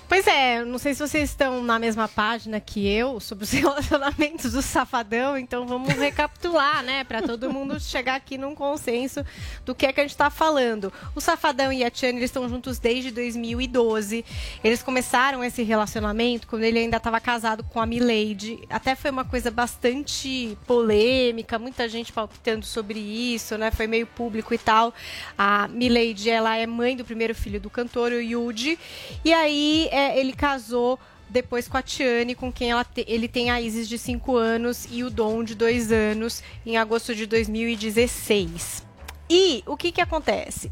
Pois 0.10 0.26
é, 0.26 0.66
não 0.66 0.80
sei 0.80 0.96
se 0.96 1.08
vocês 1.08 1.30
estão 1.30 1.62
na 1.62 1.78
mesma 1.78 2.08
página 2.08 2.60
que 2.60 2.88
eu 2.88 3.20
sobre 3.20 3.44
os 3.44 3.52
relacionamentos 3.54 4.54
do 4.54 4.62
Safadão, 4.64 5.38
então 5.38 5.68
vamos 5.68 5.94
recapitular, 5.94 6.82
né, 6.82 7.04
para 7.04 7.22
todo 7.22 7.54
mundo 7.54 7.80
chegar 7.80 8.16
aqui 8.16 8.36
num 8.36 8.56
consenso 8.56 9.24
do 9.64 9.76
que 9.76 9.86
é 9.86 9.94
que 9.94 10.00
a 10.00 10.04
gente 10.04 10.14
está 10.14 10.32
falando. 10.32 10.92
O 11.14 11.22
Safadão 11.22 11.72
e 11.72 11.84
a 11.84 11.92
Tiane, 11.92 12.18
eles 12.18 12.32
estão 12.32 12.50
juntos 12.50 12.80
desde 12.80 13.12
2012. 13.12 14.26
Eles 14.64 14.82
começaram 14.82 15.44
esse 15.44 15.62
relacionamento 15.62 16.48
quando 16.48 16.64
ele 16.64 16.80
ainda 16.80 16.98
estava 16.98 17.20
casado 17.20 17.64
com 17.64 17.80
a 17.80 17.86
Milady. 17.86 18.62
Até 18.68 18.96
foi 18.96 19.12
uma 19.12 19.24
coisa 19.24 19.52
bastante 19.52 20.58
polêmica, 20.66 21.60
muita 21.60 21.88
gente 21.88 22.12
palpitando 22.12 22.66
sobre 22.66 23.00
isso, 23.00 23.60
né? 23.60 23.70
Foi 23.70 23.86
meio 23.86 24.08
público 24.08 24.56
e 24.56 24.58
tal. 24.58 24.92
A 25.38 25.68
Milady, 25.68 26.32
ela 26.32 26.58
é 26.58 26.66
mãe 26.66 26.98
do 26.98 27.06
primeiro 27.06 27.36
filho 27.36 27.62
do 27.62 27.70
cantor, 27.70 28.12
o 28.12 28.20
Yuji. 28.20 28.80
E 29.24 29.32
aí 29.32 29.88
é, 30.00 30.20
ele 30.20 30.34
casou 30.34 31.00
depois 31.30 31.68
com 31.68 31.78
a 31.78 31.82
Tiane, 31.82 32.34
com 32.34 32.52
quem 32.52 32.70
te- 32.94 33.06
ele 33.08 33.28
tem 33.28 33.52
a 33.52 33.62
Isis 33.62 33.88
de 33.88 33.98
5 34.00 34.36
anos 34.36 34.88
e 34.90 35.04
o 35.04 35.10
Dom 35.12 35.44
de 35.44 35.54
2 35.54 35.92
anos, 35.92 36.42
em 36.66 36.78
agosto 36.78 37.14
de 37.14 37.26
2016. 37.28 38.84
E 39.30 39.64
o 39.68 39.78
que 39.78 39.92
que 39.92 40.02
acontece? 40.02 40.72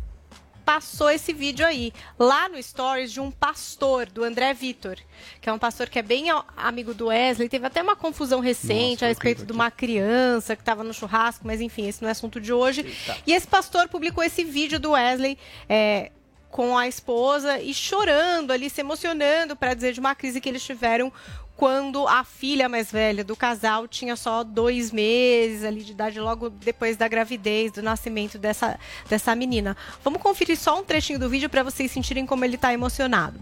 Passou 0.65 1.09
esse 1.09 1.31
vídeo 1.31 1.65
aí, 1.65 1.93
lá 2.19 2.49
no 2.49 2.61
Stories 2.61 3.13
de 3.13 3.21
um 3.21 3.31
pastor, 3.31 4.07
do 4.07 4.21
André 4.23 4.53
Vitor, 4.53 4.97
que 5.39 5.47
é 5.47 5.53
um 5.53 5.57
pastor 5.59 5.87
que 5.87 5.97
é 5.97 6.01
bem 6.01 6.25
amigo 6.57 6.93
do 6.93 7.05
Wesley. 7.07 7.47
Teve 7.47 7.67
até 7.67 7.81
uma 7.81 7.95
confusão 7.95 8.41
recente 8.41 9.05
a 9.05 9.07
respeito 9.07 9.45
de 9.45 9.53
uma 9.53 9.71
criança 9.71 10.57
que 10.57 10.61
estava 10.61 10.83
no 10.83 10.93
churrasco, 10.93 11.47
mas 11.47 11.61
enfim, 11.61 11.87
esse 11.87 12.01
não 12.01 12.09
é 12.09 12.11
assunto 12.11 12.41
de 12.41 12.51
hoje. 12.51 12.85
E 13.25 13.31
esse 13.31 13.47
pastor 13.47 13.87
publicou 13.87 14.21
esse 14.23 14.43
vídeo 14.43 14.77
do 14.77 14.91
Wesley 14.91 15.37
é, 15.69 16.11
com 16.57 16.75
a 16.75 16.87
esposa 16.87 17.59
e 17.59 17.71
chorando 17.71 18.49
ali, 18.49 18.67
se 18.67 18.81
emocionando 18.81 19.55
para 19.55 19.75
dizer 19.75 19.93
de 19.93 19.99
uma 19.99 20.15
crise 20.15 20.41
que 20.41 20.49
eles 20.49 20.63
tiveram 20.63 21.13
quando 21.55 22.07
a 22.07 22.23
filha 22.23 22.67
mais 22.67 22.91
velha 22.91 23.23
do 23.23 23.35
casal 23.35 23.87
tinha 23.87 24.15
só 24.15 24.43
dois 24.43 24.91
meses 24.91 25.63
ali 25.63 25.83
de 25.83 25.91
idade, 25.91 26.19
logo 26.19 26.49
depois 26.49 26.97
da 26.97 27.07
gravidez, 27.07 27.71
do 27.73 27.83
nascimento 27.83 28.39
dessa, 28.39 28.79
dessa 29.07 29.35
menina. 29.35 29.77
Vamos 30.03 30.19
conferir 30.19 30.57
só 30.57 30.79
um 30.79 30.83
trechinho 30.83 31.19
do 31.19 31.29
vídeo 31.29 31.47
para 31.47 31.61
vocês 31.61 31.91
sentirem 31.91 32.25
como 32.25 32.43
ele 32.43 32.57
tá 32.57 32.73
emocionado. 32.73 33.39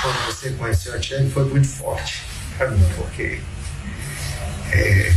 quando 0.00 0.26
você 0.26 0.52
conheceu 0.52 0.94
a 0.94 1.00
Tiane 1.00 1.28
foi 1.32 1.46
muito 1.46 1.66
forte 1.66 2.22
pra 2.56 2.70
mim, 2.70 2.86
porque 2.96 3.40
é, 4.70 5.12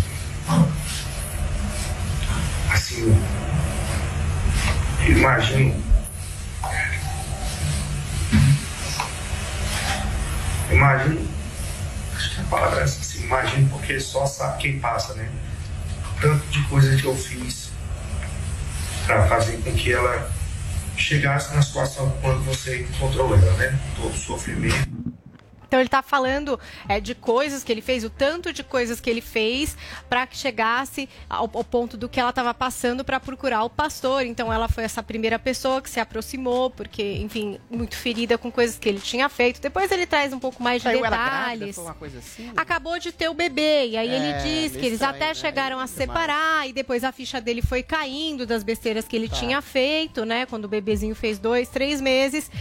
assim, 2.72 3.16
imagino 5.08 5.94
imagino 10.74 11.28
acho 12.16 12.36
que 12.36 12.42
a 12.42 12.44
palavra 12.46 12.82
é 12.82 12.84
essa, 12.84 13.00
assim, 13.00 13.24
imagino 13.24 13.70
porque 13.70 14.00
só 14.00 14.26
sabe 14.26 14.62
quem 14.62 14.80
passa, 14.80 15.14
né? 15.16 15.30
Tanto 16.22 16.46
de 16.48 16.62
coisa 16.64 16.96
que 16.96 17.06
eu 17.06 17.16
fiz 17.16 17.72
pra 19.06 19.28
fazer 19.28 19.58
com 19.58 19.74
que 19.74 19.92
ela 19.92 20.32
chegasse 20.96 21.54
na 21.54 21.62
situação 21.62 22.10
quando 22.22 22.44
você 22.46 22.82
encontrou 22.82 23.36
ela, 23.36 23.54
né? 23.54 23.78
Todo 23.96 24.14
o 24.14 24.18
sofrimento. 24.18 25.13
Então 25.74 25.82
ele 25.82 25.90
tá 25.90 26.04
falando 26.04 26.60
é, 26.88 27.00
de 27.00 27.16
coisas 27.16 27.64
que 27.64 27.72
ele 27.72 27.82
fez, 27.82 28.04
o 28.04 28.10
tanto 28.12 28.54
de 28.54 28.62
coisas 28.64 29.02
que 29.02 29.10
ele 29.10 29.22
fez 29.22 29.76
para 30.08 30.28
que 30.28 30.38
chegasse 30.38 31.10
ao, 31.28 31.50
ao 31.52 31.64
ponto 31.64 31.98
do 31.98 32.08
que 32.08 32.20
ela 32.20 32.30
estava 32.30 32.54
passando 32.54 33.04
para 33.04 33.20
procurar 33.20 33.64
o 33.64 33.72
pastor. 33.72 34.24
Então 34.24 34.54
ela 34.54 34.70
foi 34.70 34.84
essa 34.84 35.02
primeira 35.02 35.40
pessoa 35.40 35.82
que 35.82 35.90
se 35.90 36.00
aproximou, 36.00 36.70
porque, 36.70 37.14
enfim, 37.14 37.58
muito 37.72 37.96
ferida 37.96 38.38
com 38.38 38.52
coisas 38.52 38.78
que 38.78 38.88
ele 38.88 39.00
tinha 39.00 39.28
feito. 39.30 39.60
Depois 39.60 39.92
ele 39.92 40.06
traz 40.06 40.32
um 40.32 40.38
pouco 40.38 40.62
mais 40.62 40.80
de 40.80 40.90
Saiu 40.90 41.00
ela 41.04 41.10
grávida, 41.10 41.50
detalhes. 41.66 41.78
uma 41.80 41.96
coisa 41.96 42.20
assim? 42.20 42.52
Acabou 42.56 43.00
de 43.00 43.12
ter 43.12 43.28
o 43.30 43.34
bebê, 43.34 43.88
e 43.88 43.98
aí 43.98 44.10
É, 44.10 44.16
ele 44.16 44.44
diz 44.44 44.80
que 44.80 44.86
eles 44.86 45.02
até 45.02 45.30
né? 45.30 45.34
chegaram 45.34 45.80
a 45.80 45.88
separar, 45.88 46.70
e 46.70 46.72
depois 46.74 47.04
a 47.04 47.12
ficha 47.12 47.42
dele 47.42 47.64
foi 47.64 47.82
caindo 47.82 48.46
das 48.46 48.62
besteiras 48.62 49.08
que 49.08 49.16
ele 49.16 49.28
Tá. 49.28 49.38
tinha 49.38 49.60
feito, 49.60 50.24
né? 50.24 50.46
Quando 50.46 50.66
o 50.66 50.68
bebezinho 50.68 51.16
fez 51.16 51.40
dois, 51.40 51.68
três 51.68 52.00
meses. 52.00 52.52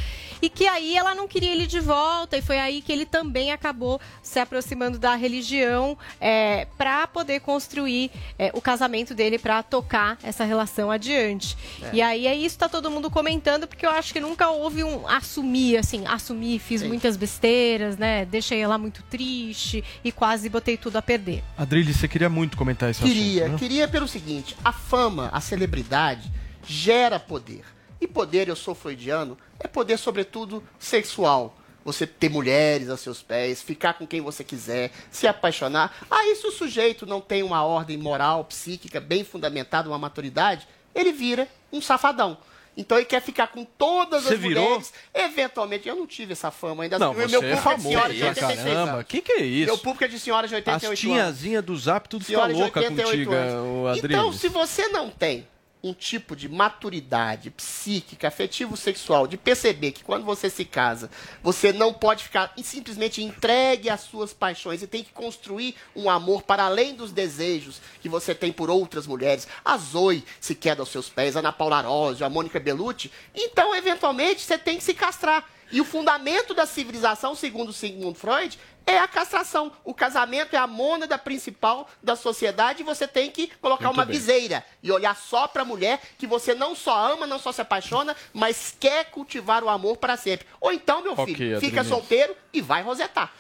E 0.43 0.51
que 0.51 0.67
aí 0.67 0.97
ela 0.97 1.15
não 1.15 1.29
queria 1.29 1.53
ele 1.53 1.69
de 1.69 1.79
volta, 1.79 2.37
e 2.37 2.43
foi 2.43 2.59
aí 2.59 2.83
que 2.83 2.91
ele 2.91 3.07
também 3.07 3.53
acabou 3.53 4.01
se 4.21 4.41
aproximando 4.41 4.99
da 4.99 5.15
religião 5.15 5.97
é, 6.21 6.67
para 6.77 7.07
poder 7.07 7.39
construir 7.41 8.11
é, 8.37 8.51
o 8.53 8.61
casamento 8.61 9.15
dele, 9.15 9.39
para 9.39 9.63
tocar 9.63 10.19
essa 10.21 10.43
relação 10.45 10.91
adiante. 10.91 11.57
É. 11.81 11.91
E 11.93 12.03
aí 12.03 12.27
é 12.27 12.35
isso, 12.35 12.59
tá 12.59 12.69
todo 12.69 12.91
mundo 12.91 13.09
comentando, 13.09 13.69
porque 13.69 13.87
eu 13.87 13.91
acho 13.91 14.13
que 14.13 14.19
nunca 14.19 14.51
houve 14.51 14.83
um 14.83 15.07
assumir, 15.07 15.77
assim, 15.77 16.05
assumir, 16.09 16.59
fiz 16.59 16.81
Sim. 16.81 16.89
muitas 16.89 17.17
besteiras, 17.17 17.97
né? 17.97 18.25
Deixei 18.25 18.61
ela 18.61 18.77
muito 18.77 19.01
triste 19.05 19.85
e 20.03 20.11
quase 20.11 20.49
botei 20.49 20.77
tudo 20.77 20.97
a 20.97 21.03
perder. 21.03 21.45
Adrilho, 21.57 21.95
você 21.95 22.09
queria 22.09 22.29
muito 22.29 22.57
comentar 22.57 22.91
esse 22.91 23.01
Queria, 23.01 23.45
assunto, 23.45 23.53
né? 23.53 23.59
queria 23.59 23.87
pelo 23.87 24.09
seguinte: 24.09 24.57
a 24.65 24.73
fama, 24.73 25.31
a 25.33 25.41
celebridade 25.41 26.29
gera 26.67 27.21
poder. 27.21 27.63
E 28.03 28.07
poder, 28.09 28.49
eu 28.49 28.57
sou 28.57 28.75
freudiano, 28.75 29.39
é 29.61 29.69
poder, 29.69 29.97
sobretudo, 29.97 30.61
sexual. 30.77 31.57
Você 31.85 32.05
ter 32.05 32.29
mulheres 32.29 32.89
a 32.91 32.97
seus 32.97 33.23
pés, 33.23 33.63
ficar 33.63 33.95
com 33.95 34.05
quem 34.07 34.21
você 34.21 34.43
quiser, 34.43 34.91
se 35.09 35.27
apaixonar. 35.29 36.05
Aí, 36.11 36.35
se 36.35 36.45
o 36.45 36.51
sujeito 36.51 37.07
não 37.07 37.21
tem 37.21 37.45
uma 37.45 37.63
ordem 37.65 37.97
moral, 37.97 38.45
psíquica 38.45 39.01
bem 39.01 39.23
fundamentada, 39.23 39.89
uma 39.89 39.99
maturidade, 39.99 40.67
ele 40.93 41.13
vira 41.13 41.47
um 41.73 41.81
safadão. 41.81 42.37
Então 42.77 42.97
ele 42.99 43.05
quer 43.07 43.21
ficar 43.21 43.49
com 43.49 43.65
todas 43.65 44.25
Você 44.25 44.35
as 44.35 44.41
virou? 44.41 44.65
mulheres. 44.65 44.93
Eventualmente, 45.15 45.89
eu 45.89 45.95
não 45.95 46.07
tive 46.07 46.33
essa 46.33 46.51
fama 46.51 46.83
ainda. 46.85 46.99
Não, 46.99 47.13
O 47.13 47.15
meu 47.15 47.29
você 47.29 47.37
é 47.37 47.39
público 47.41 47.57
de 47.57 47.63
famoso 47.63 47.89
senhoras 47.89 48.13
de 48.15 48.19
pra 48.21 48.29
86 48.31 48.65
caramba. 48.65 48.93
anos. 48.95 49.05
Que 49.07 49.21
que 49.21 49.33
é 49.33 49.43
isso? 49.45 49.67
Meu 49.67 49.79
público 49.79 50.05
é 50.05 50.09
de 50.09 50.19
senhoras 50.19 50.51
de 50.51 50.57
88 50.57 50.93
As 50.93 51.05
anos. 51.05 51.17
tiazinhas 51.17 51.65
do 51.65 51.77
Zap 51.77 52.09
tudo 52.09 52.25
Senhora 52.25 52.53
de 52.53 52.59
louca 52.61 52.81
88 52.81 53.11
contigo, 53.11 53.33
anos. 53.35 53.55
o 53.85 53.87
Adrilho. 53.89 54.07
Então, 54.19 54.33
se 54.33 54.49
você 54.49 54.89
não 54.89 55.11
tem 55.11 55.47
um 55.83 55.93
tipo 55.93 56.37
de 56.37 56.49
maturidade 56.49 57.51
psíquica, 57.51 58.29
afetivo 58.29 58.77
sexual, 58.77 59.27
de 59.27 59.37
perceber 59.37 59.93
que 59.93 60.05
quando 60.05 60.25
você 60.25 60.49
se 60.49 60.65
casa, 60.65 61.11
você 61.43 61.73
não 61.73 61.93
pode 61.93 62.25
ficar 62.25 62.53
simplesmente 62.63 63.23
entregue 63.23 63.91
às 63.91 64.01
suas 64.01 64.33
paixões 64.33 64.83
e 64.83 64.87
tem 64.87 65.03
que 65.03 65.13
construir 65.13 65.75
um 65.97 66.09
amor 66.09 66.43
para 66.43 66.65
além 66.65 66.95
dos 66.95 67.11
desejos 67.11 67.81
que 68.01 68.09
você 68.09 68.35
tem 68.35 68.53
por 68.53 68.71
outras 68.71 69.07
mulheres. 69.07 69.49
A 69.65 69.77
Zoe 69.77 70.25
se 70.41 70.55
queda 70.55 70.83
aos 70.83 70.89
seus 70.89 71.09
pés, 71.09 71.37
a 71.37 71.41
Ana 71.41 71.53
Paula 71.53 71.79
Arósio, 71.79 72.25
a 72.25 72.31
Mônica 72.31 72.61
Bellucci. 72.61 73.11
Então, 73.35 73.75
eventualmente, 73.75 74.43
você 74.43 74.57
tem 74.57 74.79
que 74.79 74.85
se 74.85 74.95
castrar. 74.95 75.45
E 75.73 75.81
o 75.81 75.87
fundamento 75.87 76.53
da 76.53 76.67
civilização, 76.67 77.35
segundo 77.35 77.73
Sigmund 77.73 78.19
Freud, 78.19 78.59
é 78.87 78.99
a 78.99 79.09
castração. 79.09 79.73
O 79.85 79.95
casamento 79.95 80.55
é 80.55 80.59
a 80.59 80.67
mônada 80.67 81.17
principal 81.19 81.89
da 82.03 82.17
sociedade 82.17 82.83
e 82.83 82.85
você 82.85 83.07
tem 83.07 83.31
que 83.31 83.49
colocar 83.61 83.87
Muito 83.87 83.99
uma 83.99 84.05
bem. 84.05 84.17
viseira 84.17 84.65
e 84.83 84.91
olhar 84.91 85.17
só 85.17 85.47
para 85.47 85.63
a 85.63 85.65
mulher 85.65 86.01
que 86.19 86.27
você 86.27 86.55
não 86.55 86.75
só 86.75 87.13
ama, 87.13 87.27
não 87.27 87.39
só 87.39 87.53
se 87.53 87.61
apaixona, 87.61 88.17
mas 88.33 88.75
quer 88.79 89.07
cultivar 89.11 89.63
o 89.65 89.69
amor 89.69 89.97
para 89.97 90.17
sempre. 90.17 90.47
Ou 90.61 90.73
então, 90.73 91.03
meu 91.03 91.17
filho, 91.25 91.61
fica 91.61 91.85
solteiro 91.85 92.35
e 92.53 92.61
vai 92.61 92.83
rosetar. 92.83 93.33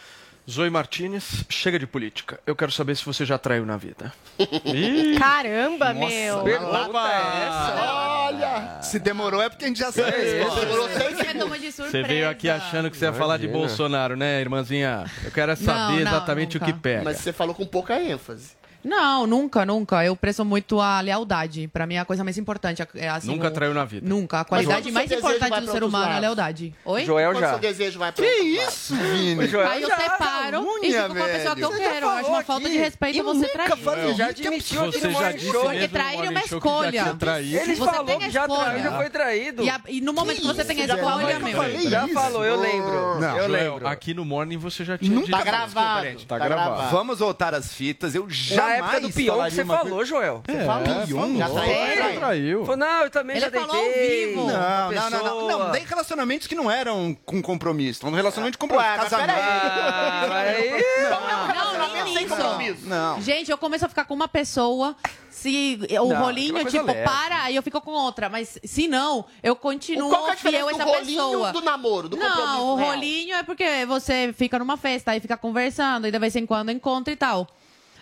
Zoe 0.50 0.70
Martinez, 0.70 1.44
chega 1.48 1.78
de 1.78 1.86
política. 1.86 2.40
Eu 2.44 2.56
quero 2.56 2.72
saber 2.72 2.96
se 2.96 3.04
você 3.04 3.24
já 3.24 3.38
traiu 3.38 3.64
na 3.64 3.76
vida. 3.76 4.12
Caramba, 5.18 5.94
meu. 5.94 6.44
Olha! 7.78 8.82
Se 8.82 8.98
demorou 8.98 9.40
é 9.40 9.48
porque 9.48 9.64
a 9.64 9.68
gente 9.68 9.78
já 9.78 9.92
sabe. 9.92 10.08
a 10.08 10.16
resposta. 10.16 10.60
Demorou 10.60 10.88
seis 10.88 11.74
Você 11.76 12.02
veio 12.02 12.28
aqui 12.28 12.48
achando 12.48 12.90
que 12.90 12.96
você 12.96 13.04
ia 13.04 13.12
falar 13.12 13.36
de. 13.36 13.46
Bolsonaro, 13.46 14.16
né, 14.16 14.40
irmãzinha? 14.40 15.04
Eu 15.24 15.30
quero 15.30 15.52
é 15.52 15.56
saber 15.56 15.78
Não, 15.78 15.90
não, 15.90 16.00
exatamente 16.00 16.56
o 16.56 16.60
que 16.60 16.66
nunca. 16.66 16.80
pega. 16.80 17.04
Mas 17.04 17.18
você 17.18 17.32
falou 17.32 17.54
com 17.54 17.64
pouca 17.64 18.00
ênfase. 18.02 18.50
Não, 18.84 19.26
nunca, 19.26 19.64
nunca. 19.64 20.04
Eu 20.04 20.16
prezo 20.16 20.44
muito 20.44 20.80
a 20.80 21.00
lealdade. 21.00 21.68
Pra 21.68 21.86
mim, 21.86 21.94
é 21.94 22.00
a 22.00 22.04
coisa 22.04 22.24
mais 22.24 22.36
importante. 22.38 22.82
É, 22.94 23.08
assim, 23.08 23.28
Nunca 23.28 23.48
o- 23.48 23.50
traiu 23.50 23.72
na 23.74 23.84
vida. 23.84 24.08
Nunca. 24.08 24.40
A 24.40 24.44
qualidade 24.44 24.90
mais 24.90 25.10
importante 25.10 25.60
do 25.60 25.70
ser 25.70 25.84
humano 25.84 26.12
é 26.12 26.16
a 26.16 26.18
lealdade. 26.18 26.74
Oi? 26.84 27.04
Joel 27.04 27.34
já. 27.38 27.50
seu 27.50 27.58
desejo 27.58 27.98
vai 27.98 28.12
pra 28.12 28.24
Que 28.24 28.30
isso, 28.30 28.94
Vini? 28.94 29.46
Joel 29.48 29.68
Aí 29.68 29.82
eu 29.82 29.88
já- 29.88 29.96
separo 29.98 30.60
unha, 30.60 30.88
e 30.88 30.92
fico 31.02 31.14
com 31.14 31.22
a 31.22 31.28
pessoa 31.28 31.54
velho. 31.54 31.56
que 31.56 31.62
eu 31.64 31.70
Você 31.72 31.84
já 31.84 31.90
quero. 31.92 32.06
Eu 32.06 32.10
acho 32.10 32.20
falou 32.22 32.36
uma 32.36 32.42
falta 32.44 32.62
de 32.62 32.68
aqui. 32.68 32.78
respeito 32.78 33.18
E 33.18 33.22
você 33.22 33.38
nunca 33.40 33.52
trair. 33.52 33.76
falei, 33.82 34.08
já 34.14 34.22
Já 34.22 34.28
admitiu 34.30 34.84
aqui 34.84 34.92
Você 35.00 35.10
já 35.12 35.32
disse 35.32 35.50
Show. 35.50 35.62
Porque 35.62 35.88
trair 35.88 36.14
é 36.18 36.30
uma 36.30 36.40
que 36.40 36.48
já 36.48 36.56
escolha. 36.56 36.88
Ele 37.38 37.76
Você 37.76 37.76
falou 37.76 38.18
que 38.18 38.30
já 38.30 38.48
traiu, 38.48 38.82
já 38.82 38.96
foi 38.96 39.10
traído. 39.10 39.62
E, 39.88 40.00
no 40.00 40.12
momento 40.12 40.40
que 40.40 40.46
você 40.46 40.64
tem 40.64 40.80
a 40.82 40.84
escolha, 40.86 41.32
Eu 41.32 41.40
meu. 41.40 41.90
Já 41.90 42.08
falou, 42.08 42.44
eu 42.44 42.60
lembro. 42.60 42.92
Eu 42.92 43.20
Joel, 43.20 43.48
lembro. 43.48 43.86
aqui 43.88 44.14
no 44.14 44.24
Morning 44.24 44.56
você 44.56 44.84
já 44.84 44.96
tinha 44.98 45.16
dito. 45.18 45.30
Tá 45.30 45.36
Mas 45.38 45.44
gravado. 45.44 46.06
Tá 46.26 46.38
Tá 46.38 46.44
gravado. 46.44 46.90
Vamos 46.90 47.18
voltar 47.18 47.54
às 47.54 47.72
fitas. 47.72 48.14
Eu 48.14 48.28
jamais 48.28 48.71
época 48.76 49.00
do 49.00 49.10
peão 49.12 49.44
que 49.44 49.50
você 49.50 49.62
uma 49.62 49.74
coisa- 49.76 49.90
falou, 49.90 50.04
Joel. 50.04 50.42
É, 50.48 50.64
falou. 50.64 50.86
falou. 51.06 51.36
Já 51.38 51.48
traiu, 51.48 52.02
Você 52.04 52.18
traiu. 52.18 52.60
Falou, 52.64 52.76
não, 52.76 53.02
eu 53.02 53.10
também 53.10 53.36
Ele 53.36 53.44
já 53.44 53.50
falou 53.50 53.76
ao 53.76 53.82
deitei. 53.82 54.26
vivo. 54.28 54.46
Não, 54.46 54.92
não, 54.92 55.10
não, 55.10 55.48
não, 55.48 55.58
não. 55.68 55.72
Relacionamentos 55.72 56.46
que 56.46 56.54
não 56.54 56.70
eram 56.70 57.16
com 57.24 57.40
compromisso. 57.42 58.06
Um 58.06 58.10
relacionamento 58.12 58.52
de 58.52 58.58
compromisso. 58.58 58.90
Ué, 58.90 58.98
casamento. 58.98 59.32
Ah, 59.38 60.26
mas 60.28 60.48
aí... 60.56 60.70
Não, 61.10 62.04
nem 62.04 62.14
Sem 62.14 62.26
isso. 62.26 62.36
compromisso. 62.36 62.86
Não. 62.88 63.20
Gente, 63.20 63.50
eu 63.50 63.58
começo 63.58 63.84
a 63.84 63.88
ficar 63.88 64.04
com 64.04 64.14
uma 64.14 64.28
pessoa. 64.28 64.96
Se 65.30 65.78
o 66.00 66.08
Não, 66.08 66.20
rolinho, 66.22 66.54
aquela 66.56 66.62
coisa 66.62 66.78
tipo, 66.78 66.86
leve. 66.92 67.04
para, 67.04 67.42
aí 67.44 67.56
eu 67.56 67.62
fico 67.62 67.80
com 67.80 67.90
outra. 67.90 68.28
Mas 68.28 68.58
se 68.62 68.86
não, 68.86 69.24
eu 69.42 69.56
continuo 69.56 70.10
Qual 70.10 70.28
é 70.28 70.32
a 70.32 70.36
fiel 70.36 70.68
a 70.68 70.70
essa 70.72 70.84
rolinho 70.84 71.04
pessoa. 71.24 71.52
do 71.52 71.60
namoro, 71.62 72.08
do 72.08 72.16
compromisso 72.16 72.46
não, 72.46 72.68
o 72.72 72.76
real? 72.76 72.90
rolinho 72.90 73.34
é 73.36 73.42
porque 73.42 73.86
você 73.86 74.32
fica 74.36 74.58
numa 74.58 74.76
festa, 74.76 75.10
aí 75.12 75.20
fica 75.20 75.36
conversando, 75.36 76.06
e 76.06 76.10
de 76.10 76.18
vez 76.18 76.36
em 76.36 76.44
quando 76.46 76.70
encontra 76.70 77.12
e 77.12 77.16
tal. 77.16 77.48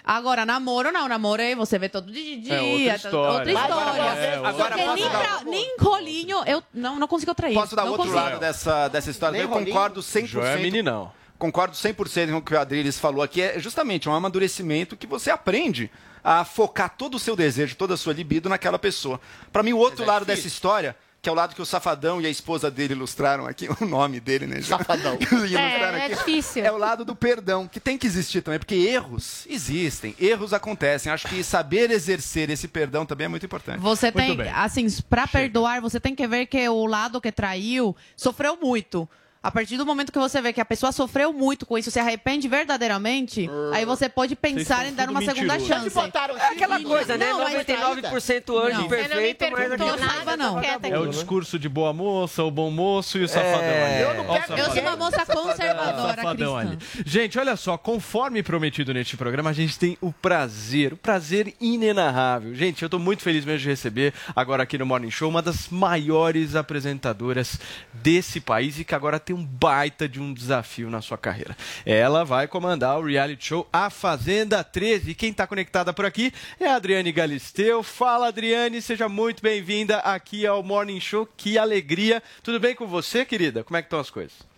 Agora, 0.05 0.47
namoro 0.47 0.91
não, 0.91 1.09
namoro 1.09 1.43
aí 1.43 1.55
você 1.55 1.79
vê 1.79 1.89
todo 1.89 2.11
dia. 2.11 2.55
É 2.55 2.61
outra 2.63 2.89
tá- 2.89 2.97
história. 2.97 3.33
outra 3.33 3.53
história. 3.53 4.03
É, 4.03 4.31
Porque 4.33 4.47
Agora 4.49 4.79
posso 4.79 4.95
nem, 4.95 5.05
dar- 5.11 5.19
pra- 5.21 5.45
nem 5.45 5.77
rolinho 5.79 6.43
eu 6.47 6.63
não, 6.73 6.99
não 6.99 7.07
consigo 7.09 7.35
trair. 7.35 7.55
Posso 7.55 7.77
dar 7.77 7.85
não 7.85 7.93
outro 7.93 8.07
consigo. 8.09 8.25
lado 8.25 8.41
dessa, 8.41 8.89
dessa 8.89 9.11
história? 9.11 9.33
Nem 9.33 9.43
eu 9.43 9.49
rolinho? 9.49 9.73
concordo 9.75 10.01
100%. 10.03 10.27
Joel 10.27 10.47
é 10.47 10.57
meninão. 10.57 11.13
Concordo 11.39 11.75
100% 11.75 12.31
com 12.33 12.37
o 12.39 12.43
que 12.43 12.55
o 12.55 12.61
Adriles 12.61 12.99
falou 12.99 13.23
aqui. 13.23 13.41
É 13.41 13.59
justamente 13.59 14.09
um 14.09 14.15
amadurecimento 14.15 14.97
que 14.97 15.07
você 15.07 15.31
aprende 15.31 15.91
a 16.23 16.45
focar 16.45 16.95
todo 16.99 17.15
o 17.15 17.19
seu 17.19 17.35
desejo, 17.35 17.77
toda 17.77 17.95
a 17.95 17.97
sua 17.97 18.13
libido 18.13 18.49
naquela 18.49 18.79
pessoa. 18.79 19.19
Pra 19.53 19.63
mim, 19.63 19.73
o 19.73 19.79
outro 19.79 20.03
é 20.05 20.07
lado 20.07 20.27
difícil. 20.27 20.37
dessa 20.45 20.49
história, 20.55 20.95
que 21.23 21.29
é 21.29 21.33
o 21.33 21.35
lado 21.35 21.55
que 21.55 21.61
o 21.61 21.67
Safadão 21.67 22.21
e 22.21 22.27
a 22.27 22.31
esposa 22.31 22.71
dele 22.71 22.95
ilustraram 22.95 23.47
aqui, 23.47 23.69
o 23.81 23.85
nome 23.85 24.21
dele, 24.21 24.47
né? 24.47 24.61
Safadão. 24.63 25.19
É, 25.51 25.83
é 25.83 26.07
aqui. 26.07 26.15
difícil. 26.17 26.65
É 26.65 26.71
o 26.73 26.77
lado 26.79 27.05
do 27.05 27.15
perdão, 27.15 27.67
que 27.67 27.81
tem 27.81 27.99
que 27.99 28.07
existir 28.07 28.41
também, 28.43 28.59
porque 28.59 28.75
erros 28.75 29.47
existem, 29.49 30.15
erros 30.19 30.53
acontecem. 30.53 31.11
Acho 31.13 31.29
que 31.29 31.43
saber 31.43 31.91
exercer 31.91 32.49
esse 32.51 32.69
perdão 32.69 33.05
também 33.05 33.25
é 33.25 33.29
muito 33.29 33.45
importante. 33.45 33.81
Você 33.81 34.07
Muito 34.07 34.17
tem, 34.17 34.37
bem. 34.37 34.51
assim, 34.51 34.87
pra 35.09 35.27
perdoar, 35.27 35.81
você 35.81 35.99
tem 35.99 36.15
que 36.15 36.27
ver 36.27 36.47
que 36.47 36.69
o 36.69 36.87
lado 36.87 37.21
que 37.21 37.33
traiu 37.33 37.97
sofreu 38.17 38.57
muito. 38.57 39.09
A 39.43 39.51
partir 39.51 39.79
do 39.79 39.87
momento 39.87 40.13
que 40.13 40.19
você 40.19 40.41
vê 40.43 40.53
que 40.53 40.61
a 40.61 40.65
pessoa 40.67 40.93
sofreu 40.93 41.33
muito 41.33 41.65
com 41.65 41.79
isso, 41.79 41.91
se 41.91 41.99
arrepende 41.99 42.47
verdadeiramente, 42.47 43.49
aí 43.73 43.87
você 43.87 44.07
pode 44.07 44.37
pensar 44.37 44.85
em 44.87 44.93
dar 44.93 45.09
uma 45.09 45.21
segunda 45.23 45.55
mentiroso. 45.57 45.67
chance. 45.85 45.91
botaram 45.95 46.37
É 46.37 46.49
aquela 46.49 46.79
coisa, 46.83 47.17
né? 47.17 47.31
Não, 47.31 47.39
mas 47.39 47.55
99% 47.67 48.59
anjo 48.59 48.81
Não. 48.83 48.89
perfeito, 48.89 49.41
não 49.41 49.51
me 49.51 49.57
mas 49.57 49.69
perguntou 49.69 49.95
aqui- 49.95 50.01
nada, 50.05 50.37
não. 50.37 50.61
É 50.61 50.99
o 50.99 51.07
discurso 51.09 51.59
de 51.59 51.71
boa 51.71 51.91
moça, 51.95 52.45
o 52.45 52.51
bom 52.51 52.71
moço 52.71 53.17
e 53.17 53.25
o 53.25 53.29
safadão 53.29 53.57
ali. 53.85 54.01
Eu 54.03 54.15
não 54.15 54.25
pego- 54.27 54.53
Eu 54.59 54.65
sou 54.73 54.83
uma 54.83 54.97
moça 54.97 55.25
conservadora, 55.25 56.17
Safadão 56.17 56.57
ali. 56.57 56.79
Gente, 57.07 57.39
olha 57.39 57.57
só, 57.57 57.79
conforme 57.79 58.43
prometido 58.43 58.93
neste 58.93 59.17
programa, 59.17 59.49
a 59.51 59.55
gente 59.55 59.79
tem 59.79 59.97
o 60.03 60.13
prazer, 60.13 60.93
o 60.93 60.97
prazer 60.99 61.55
inenarrável. 61.59 62.55
Gente, 62.55 62.83
eu 62.83 62.91
tô 62.91 62.99
muito 62.99 63.23
feliz 63.23 63.45
mesmo 63.47 63.61
de 63.61 63.69
receber 63.69 64.13
agora 64.37 64.65
aqui 64.65 64.77
no 64.77 64.85
Morning 64.85 65.11
Show 65.11 65.31
uma 65.31 65.41
das 65.41 65.69
maiores 65.71 66.55
apresentadoras 66.55 67.59
desse 67.95 68.39
país 68.41 68.79
e 68.79 68.85
que 68.85 68.95
agora 68.95 69.19
tem 69.19 69.30
um 69.33 69.45
baita 69.45 70.09
de 70.09 70.21
um 70.21 70.33
desafio 70.33 70.91
na 70.91 71.01
sua 71.01 71.19
carreira. 71.19 71.57
Ela 71.85 72.25
vai 72.25 72.47
comandar 72.47 72.99
o 72.99 73.05
reality 73.05 73.47
show 73.47 73.69
A 73.73 73.91
Fazenda 73.91 74.63
13. 74.63 75.11
E 75.11 75.15
quem 75.15 75.33
tá 75.33 75.47
conectada 75.47 75.93
por 75.93 76.05
aqui 76.05 76.33
é 76.59 76.67
a 76.67 76.77
Adriane 76.77 77.13
Galisteu. 77.13 77.83
Fala, 77.83 78.29
Adriane, 78.29 78.83
seja 78.83 79.09
muito 79.09 79.43
bem-vinda 79.43 79.99
aqui 79.99 80.47
ao 80.47 80.63
Morning 80.63 81.01
Show. 81.01 81.29
Que 81.37 81.59
alegria. 81.59 82.23
Tudo 82.43 82.59
bem 82.59 82.75
com 82.75 82.87
você, 82.87 83.25
querida? 83.25 83.65
Como 83.65 83.77
é 83.77 83.83
que 83.83 83.87
estão 83.87 84.01
as 84.01 84.11
coisas? 84.11 84.50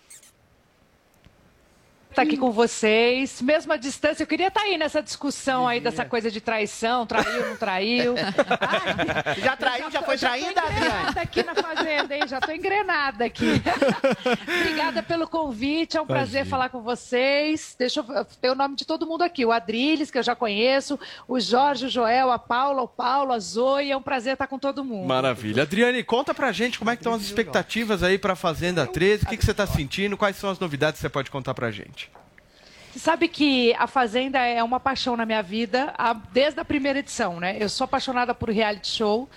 Estar 2.12 2.22
aqui 2.22 2.36
com 2.36 2.50
vocês, 2.50 3.40
mesmo 3.42 3.72
à 3.72 3.76
distância. 3.76 4.22
Eu 4.22 4.26
queria 4.26 4.48
estar 4.48 4.62
aí 4.62 4.76
nessa 4.78 5.02
discussão 5.02 5.66
aí 5.66 5.80
dessa 5.80 6.04
coisa 6.04 6.30
de 6.30 6.40
traição, 6.40 7.06
traiu, 7.06 7.48
não 7.48 7.56
traiu. 7.56 8.14
Ai, 8.60 9.40
Já 9.40 9.56
traiu, 9.56 9.90
já 9.90 10.02
foi 10.02 10.14
tô- 10.16 10.20
traída, 10.26 10.62
engrenada 10.70 11.20
aqui 11.20 11.42
na 11.42 11.54
fazenda, 11.54 12.14
hein? 12.16 12.22
Já 12.28 12.40
tô 12.40 12.52
engrenada 12.52 13.24
aqui. 13.24 13.60
Obrigada 14.60 15.02
pelo 15.02 15.26
convite, 15.26 15.96
é 15.96 16.00
um 16.00 16.06
prazer 16.06 16.42
Imagina. 16.42 16.50
falar 16.50 16.68
com 16.68 16.80
vocês. 16.82 17.74
Deixa 17.78 18.00
eu 18.00 18.24
ter 18.40 18.50
o 18.50 18.54
nome 18.54 18.76
de 18.76 18.84
todo 18.84 19.06
mundo 19.06 19.22
aqui. 19.22 19.44
O 19.44 19.52
Adriles, 19.52 20.10
que 20.10 20.18
eu 20.18 20.22
já 20.22 20.34
conheço, 20.34 20.98
o 21.26 21.40
Jorge, 21.40 21.86
o 21.86 21.88
Joel, 21.88 22.30
a 22.30 22.38
Paula, 22.38 22.82
o 22.82 22.88
Paulo, 22.88 23.32
a 23.32 23.38
Zoe. 23.38 23.90
É 23.90 23.96
um 23.96 24.02
prazer 24.02 24.34
estar 24.34 24.46
com 24.46 24.58
todo 24.58 24.84
mundo. 24.84 25.06
Maravilha. 25.06 25.62
Adriane, 25.62 26.02
conta 26.02 26.34
pra 26.34 26.52
gente 26.52 26.78
como 26.78 26.90
é 26.90 26.96
que 26.96 27.00
estão 27.00 27.14
as 27.14 27.22
expectativas 27.22 28.02
aí 28.02 28.18
pra 28.18 28.34
Fazenda 28.36 28.86
13, 28.86 29.24
o 29.24 29.28
que, 29.28 29.36
que 29.36 29.44
você 29.44 29.54
tá 29.54 29.66
sentindo, 29.66 30.16
quais 30.16 30.36
são 30.36 30.50
as 30.50 30.58
novidades 30.58 30.98
que 30.98 31.02
você 31.02 31.08
pode 31.08 31.30
contar 31.30 31.54
pra 31.54 31.70
gente? 31.70 32.01
Você 32.92 32.98
sabe 32.98 33.26
que 33.26 33.72
a 33.78 33.86
Fazenda 33.86 34.38
é 34.38 34.62
uma 34.62 34.78
paixão 34.78 35.16
na 35.16 35.24
minha 35.24 35.42
vida, 35.42 35.94
desde 36.30 36.60
a 36.60 36.64
primeira 36.64 36.98
edição, 36.98 37.40
né? 37.40 37.56
Eu 37.58 37.66
sou 37.70 37.86
apaixonada 37.86 38.34
por 38.34 38.50
reality 38.50 38.86
show. 38.86 39.30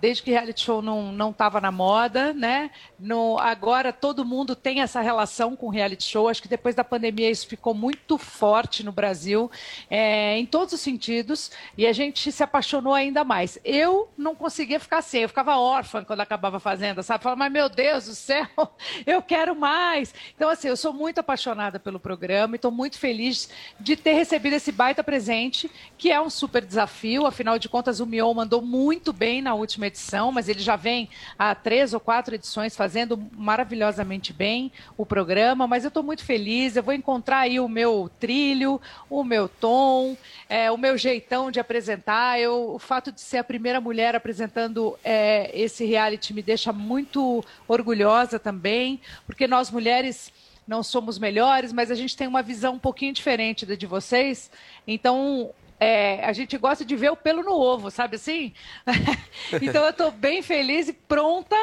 Desde 0.00 0.22
que 0.22 0.30
reality 0.30 0.60
show 0.60 0.80
não 0.80 1.12
não 1.12 1.30
estava 1.30 1.60
na 1.60 1.70
moda, 1.70 2.32
né? 2.32 2.70
No, 2.98 3.38
agora 3.38 3.92
todo 3.92 4.24
mundo 4.24 4.54
tem 4.54 4.80
essa 4.80 5.00
relação 5.00 5.56
com 5.56 5.68
reality 5.68 6.04
show. 6.04 6.28
Acho 6.28 6.42
que 6.42 6.48
depois 6.48 6.74
da 6.74 6.84
pandemia 6.84 7.30
isso 7.30 7.46
ficou 7.46 7.74
muito 7.74 8.16
forte 8.16 8.84
no 8.84 8.92
Brasil, 8.92 9.50
é, 9.90 10.38
em 10.38 10.46
todos 10.46 10.74
os 10.74 10.80
sentidos, 10.80 11.50
e 11.76 11.86
a 11.86 11.92
gente 11.92 12.30
se 12.30 12.42
apaixonou 12.42 12.94
ainda 12.94 13.24
mais. 13.24 13.58
Eu 13.64 14.08
não 14.16 14.34
conseguia 14.34 14.78
ficar 14.78 15.02
sem, 15.02 15.22
eu 15.22 15.28
ficava 15.28 15.58
órfã 15.58 16.04
quando 16.04 16.20
acabava 16.20 16.60
Fazenda, 16.60 17.02
sabe? 17.02 17.22
Falava, 17.22 17.38
mas 17.38 17.52
meu 17.52 17.68
Deus 17.68 18.06
do 18.06 18.14
céu, 18.14 18.46
eu 19.06 19.20
quero 19.22 19.56
mais. 19.56 20.14
Então, 20.34 20.48
assim, 20.48 20.68
eu 20.68 20.76
sou 20.76 20.92
muito 20.92 21.18
apaixonada 21.18 21.78
pelo 21.78 21.98
programa 21.98 22.54
e 22.54 22.56
estou 22.56 22.70
muito 22.70 22.98
feliz 22.98 23.48
de 23.80 23.96
ter 23.96 24.12
recebido 24.12 24.54
esse 24.54 24.70
baita 24.70 25.02
presente, 25.02 25.70
que 25.96 26.10
é 26.10 26.20
um 26.20 26.30
super 26.30 26.64
desafio. 26.64 27.26
Afinal 27.26 27.58
de 27.58 27.68
contas, 27.68 28.00
o 28.00 28.06
Mion 28.06 28.32
mandou 28.34 28.62
muito 28.62 29.12
bem 29.12 29.42
na 29.42 29.54
última 29.54 29.87
edição, 29.88 30.30
mas 30.30 30.48
ele 30.48 30.60
já 30.60 30.76
vem 30.76 31.08
há 31.38 31.54
três 31.54 31.92
ou 31.92 32.00
quatro 32.00 32.34
edições 32.34 32.76
fazendo 32.76 33.18
maravilhosamente 33.36 34.32
bem 34.32 34.70
o 34.96 35.04
programa. 35.04 35.66
Mas 35.66 35.84
eu 35.84 35.88
estou 35.88 36.02
muito 36.02 36.24
feliz, 36.24 36.76
eu 36.76 36.82
vou 36.82 36.94
encontrar 36.94 37.40
aí 37.40 37.58
o 37.58 37.68
meu 37.68 38.10
trilho, 38.20 38.80
o 39.10 39.24
meu 39.24 39.48
tom, 39.48 40.16
é, 40.48 40.70
o 40.70 40.76
meu 40.76 40.96
jeitão 40.96 41.50
de 41.50 41.60
apresentar. 41.60 42.40
Eu, 42.40 42.74
o 42.74 42.78
fato 42.78 43.10
de 43.10 43.20
ser 43.20 43.38
a 43.38 43.44
primeira 43.44 43.80
mulher 43.80 44.14
apresentando 44.14 44.98
é, 45.02 45.50
esse 45.52 45.84
reality 45.84 46.32
me 46.32 46.42
deixa 46.42 46.72
muito 46.72 47.44
orgulhosa 47.66 48.38
também, 48.38 49.00
porque 49.26 49.46
nós 49.46 49.70
mulheres 49.70 50.32
não 50.68 50.82
somos 50.82 51.18
melhores, 51.18 51.72
mas 51.72 51.90
a 51.90 51.94
gente 51.94 52.14
tem 52.14 52.28
uma 52.28 52.42
visão 52.42 52.74
um 52.74 52.78
pouquinho 52.78 53.14
diferente 53.14 53.64
da 53.64 53.74
de 53.74 53.86
vocês. 53.86 54.50
Então, 54.86 55.50
é, 55.80 56.24
a 56.24 56.32
gente 56.32 56.56
gosta 56.58 56.84
de 56.84 56.96
ver 56.96 57.10
o 57.10 57.16
pelo 57.16 57.42
no 57.42 57.52
ovo, 57.52 57.90
sabe 57.90 58.16
assim? 58.16 58.52
então, 59.62 59.84
eu 59.84 59.90
estou 59.90 60.10
bem 60.10 60.42
feliz 60.42 60.88
e 60.88 60.92
pronta 60.92 61.56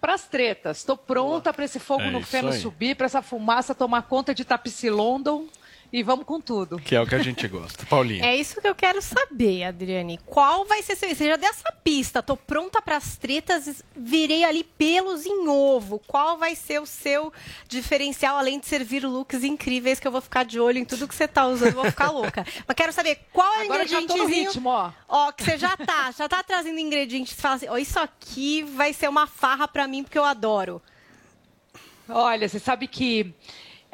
para 0.00 0.14
as 0.14 0.26
tretas. 0.26 0.78
Estou 0.78 0.96
pronta 0.96 1.52
para 1.52 1.64
esse 1.64 1.78
fogo 1.78 2.02
É 2.02 2.10
no 2.10 2.22
feno 2.22 2.52
subir, 2.52 2.96
para 2.96 3.06
essa 3.06 3.22
fumaça 3.22 3.74
tomar 3.74 4.02
conta 4.02 4.34
de 4.34 4.44
Tapici 4.44 4.90
London. 4.90 5.46
E 5.92 6.02
vamos 6.02 6.24
com 6.24 6.40
tudo. 6.40 6.78
Que 6.78 6.96
é 6.96 7.00
o 7.02 7.06
que 7.06 7.14
a 7.14 7.18
gente 7.22 7.46
gosta. 7.46 7.84
Paulinho. 7.84 8.24
É 8.32 8.34
isso 8.34 8.60
que 8.60 8.66
eu 8.68 8.74
quero 8.74 9.02
saber, 9.02 9.64
Adriane. 9.64 10.18
Qual 10.24 10.64
vai 10.64 10.80
ser 10.82 10.96
seu. 10.96 11.14
Você 11.14 11.28
já 11.28 11.36
deu 11.36 11.50
essa 11.50 11.70
pista, 11.84 12.22
tô 12.22 12.34
pronta 12.36 12.80
para 12.80 12.96
as 12.96 13.16
tretas, 13.16 13.84
virei 13.94 14.42
ali 14.44 14.64
pelos 14.64 15.26
em 15.26 15.46
ovo. 15.48 15.98
Qual 16.06 16.38
vai 16.38 16.54
ser 16.54 16.80
o 16.80 16.86
seu 16.86 17.30
diferencial, 17.68 18.38
além 18.38 18.58
de 18.58 18.66
servir 18.66 19.04
looks 19.04 19.44
incríveis, 19.44 20.00
que 20.00 20.06
eu 20.08 20.12
vou 20.12 20.22
ficar 20.22 20.44
de 20.44 20.58
olho 20.58 20.78
em 20.78 20.84
tudo 20.84 21.06
que 21.06 21.14
você 21.14 21.28
tá 21.28 21.46
usando, 21.46 21.74
vou 21.74 21.84
ficar 21.84 22.10
louca. 22.10 22.46
Mas 22.66 22.74
quero 22.74 22.92
saber 22.92 23.18
qual 23.32 23.52
é 23.56 23.58
o 23.58 23.64
Agora 23.64 23.86
já 23.86 24.00
tô 24.00 24.06
no 24.06 24.14
ingredientezinho. 24.14 24.48
ritmo, 24.48 24.68
ó. 24.70 24.92
Ó, 25.08 25.32
que 25.32 25.44
você 25.44 25.58
já 25.58 25.76
tá, 25.76 26.10
já 26.16 26.26
tá 26.26 26.42
trazendo 26.42 26.78
ingredientes. 26.78 27.34
Você 27.34 27.42
fala 27.42 27.54
assim, 27.56 27.68
ó, 27.68 27.76
isso 27.76 27.98
aqui 28.00 28.62
vai 28.62 28.94
ser 28.94 29.08
uma 29.08 29.26
farra 29.26 29.68
para 29.68 29.86
mim, 29.86 30.02
porque 30.02 30.18
eu 30.18 30.24
adoro. 30.24 30.80
Olha, 32.08 32.48
você 32.48 32.58
sabe 32.58 32.86
que 32.86 33.34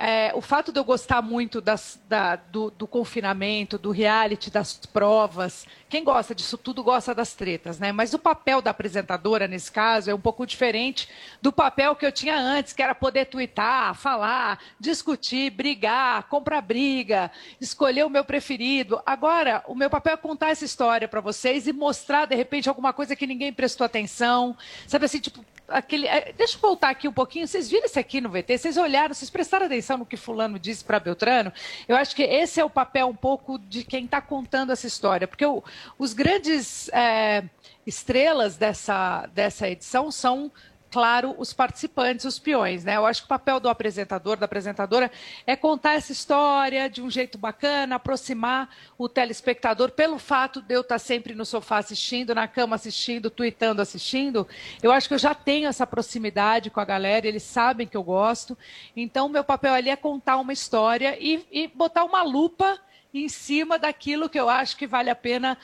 é, 0.01 0.31
o 0.33 0.41
fato 0.41 0.71
de 0.71 0.79
eu 0.79 0.85
gostar 0.85 1.21
muito 1.21 1.61
das- 1.61 2.01
da- 2.09 2.37
do, 2.37 2.71
do 2.71 2.87
confinamento, 2.87 3.77
do 3.77 3.91
reality, 3.91 4.49
das 4.49 4.77
provas, 4.87 5.67
quem 5.89 6.05
gosta 6.05 6.35
disso 6.37 6.57
tudo 6.57 6.85
gosta 6.85 7.13
das 7.13 7.35
tretas, 7.35 7.81
né? 7.81 7.91
Mas 7.91 8.15
o 8.15 8.19
papel 8.19 8.63
da 8.63 8.71
apresentadora, 8.71 9.49
nesse 9.49 9.73
caso, 9.73 10.09
é 10.09 10.15
um 10.15 10.21
pouco 10.21 10.47
diferente 10.47 11.09
do 11.43 11.51
papel 11.51 11.97
que 11.97 12.07
eu 12.07 12.13
tinha 12.13 12.37
antes, 12.39 12.73
que 12.73 12.81
era 12.83 12.95
poder 12.95 13.25
twittar, 13.25 13.93
falar, 13.95 14.61
discutir, 14.79 15.51
brigar, 15.51 16.25
comprar 16.29 16.61
briga, 16.61 17.29
escolher 17.61 18.05
o 18.05 18.11
meu 18.11 18.25
preferido. 18.25 19.03
Agora, 19.05 19.65
o 19.67 19.75
meu 19.75 19.91
papel 19.91 20.13
é 20.15 20.17
contar 20.17 20.51
essa 20.51 20.65
história 20.65 21.09
para 21.09 21.21
vocês 21.21 21.67
e 21.67 21.73
mostrar, 21.73 22.27
de 22.27 22.37
repente, 22.37 22.69
alguma 22.69 22.93
coisa 22.93 23.17
que 23.17 23.27
ninguém 23.27 23.53
prestou 23.53 23.85
atenção. 23.85 24.57
Sabe 24.87 25.07
assim, 25.07 25.19
tipo, 25.19 25.45
aquele. 25.69 26.07
é, 26.07 26.33
Deixa 26.37 26.57
eu 26.57 26.61
voltar 26.61 26.91
aqui 26.91 27.07
um 27.09 27.13
pouquinho. 27.13 27.47
Vocês 27.47 27.71
viram 27.71 27.87
isso 27.87 27.99
aqui 27.99 28.21
no 28.21 28.29
VT? 28.29 28.59
Vocês 28.59 28.77
olharam, 28.77 29.15
vocês 29.15 29.31
prestaram 29.31 29.67
atenção 29.67 29.99
no 29.99 30.07
que 30.07 30.17
Fulano 30.17 30.59
disse 30.59 30.85
para 30.85 30.99
Beltrano? 31.01 31.53
Eu 31.87 31.97
acho 31.97 32.15
que 32.17 32.23
esse 32.23 32.61
é 32.61 32.65
o 32.65 32.71
papel 32.71 33.07
um 33.09 33.15
pouco 33.15 33.59
de 33.59 33.85
quem 33.85 34.05
está 34.05 34.21
contando 34.21 34.73
essa 34.73 34.87
história. 34.87 35.29
Porque 35.29 35.45
o- 35.47 35.63
os 35.99 36.13
grandes 36.13 36.89
é, 36.91 37.45
estrelas 37.87 38.57
dessa, 38.57 39.27
dessa 39.35 39.69
edição 39.69 40.11
são. 40.11 40.51
Claro, 40.91 41.35
os 41.37 41.53
participantes, 41.53 42.25
os 42.25 42.39
peões, 42.39 42.83
né? 42.83 42.97
Eu 42.97 43.05
acho 43.05 43.21
que 43.21 43.27
o 43.27 43.29
papel 43.29 43.61
do 43.61 43.69
apresentador, 43.69 44.39
da 44.39 44.47
apresentadora, 44.47 45.11
é 45.47 45.55
contar 45.55 45.95
essa 45.95 46.13
história 46.13 46.89
de 46.89 47.03
um 47.03 47.11
jeito 47.11 47.37
bacana, 47.37 47.97
aproximar 47.97 48.71
o 48.97 49.07
telespectador 49.07 49.91
pelo 49.91 50.19
fato 50.19 50.63
de 50.63 50.75
eu 50.75 50.81
estar 50.81 50.99
sempre 50.99 51.35
no 51.35 51.45
sofá 51.45 51.77
assistindo, 51.77 52.35
na 52.35 52.49
cama 52.49 52.75
assistindo, 52.75 53.29
tweetando 53.29 53.83
assistindo. 53.83 54.49
Eu 54.83 54.91
acho 54.91 55.09
que 55.09 55.15
eu 55.15 55.19
já 55.19 55.35
tenho 55.35 55.69
essa 55.69 55.87
proximidade 55.87 56.71
com 56.71 56.81
a 56.81 56.87
galera, 56.87 57.27
eles 57.27 57.43
sabem 57.43 57.87
que 57.87 57.97
eu 57.97 58.03
gosto. 58.03 58.57
Então, 58.97 59.29
meu 59.29 59.45
papel 59.45 59.75
ali 59.75 59.91
é 59.91 59.97
contar 59.97 60.39
uma 60.39 60.55
história 60.55 61.19
e, 61.21 61.47
e 61.53 61.69
botar 61.69 62.05
uma 62.05 62.23
lupa 62.23 62.81
em 63.13 63.29
cima 63.29 63.79
daquilo 63.79 64.29
que 64.29 64.39
eu 64.39 64.49
acho 64.49 64.77
que 64.77 64.87
vale 64.87 65.11
a 65.11 65.15
pena 65.15 65.57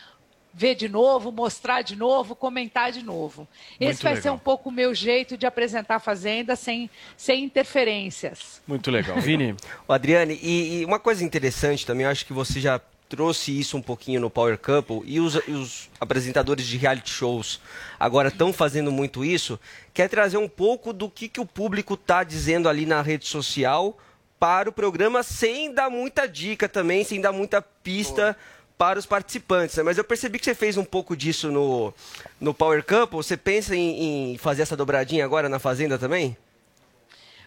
ver 0.55 0.75
de 0.77 0.89
novo, 0.89 1.33
mostrar 1.33 1.83
de 1.83 1.97
novo, 1.97 2.37
comentar 2.37 2.93
de 2.93 3.03
novo. 3.03 3.47
Esse 3.81 3.85
Muito 3.85 4.03
vai 4.03 4.15
ser 4.15 4.21
legal. 4.21 4.35
um 4.37 4.39
pouco 4.39 4.69
o 4.69 4.73
meu 4.73 4.95
jeito 4.95 5.37
de 5.37 5.47
apresentar 5.47 5.97
a 5.97 6.01
Fazenda 6.01 6.55
sem, 6.55 6.89
sem 7.17 7.45
interferências. 7.45 8.63
Muito 8.67 8.91
legal. 8.91 9.19
Vini? 9.21 9.57
Ô, 9.89 9.93
Adriane, 9.93 10.39
e, 10.41 10.81
e 10.81 10.85
uma 10.85 11.01
coisa 11.01 11.25
interessante 11.25 11.85
também, 11.85 12.05
eu 12.05 12.11
acho 12.11 12.25
que 12.25 12.33
você 12.33 12.61
já 12.61 12.81
trouxe 13.09 13.59
isso 13.59 13.77
um 13.77 13.83
pouquinho 13.83 14.21
no 14.21 14.31
Power 14.31 14.59
Couple, 14.59 15.03
e 15.05 15.21
os, 15.21 15.35
e 15.47 15.53
os 15.53 15.91
apresentadores 16.01 16.67
de 16.67 16.77
reality 16.77 17.11
shows 17.11 17.61
agora 17.99 18.29
estão 18.29 18.53
fazendo 18.53 18.91
muito 18.91 19.25
isso, 19.25 19.59
quer 19.93 20.09
trazer 20.09 20.37
um 20.37 20.49
pouco 20.49 20.93
do 20.93 21.09
que, 21.11 21.29
que 21.29 21.41
o 21.41 21.47
público 21.47 21.95
está 21.95 22.25
dizendo 22.25 22.69
ali 22.69 22.87
na 22.87 23.03
rede 23.03 23.27
social 23.27 23.99
para 24.39 24.69
o 24.69 24.73
programa, 24.73 25.23
sem 25.23 25.73
dar 25.73 25.91
muita 25.91 26.27
dica 26.27 26.69
também, 26.69 27.05
sem 27.05 27.21
dar 27.21 27.33
muita 27.33 27.63
pista 27.63 28.37
para 28.77 28.99
os 28.99 29.07
participantes. 29.07 29.77
né? 29.77 29.83
Mas 29.83 29.99
eu 29.99 30.05
percebi 30.05 30.39
que 30.39 30.45
você 30.45 30.55
fez 30.55 30.77
um 30.77 30.85
pouco 30.85 31.17
disso 31.17 31.51
no, 31.51 31.95
no 32.41 32.53
Power 32.53 32.85
Couple. 32.85 33.17
Você 33.17 33.37
pensa 33.37 33.75
em, 33.75 34.33
em 34.33 34.39
fazer 34.39 34.63
essa 34.63 34.77
dobradinha 34.77 35.25
agora 35.25 35.49
na 35.49 35.59
Fazenda 35.59 35.99
também? 35.99 36.37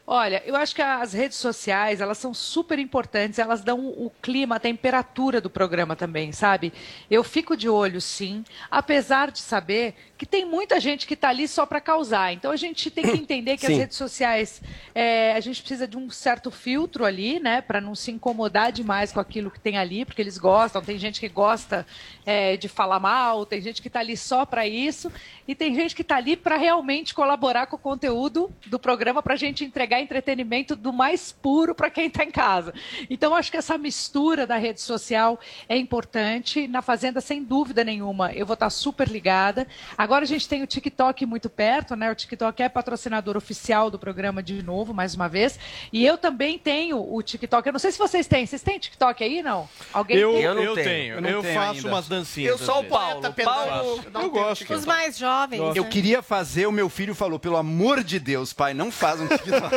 Olha, 0.09 0.41
eu 0.45 0.55
acho 0.55 0.73
que 0.73 0.81
as 0.81 1.11
redes 1.11 1.37
sociais, 1.37 1.99
elas 1.99 2.17
são 2.17 2.33
super 2.33 2.79
importantes, 2.79 3.39
elas 3.39 3.61
dão 3.61 3.89
o 3.89 4.09
clima, 4.21 4.55
a 4.55 4.59
temperatura 4.59 5.41
do 5.41 5.49
programa 5.49 5.97
também, 5.97 6.31
sabe? 6.31 6.71
Eu 7.11 7.25
fico 7.25 7.57
de 7.57 7.67
olho, 7.67 7.99
sim, 7.99 8.45
apesar 8.71 9.31
de 9.31 9.39
saber 9.39 9.95
que 10.18 10.26
tem 10.26 10.45
muita 10.45 10.80
gente 10.80 11.06
que 11.06 11.14
está 11.14 11.30
ali 11.30 11.48
só 11.48 11.65
para 11.65 11.80
causar. 11.80 12.34
Então 12.34 12.52
a 12.52 12.56
gente 12.56 12.89
tem 12.89 13.03
que 13.03 13.11
entender 13.18 13.57
que 13.57 13.65
as 13.65 13.72
Sim. 13.72 13.80
redes 13.80 13.98
sociais, 13.98 14.61
é, 14.95 15.34
a 15.34 15.39
gente 15.39 15.61
precisa 15.61 15.88
de 15.88 15.95
um 15.95 16.10
certo 16.10 16.49
filtro 16.49 17.06
ali, 17.06 17.39
né, 17.39 17.61
para 17.61 17.80
não 17.80 17.94
se 17.94 18.11
incomodar 18.11 18.72
demais 18.72 19.11
com 19.11 19.19
aquilo 19.19 19.52
que 19.52 19.60
tem 19.60 19.77
ali, 19.77 20.06
porque 20.06 20.22
eles 20.22 20.38
gostam. 20.38 20.81
Tem 20.81 20.98
gente 20.98 21.19
que 21.19 21.30
gosta 21.30 21.85
é, 22.26 22.57
de 22.57 22.68
falar 22.68 22.99
mal, 22.99 23.45
tem 23.45 23.61
gente 23.61 23.81
que 23.81 23.88
está 23.88 23.99
ali 23.99 24.18
só 24.18 24.45
para 24.45 24.68
isso, 24.68 25.11
e 25.48 25.53
tem 25.53 25.76
gente 25.76 25.95
que 25.95 26.02
está 26.02 26.18
ali 26.18 26.35
para 26.35 26.57
realmente 26.57 27.14
colaborar 27.14 27.68
com 27.68 27.76
o 27.76 27.80
conteúdo 27.80 28.52
do 28.65 28.80
programa 28.80 29.22
para 29.22 29.35
a 29.35 29.38
gente 29.38 29.64
entregar 29.64 30.02
entretenimento 30.02 30.76
do 30.76 30.91
mais 30.91 31.31
puro 31.31 31.76
para 31.76 31.89
quem 31.89 32.07
está 32.07 32.23
em 32.23 32.31
casa. 32.31 32.73
Então, 33.10 33.35
acho 33.35 33.52
que 33.52 33.57
essa 33.57 33.77
mistura 33.77 34.48
da 34.48 34.57
rede 34.57 34.81
social 34.81 35.39
é 35.69 35.77
importante. 35.77 36.68
Na 36.68 36.81
Fazenda, 36.81 37.22
sem 37.22 37.44
dúvida 37.44 37.84
nenhuma, 37.84 38.31
eu 38.34 38.45
vou 38.45 38.56
estar 38.56 38.69
super 38.69 39.07
ligada. 39.07 39.68
Agora 40.07 40.23
a 40.23 40.27
gente 40.27 40.47
tem 40.47 40.63
o 40.63 40.67
TikTok 40.67 41.25
muito 41.25 41.49
perto, 41.49 41.93
né? 41.93 42.09
O 42.09 42.15
TikTok 42.15 42.63
é 42.63 42.69
patrocinador 42.69 43.35
oficial 43.35 43.91
do 43.91 43.99
programa 43.99 44.41
de 44.41 44.63
novo, 44.63 44.93
mais 44.93 45.13
uma 45.13 45.27
vez. 45.27 45.59
E 45.91 46.05
eu 46.05 46.17
também 46.17 46.57
tenho 46.57 47.13
o 47.13 47.21
TikTok. 47.21 47.67
Eu 47.67 47.73
não 47.73 47.79
sei 47.79 47.91
se 47.91 47.97
vocês 47.97 48.25
têm. 48.25 48.45
Vocês 48.45 48.61
têm 48.61 48.79
TikTok 48.79 49.21
aí, 49.21 49.43
não? 49.43 49.67
Alguém 49.91 50.15
Eu, 50.15 50.31
tem? 50.31 50.43
eu, 50.43 50.75
tenho. 50.75 51.27
Eu, 51.27 51.43
faço 51.43 51.89
umas 51.89 52.07
dancinhas. 52.07 52.51
Eu 52.51 52.57
sou 52.57 52.77
o 52.77 52.81
vezes. 52.84 52.89
Paulo. 52.89 53.34
Paulo, 53.43 54.05
Eu 54.13 54.29
gosto. 54.29 54.73
Os 54.73 54.85
mais 54.85 55.17
jovens. 55.17 55.75
Eu 55.75 55.84
né? 55.84 55.89
queria 55.89 56.21
fazer, 56.21 56.67
o 56.67 56.71
meu 56.71 56.88
filho 56.88 57.13
falou, 57.13 57.38
pelo 57.38 57.57
amor 57.57 58.01
de 58.01 58.17
Deus, 58.17 58.53
pai, 58.53 58.73
não 58.73 58.89
faz 58.89 59.19
um 59.19 59.27
TikTok. 59.27 59.75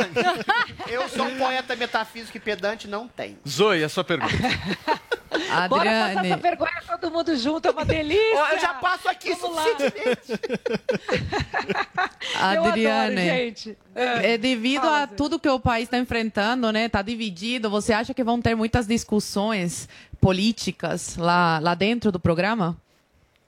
Eu 0.87 1.09
sou 1.09 1.25
um 1.25 1.37
poeta 1.37 1.75
metafísico 1.75 2.37
e 2.37 2.39
pedante, 2.39 2.87
não 2.87 3.05
tem. 3.05 3.37
Zoe, 3.45 3.83
a 3.83 3.89
sua 3.89 4.05
pergunta. 4.05 4.31
Bora 5.69 5.89
passar 5.89 6.25
essa 6.25 6.37
vergonha 6.37 6.81
todo 6.87 7.11
mundo 7.11 7.35
junto, 7.37 7.67
é 7.67 7.71
uma 7.71 7.85
delícia. 7.85 8.53
Eu 8.53 8.59
já 8.59 8.73
passo 8.75 9.07
aqui 9.07 9.33
Vamos 9.35 9.57
Adriane, 12.35 13.21
adoro, 13.21 13.35
gente. 13.37 13.77
é 13.95 14.37
devido 14.37 14.85
a 14.85 15.07
tudo 15.07 15.39
que 15.39 15.47
o 15.47 15.59
país 15.59 15.85
está 15.85 15.97
enfrentando, 15.97 16.71
né? 16.71 16.85
Está 16.85 17.01
dividido. 17.01 17.69
Você 17.69 17.93
acha 17.93 18.13
que 18.13 18.23
vão 18.23 18.41
ter 18.41 18.55
muitas 18.55 18.85
discussões 18.87 19.87
políticas 20.19 21.15
lá, 21.17 21.59
lá 21.59 21.73
dentro 21.75 22.11
do 22.11 22.19
programa? 22.19 22.77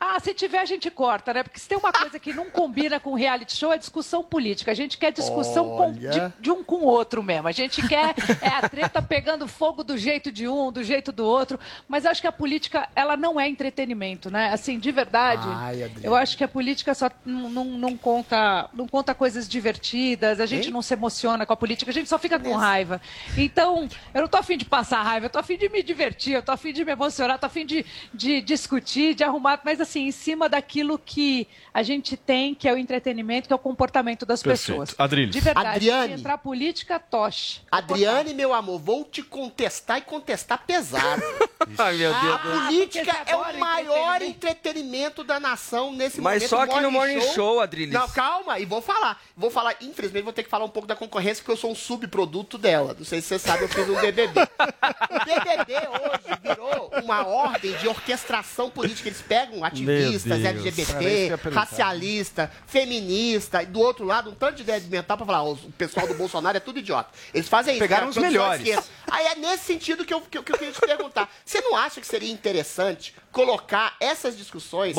Ah, 0.06 0.20
se 0.20 0.34
tiver, 0.34 0.60
a 0.60 0.66
gente 0.66 0.92
corta, 0.92 1.34
né? 1.34 1.44
Porque 1.44 1.58
se 1.58 1.66
tem 1.68 1.78
uma 1.78 1.94
coisa 1.94 2.20
que 2.20 2.34
não 2.34 2.50
combina 2.50 3.00
com 3.00 3.14
reality 3.14 3.56
show, 3.56 3.72
é 3.72 3.78
discussão 3.78 4.22
política. 4.22 4.70
A 4.70 4.74
gente 4.74 4.98
quer 4.98 5.14
discussão 5.14 5.70
com- 5.78 5.94
de, 5.94 6.34
de 6.42 6.52
um 6.52 6.62
com 6.62 6.76
o 6.78 6.86
outro 6.86 7.24
mesmo. 7.24 7.48
A 7.48 7.54
gente 7.54 7.88
quer 7.88 8.14
é, 8.42 8.48
a 8.50 8.68
treta 8.68 9.02
pegando 9.02 9.48
fogo 9.48 9.82
do 9.82 9.98
jeito 9.98 10.30
de 10.30 10.46
um, 10.46 10.74
do 10.74 10.84
jeito 10.84 11.14
do 11.14 11.26
outro. 11.26 11.58
Mas 11.88 12.06
acho 12.06 12.20
que 12.20 12.28
a 12.28 12.34
política, 12.34 12.90
ela 12.94 13.16
não 13.16 13.40
é 13.40 13.48
entretenimento, 13.48 14.30
né? 14.30 14.50
Assim, 14.52 14.78
de 14.78 14.92
verdade, 14.92 15.48
Ai, 15.48 15.90
eu 16.04 16.14
acho 16.14 16.36
que 16.38 16.44
a 16.44 16.50
política 16.50 16.94
só 16.94 17.10
não, 17.26 17.50
não, 17.50 17.64
não 17.66 17.96
conta, 17.98 18.70
não 18.74 18.88
conta 18.90 19.16
coisas 19.16 19.48
divertidas, 19.48 20.42
a 20.42 20.46
gente 20.46 20.68
Hein? 20.68 20.74
não 20.74 20.82
se 20.82 20.94
emociona 20.94 21.46
com 21.46 21.54
a 21.54 21.58
política, 21.58 21.92
a 21.92 21.94
gente 21.94 22.10
só 22.10 22.20
fica 22.20 22.38
com 22.38 22.54
raiva. 22.56 23.00
Então, 23.38 23.88
eu 24.14 24.22
não 24.22 24.28
tô 24.28 24.36
afim 24.38 24.58
de 24.58 24.66
passar 24.66 25.02
raiva, 25.02 25.28
eu 25.28 25.30
tô 25.30 25.40
afim 25.40 25.56
de 25.58 25.70
me 25.70 25.82
divertir, 25.82 26.34
eu 26.34 26.44
tô 26.44 26.52
afim 26.52 26.74
de 26.74 26.84
me 26.84 26.92
emocionar, 26.92 27.40
tô 27.40 27.46
afim 27.46 27.66
de, 27.66 27.86
de 28.14 28.42
discutir, 28.42 29.14
de 29.16 29.24
arrumar, 29.24 29.62
mas 29.64 29.80
assim, 29.80 29.93
em 30.00 30.12
cima 30.12 30.48
daquilo 30.48 30.98
que 30.98 31.48
a 31.74 31.84
gente 31.84 32.16
tem, 32.16 32.54
que 32.54 32.68
é 32.68 32.74
o 32.74 32.78
entretenimento, 32.78 33.48
que 33.48 33.54
é 33.54 33.56
o 33.56 33.60
comportamento 33.60 34.26
das 34.26 34.42
Perfeito. 34.44 34.80
pessoas. 34.80 34.96
Adriles. 34.98 35.32
De 35.34 35.40
verdade, 35.40 35.68
Adriane. 35.70 36.14
se 36.14 36.20
entrar 36.20 36.38
política, 36.38 37.00
toche. 37.00 37.62
Adriane, 37.72 38.34
meu 38.34 38.54
amor, 38.54 38.80
vou 38.80 39.04
te 39.06 39.22
contestar 39.24 39.98
e 39.98 40.02
contestar 40.02 40.64
pesado. 40.66 41.24
Ai, 41.78 41.98
meu 41.98 42.14
Deus. 42.14 42.34
A 42.36 42.40
política 42.40 43.14
porque 43.14 43.24
você 43.26 43.32
é 43.32 43.36
o 43.36 43.60
maior 43.60 44.22
entretenimento 44.22 45.24
da 45.24 45.40
nação 45.40 45.94
nesse 45.94 46.20
Mas 46.20 46.44
momento. 46.44 46.50
só 46.50 46.62
aqui 46.62 46.80
no 46.82 46.92
Morning 46.92 47.22
Show, 47.34 47.60
Adriles. 47.60 47.94
Não, 47.94 48.08
calma, 48.10 48.60
e 48.60 48.66
vou 48.66 48.82
falar. 48.82 49.22
Vou 49.36 49.50
falar, 49.50 49.76
infelizmente, 49.82 50.24
vou 50.24 50.34
ter 50.34 50.44
que 50.44 50.50
falar 50.50 50.66
um 50.66 50.70
pouco 50.70 50.88
da 50.88 50.96
concorrência, 50.96 51.42
porque 51.44 51.52
eu 51.52 51.58
sou 51.58 51.72
um 51.72 51.76
subproduto 51.76 52.58
dela. 52.58 52.96
Não 52.98 53.06
sei 53.06 53.22
se 53.22 53.28
você 53.28 53.40
sabe, 53.40 53.64
eu 53.64 53.70
fiz 53.70 53.88
um 53.90 53.96
BBB. 53.96 54.42
O 54.42 55.26
BBB 55.26 55.74
hoje 55.88 56.40
virou 56.42 56.92
uma 57.04 57.26
ordem 57.26 57.74
de 57.78 57.88
orquestração 57.88 58.70
política. 58.70 59.10
Eles 59.10 59.22
pegam 59.22 59.64
ativistas, 59.82 60.46
LGBT, 60.46 61.30
racialista, 61.52 62.52
feminista, 62.68 63.64
e 63.64 63.66
do 63.66 63.80
outro 63.80 64.06
lado 64.06 64.30
um 64.30 64.36
tanto 64.36 64.56
de 64.56 64.62
ideia 64.64 64.82
mental 64.90 65.18
pra 65.18 65.26
falar, 65.26 65.44
"Ó, 65.44 65.54
o 65.54 65.72
pessoal 65.74 66.08
do 66.08 66.14
Bolsonaro 66.14 66.58
é 66.58 66.60
tudo 66.60 66.80
idiota. 66.80 67.10
Eles 67.34 67.48
fazem 67.48 67.74
isso. 67.76 67.80
Pegaram 67.82 68.04
né? 68.06 68.10
os 68.10 68.16
Produção 68.16 68.50
melhores. 68.50 68.90
Aí 69.10 69.26
é 69.28 69.36
nesse 69.36 69.66
sentido 69.66 70.06
que 70.06 70.14
eu, 70.14 70.22
que, 70.22 70.38
eu- 70.38 70.44
que 70.44 70.52
eu 70.52 70.58
queria 70.58 70.74
te 70.74 70.80
perguntar. 70.82 71.30
Você 71.46 71.62
não 71.62 71.76
acha 71.76 72.00
que 72.02 72.08
seria 72.08 72.32
interessante 72.32 73.14
colocar 73.34 73.96
essas 74.00 74.38
discussões 74.38 74.96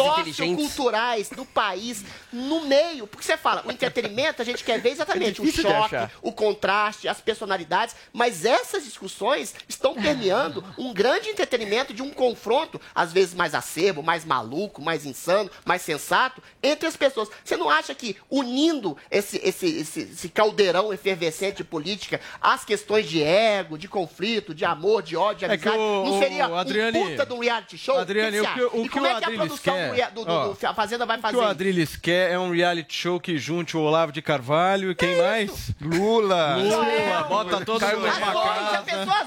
Bolsonaristas 0.00 0.56
socioculturais 0.56 1.28
do 1.28 1.44
país 1.44 2.04
no 2.32 2.62
meio? 2.66 3.06
Porque 3.06 3.24
você 3.24 3.36
fala, 3.36 3.62
o 3.66 3.70
entretenimento 3.70 4.42
a 4.42 4.44
gente 4.44 4.64
quer 4.64 4.80
ver 4.80 4.90
exatamente 4.90 5.40
o 5.40 5.44
É 5.44 5.50
de 5.50 5.62
choque, 5.62 5.94
o 6.22 6.32
contraste, 6.32 7.06
as 7.06 7.20
personalidades, 7.20 7.94
mas 8.12 8.44
essas 8.44 8.84
discussões 8.84 9.54
estão 9.68 9.94
permeando 9.94 10.64
um 10.78 10.92
grande 10.92 11.28
entretenimento 11.28 11.92
de 11.92 12.02
um 12.02 12.10
confronto, 12.10 12.80
às 12.94 13.12
vezes 13.12 13.34
mais 13.34 13.54
acerbo, 13.54 14.02
mais 14.02 14.24
maluco, 14.24 14.80
mais 14.82 15.04
insano, 15.04 15.50
mais 15.64 15.82
sensato, 15.82 16.42
entre 16.62 16.88
as 16.88 16.96
pessoas. 16.96 17.28
Você 17.44 17.56
não 17.56 17.68
acha 17.68 17.94
que 17.94 18.16
unindo 18.30 18.96
esse, 19.10 19.38
esse, 19.44 19.66
esse, 19.66 20.00
esse 20.00 20.28
caldeirão 20.30 20.92
efervescente 20.92 21.58
de 21.58 21.64
política 21.64 22.20
às 22.40 22.64
questões 22.64 23.06
de 23.08 23.22
ego, 23.22 23.76
de 23.76 23.86
conflito, 23.88 24.54
de 24.54 24.64
amor, 24.64 25.02
de 25.02 25.16
ódio, 25.16 25.40
de 25.40 25.44
É 25.44 25.48
amizade, 25.54 25.76
o- 25.76 26.04
não 26.06 26.18
seria 26.18 26.48
o 26.48 26.54
Adriane- 26.56 26.98
um 26.98 27.10
puta 27.10 27.26
de 27.26 27.32
um 27.34 27.38
reality 27.40 27.73
reality 27.74 27.84
show? 27.84 27.98
Adriane, 27.98 28.36
que 28.36 28.40
o 28.40 28.44
você 28.44 28.54
que, 28.54 28.64
o 28.64 28.82
que 28.84 28.88
como 28.88 29.04
o 29.04 29.08
é 29.08 29.14
que 29.14 29.24
a 29.24 29.30
produção 29.30 29.74
quer... 29.74 30.10
do, 30.10 30.24
do, 30.24 30.48
do- 30.54 30.74
Fazenda 30.74 31.06
vai 31.06 31.18
o 31.18 31.20
fazer? 31.20 31.36
que 31.36 31.42
o 31.42 31.46
Adriles 31.46 31.96
quer 31.96 32.32
é 32.32 32.38
um 32.38 32.50
reality 32.52 32.94
show 32.94 33.20
que 33.20 33.38
junte 33.38 33.76
o 33.76 33.80
Olavo 33.80 34.12
de 34.12 34.22
Carvalho 34.22 34.90
e 34.90 34.94
quem 34.94 35.16
mais? 35.16 35.70
Lula. 35.80 36.56
Lula, 36.56 37.22
bota 37.28 37.64
todo 37.64 37.80
mundo 37.84 37.96
numa 37.96 38.08
Azoi, 38.08 38.42
a 38.42 38.82
casa. 38.82 38.82
pessoa 38.82 39.24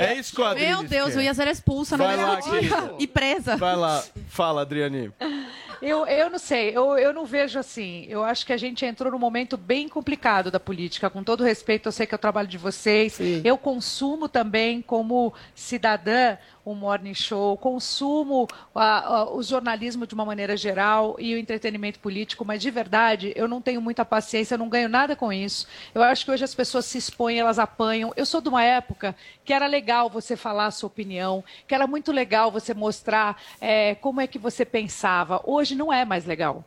É 0.00 0.14
isso 0.14 0.34
que 0.34 0.40
o 0.40 0.44
Adriles 0.44 0.70
Meu 0.70 0.82
Deus, 0.84 1.08
quer. 1.12 1.16
eu 1.18 1.22
ia 1.22 1.34
ser 1.34 1.48
expulsa 1.48 1.96
no 1.96 2.06
mesmo 2.06 2.40
dia 2.42 2.94
e 2.98 3.06
presa. 3.06 3.56
Vai 3.56 3.76
lá, 3.76 4.02
fala, 4.28 4.62
Adriane. 4.62 5.12
Eu, 5.82 6.06
eu 6.06 6.30
não 6.30 6.38
sei, 6.38 6.70
eu, 6.76 6.96
eu 6.98 7.12
não 7.12 7.26
vejo 7.26 7.58
assim. 7.58 8.06
Eu 8.08 8.24
acho 8.24 8.46
que 8.46 8.52
a 8.52 8.56
gente 8.56 8.84
entrou 8.86 9.12
num 9.12 9.18
momento 9.18 9.56
bem 9.56 9.88
complicado 9.88 10.50
da 10.50 10.58
política. 10.58 11.10
Com 11.10 11.22
todo 11.22 11.44
respeito, 11.44 11.86
eu 11.88 11.92
sei 11.92 12.06
que 12.06 12.14
é 12.14 12.16
o 12.16 12.18
trabalho 12.18 12.48
de 12.48 12.56
vocês. 12.56 13.18
Eu 13.44 13.58
consumo 13.58 14.28
também, 14.28 14.80
como 14.80 15.34
cidadã, 15.54 16.38
o 16.64 16.74
morning 16.74 17.14
show, 17.14 17.56
consumo 17.56 18.48
a- 18.74 18.98
a- 19.18 19.30
o 19.34 19.40
jornalismo 19.42 20.04
de 20.06 20.14
uma 20.14 20.24
maneira 20.24 20.56
geral 20.56 21.14
e 21.18 21.32
o 21.34 21.38
entretenimento 21.38 22.00
político, 22.00 22.44
mas 22.44 22.60
de 22.60 22.70
verdade, 22.72 23.32
eu 23.36 23.46
não 23.46 23.60
tenho 23.60 23.80
muita 23.80 24.04
paciência, 24.04 24.54
eu 24.54 24.58
não 24.58 24.68
ganho 24.68 24.88
nada 24.88 25.14
com 25.14 25.32
isso. 25.32 25.66
Eu 25.94 26.02
acho 26.02 26.24
que 26.24 26.30
hoje 26.32 26.42
as 26.42 26.54
pessoas 26.54 26.84
se 26.86 26.98
expõem, 26.98 27.38
elas 27.38 27.58
apanham. 27.60 28.12
Eu 28.16 28.26
sou 28.26 28.40
de 28.40 28.48
uma 28.48 28.64
época 28.64 29.14
que 29.44 29.52
era 29.52 29.66
legal 29.66 30.10
você 30.10 30.36
falar 30.36 30.66
a 30.66 30.70
sua 30.72 30.88
opinião, 30.88 31.44
que 31.68 31.74
era 31.74 31.86
muito 31.86 32.10
legal 32.10 32.50
você 32.50 32.74
mostrar 32.74 33.40
eh, 33.60 33.94
como 34.00 34.20
é 34.20 34.26
que 34.26 34.38
você 34.38 34.64
pensava. 34.64 35.40
Hoje 35.44 35.65
não 35.74 35.92
é 35.92 36.04
mais 36.04 36.24
legal. 36.24 36.64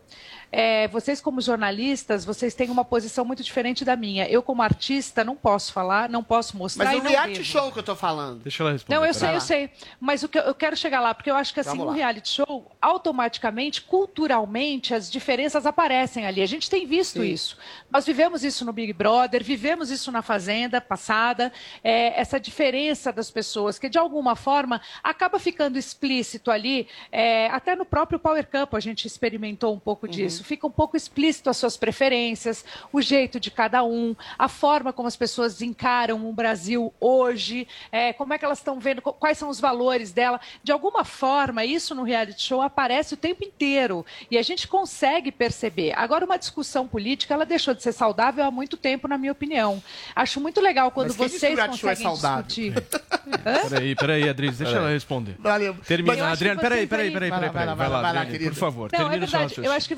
É, 0.51 0.87
vocês, 0.87 1.21
como 1.21 1.39
jornalistas, 1.41 2.25
vocês 2.25 2.55
têm 2.55 2.69
uma 2.69 2.83
posição 2.83 3.23
muito 3.23 3.43
diferente 3.43 3.85
da 3.85 3.95
minha. 3.95 4.27
Eu, 4.27 4.41
como 4.41 4.61
artista, 4.61 5.23
não 5.23 5.35
posso 5.35 5.71
falar, 5.71 6.09
não 6.09 6.23
posso 6.23 6.57
mostrar. 6.57 6.85
Mas 6.85 6.99
o 6.99 7.07
reality 7.07 7.39
devo. 7.39 7.45
show 7.45 7.71
que 7.71 7.79
eu 7.79 7.83
tô 7.83 7.95
falando. 7.95 8.41
Deixa 8.41 8.63
ela 8.63 8.71
responder. 8.71 8.95
Não, 8.95 9.05
eu 9.05 9.13
peraí. 9.13 9.19
sei, 9.19 9.35
eu 9.35 9.41
sei. 9.41 9.71
Mas 9.99 10.23
o 10.23 10.29
que 10.29 10.39
eu, 10.39 10.55
quero 10.55 10.75
chegar 10.75 10.99
lá, 11.01 11.13
porque 11.13 11.29
eu 11.29 11.35
acho 11.35 11.53
que 11.53 11.59
assim, 11.59 11.77
no 11.77 11.85
lá. 11.85 11.93
reality 11.93 12.29
show, 12.29 12.71
automaticamente, 12.81 13.81
culturalmente, 13.81 14.93
as 14.93 15.09
diferenças 15.09 15.65
aparecem 15.65 16.25
ali. 16.25 16.41
A 16.41 16.47
gente 16.47 16.69
tem 16.69 16.85
visto 16.87 17.23
isso. 17.23 17.57
Nós 17.91 18.05
vivemos 18.05 18.43
isso 18.43 18.65
no 18.65 18.73
Big 18.73 18.91
Brother, 18.93 19.43
vivemos 19.43 19.91
isso 19.91 20.11
na 20.11 20.21
Fazenda 20.21 20.81
passada, 20.81 21.51
é, 21.83 22.19
essa 22.19 22.39
diferença 22.39 23.11
das 23.11 23.29
pessoas, 23.29 23.77
que 23.77 23.89
de 23.89 23.97
alguma 23.97 24.35
forma 24.35 24.81
acaba 25.03 25.39
ficando 25.39 25.77
explícito 25.77 26.49
ali, 26.49 26.87
é, 27.11 27.47
até 27.47 27.75
no 27.75 27.85
próprio 27.85 28.19
Power 28.19 28.47
Camp 28.47 28.73
a 28.73 28.79
gente 28.79 29.05
experimentou 29.05 29.73
um 29.73 29.79
pouco 29.79 30.07
disso. 30.07 30.38
Fica 30.43 30.65
um 30.67 30.71
pouco 30.71 30.95
explícito 30.97 31.49
as 31.49 31.57
suas 31.57 31.75
preferências, 31.77 32.63
o 32.91 33.01
jeito 33.01 33.39
de 33.39 33.51
cada 33.51 33.83
um, 33.83 34.15
a 34.37 34.47
forma 34.47 34.91
como 34.93 35.07
as 35.07 35.15
pessoas 35.15 35.61
encaram 35.61 36.29
o 36.29 36.33
Brasil 36.33 36.93
hoje, 36.99 37.67
é, 37.91 38.13
como 38.13 38.33
é 38.33 38.37
que 38.37 38.45
elas 38.45 38.59
estão 38.59 38.79
vendo, 38.79 39.01
qu- 39.01 39.13
quais 39.13 39.37
são 39.37 39.49
os 39.49 39.59
valores 39.59 40.11
dela. 40.11 40.39
De 40.63 40.71
alguma 40.71 41.03
forma, 41.05 41.63
isso 41.65 41.93
no 41.95 42.03
reality 42.03 42.41
show 42.43 42.61
aparece 42.61 43.13
o 43.13 43.17
tempo 43.17 43.43
inteiro 43.43 44.05
e 44.29 44.37
a 44.37 44.41
gente 44.41 44.67
consegue 44.67 45.31
perceber. 45.31 45.93
Agora, 45.95 46.25
uma 46.25 46.37
discussão 46.37 46.87
política, 46.87 47.33
ela 47.33 47.45
deixou 47.45 47.73
de 47.73 47.83
ser 47.83 47.91
saudável 47.93 48.43
há 48.45 48.51
muito 48.51 48.77
tempo, 48.77 49.07
na 49.07 49.17
minha 49.17 49.31
opinião. 49.31 49.81
Acho 50.15 50.39
muito 50.41 50.61
legal 50.61 50.91
quando 50.91 51.13
vocês 51.13 51.53
o 51.53 51.55
reality 51.55 51.77
show 51.79 51.89
é 51.89 51.93
conseguem 51.95 52.15
saudável? 52.17 52.43
discutir. 52.43 52.73
Peraí, 53.69 53.95
peraí, 53.95 54.27
Adriles, 54.29 54.57
deixa 54.57 54.71
Peraí. 54.73 54.85
ela 54.85 54.93
responder. 54.93 55.35
Valeu. 55.39 55.75
Termina, 55.85 56.31
que 56.35 56.37
peraí, 56.37 56.87
peraí, 56.87 57.07
aí- 57.07 57.11
peraí, 57.13 57.29
Vai 57.29 57.39
lá, 57.41 57.49
peraí, 57.49 57.51
vai 57.53 57.65
lá, 57.65 57.75
vai 57.75 57.89
lá, 57.89 57.93
vai 57.93 58.01
lá, 58.01 58.09
Adriane, 58.09 58.31
querida. 58.31 58.49
por 58.51 58.57
favor, 58.57 58.89
Não, 58.91 58.99
é 58.99 59.03
termina 59.03 59.25
o 59.25 59.29
seu 59.29 59.39
verdade. 59.39 59.65
Eu 59.67 59.71
acho 59.71 59.87
que 59.87 59.97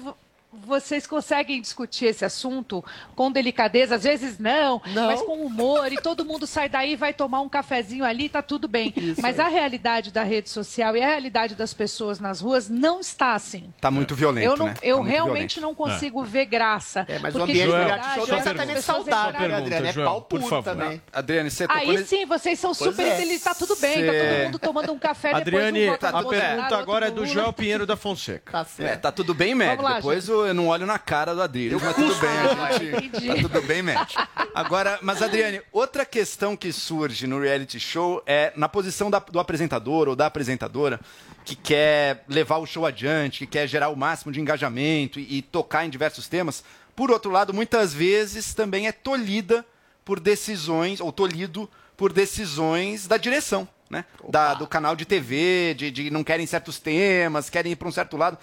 vocês 0.53 1.07
conseguem 1.07 1.61
discutir 1.61 2.06
esse 2.07 2.26
assunto 2.26 2.84
com 3.15 3.32
delicadeza, 3.32 3.95
às 3.95 4.03
vezes 4.03 4.38
não, 4.38 4.82
mas 4.94 5.22
com 5.22 5.45
humor, 5.45 5.91
e 5.91 5.95
todo 6.02 6.26
mundo 6.26 6.45
sai 6.45 6.68
daí, 6.68 6.95
vai 6.95 7.14
tomar 7.14 7.41
um 7.41 7.48
cafezinho 7.49 8.03
ali, 8.03 8.28
tá 8.28 8.41
tudo 8.41 8.68
bem. 8.68 8.94
mas 9.22 9.40
a 9.40 9.48
realidade 9.48 10.11
da 10.11 10.23
rede 10.23 10.49
social 10.49 10.95
e 10.95 11.02
a 11.02 11.07
realidade 11.07 11.56
das 11.56 11.73
pessoas 11.73 12.19
nas 12.19 12.41
ruas 12.41 12.69
não 12.69 12.99
está 12.99 13.34
assim. 13.34 13.73
Tá 13.80 13.90
muito 13.90 14.14
violento, 14.15 14.45
eu 14.45 14.57
não, 14.57 14.65
né? 14.68 14.73
eu 14.82 14.98
Tá 14.98 15.03
realmente 15.03 15.60
violento. 15.60 15.61
não 15.61 15.73
consigo 15.76 16.23
ver 16.23 16.45
graça. 16.45 17.06
É, 17.07 17.18
mas 17.19 17.34
o 17.36 17.41
ambiente 17.44 17.68
Joel, 17.68 17.86
reality 17.86 18.14
show 18.15 18.28
não 18.28 18.36
é 18.36 18.40
exatamente 18.40 18.82
saudável, 18.82 19.48
né, 19.49 19.56
Adriane? 19.56 19.88
É 19.88 19.94
pau 19.94 20.22
por 20.22 20.40
puro 20.40 20.49
favor. 20.49 20.64
também. 20.64 21.02
Adriane, 21.14 21.49
você 21.49 21.68
tocou 21.68 21.82
Aí 21.82 22.06
sim, 22.06 22.26
vocês 22.26 22.60
são 22.60 22.73
Pois 22.76 22.91
super 22.91 23.07
é. 23.07 23.15
felizes, 23.18 23.44
tá 23.44 23.53
tudo 23.56 23.76
bem, 23.78 24.06
tá 24.06 24.11
Cê- 24.11 24.28
todo 24.36 24.44
mundo 24.45 24.60
tomando 24.60 24.91
um 24.91 24.99
café 24.99 25.34
Adriane, 25.34 25.80
depois 25.80 26.02
um 26.14 26.18
a 26.18 26.23
pergunta 26.30 26.78
agora 26.78 27.07
é 27.07 27.11
do. 27.11 27.26
Joel 27.26 27.53
Pinheiro 27.53 27.86
da 27.86 27.95
Fonseca. 27.95 28.52
Tá 28.52 28.61
É, 28.61 28.64
certo. 28.65 29.02
tá 29.02 29.11
tudo 29.11 29.34
bem, 29.34 29.56
médio. 29.56 29.78
Vamos 29.78 29.91
lá, 29.91 30.02
Eu 30.45 30.53
não 30.53 30.68
olho 30.68 30.85
na 30.85 30.97
cara 30.99 31.34
do 31.34 31.41
Adriles, 31.41 31.81
mas 31.81 31.95
tudo 31.95 32.15
bem, 32.15 32.30
a 32.30 32.72
gente. 32.77 33.27
Tá 33.27 33.35
tudo 33.35 33.61
bem, 33.68 33.81
médio. 33.81 34.19
Agora, 34.53 34.99
mas 35.01 35.22
Adriane, 35.22 35.61
outra 35.72 36.05
questão 36.05 36.55
que 36.57 36.72
surge 36.73 37.26
no 37.27 37.39
reality 37.39 37.80
show 37.80 38.22
é 38.26 38.51
na 38.55 38.68
posição 38.69 39.09
da- 39.09 39.19
do 39.19 39.39
apresentador 39.39 40.07
ou 40.07 40.15
da 40.15 40.26
apresentadora 40.26 40.99
que 41.45 41.55
quer 41.55 42.23
levar 42.27 42.57
o 42.57 42.65
show 42.65 42.85
adiante, 42.85 43.39
que 43.39 43.47
quer 43.47 43.68
gerar 43.68 43.89
o 43.89 43.95
máximo 43.95 44.31
de 44.31 44.39
engajamento 44.41 45.19
e, 45.19 45.38
e 45.38 45.41
tocar 45.41 45.85
em 45.85 45.89
diversos 45.89 46.27
temas. 46.27 46.63
Por 46.95 47.09
outro 47.09 47.31
lado, 47.31 47.53
muitas 47.53 47.93
vezes 47.93 48.53
também 48.53 48.88
é 48.88 48.91
tolhida 48.91 49.65
por 50.05 50.19
decisões, 50.19 50.99
ou 50.99 51.11
tolhido 51.11 51.69
por 51.95 52.11
decisões 52.11 53.07
da 53.07 53.18
direção. 53.18 53.68
Né? 53.89 54.05
Da- 54.30 54.53
do 54.53 54.65
canal 54.65 54.95
de 54.95 55.03
TV, 55.05 55.73
de, 55.77 55.91
de 55.91 56.09
não 56.11 56.23
querem 56.23 56.45
certos 56.45 56.80
temas, 56.80 57.49
querem 57.49 57.73
ir 57.73 57.76
para 57.76 57.88
um 57.88 57.91
certo 57.91 58.15
lado. 58.15 58.38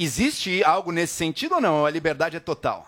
Existe 0.00 0.62
algo 0.62 0.92
nesse 0.92 1.14
sentido 1.14 1.56
ou 1.56 1.60
não? 1.60 1.84
A 1.84 1.90
liberdade 1.90 2.36
é 2.36 2.40
total? 2.40 2.86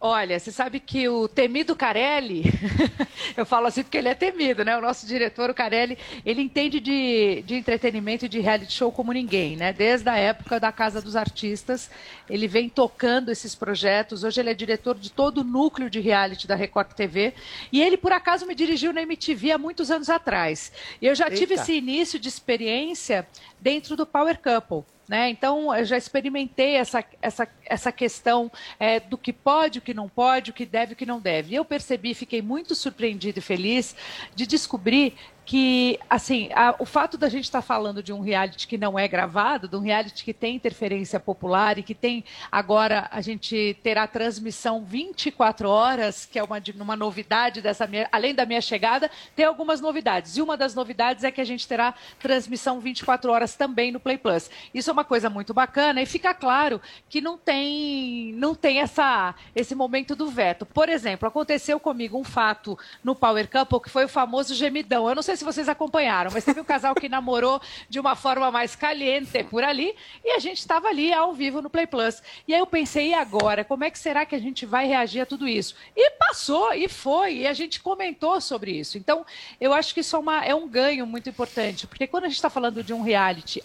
Olha, 0.00 0.36
você 0.36 0.50
sabe 0.50 0.80
que 0.80 1.08
o 1.08 1.28
temido 1.28 1.76
Carelli, 1.76 2.42
eu 3.36 3.46
falo 3.46 3.68
assim 3.68 3.84
porque 3.84 3.96
ele 3.96 4.08
é 4.08 4.16
temido, 4.16 4.64
né? 4.64 4.76
O 4.76 4.80
nosso 4.80 5.06
diretor, 5.06 5.48
o 5.48 5.54
Carelli, 5.54 5.96
ele 6.26 6.42
entende 6.42 6.80
de, 6.80 7.40
de 7.46 7.54
entretenimento 7.54 8.26
e 8.26 8.28
de 8.28 8.40
reality 8.40 8.72
show 8.72 8.90
como 8.90 9.12
ninguém, 9.12 9.54
né? 9.56 9.72
Desde 9.72 10.08
a 10.08 10.16
época 10.16 10.58
da 10.58 10.72
Casa 10.72 11.00
dos 11.00 11.14
Artistas, 11.14 11.88
ele 12.28 12.48
vem 12.48 12.68
tocando 12.68 13.30
esses 13.30 13.54
projetos. 13.54 14.24
Hoje 14.24 14.40
ele 14.40 14.50
é 14.50 14.54
diretor 14.54 14.98
de 14.98 15.12
todo 15.12 15.38
o 15.38 15.44
núcleo 15.44 15.88
de 15.88 16.00
reality 16.00 16.48
da 16.48 16.56
Record 16.56 16.94
TV. 16.94 17.32
E 17.70 17.80
ele, 17.80 17.96
por 17.96 18.10
acaso, 18.10 18.44
me 18.44 18.56
dirigiu 18.56 18.92
na 18.92 19.02
MTV 19.02 19.52
há 19.52 19.58
muitos 19.58 19.88
anos 19.88 20.10
atrás. 20.10 20.72
E 21.00 21.06
eu 21.06 21.14
já 21.14 21.30
tive 21.30 21.54
Eita. 21.54 21.62
esse 21.62 21.72
início 21.74 22.18
de 22.18 22.28
experiência 22.28 23.24
dentro 23.60 23.94
do 23.94 24.04
Power 24.04 24.36
Couple. 24.38 24.84
Né? 25.06 25.28
Então, 25.28 25.74
eu 25.74 25.84
já 25.84 25.98
experimentei 25.98 26.76
essa, 26.76 27.04
essa, 27.20 27.46
essa 27.66 27.92
questão 27.92 28.50
é, 28.80 28.98
do 28.98 29.18
que 29.18 29.34
pode, 29.34 29.78
o 29.78 29.82
que 29.82 29.92
não 29.92 30.08
pode, 30.08 30.50
o 30.50 30.54
que 30.54 30.64
deve, 30.64 30.94
o 30.94 30.96
que 30.96 31.04
não 31.04 31.20
deve. 31.20 31.52
E 31.52 31.56
eu 31.56 31.64
percebi, 31.64 32.14
fiquei 32.14 32.40
muito 32.40 32.74
surpreendida 32.74 33.38
e 33.38 33.42
feliz 33.42 33.94
de 34.34 34.46
descobrir 34.46 35.14
que, 35.44 35.98
assim, 36.08 36.48
a- 36.54 36.74
o 36.78 36.86
fato 36.86 37.18
da 37.18 37.28
gente 37.28 37.44
estar 37.44 37.60
falando 37.60 38.02
de 38.02 38.12
um 38.12 38.20
reality 38.20 38.66
que 38.66 38.78
não 38.78 38.98
é 38.98 39.06
gravado, 39.06 39.68
de 39.68 39.76
um 39.76 39.80
reality 39.80 40.24
que 40.24 40.32
tem 40.32 40.56
interferência 40.56 41.20
popular 41.20 41.78
e 41.78 41.82
que 41.82 41.94
tem 41.94 42.24
agora 42.50 43.08
a 43.10 43.20
gente 43.20 43.76
terá 43.82 44.06
transmissão 44.06 44.82
24 44.84 45.68
horas, 45.68 46.24
que 46.24 46.38
é 46.38 46.42
uma, 46.42 46.56
uma 46.80 46.96
novidade 46.96 47.60
dessa 47.60 47.86
minha, 47.86 48.08
além 48.10 48.34
da 48.34 48.46
minha 48.46 48.60
chegada, 48.60 49.10
tem 49.36 49.44
algumas 49.44 49.80
novidades. 49.82 50.36
E 50.36 50.42
uma 50.42 50.56
das 50.56 50.74
novidades 50.74 51.24
é 51.24 51.30
que 51.30 51.40
a 51.40 51.44
gente 51.44 51.68
terá 51.68 51.92
transmissão 52.18 52.80
24 52.80 53.30
horas 53.30 53.54
também 53.54 53.92
no 53.92 54.00
Play 54.00 54.16
Plus. 54.16 54.50
Isso 54.72 54.88
é 54.88 54.92
uma 54.92 55.04
coisa 55.04 55.28
muito 55.28 55.52
bacana 55.52 56.00
e 56.00 56.06
fica 56.06 56.32
claro 56.32 56.80
que 57.08 57.20
não 57.20 57.36
tem, 57.36 58.32
não 58.36 58.54
tem 58.54 58.80
essa, 58.80 59.34
esse 59.54 59.74
momento 59.74 60.16
do 60.16 60.28
veto. 60.28 60.64
Por 60.64 60.88
exemplo, 60.88 61.28
aconteceu 61.28 61.78
comigo 61.78 62.18
um 62.18 62.24
fato 62.24 62.78
no 63.02 63.14
Power 63.14 63.50
Couple 63.50 63.80
que 63.80 63.90
foi 63.90 64.06
o 64.06 64.08
famoso 64.08 64.54
gemidão. 64.54 65.06
Eu 65.08 65.14
não 65.14 65.22
sei 65.22 65.33
se 65.36 65.44
vocês 65.44 65.68
acompanharam, 65.68 66.30
mas 66.32 66.44
teve 66.44 66.60
um 66.60 66.64
casal 66.64 66.94
que 66.94 67.08
namorou 67.08 67.60
de 67.88 67.98
uma 68.00 68.14
forma 68.14 68.50
mais 68.50 68.74
caliente 68.76 69.42
por 69.44 69.62
ali 69.64 69.94
e 70.24 70.30
a 70.32 70.38
gente 70.38 70.58
estava 70.58 70.88
ali 70.88 71.12
ao 71.12 71.32
vivo 71.32 71.60
no 71.62 71.70
Play 71.70 71.86
Plus. 71.86 72.22
E 72.46 72.54
aí 72.54 72.60
eu 72.60 72.66
pensei, 72.66 73.08
e 73.08 73.14
agora? 73.14 73.64
Como 73.64 73.84
é 73.84 73.90
que 73.90 73.98
será 73.98 74.24
que 74.24 74.34
a 74.34 74.38
gente 74.38 74.64
vai 74.66 74.86
reagir 74.86 75.20
a 75.20 75.26
tudo 75.26 75.46
isso? 75.48 75.74
E 75.96 76.10
passou, 76.12 76.72
e 76.72 76.88
foi, 76.88 77.38
e 77.38 77.46
a 77.46 77.52
gente 77.52 77.80
comentou 77.80 78.40
sobre 78.40 78.72
isso. 78.72 78.98
Então, 78.98 79.24
eu 79.60 79.72
acho 79.72 79.92
que 79.94 80.00
isso 80.00 80.16
é, 80.16 80.18
uma- 80.18 80.44
é 80.44 80.54
um 80.54 80.68
ganho 80.68 81.06
muito 81.06 81.28
importante, 81.28 81.86
porque 81.86 82.06
quando 82.06 82.24
a 82.24 82.28
gente 82.28 82.36
está 82.36 82.50
falando 82.50 82.82
de 82.82 82.92
um 82.92 83.02
reality, 83.02 83.62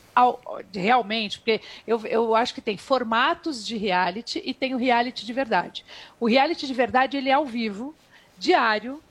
realmente, 0.73 1.39
porque 1.39 1.61
eu, 1.87 2.05
eu 2.05 2.35
acho 2.35 2.53
que 2.53 2.61
tem 2.61 2.77
formatos 2.77 3.65
de 3.65 3.77
reality 3.77 4.41
e 4.43 4.53
tem 4.53 4.73
o 4.73 4.77
reality 4.77 5.25
de 5.25 5.33
verdade. 5.33 5.85
O 6.19 6.27
reality 6.27 6.67
de 6.67 6.73
verdade, 6.73 7.17
ele 7.17 7.29
é 7.29 7.33
ao 7.33 7.45
vivo, 7.45 7.95
diário, 8.37 9.01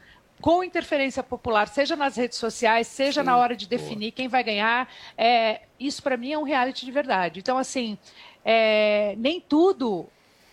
com 0.41 0.63
interferência 0.63 1.23
popular, 1.23 1.69
seja 1.69 1.97
nas 1.97 2.17
redes 2.17 2.39
sociais, 2.39 2.87
seja 2.87 3.23
na 3.23 3.37
hora 3.37 3.57
de 3.57 3.67
definir 3.67 4.13
quem 4.13 4.29
vai 4.29 4.45
ganhar. 4.45 4.89
É, 5.17 5.63
isso, 5.79 6.03
para 6.03 6.17
mim, 6.17 6.33
é 6.33 6.39
um 6.39 6.45
reality 6.45 6.85
de 6.85 6.93
verdade. 6.93 7.41
Então, 7.41 7.59
assim, 7.59 7.99
é, 8.45 9.15
nem 9.19 9.41
tudo 9.41 10.09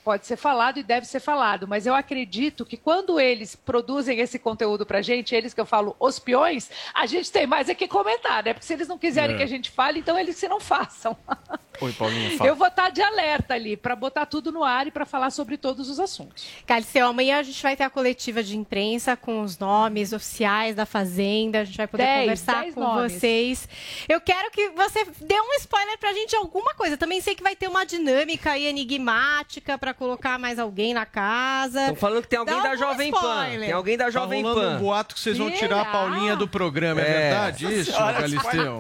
pode 0.06 0.28
ser 0.28 0.38
falado 0.38 0.78
e 0.78 0.84
deve 0.84 1.08
ser 1.08 1.20
falado, 1.20 1.68
mas 1.68 1.88
eu 1.88 1.96
acredito 1.96 2.64
que 2.64 2.78
quando 2.78 3.20
eles 3.20 3.56
produzem 3.56 4.20
esse 4.20 4.38
conteúdo 4.38 4.86
pra 4.86 5.02
gente, 5.02 5.34
eles 5.34 5.52
que 5.52 5.60
eu 5.60 5.66
falo, 5.66 5.96
os 6.00 6.20
peões, 6.20 6.70
a 6.94 7.08
gente 7.08 7.32
tem 7.32 7.48
mais 7.48 7.68
é 7.70 7.74
que 7.74 7.88
comentar, 7.88 8.44
né? 8.44 8.54
Porque 8.54 8.68
se 8.68 8.74
eles 8.74 8.88
não 8.88 9.00
quiserem 9.00 9.34
É. 9.34 9.38
que 9.40 9.44
a 9.44 9.48
gente 9.48 9.72
fale, 9.72 10.00
então 10.00 10.18
eles 10.18 10.38
se 10.38 10.48
não 10.48 10.60
façam. 10.60 11.18
Oi, 11.82 11.92
Paulinha, 11.92 12.38
fala. 12.38 12.50
Eu 12.50 12.56
vou 12.56 12.68
estar 12.68 12.90
de 12.90 13.02
alerta 13.02 13.54
ali 13.56 13.76
para 13.76 13.96
botar 13.98 14.26
tudo 14.28 14.50
no 14.50 14.64
ar 14.64 14.88
e 14.88 14.92
para 14.92 15.06
falar 15.06 15.30
sobre 15.32 15.58
todos 15.58 15.90
os 15.90 16.00
assuntos. 16.00 16.46
Caliceu, 16.66 17.06
amanhã 17.08 17.40
a 17.40 17.44
gente 17.44 17.62
vai 17.62 17.76
ter 17.76 17.84
a 17.84 17.90
coletiva 17.90 18.42
de 18.42 18.56
imprensa 18.56 19.18
com 19.18 19.42
os 19.42 19.58
nomes 19.58 20.14
oficiais 20.14 20.74
da 20.76 20.86
Fazenda. 20.86 21.60
A 21.62 21.64
gente 21.66 21.76
vai 21.76 21.88
poder 21.88 22.04
Dez, 22.06 22.22
conversar 22.22 22.62
dez 22.62 22.74
com 22.76 22.80
nomes. 22.80 23.14
vocês. 23.14 23.68
Eu 24.08 24.22
quero 24.22 24.52
que 24.52 24.70
você 24.70 25.04
dê 25.20 25.36
um 25.42 25.54
spoiler 25.60 25.98
pra 25.98 26.14
gente 26.14 26.30
de 26.30 26.36
alguma 26.38 26.74
coisa. 26.76 26.96
Também 26.96 27.20
sei 27.20 27.36
que 27.36 27.44
vai 27.44 27.56
ter 27.58 27.68
uma 27.68 27.86
dinâmica 27.86 28.52
aí 28.52 28.68
enigmática 28.68 29.78
pra 29.78 29.94
colocar 29.96 30.38
mais 30.38 30.60
alguém 30.60 30.94
na 30.94 31.06
casa. 31.06 31.82
Estão 31.82 31.96
falando 31.96 32.22
que 32.22 32.28
tem 32.28 32.40
alguém 32.40 32.56
Dá 32.62 32.70
da 32.70 32.76
Jovem 32.76 33.12
Pan. 33.12 33.18
spoiler. 33.18 33.60
Tem 33.62 33.72
alguém 33.72 33.98
da 33.98 34.10
Jovem 34.10 34.44
tá 34.44 34.54
Pan. 34.54 34.76
um 34.76 34.80
boato 34.80 35.16
que 35.16 35.22
vocês 35.22 35.38
vão 35.38 35.50
tirar 35.52 35.82
a 35.82 35.86
Paulinha 35.86 36.36
do 36.36 36.48
programa. 36.48 37.02
É, 37.02 37.06
É. 37.06 37.30
verdade 37.30 37.74
isso, 37.80 37.92
Galisteu? 37.92 38.80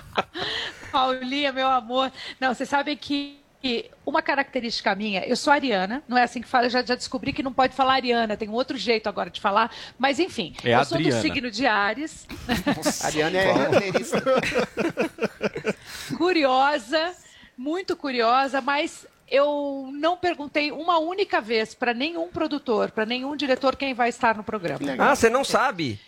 Paulinha, 0.90 1.52
meu 1.52 1.68
amor. 1.68 2.10
Não, 2.40 2.54
vocês 2.54 2.68
sabem 2.68 2.96
que 2.96 3.38
uma 4.06 4.22
característica 4.22 4.94
minha, 4.94 5.22
eu 5.26 5.36
sou 5.36 5.52
ariana, 5.52 6.02
não 6.08 6.16
é 6.16 6.22
assim 6.22 6.40
que 6.40 6.48
fala, 6.48 6.64
eu 6.66 6.70
já, 6.70 6.82
já 6.82 6.94
descobri 6.94 7.30
que 7.30 7.42
não 7.42 7.52
pode 7.52 7.74
falar 7.74 7.92
ariana, 7.94 8.34
tem 8.34 8.48
um 8.48 8.54
outro 8.54 8.74
jeito 8.78 9.06
agora 9.06 9.28
de 9.28 9.38
falar, 9.38 9.70
mas 9.98 10.18
enfim, 10.18 10.54
É 10.64 10.74
eu 10.74 10.84
sou 10.86 10.96
do 10.96 11.12
signo 11.12 11.50
de 11.50 11.66
Ares. 11.66 12.26
Ariana 13.04 13.36
é 13.36 13.50
curiosa, 16.16 17.12
muito 17.56 17.94
curiosa, 17.96 18.62
mas 18.62 19.06
eu 19.30 19.88
não 19.92 20.16
perguntei 20.16 20.72
uma 20.72 20.98
única 20.98 21.40
vez 21.40 21.74
para 21.74 21.94
nenhum 21.94 22.28
produtor, 22.28 22.90
para 22.90 23.06
nenhum 23.06 23.36
diretor 23.36 23.76
quem 23.76 23.94
vai 23.94 24.08
estar 24.08 24.36
no 24.36 24.42
programa. 24.42 24.80
Ah, 24.98 25.14
você 25.14 25.30
não 25.30 25.44
sabe? 25.44 26.00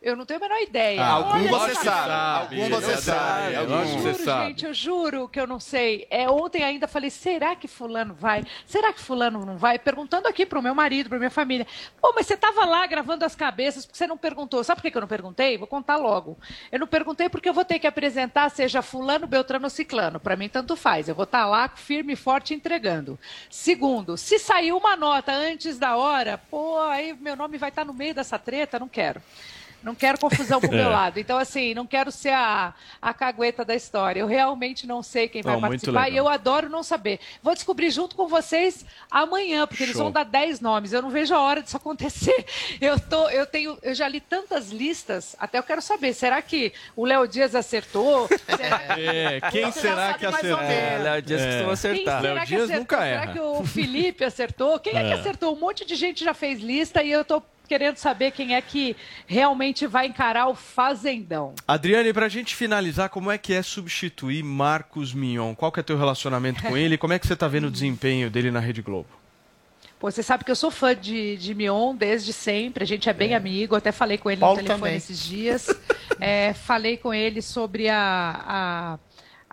Eu 0.00 0.14
não 0.14 0.26
tenho 0.26 0.38
a 0.38 0.42
menor 0.42 0.60
ideia. 0.60 1.02
Ah, 1.02 1.08
algum 1.08 1.30
Olha, 1.30 1.48
você 1.48 1.70
eu 1.70 1.76
sabe. 1.76 2.62
Algum 2.62 2.68
você 2.68 2.96
sabe. 2.98 3.54
Eu 3.54 3.68
Lógico 3.68 3.96
que 3.96 4.02
juro, 4.02 4.14
você 4.14 4.24
sabe. 4.24 4.46
gente, 4.48 4.66
eu 4.66 4.74
juro 4.74 5.28
que 5.28 5.40
eu 5.40 5.46
não 5.46 5.58
sei. 5.58 6.06
É, 6.10 6.28
ontem 6.30 6.62
ainda 6.62 6.86
falei, 6.86 7.10
será 7.10 7.56
que 7.56 7.66
fulano 7.66 8.14
vai? 8.14 8.44
Será 8.66 8.92
que 8.92 9.00
fulano 9.00 9.44
não 9.44 9.56
vai? 9.56 9.78
Perguntando 9.78 10.28
aqui 10.28 10.44
pro 10.44 10.62
meu 10.62 10.74
marido, 10.74 11.08
pra 11.08 11.18
minha 11.18 11.30
família. 11.30 11.66
Pô, 12.00 12.12
mas 12.14 12.26
você 12.26 12.36
tava 12.36 12.64
lá 12.66 12.86
gravando 12.86 13.24
as 13.24 13.34
cabeças, 13.34 13.86
porque 13.86 13.96
você 13.98 14.06
não 14.06 14.18
perguntou. 14.18 14.62
Sabe 14.62 14.80
por 14.82 14.90
que 14.90 14.96
eu 14.96 15.00
não 15.00 15.08
perguntei? 15.08 15.56
Vou 15.56 15.66
contar 15.66 15.96
logo. 15.96 16.38
Eu 16.70 16.78
não 16.78 16.86
perguntei 16.86 17.28
porque 17.28 17.48
eu 17.48 17.54
vou 17.54 17.64
ter 17.64 17.78
que 17.78 17.86
apresentar, 17.86 18.50
seja 18.50 18.82
fulano, 18.82 19.26
beltrano 19.26 19.64
ou 19.64 19.70
ciclano. 19.70 20.20
Pra 20.20 20.36
mim, 20.36 20.48
tanto 20.48 20.76
faz. 20.76 21.08
Eu 21.08 21.14
vou 21.14 21.24
estar 21.24 21.46
lá 21.46 21.68
firme 21.74 22.12
e 22.12 22.16
forte 22.16 22.54
entregando. 22.54 23.18
Segundo, 23.50 24.16
se 24.16 24.38
sair 24.38 24.72
uma 24.72 24.94
nota 24.94 25.32
antes 25.32 25.78
da 25.78 25.96
hora, 25.96 26.38
pô, 26.38 26.78
aí 26.82 27.14
meu 27.14 27.34
nome 27.34 27.56
vai 27.56 27.70
estar 27.70 27.84
no 27.84 27.94
meio 27.94 28.14
dessa 28.14 28.38
treta, 28.38 28.78
não 28.78 28.88
quero. 28.88 29.22
Não 29.86 29.94
quero 29.94 30.18
confusão 30.18 30.60
pro 30.60 30.68
meu 30.74 30.86
É. 30.86 30.88
lado. 30.88 31.18
Então, 31.20 31.38
assim, 31.38 31.72
não 31.72 31.86
quero 31.86 32.10
ser 32.12 32.30
a, 32.32 32.74
a 33.00 33.14
cagueta 33.14 33.64
da 33.64 33.74
história. 33.74 34.20
Eu 34.20 34.26
realmente 34.26 34.86
não 34.86 35.02
sei 35.02 35.28
quem 35.28 35.40
vai 35.42 35.58
participar 35.60 36.10
e 36.10 36.16
eu 36.16 36.28
adoro 36.28 36.68
não 36.68 36.82
saber. 36.82 37.20
Vou 37.42 37.54
descobrir 37.54 37.90
junto 37.90 38.16
com 38.16 38.26
vocês 38.26 38.84
amanhã, 39.10 39.66
porque 39.66 39.84
eles 39.84 39.94
Show. 39.94 40.02
vão 40.02 40.10
dar 40.12 40.24
10 40.24 40.60
nomes. 40.60 40.92
Eu 40.92 41.00
não 41.00 41.10
vejo 41.10 41.34
a 41.34 41.40
hora 41.40 41.62
disso 41.62 41.76
acontecer. 41.76 42.44
Eu, 42.80 42.98
tô, 43.00 43.28
eu, 43.30 43.46
tenho, 43.46 43.78
eu 43.82 43.94
já 43.94 44.06
li 44.08 44.20
tantas 44.20 44.70
listas, 44.70 45.34
até 45.38 45.58
eu 45.58 45.62
quero 45.62 45.80
saber, 45.80 46.12
será 46.12 46.42
que 46.42 46.72
o 46.96 47.04
Léo 47.06 47.26
Dias 47.28 47.54
acertou? 47.54 48.28
Será- 48.44 48.82
É, 48.98 49.40
quem 49.50 49.64
Você 49.70 49.80
já 49.80 49.94
será 49.94 49.96
sabe 50.08 50.18
que 50.18 50.28
mais 50.28 50.44
ou 50.44 50.56
acertou? 50.56 50.68
menos. 50.68 50.82
É, 50.82 50.98
Léo 51.02 51.22
Dias 51.22 51.42
costuma 51.44 51.72
acertar. 51.72 51.94
Quem 51.94 52.04
será 52.04 52.34
Léo 52.34 52.40
que 52.40 52.46
Dias 52.48 52.62
acertou? 52.62 52.80
nunca 52.80 52.96
Será 52.96 53.06
erra. 53.22 53.32
que 53.32 53.40
o 53.40 53.64
Felipe 53.64 54.24
acertou? 54.24 54.78
Quem 54.80 54.96
é. 54.96 55.02
que 55.04 55.10
É. 55.10 55.14
acertou? 55.14 55.54
Um 55.54 55.60
monte 55.60 55.84
de 55.84 55.94
gente 55.94 56.24
já 56.24 56.34
fez 56.34 56.60
lista 56.60 57.02
e 57.02 57.10
eu 57.10 57.24
tô 57.24 57.42
querendo 57.66 57.96
saber 57.96 58.30
quem 58.30 58.54
é 58.54 58.60
que 58.62 58.96
realmente 59.26 59.86
vai 59.86 60.06
encarar 60.06 60.46
o 60.48 60.54
Fazendão. 60.54 61.54
Adriane, 61.66 62.12
pra 62.12 62.28
gente 62.28 62.54
finalizar, 62.54 63.08
como 63.10 63.30
é 63.30 63.36
que 63.38 63.52
é 63.52 63.62
substituir 63.62 64.42
Marcos 64.42 65.12
Mignon? 65.12 65.54
Qual 65.54 65.70
que 65.72 65.80
é 65.80 65.82
teu 65.82 65.98
relacionamento 65.98 66.62
com 66.62 66.76
ele? 66.76 66.96
Como 66.98 67.12
é 67.12 67.18
que 67.18 67.26
você 67.26 67.36
tá 67.36 67.48
vendo 67.48 67.66
o 67.66 67.70
desempenho 67.70 68.30
dele 68.30 68.50
na 68.50 68.60
Rede 68.60 68.82
Globo? 68.82 69.08
Pô, 69.98 70.10
você 70.10 70.22
sabe 70.22 70.44
que 70.44 70.50
eu 70.50 70.56
sou 70.56 70.70
fã 70.70 70.94
de, 70.94 71.38
de 71.38 71.54
Mion 71.54 71.96
desde 71.96 72.30
sempre, 72.32 72.84
a 72.84 72.86
gente 72.86 73.08
é 73.08 73.12
bem 73.14 73.34
amigo, 73.34 73.74
até 73.74 73.90
falei 73.90 74.18
com 74.18 74.30
ele 74.30 74.40
Paulo 74.40 74.56
no 74.56 74.62
telefone 74.62 74.80
também. 74.82 74.96
esses 74.96 75.18
dias. 75.24 75.68
É, 76.18 76.54
falei 76.54 76.96
com 76.96 77.12
ele 77.12 77.42
sobre 77.42 77.90
a. 77.90 77.98
a- 78.46 78.98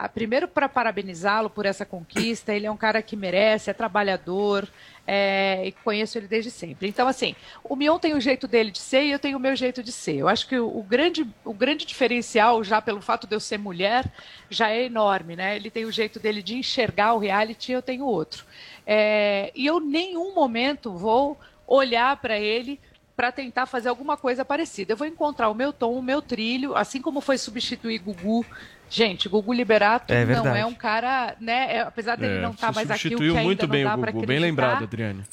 a- 0.05 0.07
primeiro, 0.09 0.47
para 0.47 0.69
parabenizá-lo 0.69 1.49
por 1.49 1.65
essa 1.65 1.85
conquista, 1.85 2.53
ele 2.53 2.65
é 2.65 2.71
um 2.71 2.77
cara 2.77 3.01
que 3.01 3.17
merece, 3.17 3.69
é 3.69 3.73
trabalhador, 3.73 4.65
é, 5.05 5.67
e 5.67 5.71
conheço 5.71 6.17
ele 6.17 6.27
desde 6.27 6.49
sempre. 6.49 6.87
Então, 6.87 7.07
assim, 7.07 7.35
o 7.63 7.75
Mion 7.75 7.99
tem 7.99 8.13
o 8.13 8.21
jeito 8.21 8.47
dele 8.47 8.71
de 8.71 8.79
ser 8.79 9.03
e 9.03 9.11
eu 9.11 9.19
tenho 9.19 9.37
o 9.37 9.41
meu 9.41 9.55
jeito 9.55 9.83
de 9.83 9.91
ser. 9.91 10.15
Eu 10.15 10.27
acho 10.27 10.47
que 10.47 10.57
o, 10.57 10.77
o 10.77 10.83
grande, 10.83 11.27
o 11.43 11.53
grande 11.53 11.85
diferencial, 11.85 12.63
já 12.63 12.81
pelo 12.81 13.01
fato 13.01 13.27
de 13.27 13.35
eu 13.35 13.39
ser 13.39 13.57
mulher, 13.57 14.11
já 14.49 14.69
é 14.69 14.83
enorme, 14.83 15.35
né? 15.35 15.55
Ele 15.55 15.69
tem 15.69 15.85
o 15.85 15.91
jeito 15.91 16.19
dele 16.19 16.41
de 16.41 16.55
enxergar 16.55 17.13
o 17.13 17.19
reality 17.19 17.71
e 17.71 17.75
eu 17.75 17.81
tenho 17.81 18.05
outro. 18.05 18.45
É, 18.85 19.51
e 19.53 19.65
eu, 19.65 19.79
nenhum 19.79 20.33
momento, 20.33 20.93
vou 20.93 21.37
olhar 21.67 22.15
para 22.17 22.39
ele 22.39 22.79
para 23.15 23.31
tentar 23.31 23.65
fazer 23.65 23.89
alguma 23.89 24.17
coisa 24.17 24.43
parecida. 24.43 24.93
Eu 24.93 24.97
vou 24.97 25.07
encontrar 25.07 25.49
o 25.49 25.53
meu 25.53 25.71
tom, 25.71 25.93
o 25.93 26.01
meu 26.01 26.21
trilho, 26.21 26.75
assim 26.75 27.01
como 27.01 27.21
foi 27.21 27.37
substituir 27.37 27.99
Gugu. 27.99 28.45
Gente, 28.93 29.27
Gugu 29.27 29.51
Liberato 29.51 30.13
É 30.13 30.23
não 30.23 30.55
é 30.55 30.63
um 30.63 30.73
cara, 30.75 31.35
né? 31.41 31.77
é- 31.77 31.81
apesar 31.81 32.15
dele 32.15 32.37
É, 32.37 32.41
não 32.41 32.51
estar 32.51 32.71
você 32.71 32.75
mais 32.75 32.91
aqui, 32.91 33.07
o 33.07 33.09
que 33.09 33.09
substituiu 33.09 33.33
ainda 33.35 33.43
muito 33.43 33.63
não 33.63 33.69
bem 33.69 33.83
dá 33.83 33.95
o 33.95 33.97
Gugu. 33.97 34.25
Bem 34.27 34.39
lembrado, 34.39 34.83
Adriane. 34.83 35.23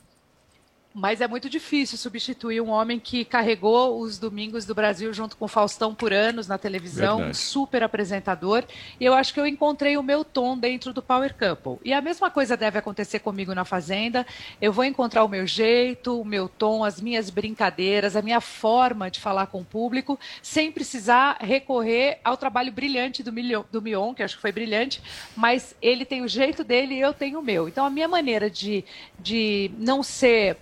Mas 0.92 1.20
é 1.20 1.28
muito 1.28 1.48
difícil 1.48 1.96
substituir 1.96 2.60
um 2.60 2.68
homem 2.68 2.98
que 2.98 3.24
carregou 3.24 4.00
os 4.00 4.18
domingos 4.18 4.64
do 4.64 4.74
Brasil 4.74 5.12
junto 5.14 5.36
com 5.36 5.44
o 5.44 5.48
Faustão 5.48 5.94
por 5.94 6.12
anos 6.12 6.48
na 6.48 6.58
televisão, 6.58 7.18
Verdade. 7.18 7.30
um 7.30 7.34
super 7.34 7.84
apresentador. 7.84 8.64
E 8.98 9.04
eu 9.04 9.14
acho 9.14 9.32
que 9.32 9.38
eu 9.38 9.46
encontrei 9.46 9.96
o 9.96 10.02
meu 10.02 10.24
tom 10.24 10.58
dentro 10.58 10.92
do 10.92 11.00
Power 11.00 11.32
Couple. 11.32 11.78
E 11.84 11.92
a 11.92 12.00
mesma 12.00 12.28
coisa 12.28 12.56
deve 12.56 12.76
acontecer 12.76 13.20
comigo 13.20 13.54
na 13.54 13.64
Fazenda. 13.64 14.26
Eu 14.60 14.72
vou 14.72 14.84
encontrar 14.84 15.22
o 15.22 15.28
meu 15.28 15.46
jeito, 15.46 16.20
o 16.20 16.24
meu 16.24 16.48
tom, 16.48 16.82
as 16.82 17.00
minhas 17.00 17.30
brincadeiras, 17.30 18.16
a 18.16 18.22
minha 18.22 18.40
forma 18.40 19.08
de 19.08 19.20
falar 19.20 19.46
com 19.46 19.60
o 19.60 19.64
público, 19.64 20.18
sem 20.42 20.72
precisar 20.72 21.36
recorrer 21.40 22.18
ao 22.24 22.36
trabalho 22.36 22.72
brilhante 22.72 23.22
do, 23.22 23.32
Milho- 23.32 23.64
do 23.70 23.80
Mion, 23.80 24.12
que 24.12 24.24
acho 24.24 24.34
que 24.34 24.42
foi 24.42 24.50
brilhante, 24.50 25.00
mas 25.36 25.72
ele 25.80 26.04
tem 26.04 26.22
o 26.22 26.28
jeito 26.28 26.64
dele 26.64 26.96
e 26.96 27.00
eu 27.00 27.14
tenho 27.14 27.38
o 27.38 27.42
meu. 27.42 27.68
Então 27.68 27.86
a 27.86 27.90
minha 27.90 28.08
maneira 28.08 28.50
de, 28.50 28.84
de 29.20 29.70
não 29.78 30.02
ser 30.02 30.56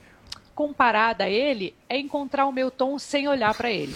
comparada 0.58 1.22
a 1.22 1.30
ele 1.30 1.72
é 1.88 1.96
encontrar 1.96 2.44
o 2.46 2.50
meu 2.50 2.68
tom 2.68 2.98
sem 2.98 3.28
olhar 3.28 3.54
para 3.54 3.70
ele. 3.70 3.94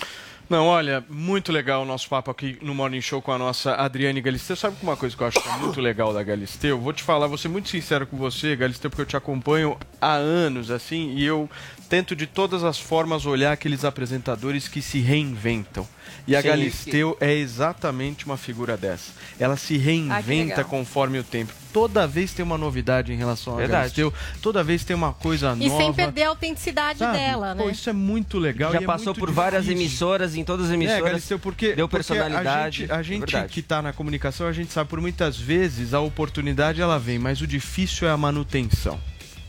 Não, 0.48 0.64
olha, 0.66 1.04
muito 1.08 1.50
legal 1.50 1.82
o 1.82 1.84
nosso 1.84 2.08
papo 2.08 2.30
aqui 2.30 2.56
no 2.62 2.72
Morning 2.72 3.00
Show 3.00 3.20
com 3.20 3.32
a 3.32 3.38
nossa 3.38 3.74
Adriane 3.74 4.20
Galisteu. 4.20 4.54
Sabe 4.54 4.76
uma 4.80 4.96
coisa 4.96 5.16
que 5.16 5.22
eu 5.24 5.26
acho 5.26 5.42
que 5.42 5.48
é 5.48 5.56
muito 5.56 5.80
legal 5.80 6.14
da 6.14 6.22
Galisteu? 6.22 6.78
Vou 6.78 6.92
te 6.92 7.02
falar, 7.02 7.26
vou 7.26 7.36
ser 7.36 7.48
muito 7.48 7.68
sincero 7.68 8.06
com 8.06 8.16
você, 8.16 8.54
Galisteu, 8.54 8.88
porque 8.88 9.02
eu 9.02 9.06
te 9.06 9.16
acompanho 9.16 9.76
há 10.00 10.12
anos, 10.12 10.70
assim, 10.70 11.14
e 11.16 11.24
eu 11.24 11.50
tento 11.92 12.16
de 12.16 12.26
todas 12.26 12.64
as 12.64 12.78
formas 12.78 13.26
olhar 13.26 13.52
aqueles 13.52 13.84
apresentadores 13.84 14.66
que 14.66 14.80
se 14.80 14.98
reinventam. 15.00 15.86
E 16.26 16.34
a 16.34 16.40
Sim. 16.40 16.48
Galisteu 16.48 17.18
é 17.20 17.34
exatamente 17.34 18.24
uma 18.24 18.38
figura 18.38 18.78
dessa. 18.78 19.12
Ela 19.38 19.58
se 19.58 19.74
Ah, 19.74 19.78
reinventa 19.78 20.56
legal. 20.56 20.64
conforme 20.64 21.18
o 21.18 21.22
tempo. 21.22 21.52
Toda 21.70 22.06
vez 22.06 22.32
tem 22.32 22.42
uma 22.42 22.56
novidade 22.56 23.12
em 23.12 23.16
relação 23.16 23.58
a. 23.58 23.66
Galisteu, 23.66 24.10
toda 24.40 24.64
vez 24.64 24.84
tem 24.84 24.96
uma 24.96 25.12
coisa 25.12 25.54
E 25.60 25.68
nova. 25.68 25.82
sem 25.84 25.92
perder 25.92 26.22
a 26.22 26.28
autenticidade 26.30 26.98
Sabe? 27.00 27.18
dela, 27.18 27.54
né? 27.54 27.62
Pô, 27.62 27.68
isso 27.68 27.90
é 27.90 27.92
muito 27.92 28.38
legal. 28.38 28.72
Já 28.72 28.80
e 28.80 28.84
é 28.84 28.86
passou 28.86 29.14
por 29.14 29.30
várias 29.30 29.64
difícil. 29.64 29.82
emissoras, 29.86 30.34
em 30.34 30.44
todas 30.44 30.66
as 30.66 30.70
É, 30.72 30.74
emissoras. 30.74 31.04
Galisteu, 31.04 31.38
porque, 31.38 31.74
deu 31.74 31.86
porque 31.86 31.96
personalidade. 32.04 32.84
A 32.84 32.86
gente, 32.88 32.92
a 32.92 32.96
é 33.00 33.02
gente 33.02 33.20
verdade. 33.32 33.52
que 33.52 33.60
está 33.60 33.82
na 33.82 33.92
comunicação, 33.92 34.46
a 34.46 34.52
gente 34.52 34.72
sabe 34.72 34.88
por 34.88 34.98
muitas 34.98 35.36
vezes 35.36 35.92
a 35.92 36.00
oportunidade 36.00 36.80
ela 36.80 36.98
vem, 36.98 37.18
mas 37.18 37.42
o 37.42 37.46
difícil 37.46 38.08
é 38.08 38.10
a 38.10 38.16
manutenção. 38.16 38.98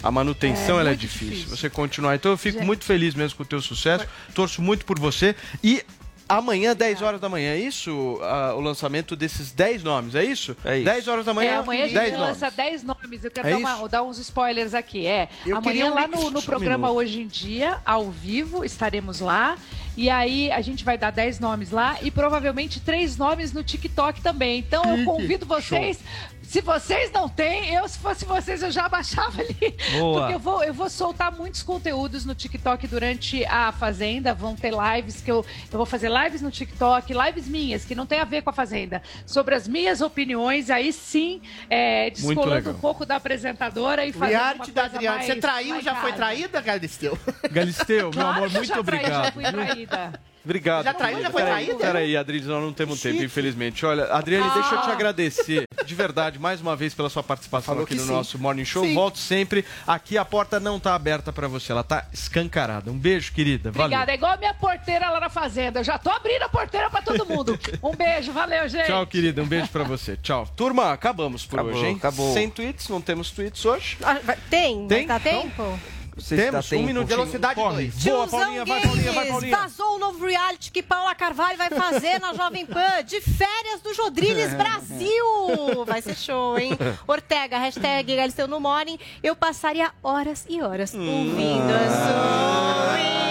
A 0.04 0.12
manutenção 0.12 0.78
É, 0.78 0.82
ela 0.82 0.92
é 0.92 0.96
difícil. 0.96 1.30
difícil. 1.30 1.56
Você 1.58 1.70
continuar. 1.70 2.16
Então 2.16 2.32
eu 2.32 2.38
fico 2.38 2.58
Gente. 2.58 2.68
muito 2.68 2.84
feliz 2.84 3.16
mesmo 3.16 3.38
com 3.38 3.44
o 3.44 3.46
teu 3.46 3.62
sucesso. 3.62 4.06
Torço 4.36 4.62
muito 4.62 4.86
por 4.86 5.00
você 5.00 5.36
e 5.64 5.82
amanhã 6.28 6.76
10 6.76 7.02
horas 7.02 7.22
da 7.22 7.30
manhã, 7.30 7.52
é 7.52 7.60
isso? 7.60 8.20
Ah, 8.24 8.54
o 8.56 8.60
lançamento 8.62 9.16
desses 9.16 9.52
10 9.52 9.84
nomes, 9.84 10.16
é 10.16 10.24
isso? 10.24 10.56
É 10.66 10.78
isso. 10.78 10.86
10 10.86 11.08
horas 11.08 11.26
da 11.26 11.34
manhã, 11.34 11.52
é, 11.52 11.56
amanhã 11.56 11.84
a 11.84 11.88
gente 11.88 11.96
10 11.96 12.14
lança 12.18 12.40
nomes. 12.46 12.56
10 12.56 12.84
nomes. 12.84 13.24
Eu 13.24 13.32
quero 13.32 13.48
É 13.48 13.52
dar, 13.52 13.58
uma- 13.58 13.90
dar 13.90 14.04
uns 14.04 14.18
spoilers 14.20 14.74
aqui. 14.74 15.06
É, 15.06 15.30
Eu 15.46 15.58
amanhã 15.58 15.72
queria 15.86 15.94
lá 15.94 16.08
no, 16.08 16.32
no 16.32 16.42
programa 16.42 16.88
Um 16.90 16.92
minuto. 16.96 17.06
Hoje 17.08 17.22
em 17.22 17.28
Dia, 17.28 17.78
ao 17.86 18.10
vivo, 18.10 18.66
estaremos 18.66 19.20
lá. 19.20 19.58
E 19.96 20.10
aí 20.10 20.52
a 20.52 20.60
gente 20.60 20.84
vai 20.84 20.98
dar 20.98 21.12
10 21.12 21.40
nomes 21.40 21.70
lá 21.70 21.98
e 22.02 22.10
provavelmente 22.10 22.80
três 22.80 23.16
nomes 23.16 23.54
no 23.54 23.64
TikTok 23.64 24.22
também. 24.22 24.58
Então 24.58 24.84
eu 24.98 25.06
convido 25.06 25.46
vocês. 25.46 26.00
Se 26.44 26.62
vocês 26.62 27.12
não 27.12 27.28
têm, 27.28 27.74
eu, 27.74 27.88
se 27.88 27.98
fosse 27.98 28.26
vocês, 28.26 28.62
eu 28.62 28.70
já 28.70 28.88
baixava 28.88 29.42
ali. 29.42 29.76
Boa. 29.98 30.20
Porque 30.20 30.36
eu 30.36 30.40
vou, 30.40 30.64
eu 30.64 30.74
vou 30.74 30.90
soltar 30.90 31.32
muitos 31.32 31.64
conteúdos 31.64 32.26
no 32.26 32.36
TikTok 32.36 32.86
durante 32.88 33.44
a 33.46 33.72
Fazenda. 33.72 34.34
Vão 34.36 34.56
ter 34.56 34.72
lives 34.72 35.20
que 35.22 35.32
eu, 35.32 35.44
eu 35.72 35.78
vou 35.78 35.86
fazer 35.86 36.12
lives 36.12 36.42
no 36.42 36.52
TikTok, 36.52 37.12
lives 37.14 37.48
minhas, 37.48 37.86
que 37.86 37.96
não 37.96 38.06
tem 38.06 38.20
a 38.20 38.24
ver 38.24 38.44
com 38.44 38.50
a 38.52 38.54
Fazenda, 38.54 39.02
sobre 39.26 39.56
as 39.56 39.68
minhas 39.68 40.00
opiniões. 40.02 40.70
Aí 40.70 40.94
sim, 40.94 41.42
é, 41.70 42.10
descolando 42.12 42.70
um 42.72 42.74
pouco 42.76 43.06
da 43.06 43.16
apresentadora 43.16 44.06
e 44.06 44.14
fazendo 44.14 44.38
reality 44.38 44.70
uma 44.70 44.74
da 44.76 44.84
Adriana. 44.86 45.16
mais- 45.18 45.26
Você 45.28 45.36
traiu, 45.38 45.82
já 45.82 45.96
foi 45.96 46.12
rasa. 46.12 46.16
traída, 46.24 46.62
Galisteu? 46.62 47.18
Galisteu, 47.52 48.02
meu 48.04 48.12
Claro 48.12 48.38
amor, 48.38 48.50
muito 48.52 48.66
já 48.68 48.84
traí, 48.84 49.00
obrigado. 49.00 49.26
já 49.26 49.32
fui 49.32 49.44
traída. 49.44 50.22
Obrigado. 50.46 50.84
Já 50.84 50.94
traiu? 50.94 51.22
Já 51.22 51.32
foi 51.32 51.42
traída? 51.42 51.76
Peraí, 51.76 52.18
Adriane, 52.18 52.46
nós 52.48 52.62
não 52.62 52.74
temos 52.74 53.00
tempo, 53.02 53.24
infelizmente. 53.24 53.86
Olha, 53.86 54.06
Adriane, 54.06 54.50
deixa 54.54 54.76
eu 54.76 54.82
te 54.82 54.92
agradecer 54.92 55.64
de 55.86 55.96
verdade 55.96 56.38
mais 56.40 56.60
uma 56.62 56.76
vez 56.76 56.94
pela 56.94 57.10
sua 57.10 57.24
participação 57.24 57.74
Falou 57.74 57.84
aqui 57.84 57.96
no 57.96 58.02
sim. 58.02 58.12
nosso 58.12 58.38
Morning 58.38 58.66
Show. 58.66 58.84
Sim. 58.84 58.94
Volto 58.94 59.18
sempre. 59.18 59.64
Aqui 59.88 60.18
a 60.18 60.26
porta 60.26 60.60
não 60.60 60.80
tá 60.80 60.96
aberta 60.96 61.32
pra 61.32 61.48
você, 61.48 61.72
ela 61.72 61.84
tá 61.84 62.06
escancarada. 62.14 62.92
Um 62.92 62.98
beijo, 62.98 63.32
querida. 63.34 63.72
Valeu. 63.72 63.86
Obrigada. 63.86 64.12
É 64.12 64.16
igual 64.16 64.34
a 64.34 64.38
minha 64.38 64.54
porteira 64.54 65.10
lá 65.10 65.20
na 65.20 65.30
fazenda. 65.30 65.80
Eu 65.80 65.84
já 65.84 65.98
tô 65.98 66.10
abrindo 66.10 66.44
a 66.44 66.50
porteira 66.50 66.90
pra 66.90 67.02
todo 67.02 67.26
mundo. 67.26 67.58
Um 67.84 67.96
beijo, 67.96 68.32
valeu, 68.32 68.68
gente. 68.70 68.86
Tchau, 68.88 69.06
querida. 69.08 69.42
Um 69.42 69.46
beijo 69.46 69.68
pra 69.68 69.84
você. 69.84 70.16
Tchau. 70.18 70.48
Turma, 70.56 70.92
acabamos 70.94 71.46
por 71.46 71.60
Acabou, 71.60 71.76
hoje, 71.78 71.86
hein? 71.88 71.96
acabou. 71.98 72.34
Sem 72.34 72.50
tweets, 72.50 72.88
não 72.88 73.02
temos 73.02 73.30
tweets 73.32 73.64
hoje. 73.66 73.98
Ah, 74.02 74.20
vai- 74.24 74.38
Tem? 74.50 74.88
Tem? 74.88 75.06
Vai 75.08 75.20
dar 75.20 75.34
Então, 75.34 75.80
tempo? 76.22 76.36
Temos 76.52 76.72
um 76.72 76.84
minutinho. 76.84 77.08
Velocidade 77.08 77.56
Corre. 77.56 77.88
dois. 77.90 78.04
Boa, 78.04 78.28
Paulinha. 78.28 78.66
Vai, 78.66 78.82
Paulinha. 78.82 79.12
Vai, 79.12 79.28
Paulinha. 79.28 79.58
Vazou 79.58 79.96
o 79.96 80.00
novo 80.00 80.26
reality 80.26 80.72
que 80.72 80.84
Paula 80.84 81.16
Carvalho 81.16 81.58
vai 81.58 81.70
fazer 81.70 82.20
na 82.20 82.34
Jovem 82.36 82.66
Pan. 82.66 83.04
De 83.06 83.22
férias 83.22 83.82
do 83.82 83.94
Jodriles 83.94 84.54
Brasil. 84.54 85.86
Vai 85.86 86.02
ser 86.02 86.16
show, 86.16 86.58
hein? 86.58 86.72
Ortega, 87.08 87.58
hashtag 87.58 88.16
Galisteu 88.16 88.48
no 88.48 88.60
Morning. 88.60 89.00
Eu 89.22 89.36
passaria 89.36 89.92
horas 90.04 90.46
e 90.50 90.62
horas 90.62 90.94
ouvindo 90.94 91.72
a 91.74 92.98
Zoe. 93.08 93.23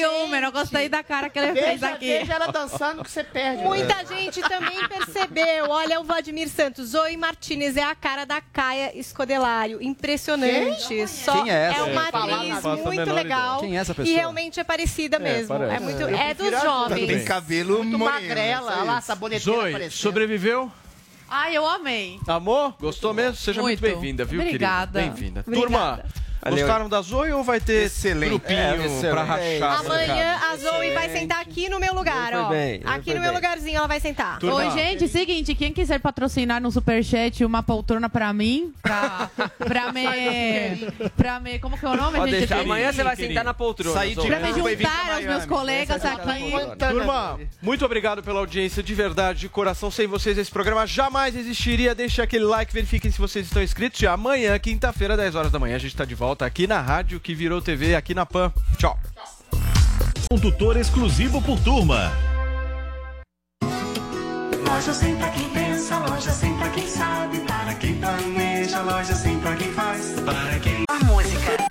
Ciúme, 0.00 0.40
não 0.40 0.50
gostei 0.52 0.88
da 0.88 1.02
cara 1.02 1.28
que 1.30 1.38
ele 1.38 1.52
fez 1.60 1.82
aqui. 1.82 2.06
veja 2.18 2.34
ela 2.34 2.46
dançando 2.48 3.02
que 3.04 3.10
você 3.10 3.22
perde. 3.24 3.62
Muita 3.62 4.04
gente 4.06 4.40
também 4.42 4.86
percebeu. 4.88 5.68
Olha 5.70 6.00
o 6.00 6.04
Vladimir 6.04 6.48
Santos. 6.48 6.88
Zoe 6.90 7.16
Martinez 7.16 7.76
é 7.76 7.82
a 7.82 7.94
cara 7.94 8.24
da 8.24 8.40
Caia 8.40 8.96
Escodelário. 8.98 9.80
Impressionante. 9.82 11.06
Só 11.08 11.42
Quem 11.42 11.52
é 11.52 11.70
essa? 11.70 11.84
uma 11.84 12.04
É, 12.04 12.08
atriz 12.08 12.48
não 12.48 12.60
faço 12.62 12.68
a 12.68 12.92
muito 12.92 13.12
legal. 13.12 13.60
Quem 13.60 13.76
é 13.76 13.80
essa 13.80 13.92
E 13.92 13.94
pessoa? 13.94 14.16
realmente 14.16 14.60
é 14.60 14.64
parecida 14.64 15.18
mesmo. 15.18 15.48
parece. 15.48 15.74
É, 15.76 15.80
muito, 15.80 16.02
é 16.02 16.34
prefiro 16.34 16.50
dos 16.50 16.62
jovens. 16.62 17.06
Tem 17.06 17.24
cabelo 17.24 17.78
Muito 17.84 17.98
moreno, 17.98 18.20
magrela, 18.28 18.72
olha 18.72 18.82
lá, 18.84 19.00
saboneteira 19.00 19.60
Zoe, 19.60 19.68
aparecendo. 19.70 19.98
sobreviveu? 20.00 20.72
Ai, 21.28 21.56
eu 21.56 21.66
amei. 21.66 22.18
Amor? 22.26 22.74
Gostou 22.80 23.14
mesmo? 23.14 23.36
Seja 23.36 23.62
muito, 23.62 23.80
Muito. 23.80 23.92
bem-vinda, 23.94 24.24
viu, 24.24 24.40
Obrigada. 24.40 25.00
querida? 25.00 25.14
Bem-vinda. 25.16 25.42
Turma. 25.44 26.02
Gostaram 26.48 26.88
da 26.88 27.02
Zoe 27.02 27.32
ou 27.32 27.42
vai 27.44 27.60
ter 27.60 27.84
Excelente. 27.86 28.30
grupinho 28.30 28.58
É, 28.58 28.74
pra 28.74 28.86
excelente. 28.86 29.26
rachar? 29.60 29.80
Amanhã 29.80 30.38
a 30.50 30.56
Zoe 30.56 30.90
vai 30.92 31.08
sentar 31.10 31.40
aqui 31.40 31.68
no 31.68 31.78
meu 31.78 31.92
lugar, 31.94 32.32
ó. 32.34 32.48
bem, 32.48 32.80
aqui 32.84 33.12
no 33.12 33.20
meu 33.20 33.30
bem. 33.32 33.36
lugarzinho 33.36 33.76
ela 33.76 33.86
vai 33.86 34.00
sentar. 34.00 34.38
Turma. 34.38 34.56
Oi, 34.56 34.70
gente, 34.70 35.06
seguinte, 35.08 35.54
quem 35.54 35.72
quiser 35.72 35.98
patrocinar 36.00 36.60
no 36.62 36.70
Superchat 36.70 37.44
uma 37.44 37.62
poltrona 37.62 38.08
pra 38.08 38.32
mim, 38.32 38.72
pra, 38.82 39.28
pra 39.58 39.92
me... 39.92 40.04
pra 41.16 41.40
me... 41.40 41.58
Como 41.58 41.76
que 41.76 41.84
é 41.84 41.88
o 41.88 41.96
nome, 41.96 42.18
Pode 42.18 42.30
gente? 42.30 42.40
deixar. 42.40 42.60
Amanhã 42.60 42.92
você 42.92 43.02
vai 43.04 43.16
querido. 43.16 43.32
sentar 43.34 43.44
na 43.44 43.52
poltrona. 43.54 43.94
Sair 43.94 44.14
de. 44.14 44.26
Pra 44.26 44.40
me 44.40 44.52
pra 44.52 44.62
juntar 44.74 45.14
aos 45.14 45.24
meus 45.24 45.46
colegas 45.46 46.00
tá 46.02 46.12
aqui. 46.12 46.54
agora. 46.54 46.76
Turma, 46.76 47.40
muito 47.60 47.84
obrigado 47.84 48.22
pela 48.22 48.38
audiência, 48.38 48.82
de 48.82 48.94
verdade, 48.94 49.40
de 49.40 49.48
coração. 49.48 49.90
Sem 49.90 50.06
vocês, 50.06 50.38
esse 50.38 50.50
programa 50.50 50.86
jamais 50.86 51.36
existiria. 51.36 51.94
Deixe 51.94 52.22
aquele 52.22 52.44
like, 52.44 52.72
verifiquem 52.72 53.10
se 53.10 53.18
vocês 53.18 53.46
estão 53.46 53.62
inscritos. 53.62 54.00
E 54.00 54.06
amanhã, 54.06 54.58
quinta-feira, 54.58 55.16
10 55.16 55.34
horas 55.34 55.52
da 55.52 55.58
manhã, 55.58 55.76
a 55.76 55.78
gente 55.78 55.94
tá 55.96 56.04
de 56.04 56.14
volta 56.14 56.29
aqui 56.38 56.66
na 56.66 56.80
rádio 56.80 57.20
que 57.20 57.34
virou 57.34 57.60
TV, 57.60 57.94
aqui 57.94 58.14
na 58.14 58.24
PAN. 58.24 58.52
Tchau. 58.76 58.98
Um 60.32 60.38
tutor 60.38 60.76
exclusivo 60.76 61.42
por 61.42 61.58
turma. 61.60 62.12
Loja 64.64 64.92
sem 64.92 65.16
pra 65.16 65.28
quem 65.30 65.48
pensa, 65.50 65.98
loja 65.98 66.30
sem 66.30 66.56
pra 66.56 66.68
quem 66.70 66.86
sabe, 66.86 67.40
para 67.40 67.74
quem 67.74 67.94
planeja, 67.94 68.80
loja 68.82 69.14
sem 69.14 69.38
pra 69.40 69.56
quem 69.56 69.72
faz, 69.72 70.14
para 70.24 70.58
quem 70.60 70.84
A 70.88 71.04
música. 71.04 71.70